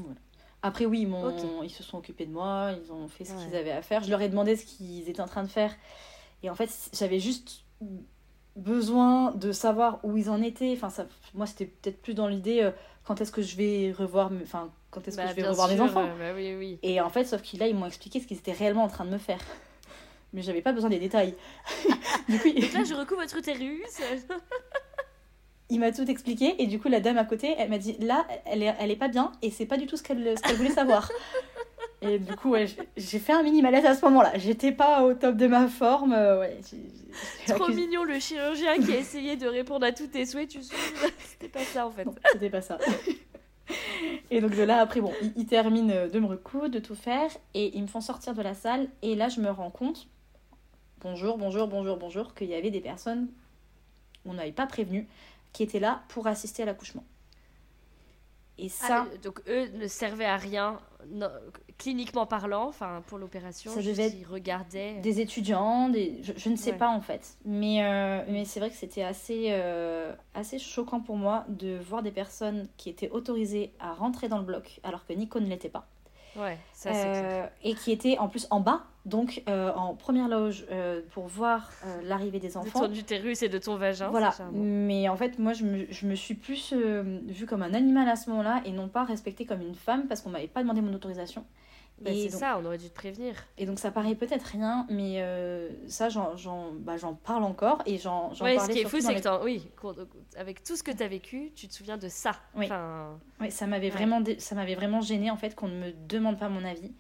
Après, 0.62 0.86
oui, 0.86 1.02
ils, 1.02 1.64
ils 1.64 1.70
se 1.70 1.82
sont 1.82 1.98
occupés 1.98 2.24
de 2.24 2.32
moi, 2.32 2.72
ils 2.82 2.90
ont 2.90 3.06
fait 3.06 3.26
ce 3.26 3.34
qu'ils 3.34 3.54
avaient 3.54 3.70
à 3.70 3.82
faire. 3.82 4.02
Je 4.02 4.10
leur 4.10 4.22
ai 4.22 4.30
demandé 4.30 4.56
ce 4.56 4.64
qu'ils 4.64 5.08
étaient 5.10 5.20
en 5.20 5.26
train 5.26 5.42
de 5.42 5.48
faire. 5.48 5.76
Et 6.42 6.48
en 6.48 6.54
fait, 6.54 6.70
j'avais 6.94 7.20
juste 7.20 7.64
besoin 8.56 9.32
de 9.32 9.52
savoir 9.52 10.00
où 10.02 10.16
ils 10.16 10.30
en 10.30 10.40
étaient. 10.40 10.72
Enfin, 10.72 10.88
ça, 10.88 11.06
moi, 11.34 11.44
c'était 11.46 11.66
peut-être 11.66 12.00
plus 12.00 12.14
dans 12.14 12.28
l'idée 12.28 12.62
euh, 12.62 12.70
quand 13.04 13.20
est-ce 13.20 13.32
que 13.32 13.42
je 13.42 13.56
vais 13.56 13.92
revoir, 13.92 14.30
enfin, 14.42 14.72
quand 14.94 15.08
est-ce 15.08 15.16
que 15.16 15.22
bah, 15.22 15.28
je 15.28 15.34
vais 15.34 15.48
revoir 15.48 15.68
mes 15.68 15.80
enfants. 15.80 16.04
Bah 16.18 16.32
oui, 16.34 16.54
oui. 16.56 16.78
Et 16.82 17.00
en 17.00 17.10
fait, 17.10 17.24
sauf 17.24 17.42
qu'ils 17.42 17.58
là, 17.58 17.66
ils 17.66 17.74
m'ont 17.74 17.86
expliqué 17.86 18.20
ce 18.20 18.26
qu'ils 18.26 18.38
étaient 18.38 18.52
réellement 18.52 18.84
en 18.84 18.88
train 18.88 19.04
de 19.04 19.10
me 19.10 19.18
faire. 19.18 19.40
Mais 20.32 20.42
j'avais 20.42 20.62
pas 20.62 20.72
besoin 20.72 20.90
des 20.90 20.98
détails. 20.98 21.34
du 22.28 22.38
coup, 22.38 22.48
Donc 22.48 22.72
là, 22.72 22.84
je 22.84 22.94
recouvre 22.94 23.20
votre 23.20 23.36
utérus. 23.36 23.80
il 25.70 25.80
m'a 25.80 25.92
tout 25.92 26.08
expliqué 26.08 26.62
et 26.62 26.66
du 26.66 26.78
coup 26.78 26.88
la 26.88 27.00
dame 27.00 27.16
à 27.16 27.24
côté 27.24 27.54
elle 27.56 27.70
m'a 27.70 27.78
dit 27.78 27.96
là 27.98 28.26
elle 28.44 28.62
est, 28.62 28.74
elle 28.78 28.90
est 28.90 28.96
pas 28.96 29.08
bien 29.08 29.32
et 29.40 29.50
c'est 29.50 29.64
pas 29.64 29.78
du 29.78 29.86
tout 29.86 29.96
ce 29.96 30.02
qu'elle 30.02 30.34
qu'elle 30.38 30.56
voulait 30.56 30.70
savoir 30.70 31.10
et 32.02 32.18
du 32.18 32.36
coup 32.36 32.50
ouais, 32.50 32.66
j'ai 32.98 33.18
fait 33.18 33.32
un 33.32 33.42
mini 33.42 33.62
malaise 33.62 33.86
à 33.86 33.94
ce 33.94 34.04
moment 34.04 34.20
là 34.20 34.32
j'étais 34.36 34.72
pas 34.72 35.02
au 35.02 35.14
top 35.14 35.36
de 35.36 35.46
ma 35.46 35.66
forme 35.68 36.12
euh, 36.12 36.38
ouais, 36.40 36.58
trop 37.48 37.68
mignon 37.68 38.04
le 38.04 38.18
chirurgien 38.18 38.76
qui 38.76 38.92
a 38.92 38.98
essayé 38.98 39.36
de 39.36 39.46
répondre 39.46 39.86
à 39.86 39.92
tous 39.92 40.08
tes 40.08 40.26
souhaits 40.26 40.50
tu 40.50 40.62
sais 40.62 40.76
c'était 41.18 41.48
pas 41.48 41.64
ça 41.64 41.86
en 41.86 41.90
fait 41.90 42.06
c'était 42.32 42.50
pas 42.50 42.60
ça 42.60 42.76
et 44.30 44.40
donc 44.40 44.54
de 44.56 44.62
là, 44.62 44.80
après, 44.80 45.00
bon, 45.00 45.12
ils, 45.36 45.46
terminent 45.46 46.08
de 46.08 46.18
me 46.18 46.26
recoudre, 46.26 46.68
de 46.68 46.78
tout 46.78 46.94
faire, 46.94 47.30
et 47.54 47.76
ils 47.76 47.82
me 47.82 47.86
font 47.86 48.00
sortir 48.00 48.34
de 48.34 48.42
la 48.42 48.54
salle, 48.54 48.88
et 49.02 49.14
là, 49.14 49.28
je 49.28 49.40
me 49.40 49.50
rends 49.50 49.70
compte, 49.70 50.08
bonjour, 51.00 51.38
bonjour, 51.38 51.68
bonjour, 51.68 51.96
bonjour, 51.96 52.34
qu'il 52.34 52.48
y 52.48 52.54
avait 52.54 52.70
des 52.70 52.80
personnes, 52.80 53.28
on 54.24 54.34
n'avait 54.34 54.52
pas 54.52 54.66
prévenu, 54.66 55.08
qui 55.52 55.62
étaient 55.62 55.80
là 55.80 56.02
pour 56.08 56.26
assister 56.26 56.62
à 56.62 56.66
l'accouchement. 56.66 57.04
Et 58.58 58.68
ça. 58.68 59.06
Ah, 59.06 59.16
donc 59.22 59.40
eux 59.48 59.68
ne 59.74 59.86
servaient 59.88 60.24
à 60.24 60.36
rien, 60.36 60.78
cliniquement 61.76 62.26
parlant, 62.26 62.68
enfin 62.68 63.02
pour 63.06 63.18
l'opération. 63.18 63.72
Ça 63.72 63.82
devait 63.82 64.06
être 64.06 64.30
regardaient. 64.30 65.00
Des 65.00 65.20
étudiants, 65.20 65.88
des... 65.88 66.20
Je, 66.22 66.48
ne 66.48 66.56
sais 66.56 66.74
pas 66.74 66.88
en 66.88 67.00
fait. 67.00 67.36
Mais, 67.44 67.84
euh, 67.84 68.24
mais 68.28 68.44
c'est 68.44 68.60
vrai 68.60 68.70
que 68.70 68.76
c'était 68.76 69.02
assez, 69.02 69.48
euh, 69.50 70.14
assez 70.34 70.58
choquant 70.58 71.00
pour 71.00 71.16
moi 71.16 71.44
de 71.48 71.78
voir 71.78 72.02
des 72.02 72.12
personnes 72.12 72.68
qui 72.76 72.90
étaient 72.90 73.10
autorisées 73.10 73.72
à 73.80 73.92
rentrer 73.92 74.28
dans 74.28 74.38
le 74.38 74.44
bloc 74.44 74.80
alors 74.84 75.04
que 75.04 75.12
Nico 75.12 75.40
ne 75.40 75.46
l'était 75.46 75.68
pas. 75.68 75.88
Ouais, 76.36 76.58
ça 76.72 76.90
euh, 76.90 77.46
Et 77.62 77.74
qui 77.74 77.92
étaient 77.92 78.18
en 78.18 78.28
plus 78.28 78.46
en 78.50 78.60
bas 78.60 78.84
donc 79.04 79.42
euh, 79.50 79.70
en 79.74 79.94
première 79.94 80.28
loge 80.28 80.64
euh, 80.70 81.02
pour 81.10 81.26
voir 81.26 81.70
l'arrivée 82.02 82.40
des 82.40 82.56
enfants. 82.56 82.80
De 82.80 82.86
ton 82.86 82.94
utérus 82.94 83.42
et 83.42 83.50
de 83.50 83.58
ton 83.58 83.76
vagin. 83.76 84.08
Voilà. 84.08 84.34
Mais 84.52 85.10
en 85.10 85.16
fait, 85.16 85.38
moi, 85.38 85.52
je 85.52 85.64
me, 85.64 85.86
je 85.90 86.06
me 86.06 86.14
suis 86.14 86.34
plus 86.34 86.72
vue 86.72 87.44
comme 87.44 87.62
un 87.62 87.74
animal 87.74 88.08
à 88.08 88.16
ce 88.16 88.30
moment-là 88.30 88.62
et 88.64 88.72
non 88.72 88.88
pas 88.88 89.04
respectée 89.04 89.44
comme 89.44 89.60
une 89.60 89.74
femme 89.74 90.06
parce 90.08 90.22
qu'on 90.22 90.30
m'avait 90.30 90.48
pas 90.48 90.62
demandé 90.62 90.80
mon 90.80 90.94
autorisation. 90.94 91.44
Bah, 92.00 92.10
c'est 92.12 92.30
ça, 92.30 92.58
on 92.60 92.64
aurait 92.64 92.78
dû 92.78 92.88
te 92.88 92.94
prévenir. 92.94 93.34
Et 93.56 93.66
donc 93.66 93.78
ça 93.78 93.90
paraît 93.90 94.14
peut-être 94.14 94.44
rien, 94.44 94.86
mais 94.90 95.24
ça, 95.86 96.08
j'en 96.08 96.72
bah, 96.72 96.96
parle 97.24 97.44
encore 97.44 97.82
et 97.86 97.98
j'en 97.98 98.32
ouais, 98.40 98.58
Ce 98.58 98.70
qui 98.70 98.80
est 98.80 98.84
fou, 98.88 99.00
c'est 99.00 99.20
que 99.20 99.44
oui, 99.44 99.68
avec 100.36 100.62
tout 100.64 100.76
ce 100.76 100.82
que 100.82 100.90
tu 100.90 101.02
as 101.02 101.08
vécu, 101.08 101.52
tu 101.54 101.68
te 101.68 101.72
souviens 101.72 101.96
de 101.96 102.08
ça. 102.08 102.32
Oui, 102.54 102.66
enfin... 102.66 103.18
oui 103.40 103.50
ça 103.50 103.66
m'avait 103.66 103.90
vraiment, 103.90 104.22
vraiment 104.76 105.00
gêné 105.00 105.30
en 105.30 105.36
fait 105.36 105.54
qu'on 105.54 105.68
ne 105.68 105.78
me 105.78 105.92
demande 106.08 106.38
pas 106.38 106.48
mon 106.48 106.64
avis. 106.64 106.92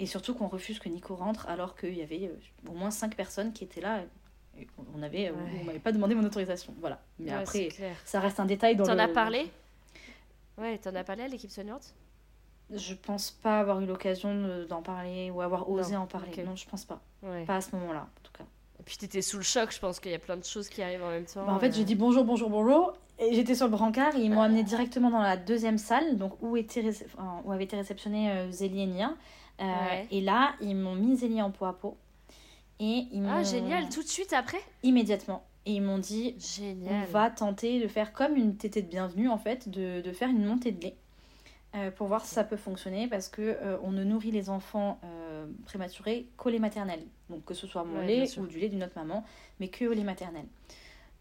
Et 0.00 0.06
surtout 0.06 0.34
qu'on 0.34 0.48
refuse 0.48 0.78
que 0.78 0.88
Nico 0.88 1.14
rentre 1.14 1.46
alors 1.46 1.76
qu'il 1.76 1.94
y 1.94 2.00
avait 2.00 2.30
euh, 2.32 2.70
au 2.70 2.72
moins 2.72 2.90
cinq 2.90 3.14
personnes 3.14 3.52
qui 3.52 3.64
étaient 3.64 3.82
là. 3.82 4.02
on 4.96 5.02
avait, 5.02 5.28
euh, 5.28 5.34
on 5.60 5.64
m'avait 5.64 5.78
pas 5.78 5.92
demandé 5.92 6.14
mon 6.14 6.24
autorisation. 6.24 6.74
Voilà. 6.80 7.02
Mais 7.18 7.30
après, 7.30 7.68
ça 8.06 8.18
reste 8.18 8.40
un 8.40 8.46
détail 8.46 8.76
dans 8.76 8.86
T'en 8.86 8.98
as 8.98 9.08
parlé? 9.08 9.50
Ouais, 10.56 10.78
t'en 10.78 10.94
as 10.94 11.04
parlé 11.04 11.24
à 11.24 11.28
l'équipe 11.28 11.50
soignante? 11.50 11.94
Je 12.72 12.94
pense 12.94 13.30
pas 13.30 13.58
avoir 13.60 13.80
eu 13.80 13.86
l'occasion 13.86 14.34
de- 14.34 14.64
d'en 14.64 14.82
parler 14.82 15.30
ou 15.30 15.40
avoir 15.40 15.68
osé 15.70 15.94
Non, 15.94 16.02
en 16.02 16.06
parler. 16.06 16.30
Non, 16.44 16.54
je 16.56 16.66
pense 16.68 16.84
pas. 16.84 17.00
Ouais. 17.22 17.44
Pas 17.44 17.56
à 17.56 17.60
ce 17.60 17.74
moment-là, 17.76 18.02
en 18.02 18.20
tout 18.22 18.32
cas. 18.32 18.44
Et 18.78 18.82
puis 18.82 18.96
t'étais 18.96 19.22
sous 19.22 19.36
le 19.36 19.42
choc, 19.42 19.72
je 19.74 19.78
pense 19.78 20.00
qu'il 20.00 20.10
y 20.12 20.14
a 20.14 20.18
plein 20.18 20.36
de 20.36 20.44
choses 20.44 20.68
qui 20.68 20.82
arrivent 20.82 21.02
en 21.02 21.10
même 21.10 21.24
temps. 21.26 21.44
Bah, 21.44 21.52
en 21.52 21.58
fait, 21.58 21.68
euh. 21.68 21.72
j'ai 21.72 21.84
dit 21.84 21.94
bonjour, 21.96 22.24
bonjour, 22.24 22.48
bonjour. 22.48 22.94
Et 23.18 23.34
j'étais 23.34 23.54
sur 23.54 23.66
le 23.66 23.72
brancard 23.72 24.16
et 24.16 24.20
ils 24.20 24.30
m'ont 24.30 24.40
amené 24.40 24.62
directement 24.62 25.10
dans 25.10 25.20
la 25.20 25.36
deuxième 25.36 25.76
salle, 25.76 26.16
donc 26.16 26.40
où, 26.42 26.56
était 26.56 26.88
enfin, 27.04 27.42
où 27.44 27.52
avaient 27.52 27.64
été 27.64 27.76
réceptionnés 27.76 28.30
euh, 28.30 28.50
Zélie 28.50 28.82
et 28.82 28.86
Nia. 28.86 29.10
Euh, 29.60 29.64
Ouais. 29.64 30.06
Et 30.10 30.22
là, 30.22 30.54
ils 30.62 30.74
m'ont 30.74 30.94
mis 30.94 31.16
Zélie 31.16 31.42
en 31.42 31.50
peau 31.50 31.66
à 31.66 31.74
peau. 31.78 31.98
Et 32.78 33.04
ils 33.12 33.20
m'ont... 33.20 33.30
Ah, 33.30 33.42
génial, 33.42 33.90
tout 33.90 34.02
de 34.02 34.08
suite 34.08 34.32
après? 34.32 34.60
Immédiatement. 34.82 35.44
Et 35.66 35.72
ils 35.72 35.82
m'ont 35.82 35.98
dit, 35.98 36.34
Génial. 36.38 37.04
on 37.06 37.12
va 37.12 37.28
tenter 37.28 37.78
de 37.82 37.86
faire 37.88 38.14
comme 38.14 38.36
une 38.36 38.56
tétée 38.56 38.80
de 38.80 38.88
bienvenue, 38.88 39.28
en 39.28 39.36
fait, 39.36 39.68
de, 39.68 40.00
de 40.00 40.12
faire 40.12 40.30
une 40.30 40.46
montée 40.46 40.72
de 40.72 40.80
lait. 40.82 40.96
Euh, 41.74 41.90
pour 41.90 42.06
voir 42.08 42.24
si 42.24 42.34
ça 42.34 42.42
peut 42.44 42.56
fonctionner 42.56 43.06
parce 43.08 43.28
que 43.28 43.42
euh, 43.42 43.76
on 43.82 43.92
ne 43.92 44.02
nourrit 44.04 44.30
les 44.32 44.50
enfants 44.50 45.00
euh, 45.04 45.46
prématurés 45.66 46.26
qu'au 46.36 46.50
lait 46.50 46.58
maternel. 46.58 47.00
Donc 47.28 47.44
que 47.44 47.54
ce 47.54 47.66
soit 47.66 47.84
mon 47.84 48.00
Ouais, 48.00 48.06
lait 48.06 48.38
ou 48.38 48.46
du 48.46 48.58
lait 48.58 48.68
d'une 48.68 48.82
autre 48.82 48.96
maman, 48.96 49.24
mais 49.60 49.68
que 49.68 49.84
au 49.84 49.92
lait 49.92 50.02
maternel. 50.04 50.44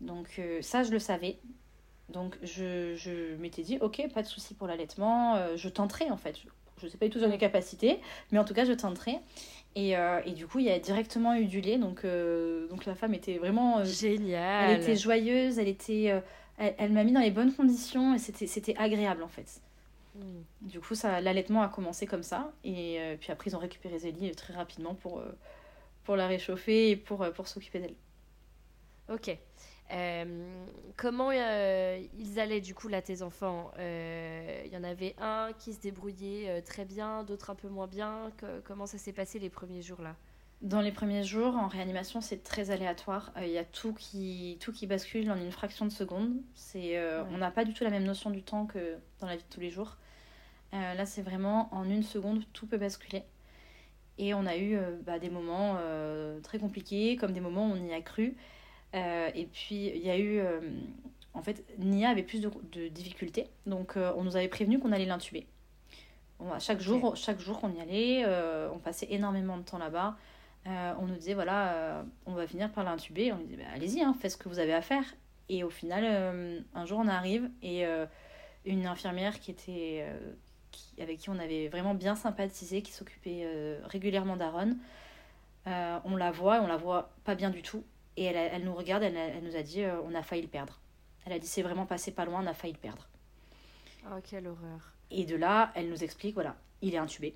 Donc 0.01 0.27
euh, 0.39 0.61
ça, 0.61 0.83
je 0.83 0.91
le 0.91 0.99
savais. 0.99 1.37
Donc 2.09 2.37
je, 2.41 2.95
je 2.95 3.35
m'étais 3.35 3.61
dit, 3.61 3.77
ok, 3.81 4.01
pas 4.13 4.23
de 4.23 4.27
souci 4.27 4.55
pour 4.55 4.65
l'allaitement, 4.67 5.37
je 5.55 5.69
tenterai 5.69 6.09
en 6.09 6.17
fait. 6.17 6.35
Je 6.79 6.85
ne 6.85 6.89
sais 6.89 6.97
pas 6.97 7.05
du 7.05 7.11
tout 7.11 7.19
dans 7.19 7.29
mes 7.29 7.37
capacités, 7.37 7.99
mais 8.31 8.39
en 8.39 8.45
tout 8.45 8.53
cas, 8.55 8.65
je 8.65 8.73
tenterai. 8.73 9.17
Et, 9.75 9.91
et 10.25 10.31
du 10.31 10.47
coup, 10.47 10.57
il 10.57 10.65
y 10.65 10.71
a 10.71 10.79
directement 10.79 11.35
eu 11.35 11.45
du 11.45 11.61
lait. 11.61 11.77
Donc, 11.77 12.03
donc 12.71 12.85
la 12.87 12.95
femme 12.95 13.13
était 13.13 13.37
vraiment... 13.37 13.79
euh, 13.79 13.85
Génial. 13.85 14.71
elle 14.71 14.81
était 14.81 14.95
joyeuse, 14.95 15.59
elle 15.59 15.67
était... 15.67 16.05
elle 16.57 16.73
elle 16.79 16.91
m'a 16.91 17.03
mis 17.03 17.11
dans 17.11 17.19
les 17.19 17.31
bonnes 17.31 17.53
conditions 17.53 18.15
et 18.15 18.17
c'était 18.17 18.47
c'était 18.47 18.75
agréable 18.77 19.21
en 19.23 19.27
fait. 19.27 19.61
Du 20.61 20.79
coup, 20.79 20.95
ça, 20.95 21.21
l'allaitement 21.21 21.61
a 21.61 21.69
commencé 21.69 22.05
comme 22.05 22.23
ça. 22.23 22.51
Et 22.63 22.99
euh, 22.99 23.15
puis 23.17 23.31
après, 23.31 23.49
ils 23.49 23.55
ont 23.55 23.59
récupéré 23.59 23.99
Zélie 23.99 24.29
euh, 24.29 24.33
très 24.33 24.53
rapidement 24.53 24.95
pour, 24.95 25.19
euh, 25.19 25.31
pour 26.03 26.15
la 26.15 26.27
réchauffer 26.27 26.91
et 26.91 26.95
pour, 26.95 27.25
pour 27.33 27.47
s'occuper 27.47 27.79
d'elle. 27.79 27.95
Ok. 29.09 29.37
Comment 30.97 31.31
ils 31.31 32.39
allaient 32.39 32.61
du 32.61 32.75
coup 32.75 32.89
là 32.89 33.01
tes 33.01 33.23
enfants? 33.23 33.71
Il 33.79 34.69
y 34.71 34.77
en 34.77 34.83
avait 34.83 35.15
un 35.17 35.51
qui 35.57 35.73
se 35.73 35.79
débrouillait 35.79 36.61
très 36.61 36.85
bien, 36.85 37.23
d'autres 37.23 37.49
un 37.49 37.55
peu 37.55 37.69
moins 37.69 37.87
bien. 37.87 38.31
Comment 38.65 38.85
ça 38.85 38.99
s'est 38.99 39.13
passé 39.13 39.39
les 39.39 39.49
premiers 39.49 39.81
jours 39.81 40.03
là 40.03 40.15
Dans 40.61 40.81
les 40.81 40.91
premiers 40.91 41.23
jours, 41.23 41.55
en 41.55 41.69
réanimation, 41.69 42.19
c'est 42.19 42.43
très 42.43 42.69
aléatoire. 42.69 43.31
Euh, 43.37 43.45
Il 43.45 43.51
y 43.51 43.57
a 43.57 43.63
tout 43.63 43.93
qui, 43.93 44.57
tout 44.59 44.73
qui 44.73 44.87
bascule 44.87 45.31
en 45.31 45.37
une 45.37 45.51
fraction 45.51 45.85
de 45.85 45.91
seconde. 45.91 46.33
C'est, 46.53 46.97
euh, 46.97 47.23
Ouais. 47.23 47.29
On 47.33 47.37
n'a 47.37 47.49
pas 47.49 47.63
du 47.63 47.73
tout 47.73 47.85
la 47.85 47.89
même 47.89 48.03
notion 48.03 48.29
du 48.29 48.43
temps 48.43 48.65
que 48.65 48.97
dans 49.19 49.27
la 49.27 49.37
vie 49.37 49.43
de 49.43 49.53
tous 49.53 49.61
les 49.61 49.69
jours. 49.69 49.95
Euh, 50.73 50.93
là, 50.95 51.05
c'est 51.05 51.21
vraiment 51.21 51.73
en 51.73 51.89
une 51.89 52.03
seconde, 52.03 52.43
tout 52.51 52.67
peut 52.67 52.77
basculer. 52.77 53.23
Et 54.17 54.33
on 54.33 54.45
a 54.45 54.57
eu 54.57 54.77
bah, 55.05 55.17
des 55.17 55.29
moments 55.29 55.77
très 56.43 56.59
compliqués, 56.59 57.15
comme 57.15 57.31
des 57.31 57.39
moments 57.39 57.67
où 57.67 57.71
on 57.71 57.87
y 57.87 57.93
a 57.93 58.01
cru. 58.01 58.35
Et 58.93 59.47
puis, 59.53 59.87
il 59.95 60.05
y 60.05 60.09
a 60.09 60.19
eu... 60.19 60.41
en 61.33 61.41
fait, 61.41 61.63
Nia 61.77 62.09
avait 62.09 62.23
plus 62.23 62.41
de, 62.41 62.51
de 62.73 62.89
difficultés. 62.89 63.47
Donc, 63.65 63.93
on 63.95 64.23
nous 64.25 64.35
avait 64.35 64.49
prévenu 64.49 64.77
qu'on 64.77 64.91
allait 64.91 65.05
l'intuber. 65.05 65.47
Chaque, 66.59 66.81
jour, 66.81 67.15
chaque 67.15 67.39
jour 67.39 67.61
qu'on 67.61 67.73
y 67.73 67.79
allait, 67.79 68.25
on 68.73 68.79
passait 68.79 69.07
énormément 69.09 69.55
de 69.55 69.63
temps 69.63 69.77
là-bas. 69.77 70.17
Euh, 70.67 70.93
on 70.99 71.07
nous 71.07 71.15
disait, 71.15 71.33
voilà, 71.33 71.73
euh, 71.73 72.03
on 72.25 72.33
va 72.33 72.45
finir 72.47 72.71
par 72.71 72.83
l'intuber. 72.83 73.31
On 73.33 73.37
lui 73.37 73.45
disait, 73.45 73.57
bah, 73.63 73.69
allez-y, 73.73 74.01
hein, 74.01 74.15
faites 74.19 74.31
ce 74.31 74.37
que 74.37 74.49
vous 74.49 74.59
avez 74.59 74.73
à 74.73 74.81
faire. 74.81 75.03
Et 75.47 75.63
au 75.63 75.69
final, 75.69 76.03
euh, 76.05 76.59
un 76.75 76.85
jour, 76.85 76.99
on 76.99 77.07
arrive 77.07 77.49
et 77.63 77.85
une 78.65 78.85
infirmière 78.85 79.39
qui 79.39 79.51
était, 79.51 80.05
qui- 80.71 81.01
avec 81.01 81.17
qui 81.17 81.29
on 81.29 81.39
avait 81.39 81.69
vraiment 81.69 81.95
bien 81.95 82.15
sympathisé, 82.15 82.81
qui 82.81 82.91
s'occupait 82.91 83.47
régulièrement 83.85 84.35
d'Aaron, 84.37 84.75
on 85.65 86.15
la 86.15 86.31
voit 86.31 86.57
et 86.57 86.59
on 86.59 86.67
la 86.67 86.77
voit 86.77 87.09
pas 87.23 87.33
bien 87.35 87.49
du 87.49 87.61
tout. 87.63 87.83
Et 88.17 88.25
elle, 88.25 88.35
elle 88.35 88.63
nous 88.63 88.75
regarde, 88.75 89.01
elle, 89.01 89.15
elle 89.15 89.43
nous 89.43 89.55
a 89.55 89.63
dit, 89.63 89.83
on 90.05 90.13
a 90.13 90.21
failli 90.21 90.41
le 90.43 90.47
perdre. 90.49 90.79
Elle 91.25 91.33
a 91.33 91.39
dit, 91.39 91.47
c'est 91.47 91.61
vraiment 91.63 91.85
passé 91.85 92.11
pas 92.11 92.25
loin, 92.25 92.43
on 92.43 92.47
a 92.47 92.53
failli 92.53 92.73
le 92.73 92.79
perdre. 92.79 93.07
Oh, 94.05 94.19
quelle 94.23 94.45
horreur. 94.47 94.93
Et 95.09 95.25
de 95.25 95.35
là, 95.35 95.71
elle 95.73 95.89
nous 95.89 96.03
explique, 96.03 96.33
voilà, 96.35 96.55
il 96.81 96.93
est 96.93 96.97
intubé. 96.99 97.35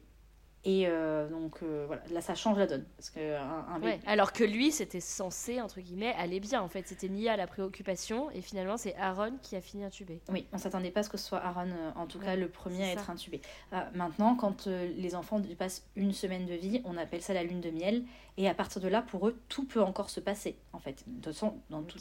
Et 0.65 0.87
euh, 0.87 1.27
donc, 1.29 1.57
euh, 1.61 1.83
voilà, 1.87 2.01
là, 2.11 2.21
ça 2.21 2.35
change 2.35 2.57
la 2.57 2.67
donne. 2.67 2.85
Parce 2.95 3.09
que 3.09 3.35
un, 3.35 3.65
un 3.67 3.81
Ouais, 3.81 3.97
bébé- 3.97 4.03
alors 4.07 4.31
que 4.31 4.45
lui, 4.45 4.71
c'était 4.71 5.01
censé, 5.01 5.59
entre 5.59 5.81
guillemets, 5.81 6.13
aller 6.17 6.39
bien. 6.39 6.61
En 6.61 6.69
fait, 6.69 6.87
c'était 6.87 7.09
lié 7.09 7.27
à 7.27 7.35
la 7.35 7.47
préoccupation. 7.47 8.31
Et 8.31 8.41
finalement, 8.41 8.77
c'est 8.77 8.95
Aaron 8.95 9.33
qui 9.41 9.57
a 9.57 9.61
fini 9.61 9.83
intubé. 9.83 10.21
Oui, 10.29 10.47
on 10.53 10.57
s'attendait 10.57 10.89
pas 10.91 11.01
à 11.01 11.03
ce 11.03 11.09
que 11.09 11.17
ce 11.17 11.25
soit 11.27 11.39
Aaron, 11.39 11.67
euh, 11.69 11.91
en 11.95 12.07
tout 12.07 12.17
Ouais, 12.19 12.25
cas 12.25 12.35
le 12.37 12.47
premier 12.47 12.83
à 12.83 12.85
ça. 12.95 13.01
être 13.01 13.09
intubé. 13.09 13.41
Ah, 13.73 13.89
maintenant, 13.93 14.35
quand 14.35 14.67
euh, 14.67 14.89
les 14.95 15.15
enfants 15.15 15.39
dépassent 15.39 15.85
une 15.97 16.13
semaine 16.13 16.45
de 16.45 16.53
vie, 16.53 16.81
on 16.85 16.95
appelle 16.95 17.21
ça 17.21 17.33
la 17.33 17.43
lune 17.43 17.59
de 17.59 17.69
miel. 17.69 18.03
Et 18.37 18.47
à 18.47 18.53
partir 18.53 18.81
de 18.81 18.87
là, 18.87 19.01
pour 19.01 19.27
eux, 19.27 19.37
tout 19.49 19.65
peut 19.65 19.81
encore 19.81 20.09
se 20.09 20.21
passer. 20.21 20.55
En 20.71 20.79
fait, 20.79 21.03
de 21.07 21.15
toute 21.15 21.25
façon, 21.25 21.55
dans 21.69 21.83
tout. 21.83 21.97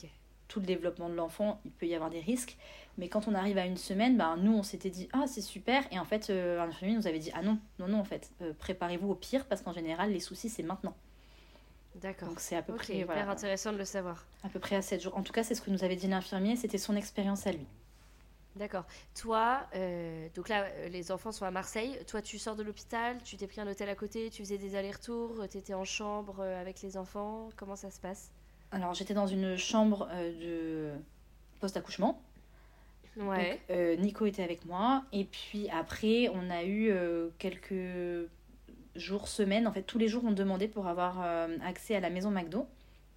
Tout 0.52 0.60
le 0.60 0.66
développement 0.66 1.08
de 1.08 1.14
l'enfant, 1.14 1.60
il 1.64 1.70
peut 1.70 1.86
y 1.86 1.94
avoir 1.94 2.10
des 2.10 2.20
risques. 2.20 2.58
Mais 2.98 3.08
quand 3.08 3.26
on 3.26 3.34
arrive 3.34 3.56
à 3.56 3.64
une 3.64 3.78
semaine, 3.78 4.18
ben, 4.18 4.36
nous, 4.36 4.52
on 4.52 4.62
s'était 4.62 4.90
dit, 4.90 5.08
ah, 5.14 5.24
c'est 5.26 5.40
super. 5.40 5.82
Et 5.90 5.98
en 5.98 6.04
fait, 6.04 6.28
euh, 6.28 6.60
un 6.60 6.68
infirmier 6.68 6.94
nous 6.94 7.06
avait 7.06 7.18
dit, 7.18 7.30
ah 7.34 7.40
non, 7.40 7.58
non, 7.78 7.88
non, 7.88 8.00
en 8.00 8.04
fait, 8.04 8.30
euh, 8.42 8.52
préparez-vous 8.58 9.08
au 9.08 9.14
pire, 9.14 9.46
parce 9.46 9.62
qu'en 9.62 9.72
général, 9.72 10.12
les 10.12 10.20
soucis, 10.20 10.50
c'est 10.50 10.62
maintenant. 10.62 10.94
D'accord. 11.94 12.28
Donc 12.28 12.40
c'est 12.40 12.56
à 12.56 12.62
peu 12.62 12.74
près, 12.74 12.94
hyper 12.96 13.06
voilà, 13.06 13.30
intéressant 13.30 13.72
de 13.72 13.78
le 13.78 13.84
savoir. 13.84 14.26
à 14.42 14.48
peu 14.48 14.58
près 14.58 14.76
à 14.76 14.82
7 14.82 15.02
jours. 15.02 15.16
En 15.16 15.22
tout 15.22 15.32
cas, 15.32 15.42
c'est 15.42 15.54
ce 15.54 15.62
que 15.62 15.70
nous 15.70 15.84
avait 15.84 15.96
dit 15.96 16.06
l'infirmier, 16.06 16.56
c'était 16.56 16.78
son 16.78 16.96
expérience 16.96 17.46
à 17.46 17.52
lui. 17.52 17.66
D'accord. 18.56 18.84
Toi, 19.14 19.66
euh, 19.74 20.28
donc 20.34 20.50
là, 20.50 20.64
euh, 20.64 20.88
les 20.88 21.12
enfants 21.12 21.32
sont 21.32 21.46
à 21.46 21.50
Marseille. 21.50 21.98
Toi, 22.06 22.20
tu 22.20 22.38
sors 22.38 22.56
de 22.56 22.62
l'hôpital, 22.62 23.16
tu 23.24 23.38
t'es 23.38 23.46
pris 23.46 23.62
un 23.62 23.66
hôtel 23.66 23.88
à 23.88 23.94
côté, 23.94 24.28
tu 24.28 24.42
faisais 24.42 24.58
des 24.58 24.74
allers-retours, 24.74 25.48
tu 25.50 25.56
étais 25.56 25.72
en 25.72 25.84
chambre 25.84 26.42
avec 26.42 26.82
les 26.82 26.98
enfants. 26.98 27.48
Comment 27.56 27.76
ça 27.76 27.90
se 27.90 28.00
passe? 28.00 28.30
Alors, 28.72 28.94
j'étais 28.94 29.14
dans 29.14 29.26
une 29.26 29.56
chambre 29.58 30.08
euh, 30.12 30.92
de 30.94 31.00
post-accouchement. 31.60 32.20
Ouais. 33.18 33.50
Donc, 33.50 33.60
euh, 33.70 33.96
Nico 33.96 34.24
était 34.24 34.42
avec 34.42 34.64
moi. 34.64 35.04
Et 35.12 35.24
puis 35.24 35.68
après, 35.68 36.30
on 36.30 36.48
a 36.50 36.64
eu 36.64 36.90
euh, 36.90 37.28
quelques 37.38 38.28
jours, 38.96 39.28
semaines. 39.28 39.66
En 39.66 39.72
fait, 39.72 39.82
tous 39.82 39.98
les 39.98 40.08
jours, 40.08 40.22
on 40.26 40.32
demandait 40.32 40.68
pour 40.68 40.86
avoir 40.86 41.20
accès 41.64 41.94
à 41.94 42.00
la 42.00 42.10
maison 42.10 42.30
McDo, 42.30 42.66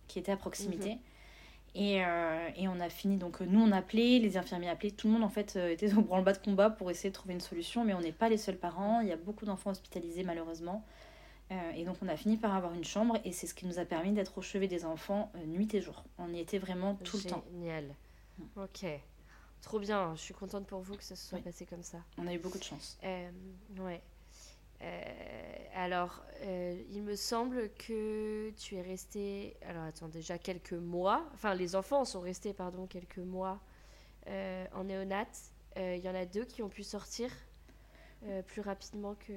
qui 0.08 0.20
était 0.20 0.32
à 0.32 0.38
proximité. 0.38 0.98
Et, 1.74 2.04
euh, 2.06 2.50
et 2.56 2.68
on 2.68 2.80
a 2.80 2.90
fini. 2.90 3.18
Donc, 3.18 3.40
nous, 3.42 3.62
on 3.62 3.72
appelait, 3.72 4.20
les 4.20 4.38
infirmiers 4.38 4.70
appelaient. 4.70 4.92
Tout 4.92 5.08
le 5.08 5.14
monde, 5.14 5.24
en 5.24 5.30
fait, 5.30 5.56
était 5.56 5.94
au 5.94 6.02
branle-bas 6.02 6.34
de 6.34 6.38
combat 6.38 6.70
pour 6.70 6.92
essayer 6.92 7.10
de 7.10 7.16
trouver 7.16 7.34
une 7.34 7.42
solution. 7.42 7.86
Mais 7.86 7.94
on 7.94 8.02
n'est 8.02 8.12
pas 8.12 8.28
les 8.28 8.38
seuls 8.38 8.58
parents. 8.58 9.00
Il 9.00 9.08
y 9.08 9.14
a 9.14 9.18
beaucoup 9.18 9.46
d'enfants 9.46 9.72
hospitalisés, 9.72 10.24
malheureusement. 10.24 10.84
Euh, 11.52 11.72
et 11.76 11.84
donc, 11.86 11.98
on 12.02 12.08
a 12.08 12.18
fini 12.18 12.38
par 12.38 12.56
avoir 12.56 12.74
une 12.74 12.84
chambre. 12.84 13.18
Et 13.24 13.32
c'est 13.32 13.48
ce 13.48 13.54
qui 13.54 13.66
nous 13.68 13.78
a 13.80 13.86
permis 13.86 14.12
d'être 14.14 14.38
au 14.38 14.42
chevet 14.42 14.68
des 14.68 14.84
enfants 14.86 15.32
euh, 15.36 15.46
nuit 15.46 15.74
et 15.76 15.82
jour. 15.82 16.04
On 16.18 16.34
y 16.34 16.40
était 16.40 16.58
vraiment 16.58 16.96
tout 16.96 17.18
le 17.18 17.24
temps. 17.24 17.44
Génial. 17.52 17.94
Ok. 18.56 18.86
Trop 19.62 19.80
bien. 19.80 20.16
Je 20.16 20.22
suis 20.22 20.34
contente 20.34 20.66
pour 20.66 20.82
vous 20.82 20.96
que 20.96 21.04
ça 21.04 21.16
se 21.16 21.28
soit 21.28 21.38
Oui. 21.38 21.44
passé 21.44 21.66
comme 21.66 21.84
ça. 21.84 22.00
On 22.18 22.28
a 22.28 22.34
eu 22.34 22.40
beaucoup 22.40 22.58
de 22.58 22.64
chance. 22.64 22.98
Euh, 23.04 23.30
ouais. 23.80 24.02
Euh, 24.82 25.04
alors, 25.76 26.24
il 26.92 27.02
me 27.04 27.16
semble 27.16 27.70
que 27.74 28.52
tu 28.58 28.76
es 28.76 28.82
resté. 28.82 29.56
Alors, 29.68 29.84
attends, 29.84 30.08
déjà 30.10 30.38
quelques 30.38 30.74
mois. 30.74 31.26
Enfin, 31.34 31.54
les 31.54 31.76
enfants 31.76 32.06
sont 32.06 32.22
restés, 32.22 32.54
pardon, 32.54 32.86
quelques 32.88 33.20
mois 33.20 33.60
en 34.28 34.84
néonat. 34.84 35.28
Il 35.78 36.00
y 36.04 36.10
en 36.10 36.16
a 36.16 36.26
deux 36.26 36.46
qui 36.46 36.62
ont 36.62 36.70
pu 36.70 36.84
sortir 36.84 37.30
euh, 38.24 38.42
plus 38.42 38.62
rapidement 38.62 39.16
que. 39.28 39.34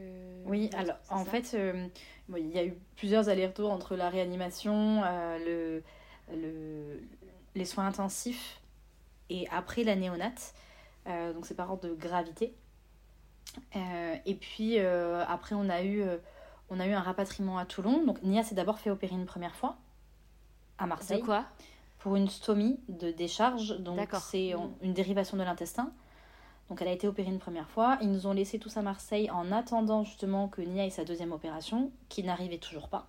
Oui, 0.47 0.71
alors 0.75 0.97
en 1.11 1.25
fait, 1.25 1.53
euh, 1.55 1.87
bon, 2.29 2.37
il 2.39 2.49
y 2.51 2.59
a 2.59 2.65
eu 2.65 2.75
plusieurs 2.97 3.29
allers-retours 3.29 3.71
entre 3.71 3.97
la 3.97 4.09
réanimation, 4.09 5.03
euh, 5.05 5.83
le, 6.31 6.35
le- 6.37 7.03
les 7.55 7.65
soins 7.65 7.87
intensifs 7.87 8.61
et 9.31 9.47
après 9.51 9.85
la 9.85 9.97
néonate. 9.97 10.55
Donc 11.07 11.47
c'est 11.47 11.55
par 11.55 11.71
ordre 11.71 11.89
de 11.89 11.95
gravité. 11.95 12.53
Et 14.27 14.35
puis 14.35 14.79
après, 14.79 15.55
on 15.55 15.69
a, 15.71 15.83
eu, 15.83 16.03
on 16.69 16.79
a 16.81 16.87
eu 16.87 16.93
un 16.93 17.01
rapatriement 17.01 17.57
à 17.59 17.65
Toulon. 17.65 18.05
Donc 18.05 18.23
Nia 18.23 18.43
s'est 18.43 18.55
d'abord 18.55 18.79
fait 18.79 18.91
opérer 18.91 19.15
une 19.15 19.25
première 19.25 19.55
fois 19.57 19.77
à 20.77 20.85
De 20.85 20.89
Marseille 20.91 21.23
quoi? 21.23 21.45
pour 21.99 22.15
une 22.17 22.29
stomie 22.29 22.79
de 22.89 23.11
décharge. 23.11 23.79
Donc 23.79 24.09
c'est 24.21 24.53
Mm. 24.55 24.71
une 24.83 24.93
dérivation 24.93 25.37
de 25.39 25.43
l'intestin. 25.43 25.93
Donc 26.69 26.83
elle 26.83 26.89
a 26.89 26.93
été 26.93 27.09
opérée 27.09 27.31
une 27.31 27.39
première 27.39 27.71
fois. 27.71 27.99
Ils 28.03 28.11
nous 28.11 28.27
ont 28.27 28.33
laissé 28.33 28.59
tous 28.59 28.77
à 28.77 28.83
Marseille 28.83 29.31
en 29.31 29.53
attendant 29.53 30.05
justement 30.05 30.49
que 30.49 30.61
Nia 30.61 30.87
ait 30.87 30.91
sa 30.91 31.05
deuxième 31.05 31.33
opération, 31.33 31.91
qui 32.09 32.23
n'arrivait 32.23 32.59
toujours 32.59 32.89
pas. 32.89 33.07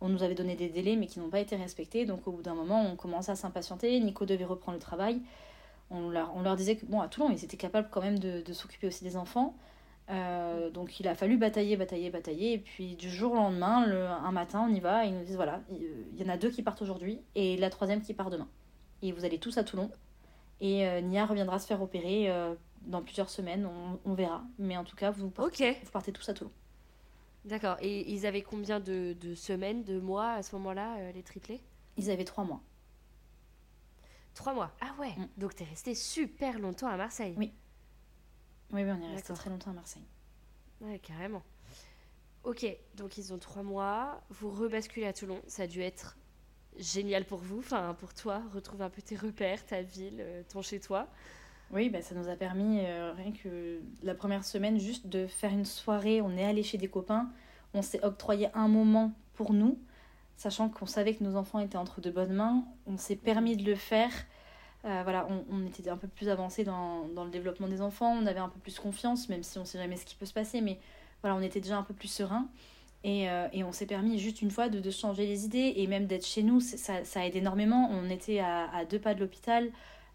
On 0.00 0.08
nous 0.08 0.22
avait 0.22 0.34
donné 0.34 0.56
des 0.56 0.68
délais 0.68 0.96
mais 0.96 1.06
qui 1.06 1.20
n'ont 1.20 1.28
pas 1.28 1.40
été 1.40 1.56
respectés. 1.56 2.06
Donc 2.06 2.26
au 2.26 2.32
bout 2.32 2.42
d'un 2.42 2.54
moment, 2.54 2.84
on 2.84 2.96
commençait 2.96 3.32
à 3.32 3.36
s'impatienter. 3.36 3.98
Nico 4.00 4.24
devait 4.24 4.44
reprendre 4.44 4.76
le 4.76 4.82
travail. 4.82 5.20
On 5.90 6.08
leur, 6.08 6.56
disait 6.56 6.76
que 6.76 6.86
bon, 6.86 7.00
à 7.00 7.08
Toulon, 7.08 7.28
ils 7.30 7.44
étaient 7.44 7.58
capables 7.58 7.88
quand 7.90 8.00
même 8.00 8.18
de, 8.18 8.52
s'occuper 8.52 8.86
aussi 8.86 9.04
des 9.04 9.16
enfants. 9.16 9.54
Euh, 10.10 10.70
donc 10.70 10.98
il 11.00 11.06
a 11.06 11.14
fallu 11.14 11.36
batailler, 11.36 11.76
batailler, 11.76 12.10
batailler. 12.10 12.54
Et 12.54 12.58
puis 12.58 12.96
du 12.96 13.10
jour 13.10 13.32
au 13.32 13.36
lendemain, 13.36 13.86
le, 13.86 14.06
un 14.06 14.32
matin, 14.32 14.66
on 14.68 14.72
y 14.72 14.80
va 14.80 15.04
et 15.04 15.08
ils 15.08 15.14
nous 15.14 15.24
disent 15.24 15.36
voilà, 15.36 15.60
il 15.70 15.86
il 16.14 16.20
y 16.20 16.28
en 16.28 16.32
a 16.32 16.36
deux 16.36 16.50
qui 16.50 16.62
partent 16.62 16.82
aujourd'hui 16.82 17.20
et 17.34 17.56
la 17.56 17.68
troisième 17.68 18.00
qui 18.00 18.14
part 18.14 18.30
demain. 18.30 18.48
Et 19.02 19.12
vous 19.12 19.24
allez 19.24 19.38
tous 19.38 19.58
à 19.58 19.64
Toulon. 19.64 19.90
Et 20.60 20.86
euh, 20.86 21.00
Nia 21.00 21.26
reviendra 21.26 21.58
se 21.58 21.66
faire 21.66 21.82
opérer 21.82 22.30
euh, 22.30 22.54
dans 22.86 23.02
plusieurs 23.02 23.30
semaines, 23.30 23.66
on, 23.66 24.00
on 24.04 24.14
verra. 24.14 24.44
Mais 24.58 24.76
en 24.76 24.84
tout 24.84 24.96
cas, 24.96 25.10
vous 25.10 25.30
partez, 25.30 25.70
Ok, 25.70 25.76
vous 25.84 25.90
partez 25.90 26.12
tous 26.12 26.28
à 26.28 26.34
Toulon. 26.34 26.50
d'accord. 27.44 27.76
Et 27.80 28.10
ils 28.12 28.26
avaient 28.26 28.42
combien 28.42 28.80
de, 28.80 29.14
de 29.20 29.34
semaines, 29.34 29.84
de 29.84 29.98
mois 30.00 30.32
à 30.32 30.42
ce 30.42 30.54
moment-là, 30.56 30.96
euh, 30.98 31.12
les 31.12 31.22
triplés? 31.22 31.60
Ils 31.96 32.10
avaient 32.10 32.24
trois 32.24 32.44
mois. 32.44 32.60
Trois 34.34 34.54
mois. 34.54 34.72
Ah 34.80 34.94
ouais. 34.98 35.14
Mm. 35.16 35.28
Donc 35.36 35.54
t'es 35.54 35.64
resté 35.64 35.94
super 35.94 36.58
longtemps 36.58 36.88
à 36.88 36.96
Marseille. 36.96 37.34
Oui. 37.36 37.52
Oui, 38.72 38.82
oui, 38.84 38.90
on 38.90 39.02
est 39.02 39.12
resté 39.14 39.34
très 39.34 39.50
longtemps 39.50 39.70
à 39.70 39.74
Marseille. 39.74 40.06
Ouais, 40.80 40.98
carrément. 40.98 41.42
Ok, 42.44 42.66
donc 42.96 43.18
ils 43.18 43.32
ont 43.32 43.38
trois 43.38 43.62
mois. 43.62 44.20
Vous 44.30 44.50
rebasculez 44.50 45.06
à 45.06 45.12
Toulon. 45.12 45.40
Ça 45.46 45.64
a 45.64 45.66
dû 45.66 45.80
être 45.82 46.16
génial 46.78 47.26
pour 47.26 47.38
vous, 47.38 47.58
enfin 47.58 47.94
pour 48.00 48.14
toi, 48.14 48.42
retrouver 48.54 48.84
un 48.84 48.90
peu 48.90 49.02
tes 49.02 49.14
repères, 49.14 49.64
ta 49.66 49.82
ville, 49.82 50.16
euh, 50.20 50.42
ton 50.50 50.62
chez-toi. 50.62 51.06
Oui, 51.72 51.88
bah, 51.88 52.02
ça 52.02 52.14
nous 52.14 52.28
a 52.28 52.36
permis, 52.36 52.80
euh, 52.80 53.12
rien 53.16 53.32
que 53.32 53.80
la 54.02 54.14
première 54.14 54.44
semaine, 54.44 54.78
juste 54.78 55.06
de 55.06 55.26
faire 55.26 55.50
une 55.50 55.64
soirée. 55.64 56.20
On 56.20 56.36
est 56.36 56.44
allé 56.44 56.62
chez 56.62 56.76
des 56.76 56.88
copains. 56.88 57.30
On 57.72 57.80
s'est 57.80 58.04
octroyé 58.04 58.48
un 58.52 58.68
moment 58.68 59.12
pour 59.32 59.54
nous, 59.54 59.78
sachant 60.36 60.68
qu'on 60.68 60.84
savait 60.84 61.14
que 61.14 61.24
nos 61.24 61.34
enfants 61.34 61.60
étaient 61.60 61.78
entre 61.78 62.02
de 62.02 62.10
bonnes 62.10 62.34
mains. 62.34 62.64
On 62.86 62.98
s'est 62.98 63.16
permis 63.16 63.56
de 63.56 63.64
le 63.64 63.74
faire. 63.74 64.10
Euh, 64.84 65.00
voilà, 65.04 65.26
on, 65.50 65.64
était 65.64 65.88
un 65.88 65.96
peu 65.96 66.08
plus 66.08 66.28
avancé 66.28 66.64
dans, 66.64 67.06
dans 67.08 67.24
le 67.24 67.30
développement 67.30 67.68
des 67.68 67.80
enfants. 67.80 68.12
On 68.20 68.26
avait 68.26 68.40
un 68.40 68.50
peu 68.50 68.60
plus 68.60 68.78
confiance, 68.78 69.30
même 69.30 69.42
si 69.42 69.58
on 69.58 69.64
sait 69.64 69.78
jamais 69.78 69.96
ce 69.96 70.04
qui 70.04 70.16
peut 70.16 70.26
se 70.26 70.34
passer. 70.34 70.60
Mais 70.60 70.78
voilà, 71.22 71.36
on 71.36 71.40
était 71.40 71.60
déjà 71.60 71.78
un 71.78 71.84
peu 71.84 71.94
plus 71.94 72.08
serein. 72.08 72.48
Et, 73.04 73.30
euh, 73.30 73.48
et 73.52 73.64
on 73.64 73.72
s'est 73.72 73.86
permis 73.86 74.18
juste 74.18 74.42
une 74.42 74.50
fois 74.50 74.68
de, 74.68 74.78
de 74.78 74.90
changer 74.90 75.26
les 75.26 75.46
idées 75.46 75.72
et 75.76 75.86
même 75.86 76.06
d'être 76.06 76.26
chez 76.26 76.42
nous. 76.42 76.60
Ça, 76.60 77.04
ça 77.04 77.26
aide 77.26 77.36
énormément. 77.36 77.88
On 77.90 78.10
était 78.10 78.40
à, 78.40 78.68
à 78.74 78.84
deux 78.84 78.98
pas 78.98 79.14
de 79.14 79.20
l'hôpital. 79.20 79.70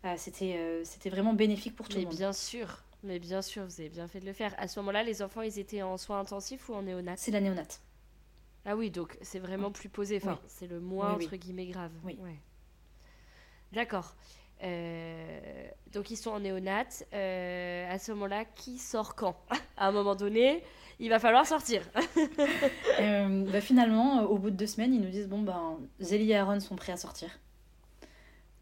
Euh, 0.08 0.16
c'était, 0.18 0.56
euh, 0.58 0.82
c'était 0.84 1.10
vraiment 1.10 1.34
bénéfique 1.34 1.76
pour 1.76 1.88
tout 1.88 1.96
Mais 1.98 2.04
le 2.04 2.08
monde. 2.10 2.18
bien 2.18 2.34
sûr, 2.34 2.84
mais 3.04 3.20
bien 3.20 3.42
sûr, 3.42 3.66
vous 3.66 3.80
avez 3.80 3.90
bien 3.90 4.08
fait 4.08 4.20
de 4.20 4.26
le 4.26 4.34
faire. 4.34 4.54
À 4.58 4.68
ce 4.68 4.80
moment-là, 4.80 5.04
les 5.04 5.22
enfants, 5.22 5.42
ils 5.42 5.60
étaient 5.60 5.82
en 5.82 5.98
soins 5.98 6.20
intensifs 6.20 6.70
ou 6.70 6.74
en 6.76 6.82
néonat? 6.84 7.16
C'est 7.18 7.32
la 7.32 7.42
néonate. 7.42 7.82
Ah 8.66 8.76
oui, 8.76 8.92
donc 8.92 9.18
c'est 9.22 9.40
vraiment 9.40 9.72
plus 9.72 9.90
posé. 9.90 10.18
Enfin, 10.18 10.40
Oui. 10.42 10.50
c'est 10.50 10.68
le 10.68 10.80
moins 10.80 11.16
Oui, 11.16 11.26
entre 11.26 11.36
guillemets 11.38 11.68
grave. 11.68 11.92
Oui. 12.04 12.18
Ouais. 12.22 12.36
D'accord. 13.72 14.16
Euh, 14.64 15.68
donc 15.94 16.10
ils 16.12 16.16
sont 16.18 16.32
en 16.32 16.40
néonat. 16.40 16.86
Euh, 17.14 17.90
à 17.92 18.00
ce 18.00 18.12
moment-là, 18.14 18.44
qui 18.46 18.78
sort 18.78 19.16
quand? 19.16 19.38
À 19.78 19.88
un 19.88 19.92
moment 19.92 20.16
donné, 20.16 20.64
il 21.00 21.10
va 21.10 21.20
falloir 21.20 21.46
sortir. 21.46 21.84
Euh, 23.00 23.46
bah, 23.52 23.62
finalement, 23.62 24.24
au 24.24 24.40
bout 24.40 24.50
de 24.50 24.56
deux 24.56 24.66
semaines, 24.66 24.92
ils 24.92 25.00
nous 25.02 25.10
disent 25.12 25.28
bon 25.28 25.44
ben 25.44 25.78
Zélie 26.00 26.32
et 26.32 26.36
Aaron 26.36 26.60
sont 26.60 26.76
prêts 26.76 26.92
à 26.94 26.98
sortir. 26.98 27.30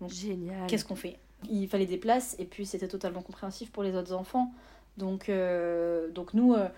Donc, 0.01 0.09
Génial. 0.11 0.67
Qu'est-ce 0.67 0.83
qu'on 0.83 0.97
fait? 0.97 1.17
Il 1.49 1.67
fallait 1.67 1.85
des 1.85 1.97
places 1.97 2.35
et 2.39 2.45
puis 2.45 2.65
c'était 2.65 2.87
totalement 2.87 3.21
compréhensif 3.21 3.71
pour 3.71 3.83
les 3.83 3.95
autres 3.95 4.13
enfants. 4.13 4.51
Donc, 4.97 5.29
euh, 5.29 6.09
donc 6.11 6.33
nous, 6.33 6.53
euh, 6.53 6.69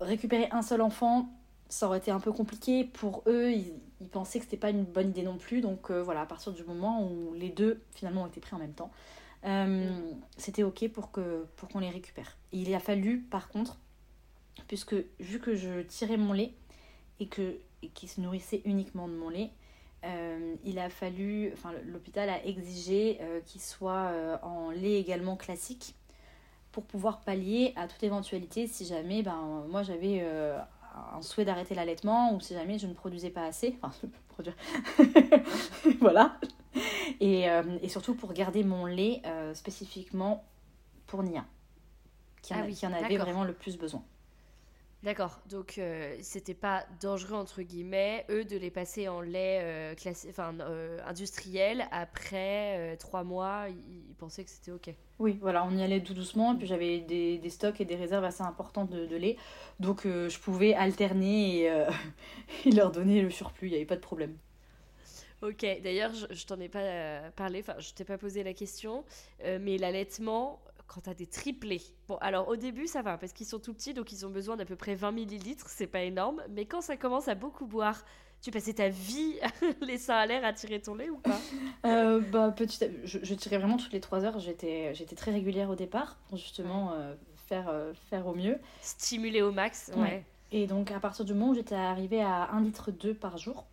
récupérer 0.00 0.48
un 0.50 0.62
seul 0.62 0.80
enfant, 0.80 1.28
ça 1.68 1.86
aurait 1.86 1.98
été 1.98 2.10
un 2.10 2.20
peu 2.20 2.32
compliqué. 2.32 2.84
Pour 2.84 3.22
eux, 3.26 3.52
ils, 3.52 3.72
pensaient 4.10 4.40
que 4.40 4.44
c'était 4.44 4.56
pas 4.56 4.70
une 4.70 4.84
bonne 4.84 5.10
idée 5.10 5.22
non 5.22 5.38
plus. 5.38 5.60
Donc 5.60 5.90
euh, 5.90 6.02
voilà, 6.02 6.22
à 6.22 6.26
partir 6.26 6.52
du 6.52 6.64
moment 6.64 7.08
où 7.08 7.34
les 7.34 7.50
deux 7.50 7.80
finalement 7.94 8.24
ont 8.24 8.26
été 8.26 8.40
pris 8.40 8.54
en 8.54 8.58
même 8.58 8.74
temps, 8.74 8.90
c'était 10.36 10.62
ok 10.62 10.88
pour 10.88 11.10
que 11.10 11.46
pour 11.56 11.68
qu'on 11.68 11.80
les 11.80 11.90
récupère. 11.90 12.36
Et 12.52 12.58
il 12.58 12.74
a 12.74 12.80
fallu, 12.80 13.20
par 13.20 13.48
contre, 13.48 13.78
puisque 14.68 14.94
vu 15.18 15.40
que 15.40 15.54
je 15.54 15.82
tirais 15.82 16.16
mon 16.16 16.32
lait 16.32 16.52
et 17.20 17.26
que 17.26 17.56
et 17.82 17.88
qu'ils 17.88 18.08
se 18.08 18.20
nourrissaient 18.20 18.62
uniquement 18.64 19.08
de 19.08 19.14
mon 19.14 19.28
lait, 19.28 19.50
euh, 20.04 20.54
il 20.64 20.78
a 20.78 20.90
fallu, 20.90 21.50
enfin 21.52 21.72
l'hôpital 21.86 22.28
a 22.28 22.44
exigé 22.44 23.18
euh, 23.20 23.40
qu'il 23.46 23.60
soit 23.60 24.10
euh, 24.12 24.36
en 24.42 24.70
lait 24.70 24.98
également 25.00 25.36
classique 25.36 25.94
pour 26.72 26.84
pouvoir 26.84 27.20
pallier 27.20 27.72
à 27.76 27.88
toute 27.88 28.02
éventualité 28.02 28.66
si 28.66 28.86
jamais 28.86 29.22
ben, 29.22 29.64
moi 29.68 29.82
j'avais 29.82 30.20
un 31.14 31.22
souhait 31.22 31.44
d'arrêter 31.44 31.74
l'allaitement 31.74 32.34
ou 32.34 32.40
si 32.40 32.54
jamais 32.54 32.78
je 32.78 32.86
ne 32.86 32.94
produisais 32.94 33.30
pas 33.30 33.44
assez, 33.46 33.76
enfin 33.82 34.08
produire, 34.28 34.54
voilà, 36.00 36.38
et, 37.20 37.46
et 37.82 37.88
surtout 37.88 38.14
pour 38.14 38.32
garder 38.32 38.64
mon 38.64 38.86
lait 38.86 39.22
spécifiquement 39.54 40.44
pour 41.06 41.22
Nia, 41.22 41.44
qui 42.42 42.54
en, 42.54 42.58
Ah 42.58 42.62
a- 42.62 42.66
oui, 42.66 42.74
qui 42.74 42.86
en 42.86 42.92
avait 42.92 43.18
vraiment 43.18 43.44
le 43.44 43.52
plus 43.54 43.76
besoin. 43.78 44.02
D'accord. 45.02 45.40
Donc 45.50 45.78
euh, 45.78 46.16
c'était 46.22 46.54
pas 46.54 46.86
dangereux 47.00 47.34
entre 47.36 47.62
guillemets 47.62 48.24
eux 48.30 48.44
de 48.44 48.56
les 48.56 48.70
passer 48.70 49.08
en 49.08 49.20
lait 49.20 49.60
euh, 49.62 49.94
classi- 49.94 50.28
enfin 50.30 50.54
euh, 50.60 50.98
industriel 51.04 51.88
après 51.90 52.76
euh, 52.78 52.96
trois 52.96 53.24
mois. 53.24 53.66
Ils, 53.68 54.14
pensaient 54.14 54.44
que 54.44 54.50
c'était 54.50 54.70
ok. 54.70 54.94
Oui, 55.18 55.38
voilà, 55.40 55.64
on 55.64 55.70
y 55.76 55.82
allait 55.82 56.02
tout 56.02 56.12
doucement, 56.14 56.52
et 56.54 56.58
puis 56.58 56.66
j'avais 56.66 56.98
des, 57.00 57.38
des 57.38 57.50
stocks 57.50 57.80
et 57.80 57.84
des 57.86 57.94
réserves 57.96 58.24
assez 58.24 58.42
importantes 58.42 58.90
de, 58.90 59.06
de 59.06 59.16
lait, 59.16 59.36
donc 59.80 60.04
euh, 60.06 60.28
je 60.28 60.38
pouvais 60.40 60.74
alterner 60.74 61.60
et, 61.62 61.86
et 62.66 62.70
leur 62.72 62.90
donner 62.92 63.22
le 63.22 63.30
surplus, 63.30 63.68
il 63.68 63.70
n'y 63.70 63.76
avait 63.76 63.86
pas 63.86 63.96
de 63.96 64.00
problème. 64.00 64.36
Ok, 65.42 65.66
d'ailleurs, 65.82 66.14
je, 66.14 66.26
je 66.30 66.46
t'en 66.46 66.60
ai 66.60 66.68
pas 66.68 67.30
parlé, 67.34 67.60
enfin, 67.60 67.74
je 67.80 67.92
t'ai 67.92 68.04
pas 68.04 68.16
posé 68.18 68.44
la 68.44 68.54
question, 68.54 69.04
euh, 69.44 69.58
mais 69.60 69.76
l'allaitement, 69.76 70.60
quand 70.92 71.02
t'as 71.02 71.14
des 71.14 71.26
triplés. 71.26 71.82
Bon, 72.08 72.16
alors 72.16 72.48
au 72.48 72.56
début, 72.56 72.86
ça 72.86 73.02
va, 73.02 73.16
parce 73.16 73.32
qu'ils 73.32 73.46
sont 73.46 73.58
tout 73.58 73.72
petits, 73.72 73.94
donc 73.94 74.12
ils 74.12 74.26
ont 74.26 74.30
besoin 74.30 74.56
d'à 74.56 74.64
peu 74.64 74.76
près 74.76 74.94
20 74.94 75.12
millilitres, 75.12 75.68
c'est 75.68 75.86
pas 75.86 76.02
énorme, 76.02 76.42
mais 76.50 76.66
quand 76.66 76.80
ça 76.80 76.96
commence 76.96 77.28
à 77.28 77.34
beaucoup 77.34 77.66
boire, 77.66 78.04
tu 78.40 78.50
passais 78.50 78.74
ta 78.74 78.88
vie 78.88 79.38
les 79.80 79.98
seins 79.98 80.16
à 80.16 80.26
l'air 80.26 80.44
à 80.44 80.52
tirer 80.52 80.80
ton 80.80 80.94
lait 80.94 81.10
ou 81.10 81.18
pas? 81.18 81.40
Euh, 81.86 82.20
bah, 82.20 82.54
je, 83.04 83.18
je 83.22 83.34
tirais 83.34 83.58
vraiment 83.58 83.76
toutes 83.76 83.92
les 83.92 84.00
3 84.00 84.24
heures, 84.24 84.38
j'étais 84.38 84.92
très 85.16 85.30
régulière 85.30 85.70
au 85.70 85.76
départ, 85.76 86.16
pour 86.28 86.36
justement 86.36 86.92
euh, 86.92 87.14
faire, 87.46 87.68
euh, 87.68 87.94
faire 88.10 88.26
au 88.26 88.34
mieux. 88.34 88.58
Stimulé 88.80 89.42
au 89.42 89.52
max, 89.52 89.90
ouais. 89.94 90.02
Ouais. 90.02 90.24
Et 90.50 90.66
donc 90.66 90.90
à 90.90 91.00
partir 91.00 91.24
du 91.24 91.32
moment 91.32 91.52
où 91.52 91.54
j'étais 91.54 91.74
arrivée 91.74 92.20
à 92.20 92.50
1 92.52 92.60
litre 92.60 92.90
2 92.90 93.14
par 93.14 93.38
jour, 93.38 93.66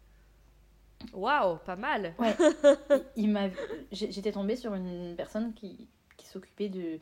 Waouh, 1.13 1.57
pas 1.65 1.77
mal 1.77 2.13
Ouais. 2.19 2.35
il 3.15 3.29
m'a 3.29 3.47
j'étais 3.91 4.33
tombée 4.33 4.57
sur 4.57 4.73
une 4.73 5.15
personne 5.15 5.53
qui 5.53 5.87
s'occupait 6.29 6.69
de, 6.69 6.99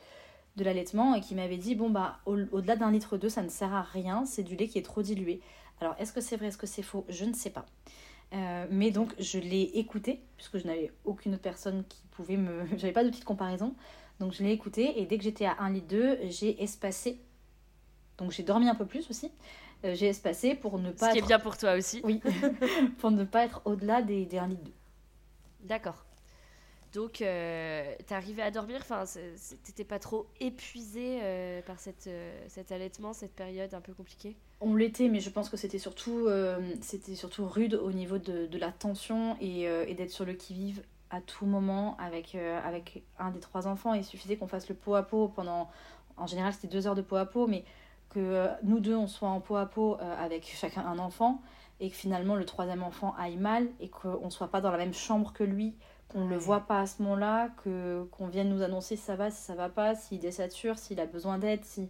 de 0.57 0.63
l'allaitement 0.63 1.15
et 1.15 1.21
qui 1.21 1.35
m'avait 1.35 1.57
dit 1.57 1.75
bon 1.75 1.89
bah 1.89 2.19
au- 2.25 2.37
au-delà 2.51 2.75
d'un 2.75 2.91
litre 2.91 3.17
d'eau 3.17 3.29
ça 3.29 3.43
ne 3.43 3.49
sert 3.49 3.73
à 3.73 3.83
rien 3.83 4.25
c'est 4.25 4.43
du 4.43 4.55
lait 4.55 4.67
qui 4.67 4.77
est 4.79 4.83
trop 4.83 5.01
dilué. 5.03 5.41
Alors 5.81 5.95
est-ce 5.99 6.13
que 6.13 6.21
c'est 6.21 6.37
vrai 6.37 6.47
est-ce 6.47 6.57
que 6.57 6.67
c'est 6.67 6.83
faux? 6.83 7.05
Je 7.09 7.25
ne 7.25 7.33
sais 7.33 7.51
pas. 7.51 7.65
Euh, 8.33 8.65
mais 8.71 8.91
donc 8.91 9.13
je 9.19 9.39
l'ai 9.39 9.63
écouté 9.75 10.21
puisque 10.37 10.57
je 10.57 10.67
n'avais 10.67 10.91
aucune 11.05 11.33
autre 11.35 11.43
personne 11.43 11.83
qui 11.87 12.01
pouvait 12.11 12.37
me 12.37 12.65
j'avais 12.77 12.93
pas 12.93 13.03
de 13.03 13.23
comparaison. 13.23 13.73
Donc 14.19 14.33
je 14.33 14.43
l'ai 14.43 14.51
écouté 14.51 14.99
et 14.99 15.05
dès 15.05 15.17
que 15.17 15.23
j'étais 15.23 15.45
à 15.45 15.55
1 15.59 15.69
litre 15.71 15.87
2 15.87 16.17
j'ai 16.29 16.61
espacé. 16.63 17.19
Donc 18.17 18.31
j'ai 18.31 18.43
dormi 18.43 18.67
un 18.67 18.75
peu 18.75 18.85
plus 18.85 19.09
aussi. 19.09 19.31
Euh, 19.85 19.93
j'ai 19.93 20.07
espacé 20.07 20.55
pour 20.55 20.79
ne 20.79 20.91
Ce 20.91 20.97
pas 20.99 21.11
qui 21.11 21.19
est 21.19 21.21
bien 21.21 21.37
pour 21.39 21.55
toi 21.57 21.75
aussi. 21.77 22.01
oui 22.03 22.19
pour 22.97 23.11
ne 23.11 23.23
pas 23.23 23.45
être 23.45 23.61
au-delà 23.65 24.01
des, 24.01 24.25
des 24.25 24.39
1 24.39 24.47
litre 24.47 24.63
2 24.63 24.71
D'accord. 25.61 26.06
Donc, 26.97 27.21
euh, 27.21 27.93
arrivé 28.09 28.41
à 28.41 28.49
dormir, 28.49 28.79
enfin, 28.81 29.03
t'étais 29.63 29.83
pas 29.83 29.99
trop 29.99 30.25
épuisé 30.39 31.19
euh, 31.21 31.61
par 31.61 31.79
cette, 31.79 32.07
euh, 32.07 32.35
cet 32.47 32.71
allaitement, 32.71 33.13
cette 33.13 33.35
période 33.35 33.75
un 33.75 33.81
peu 33.81 33.93
compliquée? 33.93 34.35
On 34.61 34.73
l'était, 34.73 35.07
mais 35.07 35.19
je 35.19 35.29
pense 35.29 35.47
que 35.47 35.57
c'était 35.57 35.77
surtout, 35.77 36.25
euh, 36.25 36.57
rude 37.37 37.75
au 37.75 37.91
niveau 37.91 38.17
de, 38.17 38.57
la 38.57 38.71
tension 38.71 39.37
et, 39.39 39.93
d'être 39.93 40.09
sur 40.09 40.25
le 40.25 40.33
qui-vive 40.33 40.81
à 41.11 41.21
tout 41.21 41.45
moment 41.45 41.95
avec, 41.99 42.35
un 43.19 43.29
des 43.29 43.41
trois 43.41 43.67
enfants. 43.67 43.93
Il 43.93 44.03
suffisait 44.03 44.35
qu'on 44.35 44.47
fasse 44.47 44.67
le 44.67 44.73
pot 44.73 44.95
à 44.95 45.03
pot 45.03 45.27
pendant, 45.27 45.69
en 46.17 46.25
général 46.25 46.51
c'était 46.51 46.67
deux 46.67 46.87
heures 46.87 46.95
de 46.95 47.03
pot 47.03 47.17
à 47.17 47.27
pot, 47.27 47.45
mais 47.45 47.63
que 48.09 48.47
nous 48.63 48.79
deux 48.79 48.95
on 48.95 49.05
soit 49.05 49.29
en 49.29 49.39
pot 49.39 49.57
à 49.57 49.67
pot 49.67 49.99
avec 49.99 50.47
chacun 50.47 50.83
un 50.83 50.97
enfant 50.97 51.43
et 51.79 51.91
que 51.91 51.95
finalement 51.95 52.35
le 52.35 52.45
troisième 52.45 52.81
enfant 52.81 53.13
aille 53.19 53.37
mal 53.37 53.67
et 53.79 53.87
qu'on 53.87 54.31
soit 54.31 54.47
pas 54.47 54.61
dans 54.61 54.71
la 54.71 54.77
même 54.77 54.95
chambre 54.95 55.31
que 55.31 55.43
lui, 55.43 55.75
qu'on 56.09 56.25
ne 56.25 56.29
le 56.29 56.37
voit 56.37 56.61
pas 56.61 56.81
à 56.81 56.87
ce 56.87 57.01
moment-là, 57.03 57.49
que 57.63 58.03
qu'on 58.11 58.27
vienne 58.27 58.49
nous 58.49 58.61
annoncer 58.61 58.95
si 58.95 59.01
ça 59.03 59.15
va, 59.15 59.29
si 59.31 59.41
ça 59.41 59.55
va 59.55 59.69
pas, 59.69 59.95
s'il 59.95 60.19
désature, 60.19 60.77
s'il 60.77 60.99
a 60.99 61.05
besoin 61.05 61.37
d'aide, 61.37 61.63
si 61.65 61.89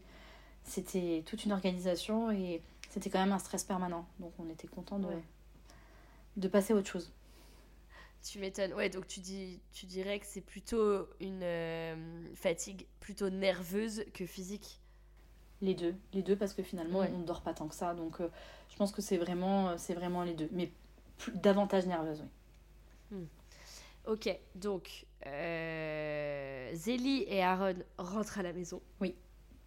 c'était 0.63 1.23
toute 1.25 1.45
une 1.45 1.51
organisation 1.51 2.31
et 2.31 2.61
c'était 2.89 3.09
quand 3.09 3.19
même 3.19 3.31
un 3.31 3.39
stress 3.39 3.63
permanent. 3.63 4.05
Donc 4.19 4.33
on 4.39 4.49
était 4.49 4.67
content 4.67 4.97
de, 4.99 5.07
Ouais. 5.07 5.23
de 6.37 6.47
passer 6.47 6.73
à 6.73 6.75
autre 6.75 6.87
chose. 6.89 7.11
Tu 8.23 8.39
m'étonnes. 8.39 8.73
Ouais, 8.73 8.89
donc 8.89 9.07
tu, 9.07 9.19
dis, 9.19 9.59
tu 9.71 9.85
dirais 9.85 10.19
que 10.19 10.25
c'est 10.25 10.41
plutôt 10.41 11.07
une 11.21 11.41
euh, 11.43 11.95
fatigue 12.35 12.85
plutôt 12.99 13.29
nerveuse 13.29 14.03
que 14.13 14.25
physique. 14.25 14.79
Les 15.61 15.73
deux, 15.75 15.95
les 16.13 16.21
deux 16.23 16.35
parce 16.35 16.53
que 16.53 16.61
finalement 16.63 16.99
Ouais. 16.99 17.11
on 17.13 17.19
ne 17.19 17.23
dort 17.25 17.41
pas 17.41 17.53
tant 17.53 17.67
que 17.67 17.75
ça. 17.75 17.93
Donc 17.93 18.19
euh, 18.19 18.27
je 18.69 18.75
pense 18.75 18.91
que 18.91 19.01
c'est 19.01 19.17
vraiment, 19.17 19.77
c'est 19.77 19.93
vraiment 19.93 20.23
les 20.23 20.33
deux. 20.33 20.49
Mais 20.51 20.71
plus- 21.17 21.31
davantage 21.37 21.85
nerveuse, 21.85 22.23
oui. 23.11 23.27
Ok, 24.07 24.29
donc 24.55 25.05
euh, 25.25 26.69
Zélie 26.73 27.25
et 27.27 27.43
Aaron 27.43 27.75
rentrent 27.97 28.39
à 28.39 28.43
la 28.43 28.53
maison. 28.53 28.81
Oui. 29.01 29.15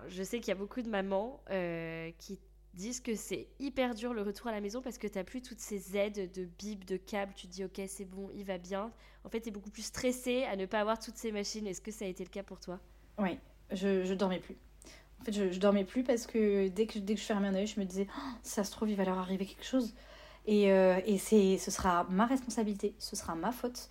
Je 0.08 0.22
sais 0.22 0.38
qu'il 0.38 0.48
y 0.48 0.52
a 0.52 0.54
beaucoup 0.54 0.80
de 0.80 0.88
mamans 0.88 1.42
euh, 1.50 2.10
qui 2.18 2.38
disent 2.72 3.00
que 3.00 3.14
c'est 3.14 3.48
hyper 3.58 3.94
dur 3.94 4.14
le 4.14 4.22
retour 4.22 4.46
à 4.46 4.52
la 4.52 4.62
maison 4.62 4.80
parce 4.80 4.96
que 4.96 5.06
t'as 5.06 5.24
plus 5.24 5.42
toutes 5.42 5.58
ces 5.60 5.96
aides 5.96 6.32
de 6.32 6.44
bip, 6.58 6.86
de 6.86 6.96
câbles. 6.96 7.34
Tu 7.34 7.48
te 7.48 7.52
dis 7.52 7.64
ok, 7.64 7.82
c'est 7.86 8.06
bon, 8.06 8.30
il 8.34 8.44
va 8.44 8.56
bien. 8.56 8.90
En 9.24 9.28
fait, 9.28 9.40
t'es 9.40 9.50
beaucoup 9.50 9.70
plus 9.70 9.82
stressée 9.82 10.44
à 10.44 10.56
ne 10.56 10.64
pas 10.64 10.80
avoir 10.80 10.98
toutes 10.98 11.18
ces 11.18 11.32
machines. 11.32 11.66
Est-ce 11.66 11.82
que 11.82 11.90
ça 11.90 12.06
a 12.06 12.08
été 12.08 12.24
le 12.24 12.30
cas 12.30 12.42
pour 12.42 12.60
toi? 12.60 12.80
Oui. 13.18 13.38
je, 13.72 14.04
je 14.04 14.14
dormais 14.14 14.38
plus. 14.38 14.56
En 15.20 15.24
fait, 15.24 15.32
je, 15.32 15.50
je 15.52 15.60
dormais 15.60 15.84
plus 15.84 16.02
parce 16.02 16.26
que 16.26 16.68
dès 16.68 16.86
que, 16.86 16.98
dès 16.98 17.14
que 17.14 17.20
je 17.20 17.26
fermais 17.26 17.48
un 17.48 17.54
œil, 17.54 17.66
je 17.66 17.78
me 17.78 17.84
disais, 17.84 18.06
Oh, 18.16 18.20
ça 18.42 18.64
se 18.64 18.70
trouve, 18.70 18.88
il 18.88 18.96
va 18.96 19.04
leur 19.04 19.18
arriver 19.18 19.44
quelque 19.44 19.66
chose. 19.66 19.94
Et, 20.46 20.72
euh, 20.72 20.98
et 21.04 21.18
c'est, 21.18 21.58
ce 21.58 21.70
sera 21.70 22.04
ma 22.04 22.24
responsabilité, 22.24 22.94
ce 22.98 23.16
sera 23.16 23.34
ma 23.34 23.52
faute. 23.52 23.90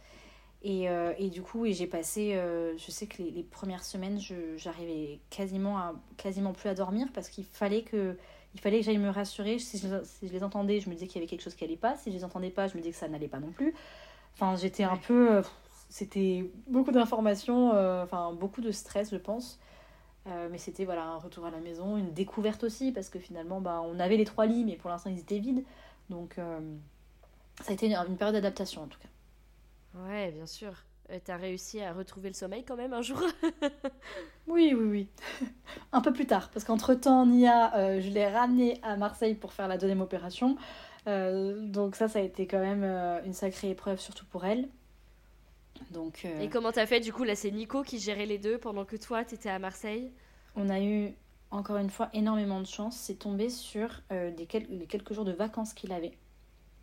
Et, 0.62 0.89
euh, 0.89 1.14
et 1.18 1.30
du 1.30 1.41
coup, 1.41 1.66
et 1.66 1.74
j'ai 1.74 1.88
passé, 1.88 2.36
euh, 2.36 2.78
je 2.78 2.91
sais 2.91 3.07
que 3.07 3.22
les, 3.24 3.32
les 3.32 3.43
premières 3.43 3.84
semaines, 3.86 4.20
j'arrivais 4.57 5.20
quasiment, 5.30 5.78
à, 5.78 5.93
quasiment 6.18 6.51
plus 6.53 6.68
à 6.70 6.74
dormir 6.74 7.07
parce 7.14 7.30
qu'il 7.30 7.45
fallait 7.45 7.84
que, 7.84 8.18
il 8.55 8.60
fallait 8.60 8.80
que 8.80 8.86
j'aille 8.86 8.97
me 8.97 9.10
rassurer. 9.10 9.57
Si 9.60 9.78
je, 9.78 10.03
si 10.03 10.28
je 10.28 10.34
les 10.34 10.43
entendais, 10.43 10.80
je 10.82 10.89
me 10.89 10.95
disais 10.95 11.07
qu'il 11.07 11.16
y 11.18 11.20
avait 11.24 11.30
quelque 11.30 11.43
chose 11.43 11.55
qui 11.55 11.64
allait 11.64 11.78
pas. 11.78 11.95
Si 11.95 12.12
je 12.12 12.18
les 12.18 12.24
entendais 12.26 12.49
pas, 12.49 12.68
je 12.68 12.76
me 12.76 12.82
disais 12.82 12.91
que 12.91 12.97
ça 12.97 13.07
n'allait 13.07 13.28
pas 13.30 13.39
non 13.39 13.51
plus. 13.51 13.74
Enfin, 14.34 14.55
j'étais 14.57 14.84
un 14.84 14.97
peu. 14.97 15.38
euh, 15.38 15.41
C'était 15.89 16.49
beaucoup 16.68 16.91
d'informations, 16.91 17.72
enfin, 18.03 18.34
beaucoup 18.34 18.62
de 18.62 18.72
stress, 18.72 19.12
je 19.12 19.18
pense. 19.18 19.60
Mais 20.51 20.60
c'était 20.60 20.86
voilà, 20.86 21.05
un 21.05 21.18
retour 21.18 21.45
à 21.45 21.51
la 21.51 21.60
maison, 21.60 21.97
une 21.97 22.14
découverte 22.14 22.64
aussi, 22.64 22.91
parce 22.91 23.10
que 23.10 23.18
finalement, 23.20 23.62
bah, 23.62 23.82
on 23.84 23.99
avait 23.99 24.18
les 24.18 24.26
trois 24.26 24.45
lits, 24.45 24.64
mais 24.64 24.76
pour 24.76 24.89
l'instant, 24.91 25.10
ils 25.10 25.20
étaient 25.20 25.39
vides. 25.39 25.64
Donc, 26.10 26.36
ça 27.62 27.72
a 27.72 27.74
été 27.74 27.88
une, 27.88 27.95
une 27.95 28.18
période 28.18 28.36
d'adaptation, 28.36 28.84
en 28.84 28.88
tout 28.88 28.99
cas. 28.99 29.07
Ouais, 29.93 30.31
bien 30.31 30.45
sûr. 30.45 30.71
Euh, 31.11 31.19
T'as 31.23 31.37
réussi 31.37 31.81
à 31.81 31.93
retrouver 31.93 32.29
le 32.29 32.35
sommeil 32.35 32.63
quand 32.63 32.75
même 32.75 32.93
un 32.93 33.01
jour? 33.01 33.21
Oui, 34.47 34.73
oui, 34.75 34.85
oui. 34.85 35.47
un 35.91 36.01
peu 36.01 36.11
plus 36.11 36.25
tard, 36.25 36.49
parce 36.51 36.65
qu'entre-temps, 36.65 37.25
Nia, 37.27 37.75
euh, 37.77 38.01
je 38.01 38.09
l'ai 38.09 38.27
ramenée 38.27 38.79
à 38.83 38.97
Marseille 38.97 39.35
pour 39.35 39.53
faire 39.53 39.67
la 39.67 39.77
deuxième 39.77 40.01
opération. 40.01 40.57
Euh, 41.07 41.59
donc 41.67 41.95
ça, 41.95 42.07
ça 42.07 42.19
a 42.19 42.21
été 42.23 42.47
quand 42.47 42.59
même 42.59 42.83
une 43.25 43.33
sacrée 43.33 43.69
épreuve, 43.69 43.99
surtout 43.99 44.25
pour 44.25 44.45
elle. 44.45 44.69
Donc, 45.91 46.25
Et 46.41 46.47
comment 46.49 46.71
t'as 46.71 46.85
fait 46.85 46.99
Du 46.99 47.11
coup, 47.13 47.23
là, 47.23 47.35
c'est 47.35 47.51
Nico 47.51 47.83
qui 47.83 47.99
gérait 47.99 48.25
les 48.25 48.37
deux 48.37 48.57
pendant 48.57 48.85
que 48.85 48.95
toi, 48.95 49.23
t'étais 49.25 49.49
à 49.49 49.59
Marseille? 49.59 50.11
on 50.55 50.69
a 50.69 50.79
eu, 50.81 51.13
encore 51.51 51.77
une 51.77 51.89
fois, 51.89 52.09
énormément 52.13 52.61
de 52.61 52.67
chance. 52.67 52.97
C'est 52.97 53.15
tombé 53.15 53.49
sur 53.49 54.01
des 54.09 54.45
quel- 54.47 54.67
les 54.69 54.85
quelques 54.87 55.13
jours 55.13 55.25
de 55.25 55.31
vacances 55.31 55.73
qu'il 55.73 55.91
avait. 55.91 56.17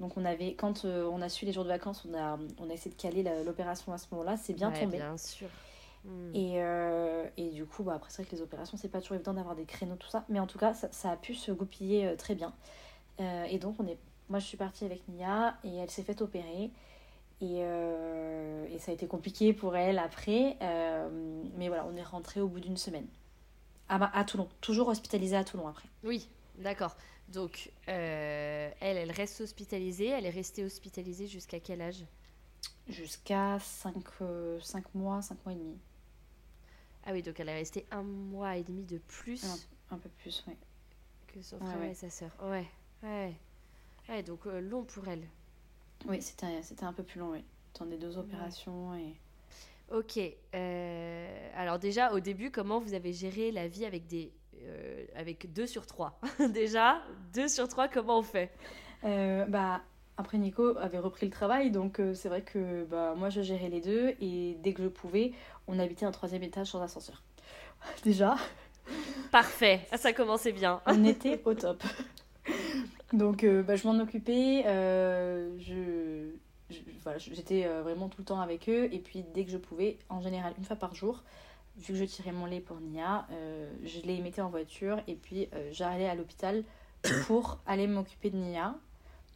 Donc 0.00 0.16
on 0.16 0.24
avait, 0.24 0.54
quand 0.54 0.84
euh, 0.84 1.08
on 1.10 1.22
a 1.22 1.28
su 1.28 1.46
les 1.46 1.52
jours 1.52 1.64
de 1.64 1.70
vacances, 1.70 2.06
on 2.08 2.14
a, 2.14 2.38
on 2.58 2.68
a 2.68 2.72
essayé 2.74 2.94
de 2.94 3.00
caler 3.00 3.24
l'opération 3.44 3.92
à 3.92 3.98
ce 3.98 4.06
moment-là. 4.12 4.36
C'est 4.36 4.52
bien 4.52 4.70
Ouais, 4.70 4.80
tombé. 4.80 4.98
Bien 4.98 5.16
sûr. 5.16 5.48
Hmm. 6.04 6.34
Et, 6.34 6.62
euh, 6.62 7.26
et 7.36 7.48
du 7.48 7.64
coup, 7.64 7.82
bah, 7.82 7.94
après, 7.94 8.10
c'est 8.10 8.22
vrai 8.22 8.30
que 8.30 8.36
les 8.36 8.42
opérations, 8.42 8.76
c'est 8.76 8.88
pas 8.88 9.00
toujours 9.00 9.14
évident 9.16 9.34
d'avoir 9.34 9.56
des 9.56 9.64
créneaux, 9.64 9.96
tout 9.96 10.08
ça. 10.08 10.24
Mais 10.28 10.38
en 10.38 10.46
tout 10.46 10.58
cas, 10.58 10.74
ça, 10.74 10.88
ça 10.92 11.10
a 11.10 11.16
pu 11.16 11.34
se 11.34 11.50
goupiller 11.50 12.06
euh, 12.06 12.16
très 12.16 12.34
bien. 12.34 12.52
Et 13.48 13.58
donc, 13.58 13.76
on 13.80 13.86
est... 13.86 13.96
moi, 14.28 14.38
je 14.38 14.44
suis 14.44 14.58
partie 14.58 14.84
avec 14.84 15.08
Nia 15.08 15.56
et 15.64 15.74
elle 15.76 15.90
s'est 15.90 16.02
faite 16.02 16.20
opérer. 16.20 16.70
Et, 17.40 17.60
et 17.60 18.78
ça 18.78 18.90
a 18.90 18.94
été 18.94 19.06
compliqué 19.06 19.54
pour 19.54 19.74
elle 19.74 19.98
après. 19.98 20.58
Mais 21.56 21.68
voilà, 21.68 21.86
on 21.90 21.96
est 21.96 22.02
rentré 22.02 22.42
au 22.42 22.48
bout 22.48 22.60
d'une 22.60 22.76
semaine. 22.76 23.06
À, 23.88 24.18
à 24.18 24.24
Toulon. 24.24 24.48
Toujours 24.60 24.88
hospitalisée 24.88 25.36
à 25.36 25.44
Toulon 25.44 25.66
après. 25.66 25.88
Oui, 26.04 26.28
d'accord. 26.58 26.96
Donc, 27.28 27.70
euh, 27.88 28.70
elle, 28.80 28.96
elle 28.96 29.10
reste 29.10 29.40
hospitalisée. 29.40 30.08
Elle 30.08 30.26
est 30.26 30.30
restée 30.30 30.64
hospitalisée 30.64 31.26
jusqu'à 31.26 31.60
quel 31.60 31.80
âge? 31.82 32.04
Jusqu'à 32.88 33.58
5, 33.58 33.94
mois, 34.94 35.22
5 35.22 35.44
mois 35.44 35.52
et 35.52 35.56
demi. 35.56 35.76
Ah 37.04 37.12
oui, 37.12 37.22
donc 37.22 37.38
elle 37.40 37.48
est 37.48 37.54
restée 37.54 37.86
un 37.90 38.02
mois 38.02 38.56
et 38.56 38.64
demi 38.64 38.84
de 38.84 38.98
plus 38.98 39.44
Un 39.90 39.98
peu 39.98 40.08
plus, 40.08 40.44
oui. 40.48 40.54
que 41.28 41.42
son 41.42 41.58
frère 41.58 41.78
ouais. 41.80 41.90
et 41.90 41.94
sa 41.94 42.10
sœur. 42.10 42.30
Ouais, 42.42 42.66
ouais. 43.02 43.34
Ouais, 44.08 44.22
donc 44.22 44.46
euh, 44.46 44.60
long 44.60 44.84
pour 44.84 45.06
elle. 45.08 45.24
Oui, 46.06 46.20
c'était 46.22 46.62
c'était 46.62 46.84
un 46.84 46.92
peu 46.92 47.02
plus 47.02 47.18
long, 47.20 47.30
oui. 47.32 47.44
Des 47.84 47.98
deux 47.98 48.16
opérations 48.16 48.94
et... 48.94 49.14
Ok. 49.92 50.18
euh, 50.54 51.50
alors 51.54 51.78
déjà, 51.78 52.12
au 52.12 52.20
début, 52.20 52.50
comment 52.50 52.80
vous 52.80 52.94
avez 52.94 53.12
géré 53.12 53.52
la 53.52 53.68
vie 53.68 53.84
avec 53.84 54.06
des... 54.06 54.32
euh, 54.64 55.04
avec 55.14 55.52
2 55.52 55.66
sur 55.66 55.86
3 55.86 56.18
Déjà, 56.52 57.02
2 57.34 57.48
sur 57.48 57.68
3, 57.68 57.88
comment 57.88 58.18
on 58.18 58.22
fait? 58.22 58.50
Euh, 59.04 59.44
bah, 59.46 59.82
après, 60.16 60.38
Nico 60.38 60.76
avait 60.78 60.98
repris 60.98 61.26
le 61.26 61.32
travail, 61.32 61.70
donc 61.70 62.00
euh, 62.00 62.14
c'est 62.14 62.28
vrai 62.28 62.42
que 62.42 62.84
bah, 62.84 63.14
moi 63.16 63.28
je 63.28 63.42
gérais 63.42 63.68
les 63.68 63.80
deux 63.80 64.14
et 64.20 64.56
dès 64.62 64.72
que 64.72 64.82
je 64.82 64.88
pouvais, 64.88 65.32
on 65.68 65.78
habitait 65.78 66.06
un 66.06 66.10
troisième 66.10 66.42
étage 66.42 66.68
sans 66.68 66.82
ascenseur. 66.82 67.22
Déjà, 68.04 68.36
Parfait, 69.32 69.80
Ah, 69.90 69.96
ça 69.96 70.12
commençait 70.12 70.52
bien. 70.52 70.80
on 70.86 71.04
était 71.04 71.42
au 71.44 71.54
top. 71.54 71.82
Donc 73.12 73.44
bah, 73.44 73.76
je 73.76 73.86
m'en 73.86 73.98
occupais, 74.00 74.62
je, 74.64 76.30
voilà, 77.02 77.18
j'étais 77.18 77.66
vraiment 77.82 78.08
tout 78.08 78.20
le 78.20 78.24
temps 78.24 78.40
avec 78.40 78.68
eux 78.68 78.88
et 78.92 78.98
puis 78.98 79.24
dès 79.34 79.44
que 79.44 79.50
je 79.50 79.58
pouvais, 79.58 79.98
en 80.08 80.20
général 80.20 80.54
une 80.58 80.64
fois 80.64 80.76
par 80.76 80.94
jour, 80.94 81.22
vu 81.76 81.92
que 81.92 81.98
je 81.98 82.04
tirais 82.04 82.32
mon 82.32 82.46
lait 82.46 82.60
pour 82.60 82.80
Nia, 82.80 83.26
euh, 83.30 83.72
je 83.84 84.00
les 84.00 84.20
mettais 84.20 84.40
en 84.40 84.48
voiture 84.48 85.00
et 85.06 85.14
puis 85.14 85.48
euh, 85.52 85.68
j'allais 85.72 86.08
à 86.08 86.14
l'hôpital 86.14 86.64
pour 87.26 87.58
aller 87.66 87.86
m'occuper 87.86 88.30
de 88.30 88.36
Nia. 88.36 88.74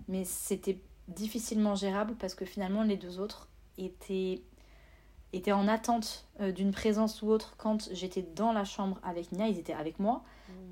Mais 0.09 0.25
c'était 0.25 0.79
difficilement 1.09 1.75
gérable 1.75 2.15
parce 2.19 2.35
que 2.35 2.45
finalement 2.45 2.83
les 2.83 2.97
deux 2.97 3.21
autres 3.21 3.49
étaient, 3.79 4.43
étaient 5.33 5.53
en 5.53 5.69
attente 5.69 6.27
euh, 6.41 6.53
d'une 6.53 6.73
présence 6.73 7.23
ou 7.23 7.29
autre 7.29 7.55
quand 7.57 7.89
j'étais 7.93 8.23
dans 8.23 8.53
la 8.53 8.65
chambre 8.65 8.99
avec 9.03 9.33
Nia, 9.33 9.49
ils 9.49 9.59
étaient 9.59 9.73
avec 9.73 9.99
moi. 9.99 10.23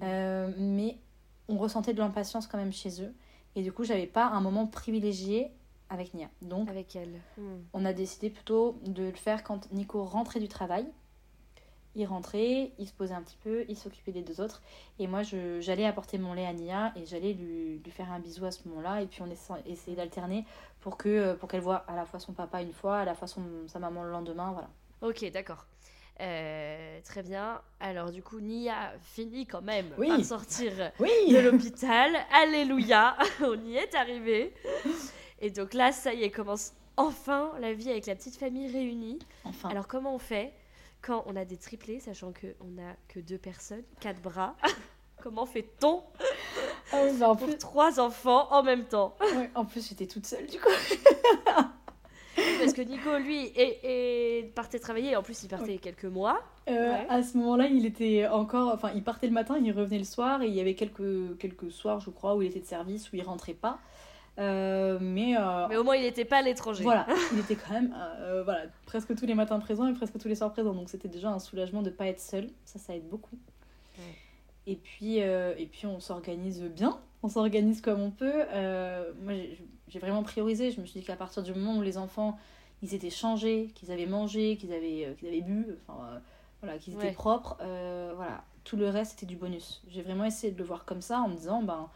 Euh, 0.03 0.53
mais 0.59 0.99
on 1.49 1.59
ressentait 1.59 1.93
de 1.93 1.99
l'impatience 1.99 2.47
quand 2.47 2.59
même 2.59 2.73
chez 2.73 3.03
eux. 3.03 3.15
Et 3.57 3.63
du 3.63 3.73
coup, 3.73 3.85
j'avais 3.85 4.07
pas 4.07 4.27
un 4.27 4.41
moment 4.41 4.67
privilégié 4.67 5.51
avec 5.89 6.15
Nia. 6.15 6.29
Donc, 6.43 6.69
Avec 6.69 6.95
elle. 6.97 7.21
Hmm. 7.39 7.61
on 7.73 7.85
a 7.85 7.93
décidé 7.93 8.29
plutôt 8.29 8.79
de 8.85 9.05
le 9.05 9.13
faire 9.13 9.43
quand 9.43 9.73
Nico 9.73 10.05
rentrait 10.05 10.41
du 10.41 10.49
travail. 10.49 10.87
Il 11.99 12.07
rentrait, 12.07 12.71
il 12.79 12.87
se 12.87 12.93
posait 12.93 13.13
un 13.15 13.23
petit 13.23 13.37
peu, 13.43 13.65
il 13.69 13.77
s'occupait 13.77 14.13
des 14.13 14.23
deux 14.23 14.41
autres. 14.41 14.63
Et 15.01 15.07
moi, 15.09 15.23
j'allais 15.23 15.85
apporter 15.85 16.17
mon 16.17 16.33
lait 16.33 16.47
à 16.47 16.53
Nia 16.53 16.93
et 16.97 17.05
j'allais 17.05 17.33
lui, 17.33 17.81
lui 17.85 17.91
faire 17.91 18.11
un 18.13 18.21
bisou 18.21 18.45
à 18.47 18.53
ce 18.53 18.67
moment-là. 18.69 19.03
Et 19.03 19.07
puis, 19.07 19.21
on 19.21 19.27
essa- 19.31 19.59
essayait 19.67 19.97
d'alterner 19.97 20.45
pour 20.81 20.97
pour 21.41 21.49
qu'elle 21.49 21.61
voit 21.61 21.85
à 21.89 21.97
la 21.97 22.07
fois 22.07 22.21
son 22.21 22.33
papa 22.33 22.63
une 22.63 22.73
fois, 22.73 22.99
à 23.01 23.05
la 23.05 23.15
fois 23.15 23.27
son, 23.27 23.43
sa 23.67 23.81
maman 23.81 24.05
le 24.05 24.13
lendemain. 24.13 24.53
Voilà. 24.53 24.69
Ok, 25.03 25.29
d'accord. 25.33 25.67
Euh, 26.21 27.01
très 27.05 27.23
bien. 27.23 27.61
Alors 27.81 28.11
du 28.11 28.23
coup, 28.23 28.41
Nia 28.41 28.93
finit 29.03 29.47
quand 29.47 29.63
même 29.63 29.87
Oui. 29.99 30.09
par 30.09 30.25
sortir 30.25 30.73
Oui 30.99 31.11
de 31.31 31.39
l'hôpital. 31.39 32.11
Alléluia, 32.33 33.17
on 33.43 33.55
y 33.65 33.77
est 33.77 33.95
arrivé. 33.95 34.53
Et 35.41 35.51
donc 35.51 35.75
là, 35.75 35.93
ça 35.93 36.13
y 36.15 36.25
est, 36.25 36.31
commence 36.31 36.73
enfin 36.97 37.53
la 37.61 37.73
vie 37.73 37.91
avec 37.91 38.07
la 38.07 38.17
petite 38.17 38.37
famille 38.37 38.71
réunie. 38.71 39.19
Enfin, 39.45 39.69
Alors 39.69 39.87
comment 39.87 40.15
on 40.15 40.19
fait? 40.19 40.53
Quand 41.03 41.23
on 41.27 41.37
a 41.37 41.45
des 41.45 41.57
triplés, 41.57 42.01
sachant 42.01 42.33
qu'on 42.33 42.69
n'a 42.71 42.97
que 43.09 43.21
deux 43.21 43.39
personnes, 43.39 43.83
quatre 44.01 44.21
bras 44.21 44.57
Comment 45.23 45.47
fait-on 45.47 46.03
ah 46.93 47.03
oui, 47.05 47.19
bah, 47.19 47.29
en, 47.29 47.37
plus, 47.37 47.59
trois 47.59 48.01
enfants 48.01 48.49
en 48.51 48.63
même 48.63 48.85
temps? 48.85 49.15
Ouais, 49.21 49.51
en 49.55 49.65
plus, 49.67 49.87
j'étais 49.89 50.07
toute 50.07 50.25
seule 50.25 50.47
du 50.47 50.59
coup. 50.59 50.71
Parce 52.61 52.73
que 52.73 52.83
Nico, 52.83 53.17
lui, 53.19 53.47
est, 53.57 53.81
est- 53.83 54.55
partait 54.55 54.79
travailler. 54.79 55.17
En 55.17 55.23
plus, 55.23 55.43
il 55.43 55.49
partait 55.49 55.79
quelques 55.79 56.05
mois. 56.05 56.41
Euh, 56.69 56.93
Ouais. 56.93 57.07
À 57.09 57.23
ce 57.23 57.37
moment-là, 57.39 57.67
il 57.67 57.85
était 57.85 58.27
encore. 58.29 58.73
Enfin, 58.73 58.91
il 58.95 59.03
partait 59.03 59.27
le 59.27 59.33
matin, 59.33 59.59
il 59.63 59.73
revenait 59.73 59.99
le 59.99 60.05
soir, 60.05 60.43
et 60.43 60.47
il 60.49 60.55
y 60.55 60.61
avait 60.61 60.75
quelques, 60.75 61.37
quelques 61.39 61.71
soirs, 61.71 62.01
je 62.01 62.11
crois, 62.11 62.35
où 62.37 62.43
il 62.43 62.49
était 62.49 62.61
de 62.61 62.67
service, 62.67 63.13
où 63.13 63.17
il 63.17 63.23
rentrait 63.23 63.55
pas. 63.55 63.79
Euh, 64.39 64.99
mais, 65.01 65.37
euh, 65.37 65.67
Mais 65.69 65.77
au 65.77 65.85
moins, 65.85 65.97
il 65.97 66.03
n'était 66.03 66.25
pas 66.25 66.39
à 66.39 66.43
l'étranger. 66.43 66.85
voilà, 66.85 67.07
il 67.33 67.39
était 67.41 67.57
quand 67.57 67.73
même 67.73 67.95
euh, 68.21 68.43
voilà, 68.45 68.63
presque 68.87 69.15
tous 69.17 69.27
les 69.27 69.35
matins 69.35 69.59
présent 69.59 69.87
et 69.89 69.93
presque 69.95 70.19
tous 70.19 70.29
les 70.29 70.37
soirs 70.37 70.53
présent. 70.53 70.73
Donc 70.75 70.89
c'était 70.91 71.09
déjà 71.09 71.31
un 71.31 71.39
soulagement 71.41 71.83
de 71.83 71.91
ne 71.91 71.95
pas 71.95 72.07
être 72.07 72.21
seul. 72.21 72.49
Ça, 72.65 72.79
ça 72.79 72.95
aide 72.95 73.09
beaucoup. 73.09 73.37
Ouais. 73.99 74.05
Et, 74.67 74.77
puis, 74.77 75.17
et 75.17 75.69
puis, 75.73 75.87
on 75.87 75.99
s'organise 75.99 76.63
bien. 76.63 76.99
On 77.23 77.29
s'organise 77.29 77.81
comme 77.81 78.01
on 78.01 78.11
peut. 78.11 78.45
Moi, 79.23 79.33
j'ai- 79.89 79.99
vraiment 79.99 80.23
priorisé. 80.23 80.71
Je 80.71 80.81
me 80.81 80.87
suis 80.87 81.01
dit 81.01 81.07
qu'à 81.07 81.17
partir 81.17 81.43
du 81.43 81.53
moment 81.55 81.77
où 81.79 81.83
les 81.83 81.99
enfants 81.99 82.39
ils 82.81 82.95
étaient 82.95 83.11
changés, 83.11 83.73
qu'ils 83.75 83.91
avaient 83.91 84.07
mangé, 84.07 84.57
qu'ils 84.57 84.73
avaient, 84.73 85.17
qu'ils 85.19 85.27
avaient 85.27 85.41
bu, 85.41 85.67
enfin, 85.89 86.21
voilà, 86.63 86.79
qu'ils 86.79 86.95
étaient 86.95 87.07
Ouais. 87.07 87.13
propres, 87.13 87.57
voilà, 88.15 88.45
tout 88.63 88.77
le 88.77 88.89
reste 88.89 89.13
c'était 89.13 89.27
du 89.27 89.35
bonus. 89.37 89.83
J'ai 89.89 90.03
vraiment 90.03 90.25
essayé 90.25 90.53
de 90.53 90.59
le 90.59 90.65
voir 90.65 90.85
comme 90.85 91.01
ça 91.03 91.19
en 91.23 91.29
me 91.29 91.35
disant, 91.35 91.61
ben, 91.63 91.89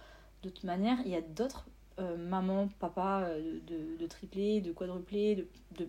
de 0.42 0.48
toute 0.48 0.64
manière, 0.64 0.96
il 1.04 1.12
y 1.12 1.14
a 1.14 1.20
d'autres 1.20 1.66
euh, 1.98 2.16
mamans, 2.16 2.68
papas 2.78 3.22
euh, 3.22 3.58
de, 3.66 3.96
de 3.98 4.06
triplés, 4.06 4.60
de 4.60 4.72
quadruplés, 4.72 5.36
de, 5.36 5.46
de, 5.78 5.88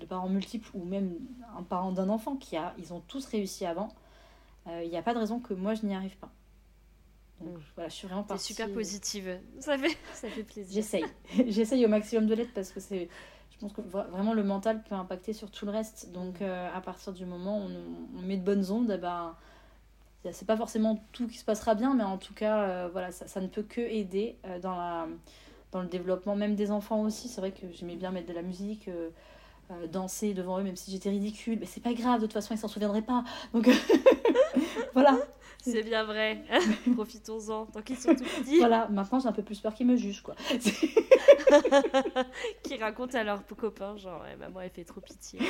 de 0.00 0.06
parents 0.06 0.28
multiples 0.28 0.70
ou 0.74 0.84
même 0.84 1.14
un 1.58 1.62
parent 1.62 1.92
d'un 1.92 2.08
enfant 2.08 2.36
qui 2.36 2.56
a, 2.56 2.74
ils 2.78 2.92
ont 2.92 3.00
tous 3.08 3.26
réussi 3.26 3.66
avant. 3.66 3.88
Euh, 4.68 4.82
Il 4.84 4.90
n'y 4.90 4.96
a 4.96 5.02
pas 5.02 5.14
de 5.14 5.18
raison 5.18 5.40
que 5.40 5.54
moi 5.54 5.74
je 5.74 5.86
n'y 5.86 5.94
arrive 5.94 6.16
pas. 6.18 6.30
Donc 7.40 7.56
Mm. 7.56 7.60
voilà, 7.74 7.88
je 7.88 7.94
suis 7.94 8.06
vraiment 8.06 8.22
partie. 8.22 8.44
super 8.52 8.70
positive. 8.72 9.38
Ça 9.60 9.78
fait, 9.78 9.96
ça 10.12 10.28
fait 10.28 10.42
plaisir. 10.44 10.74
J'essaye. 10.74 11.04
J'essaye 11.48 11.84
au 11.86 11.88
maximum 11.88 12.26
de 12.26 12.34
l'être 12.34 12.52
parce 12.54 12.70
que 12.70 12.80
c'est. 12.80 13.08
Je 13.52 13.58
pense 13.58 13.72
que 13.72 13.80
vra- 13.82 14.08
vraiment 14.08 14.32
le 14.34 14.42
mental 14.44 14.82
peut 14.82 14.94
impacter 14.94 15.32
sur 15.32 15.50
tout 15.50 15.64
le 15.66 15.70
reste. 15.72 16.12
Donc 16.12 16.40
euh, 16.42 16.68
à 16.74 16.80
partir 16.80 17.12
du 17.12 17.24
moment 17.26 17.58
où 17.64 17.68
on, 17.68 18.18
on 18.18 18.22
met 18.22 18.36
de 18.36 18.42
bonnes 18.44 18.70
ondes, 18.70 18.90
eh 18.94 18.98
ben, 18.98 19.34
c'est 20.32 20.46
pas 20.46 20.56
forcément 20.56 21.02
tout 21.12 21.26
qui 21.28 21.38
se 21.38 21.44
passera 21.44 21.74
bien, 21.74 21.94
mais 21.94 22.04
en 22.04 22.18
tout 22.18 22.34
cas, 22.34 22.62
euh, 22.62 22.88
voilà, 22.92 23.10
ça, 23.10 23.26
ça 23.26 23.40
ne 23.40 23.46
peut 23.46 23.62
que 23.62 23.80
aider 23.80 24.36
euh, 24.46 24.58
dans, 24.58 24.76
la, 24.76 25.06
dans 25.72 25.80
le 25.82 25.88
développement 25.88 26.36
même 26.36 26.54
des 26.56 26.70
enfants 26.70 27.02
aussi. 27.02 27.28
C'est 27.28 27.40
vrai 27.40 27.52
que 27.52 27.66
j'aimais 27.72 27.96
bien 27.96 28.10
mettre 28.10 28.28
de 28.28 28.34
la 28.34 28.42
musique. 28.42 28.88
euh, 28.88 29.10
danser 29.86 30.34
devant 30.34 30.58
eux, 30.58 30.62
même 30.64 30.74
si 30.76 30.90
j'étais 30.90 31.10
ridicule. 31.10 31.58
Mais 31.60 31.66
c'est 31.66 31.82
pas 31.82 31.92
grave, 31.94 32.20
de 32.20 32.26
toute 32.26 32.32
façon, 32.32 32.54
ils 32.54 32.58
s'en 32.58 32.66
souviendraient 32.68 33.02
pas. 33.02 33.22
Donc 33.52 33.68
voilà. 34.94 35.16
C'est 35.62 35.82
bien 35.82 36.04
vrai. 36.04 36.42
Profitons-en. 36.94 37.66
Tant 37.66 37.82
qu'ils 37.82 37.98
sont 37.98 38.14
tout 38.14 38.24
petits. 38.24 38.58
Voilà, 38.58 38.88
maintenant 38.88 39.20
j'ai 39.20 39.28
un 39.28 39.32
peu 39.32 39.42
plus 39.42 39.60
peur 39.60 39.74
qu'ils 39.74 39.86
me 39.86 39.96
jugent, 39.96 40.22
quoi. 40.22 40.34
qui 42.62 42.76
racontent 42.78 43.18
à 43.18 43.24
leurs 43.24 43.44
copains, 43.46 43.96
genre, 43.96 44.22
ouais, 44.22 44.36
maman, 44.36 44.60
elle 44.60 44.70
fait 44.70 44.84
trop 44.84 45.00
pitié. 45.00 45.40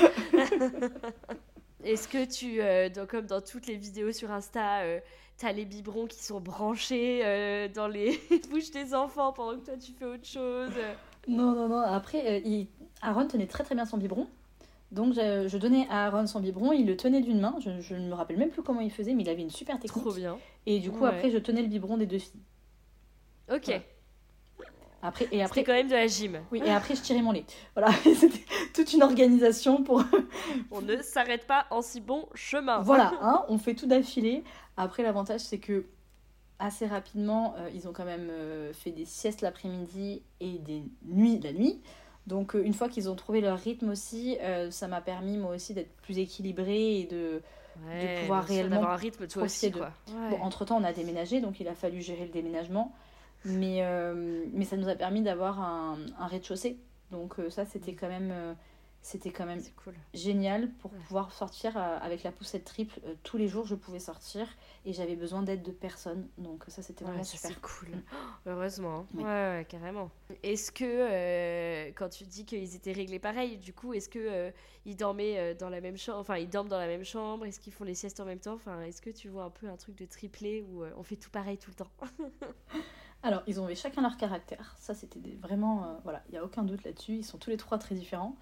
Est-ce 1.85 2.09
que 2.09 2.25
tu, 2.25 2.61
euh, 2.61 2.89
dans- 2.89 3.07
comme 3.07 3.27
dans 3.27 3.41
toutes 3.41 3.67
les 3.67 3.77
vidéos 3.77 4.13
sur 4.13 4.31
Insta, 4.31 4.81
euh, 4.83 5.01
t'as 5.39 5.53
les 5.53 5.65
biberons 5.65 6.07
qui 6.07 6.23
sont 6.23 6.41
branchés 6.41 7.21
euh, 7.25 7.69
dans 7.69 7.89
les 7.89 8.21
bouches 8.51 8.71
des 8.71 8.95
enfants 8.95 9.33
pendant 9.33 9.59
que 9.59 9.65
toi 9.65 9.77
tu 9.79 9.93
fais 9.93 10.05
autre 10.05 10.27
chose 10.27 10.73
Non, 11.29 11.53
non, 11.55 11.69
non. 11.69 11.81
Après, 11.81 12.43
il- 12.45 12.69
Aaron 13.03 13.27
tenait 13.27 13.47
très 13.47 13.65
très 13.65 13.75
bien 13.75 13.87
son 13.87 13.97
biberon. 13.97 14.27
Donc 14.93 15.15
je, 15.15 15.47
je 15.49 15.57
donnais 15.57 15.87
à 15.89 16.07
Aaron 16.07 16.27
son 16.27 16.41
biberon, 16.41 16.73
il 16.73 16.85
le 16.87 16.97
tenait 16.97 17.21
d'une 17.21 17.41
main. 17.41 17.55
Je, 17.61 17.81
je 17.81 17.95
ne 17.95 18.09
me 18.09 18.15
rappelle 18.15 18.37
même 18.37 18.51
plus 18.51 18.63
comment 18.63 18.81
il 18.81 18.91
faisait, 18.91 19.15
mais 19.15 19.23
il 19.23 19.29
avait 19.31 19.43
une 19.43 19.51
super 19.51 19.79
technique. 19.79 20.05
Trop 20.05 20.13
bien. 20.13 20.37
Et 20.67 20.81
du 20.81 20.91
coup, 20.91 21.05
Ouais. 21.05 21.11
après, 21.11 21.31
je 21.31 21.39
tenais 21.39 21.63
le 21.63 21.69
biberon 21.69 21.97
des 21.97 22.07
deux 22.07 22.19
filles. 22.19 22.43
Ok. 23.53 23.65
Voilà. 23.67 23.81
Après, 25.03 25.29
et 25.33 25.43
après, 25.43 25.65
quand 25.65 25.73
même 25.73 25.89
de 25.89 25.95
la 25.95 26.07
gym. 26.07 26.41
oui, 26.53 26.61
et 26.65 26.71
après, 26.71 26.95
je 26.95 27.01
tirais 27.01 27.23
mon 27.23 27.33
lait. 27.33 27.45
Voilà, 27.75 27.93
c'était 28.03 28.45
toute 28.75 28.93
une 28.93 29.03
organisation 29.03 29.83
pour. 29.83 30.05
On 30.71 30.83
ne 30.83 31.01
s'arrête 31.03 31.47
pas 31.47 31.67
en 31.71 31.81
si 31.81 32.01
bon 32.01 32.29
chemin. 32.35 32.81
voilà, 32.83 33.13
hein, 33.23 33.45
on 33.49 33.59
fait 33.59 33.75
tout 33.75 33.87
d'affilée. 33.87 34.45
Après, 34.77 35.03
l'avantage, 35.03 35.41
c'est 35.41 35.59
que 35.59 35.87
assez 36.59 36.87
rapidement, 36.87 37.55
euh, 37.57 37.71
ils 37.75 37.89
ont 37.89 37.93
quand 37.93 38.05
même 38.05 38.29
euh, 38.31 38.73
fait 38.75 38.91
des 38.91 39.07
siestes 39.07 39.41
l'après-midi 39.41 40.23
et 40.41 40.59
des 40.59 40.83
nuits 41.05 41.41
la 41.43 41.53
nuit. 41.53 41.81
Donc, 42.27 42.55
euh, 42.55 42.63
une 42.63 42.75
fois 42.75 42.89
qu'ils 42.89 43.09
ont 43.09 43.17
trouvé 43.17 43.41
leur 43.41 43.59
rythme 43.59 43.89
aussi, 43.89 44.37
ça 44.71 44.87
m'a 44.87 45.01
permis, 45.01 45.39
moi 45.39 45.55
aussi, 45.55 45.73
d'être 45.73 45.97
plus 46.03 46.19
équilibrée 46.19 47.01
et 47.01 47.05
de. 47.07 47.43
Ouais, 47.87 48.21
pouvoir 48.21 48.45
réellement 48.45 48.77
d'avoir 48.77 48.93
un 48.93 48.97
rythme 48.97 49.27
toi 49.27 49.45
aussi 49.45 49.71
quoi. 49.71 49.93
Ouais. 50.09 50.31
Bon, 50.31 50.43
entre-temps, 50.43 50.77
on 50.77 50.85
a 50.85 50.93
déménagé, 50.93 51.41
donc 51.41 51.61
il 51.61 51.69
a 51.69 51.75
fallu 51.75 52.03
gérer 52.03 52.27
le 52.27 52.31
déménagement. 52.31 52.93
Mais, 53.45 53.79
euh, 53.83 54.45
mais 54.53 54.65
ça 54.65 54.77
nous 54.77 54.89
a 54.89 54.95
permis 54.95 55.23
d'avoir 55.23 55.61
un, 55.61 55.99
un 56.19 56.27
rez-de-chaussée. 56.27 56.79
Donc 57.11 57.39
euh, 57.39 57.51
ça, 57.51 57.65
c'était 57.65 57.95
quand 57.95 58.09
même, 58.09 58.31
euh, 58.31 58.55
c'était 59.03 59.31
quand 59.31 59.47
même 59.47 59.63
cool. 59.83 59.95
génial 60.15 60.71
pour 60.75 60.93
Ouais. 60.93 60.99
pouvoir 61.09 61.33
sortir 61.33 61.77
euh, 61.77 61.99
avec 62.03 62.23
la 62.23 62.31
poussette 62.33 62.65
triple. 62.65 63.01
Euh, 63.07 63.15
tous 63.25 63.37
les 63.39 63.49
jours, 63.49 63.65
je 63.67 63.75
pouvais 63.75 63.99
sortir 63.99 64.47
et 64.85 64.93
j'avais 64.93 65.17
besoin 65.17 65.43
d'aide 65.43 65.63
de 65.63 65.71
personne. 65.73 66.29
Donc 66.39 66.65
ça, 66.69 66.83
c'était 66.83 67.05
vraiment 67.05 67.19
Ouais, 67.21 67.25
super. 67.25 67.61
cool. 67.63 67.89
Mm. 67.89 68.03
Heureusement. 68.47 68.99
hein. 68.99 69.07
Oui. 69.15 69.25
Ouais, 69.25 69.67
carrément. 69.69 70.11
Est-ce 70.43 70.71
que, 70.71 70.85
euh, 70.85 71.91
quand 71.97 72.11
tu 72.11 72.25
dis 72.25 72.45
qu'ils 72.45 72.77
étaient 72.77 72.93
réglés 72.93 73.19
pareil, 73.19 73.57
du 73.57 73.73
coup, 73.73 73.95
est-ce 73.95 74.09
que 74.11 74.19
euh, 74.21 74.51
ils 74.85 74.97
dormaient 74.97 75.39
euh, 75.39 75.55
dans 75.55 75.71
la 75.71 75.81
même 75.81 75.97
chambre 75.97 76.19
Enfin, 76.21 76.37
ils 76.37 76.49
dorment 76.49 76.69
dans 76.69 76.79
la 76.79 76.87
même 76.87 77.05
chambre? 77.05 77.47
Est-ce 77.47 77.59
qu'ils 77.59 77.73
font 77.73 77.85
les 77.85 77.95
siestes 77.95 78.21
en 78.21 78.25
même 78.27 78.39
temps? 78.41 78.55
Enfin, 78.55 78.83
est-ce 78.83 79.01
que 79.03 79.11
tu 79.11 79.29
vois 79.31 79.45
un 79.45 79.51
peu 79.51 79.69
un 79.69 79.77
truc 79.77 79.97
de 79.97 80.05
triplé 80.05 80.63
où 80.63 80.85
euh, 80.85 80.91
on 80.97 81.03
fait 81.03 81.17
tout 81.17 81.31
pareil 81.31 81.57
tout 81.59 81.71
le 81.71 81.77
temps? 81.77 81.91
Alors, 83.23 83.43
ils 83.47 83.61
ont 83.61 83.69
chacun 83.75 84.03
leur 84.03 84.17
caractère. 84.17 84.75
Ça, 84.79 84.95
c'était 84.95 85.21
vraiment. 85.43 85.85
euh, 85.85 85.87
voilà, 86.05 86.23
il 86.29 86.33
n'y 86.33 86.39
a 86.39 86.45
aucun 86.45 86.63
doute 86.63 86.85
là-dessus. 86.85 87.17
Ils 87.17 87.25
sont 87.25 87.39
tous 87.39 87.51
les 87.51 87.57
trois 87.59 87.79
très 87.79 87.95
différents. 87.95 88.37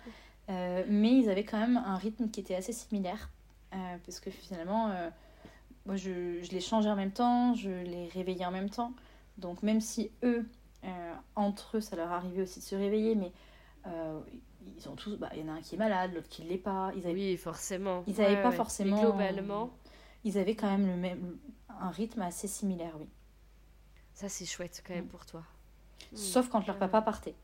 Euh, 0.51 0.85
mais 0.89 1.13
ils 1.19 1.29
avaient 1.29 1.45
quand 1.45 1.59
même 1.59 1.77
un 1.77 1.97
rythme 1.97 2.31
qui 2.31 2.41
était 2.41 2.55
assez 2.55 2.73
similaire. 2.73 3.31
euh, 3.75 3.97
parce 4.07 4.21
que 4.21 4.31
finalement, 4.31 4.91
moi, 5.85 5.97
je, 5.97 6.43
je 6.43 6.51
les 6.53 6.61
changeais 6.61 6.89
en 6.91 6.97
même 6.97 7.13
temps, 7.13 7.55
je 7.55 7.71
les 7.71 8.09
réveillais 8.09 8.47
en 8.47 8.51
même 8.51 8.71
temps. 8.71 8.93
Donc, 9.37 9.63
même 9.63 9.81
si 9.81 10.11
eux, 10.23 10.49
entre 11.37 11.77
eux, 11.79 11.81
ça 11.81 11.97
leur 11.97 12.13
arrivait 12.13 12.43
aussi 12.43 12.61
de 12.61 12.65
se 12.65 12.75
réveiller, 12.77 13.15
mais 13.15 13.33
ils 14.77 14.89
ont 14.89 14.95
tous. 14.97 15.17
bah, 15.17 15.31
Il 15.35 15.41
y 15.41 15.45
en 15.45 15.49
a 15.49 15.57
un 15.57 15.61
qui 15.61 15.75
est 15.75 15.79
malade, 15.79 16.13
l'autre 16.15 16.29
qui 16.29 16.43
ne 16.45 16.49
l'est 16.49 16.57
pas. 16.59 16.93
Ils 16.97 17.05
avaient, 17.07 17.13
Oui, 17.15 17.37
forcément. 17.37 18.05
Ils 18.07 18.21
avaient 18.21 18.37
Ouais, 18.37 18.43
pas 18.43 18.51
ouais. 18.51 18.57
forcément- 18.57 18.97
Mais 18.97 19.03
globalement, 19.03 19.71
ils 20.25 20.39
avaient 20.39 20.55
quand 20.57 20.71
même 20.71 20.87
le 20.87 20.97
même, 20.97 21.37
un 21.81 21.91
rythme 21.91 22.23
assez 22.23 22.49
similaire, 22.49 22.95
oui. 22.99 23.07
Ça 24.19 24.29
c'est 24.29 24.47
chouette 24.47 24.83
quand 24.87 24.95
même 24.95 25.05
Mm. 25.05 25.09
pour 25.09 25.25
toi. 25.27 25.43
Mm. 26.13 26.17
Sauf 26.17 26.49
quand 26.49 26.67
leur 26.67 26.75
Ouais. 26.77 26.81
papa 26.81 27.03
partait. 27.03 27.35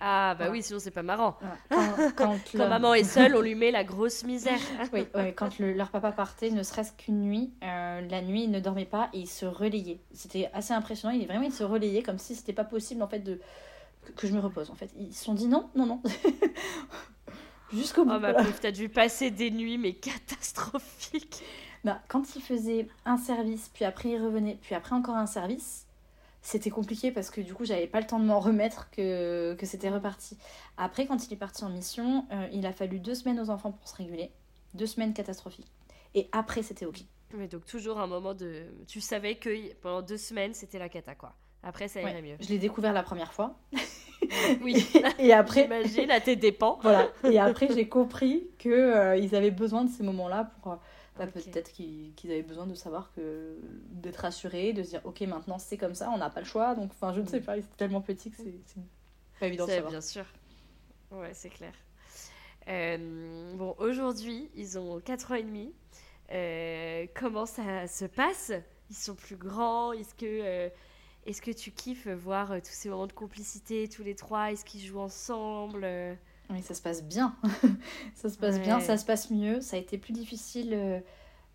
Ah, 0.00 0.30
bah 0.34 0.46
Voilà. 0.46 0.50
oui, 0.52 0.62
sinon 0.64 0.80
c'est 0.80 0.90
pas 0.90 1.04
marrant. 1.04 1.38
Voilà. 1.40 1.56
Quand, 1.70 2.10
quand 2.16 2.38
Quand 2.52 2.58
leur- 2.58 2.68
maman 2.68 2.94
est 2.94 3.04
seule, 3.04 3.36
on 3.36 3.40
lui 3.40 3.54
met 3.54 3.70
la 3.70 3.84
grosse 3.84 4.24
misère. 4.24 4.58
Oui, 4.92 5.06
ouais, 5.14 5.32
quand 5.32 5.60
le- 5.60 5.72
leur 5.72 5.90
papa 5.90 6.10
partait, 6.10 6.50
ne 6.50 6.64
serait-ce 6.64 6.92
qu'une 6.94 7.20
nuit, 7.20 7.52
euh, 7.62 8.00
la 8.00 8.20
nuit, 8.20 8.42
il 8.44 8.50
ne 8.50 8.58
dormait 8.58 8.86
pas 8.86 9.08
et 9.12 9.20
il 9.20 9.28
se 9.28 9.46
relayait. 9.46 10.00
C'était 10.12 10.50
assez 10.52 10.72
impressionnant. 10.74 11.14
Il 11.14 11.24
vraiment, 11.26 11.44
il 11.44 11.52
se 11.52 11.62
relayait 11.62 12.02
comme 12.02 12.18
si 12.18 12.34
c'était 12.34 12.52
pas 12.52 12.64
possible 12.64 13.02
en 13.04 13.08
fait 13.08 13.20
de 13.20 13.40
que, 14.04 14.10
que 14.12 14.26
je 14.26 14.32
me 14.32 14.40
repose. 14.40 14.68
En 14.70 14.74
fait, 14.74 14.90
ils 14.98 15.14
se 15.14 15.24
sont 15.24 15.34
dit 15.34 15.46
non, 15.46 15.70
non, 15.76 15.86
non, 15.86 16.02
jusqu'au 17.72 18.04
bout. 18.04 18.12
Oh 18.16 18.20
ma 18.20 18.34
pauvre, 18.34 18.52
t'as 18.60 18.72
dû 18.72 18.88
passer 18.88 19.30
des 19.30 19.50
nuits 19.52 19.78
mais 19.78 19.94
catastrophiques. 19.94 21.42
Bah, 21.84 22.00
quand 22.08 22.34
il 22.36 22.42
faisait 22.42 22.88
un 23.04 23.16
service, 23.18 23.70
puis 23.74 23.84
après 23.84 24.10
il 24.10 24.22
revenait, 24.22 24.58
puis 24.62 24.74
après 24.74 24.94
encore 24.94 25.16
un 25.16 25.26
service, 25.26 25.86
c'était 26.40 26.70
compliqué 26.70 27.10
parce 27.10 27.30
que 27.30 27.40
du 27.40 27.54
coup, 27.54 27.64
j'avais 27.64 27.86
pas 27.86 28.00
le 28.00 28.06
temps 28.06 28.18
de 28.18 28.24
m'en 28.24 28.40
remettre 28.40 28.90
que, 28.90 29.54
que 29.54 29.66
c'était 29.66 29.88
reparti. 29.90 30.36
Après, 30.76 31.06
quand 31.06 31.26
il 31.26 31.32
est 31.32 31.36
parti 31.36 31.64
en 31.64 31.70
mission, 31.70 32.26
euh, 32.32 32.46
il 32.52 32.66
a 32.66 32.72
fallu 32.72 32.98
deux 32.98 33.14
semaines 33.14 33.40
aux 33.40 33.50
enfants 33.50 33.72
pour 33.72 33.88
se 33.88 33.96
réguler. 33.96 34.30
Deux 34.74 34.86
semaines 34.86 35.14
catastrophiques. 35.14 35.70
Et 36.14 36.28
après, 36.32 36.62
c'était 36.62 36.84
ok. 36.86 37.00
Mais 37.34 37.48
donc 37.48 37.64
toujours 37.66 37.98
un 37.98 38.06
moment 38.06 38.34
de... 38.34 38.64
Tu 38.86 39.00
savais 39.00 39.36
que 39.36 39.72
pendant 39.76 40.02
deux 40.02 40.16
semaines, 40.18 40.52
c'était 40.54 40.78
la 40.78 40.88
cata, 40.88 41.14
quoi. 41.14 41.32
Après, 41.62 41.88
ça 41.88 42.00
irait 42.02 42.14
Ouais. 42.14 42.22
mieux. 42.22 42.36
Je 42.40 42.48
l'ai 42.48 42.58
découvert 42.58 42.92
la 42.92 43.02
première 43.02 43.32
fois. 43.32 43.56
Oui, 44.62 44.86
Et 45.18 45.34
après, 45.34 45.62
j'imagine, 45.84 46.10
à 46.10 46.18
tes 46.20 46.34
dépens. 46.34 46.78
voilà. 46.82 47.08
Et 47.30 47.38
après, 47.38 47.68
j'ai 47.74 47.88
compris 47.88 48.46
que 48.58 48.70
euh, 48.70 49.16
ils 49.18 49.34
avaient 49.34 49.50
besoin 49.50 49.84
de 49.84 49.90
ces 49.90 50.02
moments-là 50.02 50.50
pour 50.62 50.78
bah, 51.16 51.26
peut-être 51.26 51.72
qu'ils 51.72 52.14
avaient 52.24 52.42
besoin 52.42 52.66
de 52.66 52.74
savoir 52.74 53.12
que 53.12 53.58
d'être 53.90 54.16
rassurés, 54.18 54.72
de 54.72 54.82
se 54.82 54.90
dire 54.90 55.00
ok 55.04 55.20
maintenant 55.22 55.58
c'est 55.58 55.76
comme 55.76 55.94
ça, 55.94 56.10
on 56.10 56.18
n'a 56.18 56.30
pas 56.30 56.40
le 56.40 56.46
choix. 56.46 56.74
Donc 56.74 56.90
enfin 56.92 57.12
je 57.14 57.20
ne 57.20 57.26
sais 57.26 57.40
pas, 57.40 57.56
ils 57.56 57.60
étaient 57.60 57.76
tellement 57.76 58.00
petits 58.02 58.30
que 58.30 58.36
c'est 58.36 58.60
c'est 58.66 58.80
pas 59.40 59.46
évident 59.46 59.66
de 59.66 59.70
C'est 59.70 59.76
savoir. 59.76 59.90
bien 59.92 60.00
sûr. 60.00 60.24
Ouais, 61.10 61.32
c'est 61.34 61.50
clair. 61.50 61.74
Euh, 62.68 63.54
bon, 63.56 63.74
aujourd'hui, 63.78 64.50
ils 64.54 64.78
ont 64.78 65.00
4 65.00 65.32
ans 65.32 65.34
et 65.36 65.42
demi. 65.42 65.74
Euh, 66.32 67.06
comment 67.14 67.46
ça 67.46 67.86
se 67.86 68.06
passe? 68.06 68.52
Ils 68.90 68.96
sont 68.96 69.14
plus 69.14 69.36
grands? 69.36 69.92
Est-ce 69.92 70.14
que, 70.14 70.24
euh, 70.26 70.68
est-ce 71.26 71.42
que 71.42 71.50
tu 71.50 71.72
kiffes 71.72 72.08
voir 72.08 72.50
tous 72.62 72.72
ces 72.72 72.88
moments 72.88 73.06
de 73.06 73.12
complicité, 73.12 73.88
tous 73.88 74.02
les 74.02 74.14
trois? 74.16 74.52
Est-ce 74.52 74.64
qu'ils 74.64 74.82
jouent 74.84 75.00
ensemble? 75.00 75.86
Oui, 76.50 76.62
ça 76.62 76.74
se 76.74 76.82
passe 76.82 77.02
bien. 77.02 77.34
ça 78.14 78.28
se 78.28 78.36
passe 78.38 78.60
bien, 78.60 78.80
ça 78.80 78.96
se 78.96 79.04
passe 79.04 79.30
mieux. 79.30 79.60
Ça 79.60 79.76
a 79.76 79.78
été 79.78 79.96
plus 79.98 80.12
difficile 80.12 80.70
euh, 80.74 81.00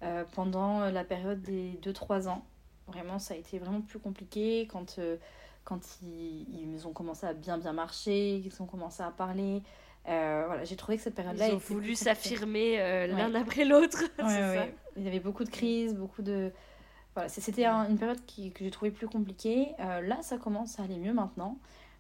euh, 0.04 0.24
pendant 0.34 0.90
la 0.90 1.04
période 1.04 1.42
des 1.42 1.80
2-3 1.84 2.28
ans. 2.28 2.44
Vraiment, 2.88 3.20
ça 3.20 3.36
a 3.36 3.38
été 3.38 3.60
vraiment 3.60 3.82
plus 3.82 4.00
compliqué 4.00 4.68
quand, 4.72 4.98
euh, 4.98 5.18
quand 5.64 5.80
ils, 6.02 6.48
ils 6.74 6.88
ont 6.88 6.92
commencé 6.94 7.28
à 7.28 7.34
bien 7.34 7.58
bien 7.60 7.72
marcher, 7.74 8.40
qu'ils 8.42 8.62
ont 8.64 8.66
commencé 8.66 9.04
à 9.04 9.12
parler. 9.12 9.62
Euh, 10.08 10.44
voilà, 10.48 10.64
j'ai 10.64 10.76
trouvé 10.76 10.98
que 10.98 11.04
cette 11.04 11.14
période-là 11.14 11.50
Ils 11.50 11.54
ont 11.54 11.58
voulu 11.58 11.94
s'affirmer 11.94 12.80
euh, 12.82 13.08
Ouais. 13.08 13.30
l'un 13.30 13.36
après 13.36 13.66
l'autre. 13.66 14.02
Ouais. 14.24 14.74
Il 14.98 15.04
y 15.04 15.08
avait 15.08 15.20
beaucoup 15.20 15.44
de 15.44 15.50
crises, 15.50 15.94
beaucoup 15.94 16.24
de. 16.24 16.52
Voilà, 17.14 17.30
c'était 17.30 17.66
un- 17.66 17.88
une 17.90 17.98
période 17.98 18.24
qui, 18.26 18.52
que 18.52 18.64
j'ai 18.64 18.72
trouvée 18.72 18.92
plus 18.92 19.08
compliquée. 19.08 19.68
Euh, 19.80 20.02
là, 20.02 20.18
ça 20.24 20.38
commence 20.38 20.80
à 20.80 20.84
aller 20.84 20.98
mieux 20.98 21.14
maintenant. 21.14 21.58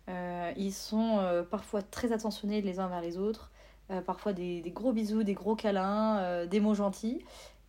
Euh, 0.10 0.52
ils 0.57 0.73
sont 0.73 1.19
euh, 1.19 1.44
parfois 1.44 1.81
très 1.81 2.11
attentionnés 2.11 2.61
les 2.61 2.80
uns 2.80 2.88
vers 2.88 3.02
les 3.02 3.18
autres. 3.18 3.52
Euh, 3.91 4.02
parfois 4.02 4.34
des, 4.34 4.61
des 4.61 4.72
gros 4.72 4.91
bisous, 4.91 5.23
des 5.23 5.34
gros 5.34 5.56
câlins, 5.56 6.45
des 6.45 6.60
mots 6.60 6.76
gentils. 6.76 7.23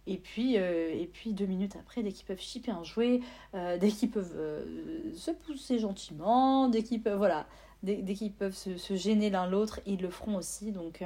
Et 0.06 0.16
puis, 0.16 0.58
euh, 0.58 0.90
et 0.92 1.06
puis 1.06 1.34
deux 1.34 1.46
minutes 1.46 1.76
après, 1.76 2.02
dès 2.02 2.10
qu'ils 2.10 2.26
peuvent 2.26 2.40
chipper 2.40 2.72
un 2.72 2.82
jouet, 2.82 3.20
euh, 3.54 3.78
dès 3.78 3.90
qu'ils 3.90 4.10
peuvent 4.10 4.34
euh, 4.34 5.14
se 5.14 5.30
pousser 5.30 5.78
gentiment, 5.78 6.68
dès 6.68 6.82
qu'ils 6.82 7.02
peuvent, 7.02 7.18
voilà, 7.18 7.46
dès, 7.82 7.96
dès 7.96 8.14
qu'ils 8.14 8.32
peuvent 8.32 8.56
se, 8.56 8.76
se 8.76 8.96
gêner 8.96 9.30
l'un 9.30 9.46
l'autre, 9.46 9.80
ils 9.86 10.00
le 10.00 10.10
feront 10.10 10.36
aussi. 10.36 10.72
Donc 10.72 11.04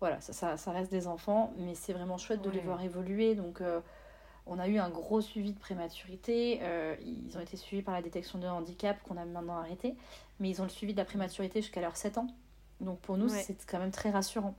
voilà, 0.00 0.20
ça, 0.20 0.32
ça, 0.32 0.56
ça 0.56 0.70
reste 0.70 0.90
des 0.90 1.06
enfants, 1.08 1.52
mais 1.58 1.74
c'est 1.74 1.92
vraiment 1.92 2.16
chouette 2.16 2.42
de 2.42 2.50
les 2.50 2.60
voir 2.60 2.82
évoluer. 2.82 3.34
Donc 3.34 3.60
on 4.46 4.58
a 4.58 4.68
eu 4.68 4.78
un 4.78 4.88
gros 4.90 5.20
suivi 5.20 5.52
de 5.52 5.58
prématurité. 5.58 6.58
euh, 6.62 6.96
ils 7.04 7.36
ont 7.36 7.40
été 7.40 7.56
suivis 7.56 7.82
par 7.82 7.94
la 7.94 8.02
détection 8.02 8.38
de 8.38 8.46
handicap 8.46 9.00
qu'on 9.04 9.16
a 9.16 9.24
maintenant 9.24 9.56
arrêté, 9.58 9.94
mais 10.40 10.50
ils 10.50 10.60
ont 10.60 10.64
le 10.64 10.70
suivi 10.70 10.92
de 10.92 10.98
la 10.98 11.04
prématurité 11.04 11.60
jusqu'à 11.62 11.80
leurs 11.80 11.96
7 11.96 12.18
ans. 12.18 12.26
Donc 12.80 12.98
pour 13.00 13.16
nous, 13.16 13.30
Ouais. 13.32 13.42
c'est 13.46 13.64
quand 13.66 13.78
même 13.78 13.92
très 13.92 14.10
rassurant. 14.10 14.54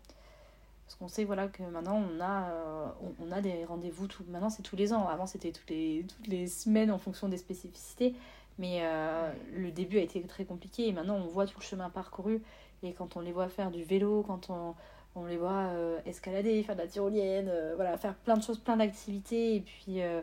Parce 0.85 0.95
qu'on 0.95 1.07
sait 1.07 1.23
voilà, 1.23 1.47
que 1.47 1.63
maintenant, 1.63 2.01
on 2.01 2.21
a, 2.21 2.49
euh, 2.49 2.87
on, 3.19 3.27
on 3.27 3.31
a 3.31 3.41
des 3.41 3.65
rendez-vous. 3.65 4.07
Tout... 4.07 4.23
Maintenant, 4.29 4.49
c'est 4.49 4.63
tous 4.63 4.75
les 4.75 4.93
ans. 4.93 5.07
Avant, 5.07 5.25
c'était 5.25 5.51
toutes 5.51 5.69
les, 5.69 6.05
toutes 6.07 6.27
les 6.27 6.47
semaines 6.47 6.91
en 6.91 6.97
fonction 6.97 7.27
des 7.29 7.37
spécificités. 7.37 8.13
Mais 8.59 8.79
euh, 8.83 9.31
le 9.55 9.71
début 9.71 9.97
a 9.97 10.01
été 10.01 10.21
très 10.23 10.45
compliqué. 10.45 10.87
Et 10.87 10.91
maintenant, 10.91 11.15
on 11.15 11.27
voit 11.27 11.47
tout 11.47 11.57
le 11.59 11.63
chemin 11.65 11.89
parcouru. 11.89 12.41
Et 12.83 12.93
quand 12.93 13.15
on 13.15 13.21
les 13.21 13.31
voit 13.31 13.47
faire 13.47 13.71
du 13.71 13.83
vélo, 13.83 14.23
quand 14.27 14.49
on, 14.49 14.75
on 15.15 15.25
les 15.25 15.37
voit 15.37 15.67
euh, 15.71 15.99
escalader, 16.05 16.63
faire 16.63 16.75
de 16.75 16.81
la 16.81 16.87
tyrolienne, 16.87 17.47
euh, 17.49 17.73
voilà, 17.75 17.97
faire 17.97 18.15
plein 18.15 18.35
de 18.37 18.43
choses, 18.43 18.59
plein 18.59 18.77
d'activités. 18.77 19.55
Et 19.55 19.61
puis, 19.61 20.01
euh, 20.01 20.21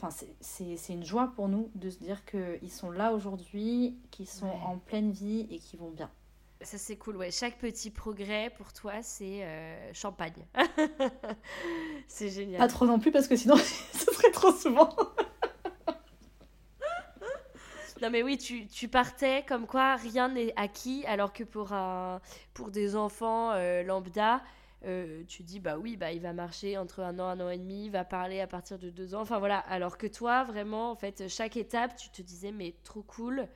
enfin, 0.00 0.10
c'est- 0.40 0.92
une 0.92 1.04
joie 1.04 1.32
pour 1.34 1.48
nous 1.48 1.70
de 1.74 1.88
se 1.90 1.98
dire 1.98 2.24
qu'ils 2.26 2.70
sont 2.70 2.90
là 2.90 3.12
aujourd'hui, 3.12 3.96
qu'ils 4.10 4.28
sont 4.28 4.46
Ouais. 4.46 4.60
en 4.66 4.78
pleine 4.78 5.10
vie 5.10 5.46
et 5.50 5.58
qu'ils 5.58 5.78
vont 5.80 5.90
bien. 5.90 6.10
Ça 6.62 6.78
c'est 6.78 6.96
cool, 6.96 7.16
ouais. 7.16 7.30
Chaque 7.30 7.58
petit 7.58 7.90
progrès 7.90 8.50
pour 8.56 8.72
toi, 8.72 8.94
c'est 9.02 9.46
champagne. 9.92 10.46
c'est 12.08 12.28
génial. 12.30 12.58
Pas 12.58 12.68
trop 12.68 12.86
non 12.86 12.98
plus 12.98 13.12
parce 13.12 13.28
que 13.28 13.36
sinon, 13.36 13.56
ce 13.92 14.12
serait 14.12 14.30
trop 14.32 14.52
souvent. 14.52 14.88
non 18.02 18.10
mais 18.10 18.22
oui, 18.22 18.38
tu, 18.38 18.66
tu, 18.66 18.88
partais 18.88 19.44
comme 19.46 19.66
quoi 19.66 19.96
rien 19.96 20.28
n'est 20.28 20.52
acquis, 20.56 21.04
alors 21.06 21.32
que 21.32 21.44
pour, 21.44 21.72
un, 21.72 22.20
pour 22.54 22.70
des 22.70 22.96
enfants 22.96 23.52
euh, 23.52 23.82
lambda, 23.82 24.42
euh, 24.84 25.22
tu 25.26 25.42
dis 25.42 25.60
bah 25.60 25.78
oui, 25.78 25.96
bah 25.96 26.12
il 26.12 26.20
va 26.20 26.32
marcher 26.32 26.76
entre 26.78 27.00
un 27.00 27.18
an, 27.18 27.28
un 27.28 27.40
an 27.40 27.50
et 27.50 27.58
demi, 27.58 27.86
il 27.86 27.90
va 27.90 28.04
parler 28.04 28.40
à 28.40 28.46
partir 28.46 28.78
de 28.78 28.90
deux 28.90 29.14
ans. 29.14 29.20
Enfin 29.20 29.38
voilà, 29.38 29.58
alors 29.58 29.98
que 29.98 30.06
toi, 30.06 30.44
vraiment, 30.44 30.90
en 30.90 30.96
fait, 30.96 31.28
chaque 31.28 31.56
étape, 31.56 31.96
tu 31.96 32.10
te 32.10 32.22
disais 32.22 32.52
mais 32.52 32.74
trop 32.84 33.02
cool, 33.02 33.48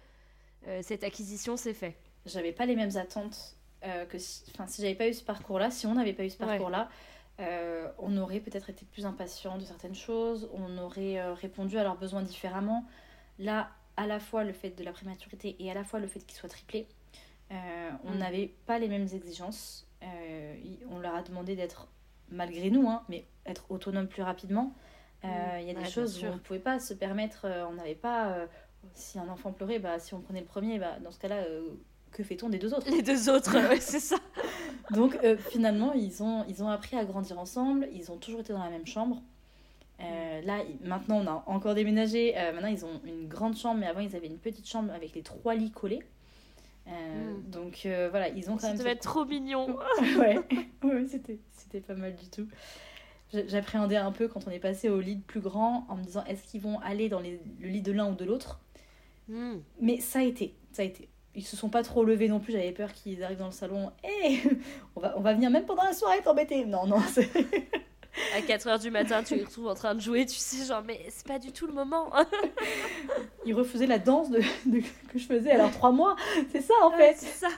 cette 0.83 1.05
acquisition 1.05 1.57
c'est 1.57 1.73
fait 1.73 1.97
j'avais 2.27 2.53
pas 2.53 2.67
les 2.67 2.77
mêmes 2.77 2.97
attentes 2.97 3.57
euh, 3.85 4.05
que 4.07 4.19
si, 4.19 4.45
si 4.67 4.83
j'avais 4.83 4.95
pas 4.95 5.09
eu 5.09 5.15
ce 5.15 5.25
parcours-là, 5.25 5.71
si 5.71 5.87
on 5.87 5.95
n'avait 5.95 6.13
pas 6.13 6.25
eu 6.25 6.31
ce 6.31 6.37
parcours-là, 6.37 6.89
euh, 7.41 7.89
on 7.99 8.17
aurait 8.19 8.41
peut-être 8.41 8.69
été 8.69 8.85
plus 8.85 9.07
impatient 9.07 9.57
de 9.57 9.65
certaines 9.65 9.95
choses, 9.95 10.51
on 10.53 10.77
aurait 10.79 11.19
euh, 11.19 11.33
répondu 11.33 11.79
à 11.79 11.83
leurs 11.83 11.97
besoins 11.97 12.23
différemment. 12.23 12.85
Là, 13.39 13.71
à 13.97 14.07
la 14.07 14.21
fois 14.21 14.45
le 14.45 14.53
fait 14.53 14.71
de 14.71 14.85
la 14.85 14.93
prématurité 14.93 15.57
et 15.59 15.71
à 15.71 15.75
la 15.75 15.85
fois 15.85 16.01
le 16.01 16.07
fait 16.07 16.21
qu'ils 16.21 16.39
soient 16.39 16.49
triplés, 16.49 16.87
on 17.51 18.13
mm. 18.13 18.19
n'avait 18.19 18.55
pas 18.67 18.79
les 18.79 18.89
mêmes 18.89 19.09
exigences. 19.13 19.87
on 20.91 20.99
leur 20.99 21.15
a 21.15 21.23
demandé 21.23 21.57
d'être, 21.57 21.89
malgré 22.31 22.71
nous, 22.71 22.89
hein, 22.89 23.03
mais 23.09 23.25
être 23.47 23.71
autonome 23.71 24.07
plus 24.07 24.23
rapidement. 24.23 24.73
Mm. 25.25 25.29
Il 25.61 25.67
y 25.67 25.71
a 25.71 25.75
des 25.75 25.85
choses 25.91 26.23
où 26.23 26.27
on 26.27 26.35
ne 26.35 26.39
pouvait 26.39 26.61
pas 26.61 26.79
se 26.79 26.95
permettre, 26.95 27.47
on 27.69 27.75
n'avait 27.75 27.95
pas 27.95 28.47
si 28.95 29.19
un 29.19 29.29
enfant 29.29 29.53
pleurait, 29.53 29.79
bah, 29.79 29.99
si 29.99 30.15
on 30.15 30.21
prenait 30.21 30.41
le 30.41 30.47
premier, 30.47 30.79
bah, 30.79 30.99
dans 31.03 31.11
ce 31.11 31.19
cas-là, 31.19 31.45
que 32.13 32.23
fait-on 32.23 32.49
des 32.49 32.59
deux 32.59 32.75
autres? 32.75 32.87
Les 32.91 33.03
deux 33.03 33.29
autres, 33.29 33.57
c'est 33.81 34.01
ça. 34.01 34.17
Donc 34.91 35.17
euh, 35.23 35.37
finalement, 35.37 35.93
ils 35.93 36.23
ont, 36.23 36.45
ils 36.49 36.63
ont 36.63 36.69
appris 36.69 36.97
à 36.97 37.05
grandir 37.05 37.39
ensemble, 37.39 37.89
ils 37.93 38.11
ont 38.11 38.17
toujours 38.17 38.41
été 38.41 38.53
dans 38.53 38.63
la 38.63 38.71
même 38.71 38.87
chambre. 38.87 39.23
Euh, 40.01 40.41
là, 40.43 40.63
maintenant, 40.83 41.21
on 41.23 41.27
a 41.27 41.45
encore 41.47 41.75
déménagé. 41.75 42.37
Euh, 42.37 42.53
maintenant, 42.53 42.69
ils 42.69 42.85
ont 42.85 43.01
une 43.05 43.29
grande 43.29 43.57
chambre, 43.57 43.81
mais 43.81 43.87
avant, 43.87 44.01
ils 44.01 44.17
avaient 44.17 44.27
une 44.27 44.39
petite 44.39 44.69
chambre 44.69 44.93
avec 44.93 45.15
les 45.15 45.23
trois 45.23 45.55
lits 45.55 45.71
collés. 45.71 46.03
Hmm. 46.87 47.49
Donc 47.49 47.87
voilà, 48.11 48.29
ils 48.29 48.51
ont 48.51 48.55
quand 48.55 48.61
Ça 48.61 48.69
même. 48.69 48.77
Ça 48.77 48.83
devait 48.83 48.95
être 48.95 49.03
trop 49.03 49.25
mignon. 49.25 49.77
ouais, 50.19 50.39
ouais 50.83 51.07
c'était 51.07 51.81
pas 51.81 51.95
mal 51.95 52.17
du 52.17 52.29
tout. 52.29 52.49
J'appréhendais 53.33 53.97
un 53.97 54.11
peu 54.11 54.27
quand 54.27 54.49
on 54.49 54.51
est 54.51 54.59
passé 54.59 54.89
au 54.89 54.99
lit 54.99 55.19
plus 55.19 55.41
grand 55.41 55.87
en 55.89 55.97
me 55.97 56.03
disant 56.03 56.25
est-ce 56.25 56.43
qu'ils 56.43 56.63
vont 56.63 56.81
aller 56.81 57.09
dans 57.09 57.21
le 57.21 57.39
lit 57.61 57.83
de 57.83 57.93
l'un 57.93 58.11
ou 58.11 58.17
de 58.17 58.25
l'autre? 58.25 58.61
Hmm. 59.29 59.59
Mais 59.81 60.01
ça 60.01 60.19
a 60.19 60.23
été, 60.23 60.55
ça 60.73 60.83
a 60.83 60.85
été 60.85 61.09
ils 61.35 61.45
se 61.45 61.57
sont 61.57 61.69
pas 61.69 61.83
trop 61.83 62.05
levés 62.05 62.29
non 62.29 62.41
plus. 62.41 62.53
J'avais 62.53 62.73
peur 62.73 62.93
qu'ils 62.93 63.23
arrivent 63.23 63.39
dans 63.39 63.47
le 63.47 63.53
salon. 63.53 63.93
Hé, 64.03 64.41
on, 64.97 65.01
va, 65.01 65.15
on 65.17 65.21
va 65.21 65.35
venir 65.35 65.51
même 65.51 65.65
pendant 65.65 65.85
la 65.85 65.93
soirée 65.93 66.21
t'embêter. 66.23 66.65
Non, 66.65 66.87
non. 66.87 66.99
À 68.35 68.41
4h 68.41 68.81
du 68.81 68.91
matin, 68.91 69.23
tu 69.23 69.37
les 69.37 69.45
retrouves 69.45 69.69
en 69.69 69.75
train 69.75 69.95
de 69.95 70.01
jouer. 70.01 70.27
Tu 70.27 70.37
sais, 70.37 70.65
genre, 70.65 70.83
mais 70.87 71.01
c'est 71.11 71.27
pas 71.27 71.39
du 71.39 71.53
tout 71.53 71.67
le 71.67 71.73
moment. 71.73 72.11
ils 73.47 73.55
refusaient 73.55 73.87
la 73.87 73.99
danse 73.99 74.31
de, 74.31 74.41
que 75.09 75.19
je 75.19 75.27
faisais 75.27 75.51
alors 75.51 75.71
trois 75.71 75.93
mois. 75.93 76.17
C'est 76.53 76.63
ça, 76.63 76.75
en 76.83 76.91
fait. 76.93 77.15
c'est 77.17 77.27
ça. 77.27 77.49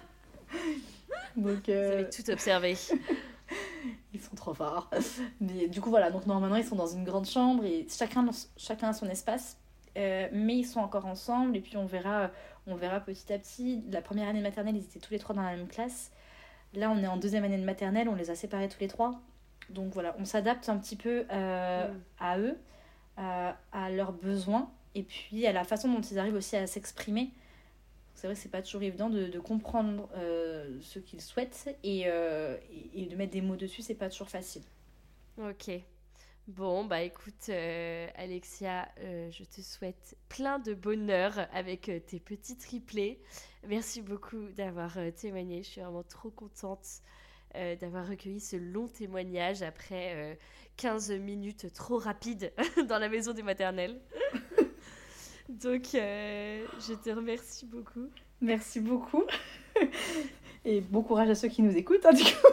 Donc, 1.37 1.69
euh... 1.69 1.89
Vous 1.89 1.93
avez 1.95 2.11
tout 2.11 2.31
observé. 2.31 2.77
ils 4.13 4.21
sont 4.21 4.37
trop 4.37 4.55
forts. 4.55 4.91
Mais 5.41 5.69
du 5.69 5.81
coup, 5.81 5.91
voilà. 5.91 6.11
Donc, 6.11 6.27
normalement, 6.27 6.57
ils 6.57 6.67
sont 6.67 6.77
dans 6.77 6.87
une 6.87 7.05
grande 7.05 7.27
chambre 7.27 7.65
et 7.65 7.87
chacun, 7.89 8.27
chacun 8.57 8.89
a 8.89 8.93
son 8.93 9.09
espace. 9.09 9.57
Euh, 9.99 10.29
mais 10.33 10.57
ils 10.57 10.65
sont 10.65 10.81
encore 10.81 11.05
ensemble 11.05 11.55
et 11.55 11.61
puis 11.61 11.77
on 11.77 11.85
verra 11.85 12.31
on 12.67 12.75
verra 12.77 13.01
petit 13.01 13.33
à 13.33 13.39
petit. 13.39 13.83
La 13.91 14.03
première 14.03 14.29
année 14.29 14.39
de 14.39 14.45
maternelle, 14.45 14.77
ils 14.77 14.85
étaient 14.85 15.01
tous 15.01 15.13
les 15.13 15.19
trois 15.19 15.35
dans 15.35 15.43
la 15.43 15.57
même 15.57 15.69
classe. 15.69 16.11
Là, 16.75 16.91
on 16.91 16.99
est 17.03 17.07
en 17.07 17.17
deuxième 17.17 17.45
année 17.45 17.59
de 17.59 17.65
maternelle, 17.65 18.09
on 18.09 18.15
les 18.15 18.31
a 18.31 18.35
séparés 18.35 18.69
tous 18.69 18.81
les 18.81 18.89
trois. 18.89 19.21
Donc 19.71 19.93
voilà, 19.93 20.15
on 20.19 20.25
s'adapte 20.25 20.69
un 20.69 20.79
petit 20.79 20.97
peu 20.97 21.25
euh, 21.31 21.89
mm. 21.89 22.01
à 22.19 22.39
eux, 22.39 22.59
euh, 23.19 23.53
à 23.73 23.91
leurs 23.91 24.13
besoins, 24.13 24.71
et 24.95 25.03
puis 25.03 25.47
à 25.47 25.53
la 25.53 25.65
façon 25.65 25.93
dont 25.93 26.01
ils 26.01 26.19
arrivent 26.19 26.35
aussi 26.35 26.57
à 26.57 26.67
s'exprimer. 26.67 27.31
C'est 28.15 28.27
vrai 28.27 28.37
que 28.37 28.43
c'est 28.43 28.51
pas 28.51 28.63
toujours 28.63 28.83
évident 28.83 29.09
de, 29.09 29.39
comprendre 29.41 30.09
euh, 30.17 30.79
ce 30.81 30.99
qu'ils 30.99 31.21
souhaitent 31.21 31.77
et, 31.83 32.03
et, 32.03 33.07
de 33.07 33.17
mettre 33.17 33.33
des 33.33 33.41
mots 33.41 33.57
dessus, 33.57 33.83
c'est 33.83 33.95
pas 33.95 34.11
toujours 34.11 34.29
facile. 34.29 34.63
Ok. 35.39 35.71
Bon, 36.47 36.85
bah 36.85 37.03
écoute, 37.03 37.49
Alexia, 37.49 38.89
je 39.01 39.45
te 39.45 39.61
souhaite 39.61 40.17
plein 40.29 40.59
de 40.59 40.75
bonheur 40.75 41.49
avec 41.53 41.91
tes 42.07 42.21
petits 42.21 42.59
triplés. 42.59 43.19
Merci 43.67 44.03
beaucoup 44.03 44.51
d'avoir 44.57 44.99
témoigné. 45.17 45.63
Je 45.63 45.71
suis 45.71 45.81
vraiment 45.81 46.05
trop 46.05 46.31
contente 46.31 47.03
d'avoir 47.81 48.09
recueilli 48.09 48.41
ce 48.41 48.57
long 48.57 48.89
témoignage 48.89 49.63
après 49.63 50.39
15 50.77 51.13
minutes 51.13 51.73
trop 51.73 51.99
rapides 51.99 52.53
dans 52.89 52.99
la 52.99 53.09
maison 53.09 53.33
des 53.33 53.43
maternelles. 53.43 54.01
Donc, 55.49 55.89
je 55.93 56.95
te 56.95 57.11
remercie 57.11 57.67
beaucoup. 57.67 58.09
Merci 58.41 58.81
beaucoup. 58.81 59.25
Et 60.65 60.81
bon 60.81 61.03
courage 61.03 61.31
à 61.31 61.35
ceux 61.35 61.49
qui 61.49 61.63
nous 61.63 61.77
écoutent, 61.77 62.07
hein, 62.07 62.13
du 62.13 62.23
coup 62.23 62.53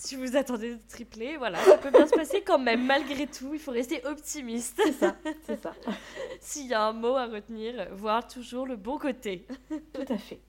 si 0.00 0.16
vous 0.16 0.36
attendez 0.36 0.74
de 0.74 0.80
tripler, 0.88 1.36
voilà, 1.36 1.58
ça 1.58 1.76
peut 1.76 1.90
bien 1.90 2.06
se 2.06 2.14
passer 2.14 2.40
quand 2.40 2.58
même, 2.58 2.86
malgré 2.86 3.26
tout. 3.26 3.52
Il 3.52 3.60
faut 3.60 3.70
rester 3.70 4.04
optimiste. 4.06 4.80
C'est 4.82 4.92
ça, 4.92 5.16
c'est 5.46 5.62
ça. 5.62 5.74
S'il 6.40 6.66
y 6.66 6.74
a 6.74 6.82
un 6.82 6.92
mot 6.92 7.16
à 7.16 7.26
retenir, 7.26 7.86
voir 7.92 8.26
toujours 8.26 8.66
le 8.66 8.76
bon 8.76 8.98
côté. 8.98 9.46
Tout 9.92 10.12
à 10.12 10.16
fait. 10.16 10.40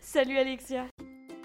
Salut 0.00 0.38
Alexia. 0.38 0.86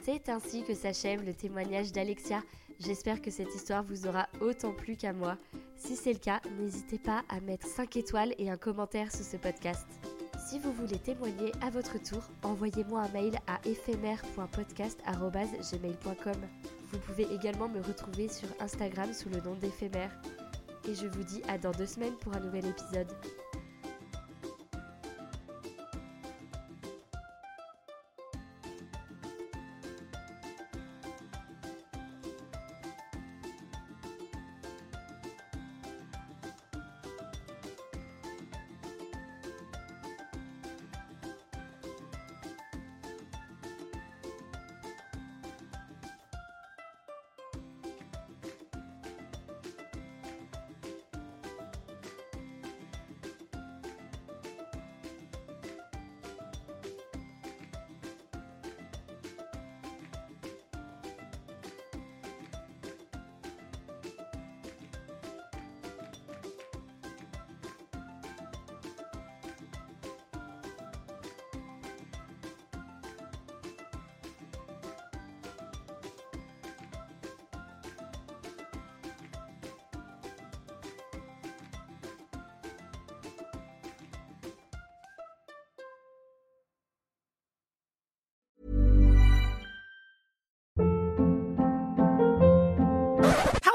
C'est 0.07 0.29
ainsi 0.29 0.63
que 0.63 0.73
s'achève 0.73 1.23
le 1.25 1.33
témoignage 1.33 1.91
d'Alexia. 1.91 2.41
J'espère 2.79 3.21
que 3.21 3.29
cette 3.29 3.53
histoire 3.53 3.83
vous 3.83 4.07
aura 4.07 4.29
autant 4.39 4.71
plu 4.71 4.95
qu'à 4.95 5.11
moi. 5.11 5.37
Si 5.75 5.97
c'est 5.97 6.13
le 6.13 6.19
cas, 6.19 6.39
n'hésitez 6.57 6.97
pas 6.97 7.25
à 7.27 7.41
mettre 7.41 7.67
5 7.67 7.97
étoiles 7.97 8.33
et 8.37 8.49
un 8.49 8.55
commentaire 8.55 9.13
sur 9.13 9.25
ce 9.25 9.35
podcast. 9.35 9.85
Si 10.47 10.59
vous 10.59 10.71
voulez 10.71 10.97
témoigner 10.97 11.51
à 11.61 11.69
votre 11.69 12.01
tour, 12.01 12.23
envoyez-moi 12.43 13.01
un 13.01 13.09
mail 13.09 13.37
à 13.47 13.59
éphémère.podcast.gmail.com. 13.65 16.41
Vous 16.89 16.99
pouvez 16.99 17.27
également 17.33 17.67
me 17.67 17.81
retrouver 17.81 18.29
sur 18.29 18.47
Instagram 18.61 19.11
sous 19.11 19.27
le 19.27 19.41
nom 19.41 19.55
d'éphémère. 19.55 20.17
Et 20.87 20.95
je 20.95 21.07
vous 21.07 21.23
dis 21.23 21.41
à 21.49 21.57
dans 21.57 21.71
deux 21.71 21.85
semaines 21.85 22.15
pour 22.21 22.33
un 22.33 22.39
nouvel 22.39 22.65
épisode. 22.65 23.11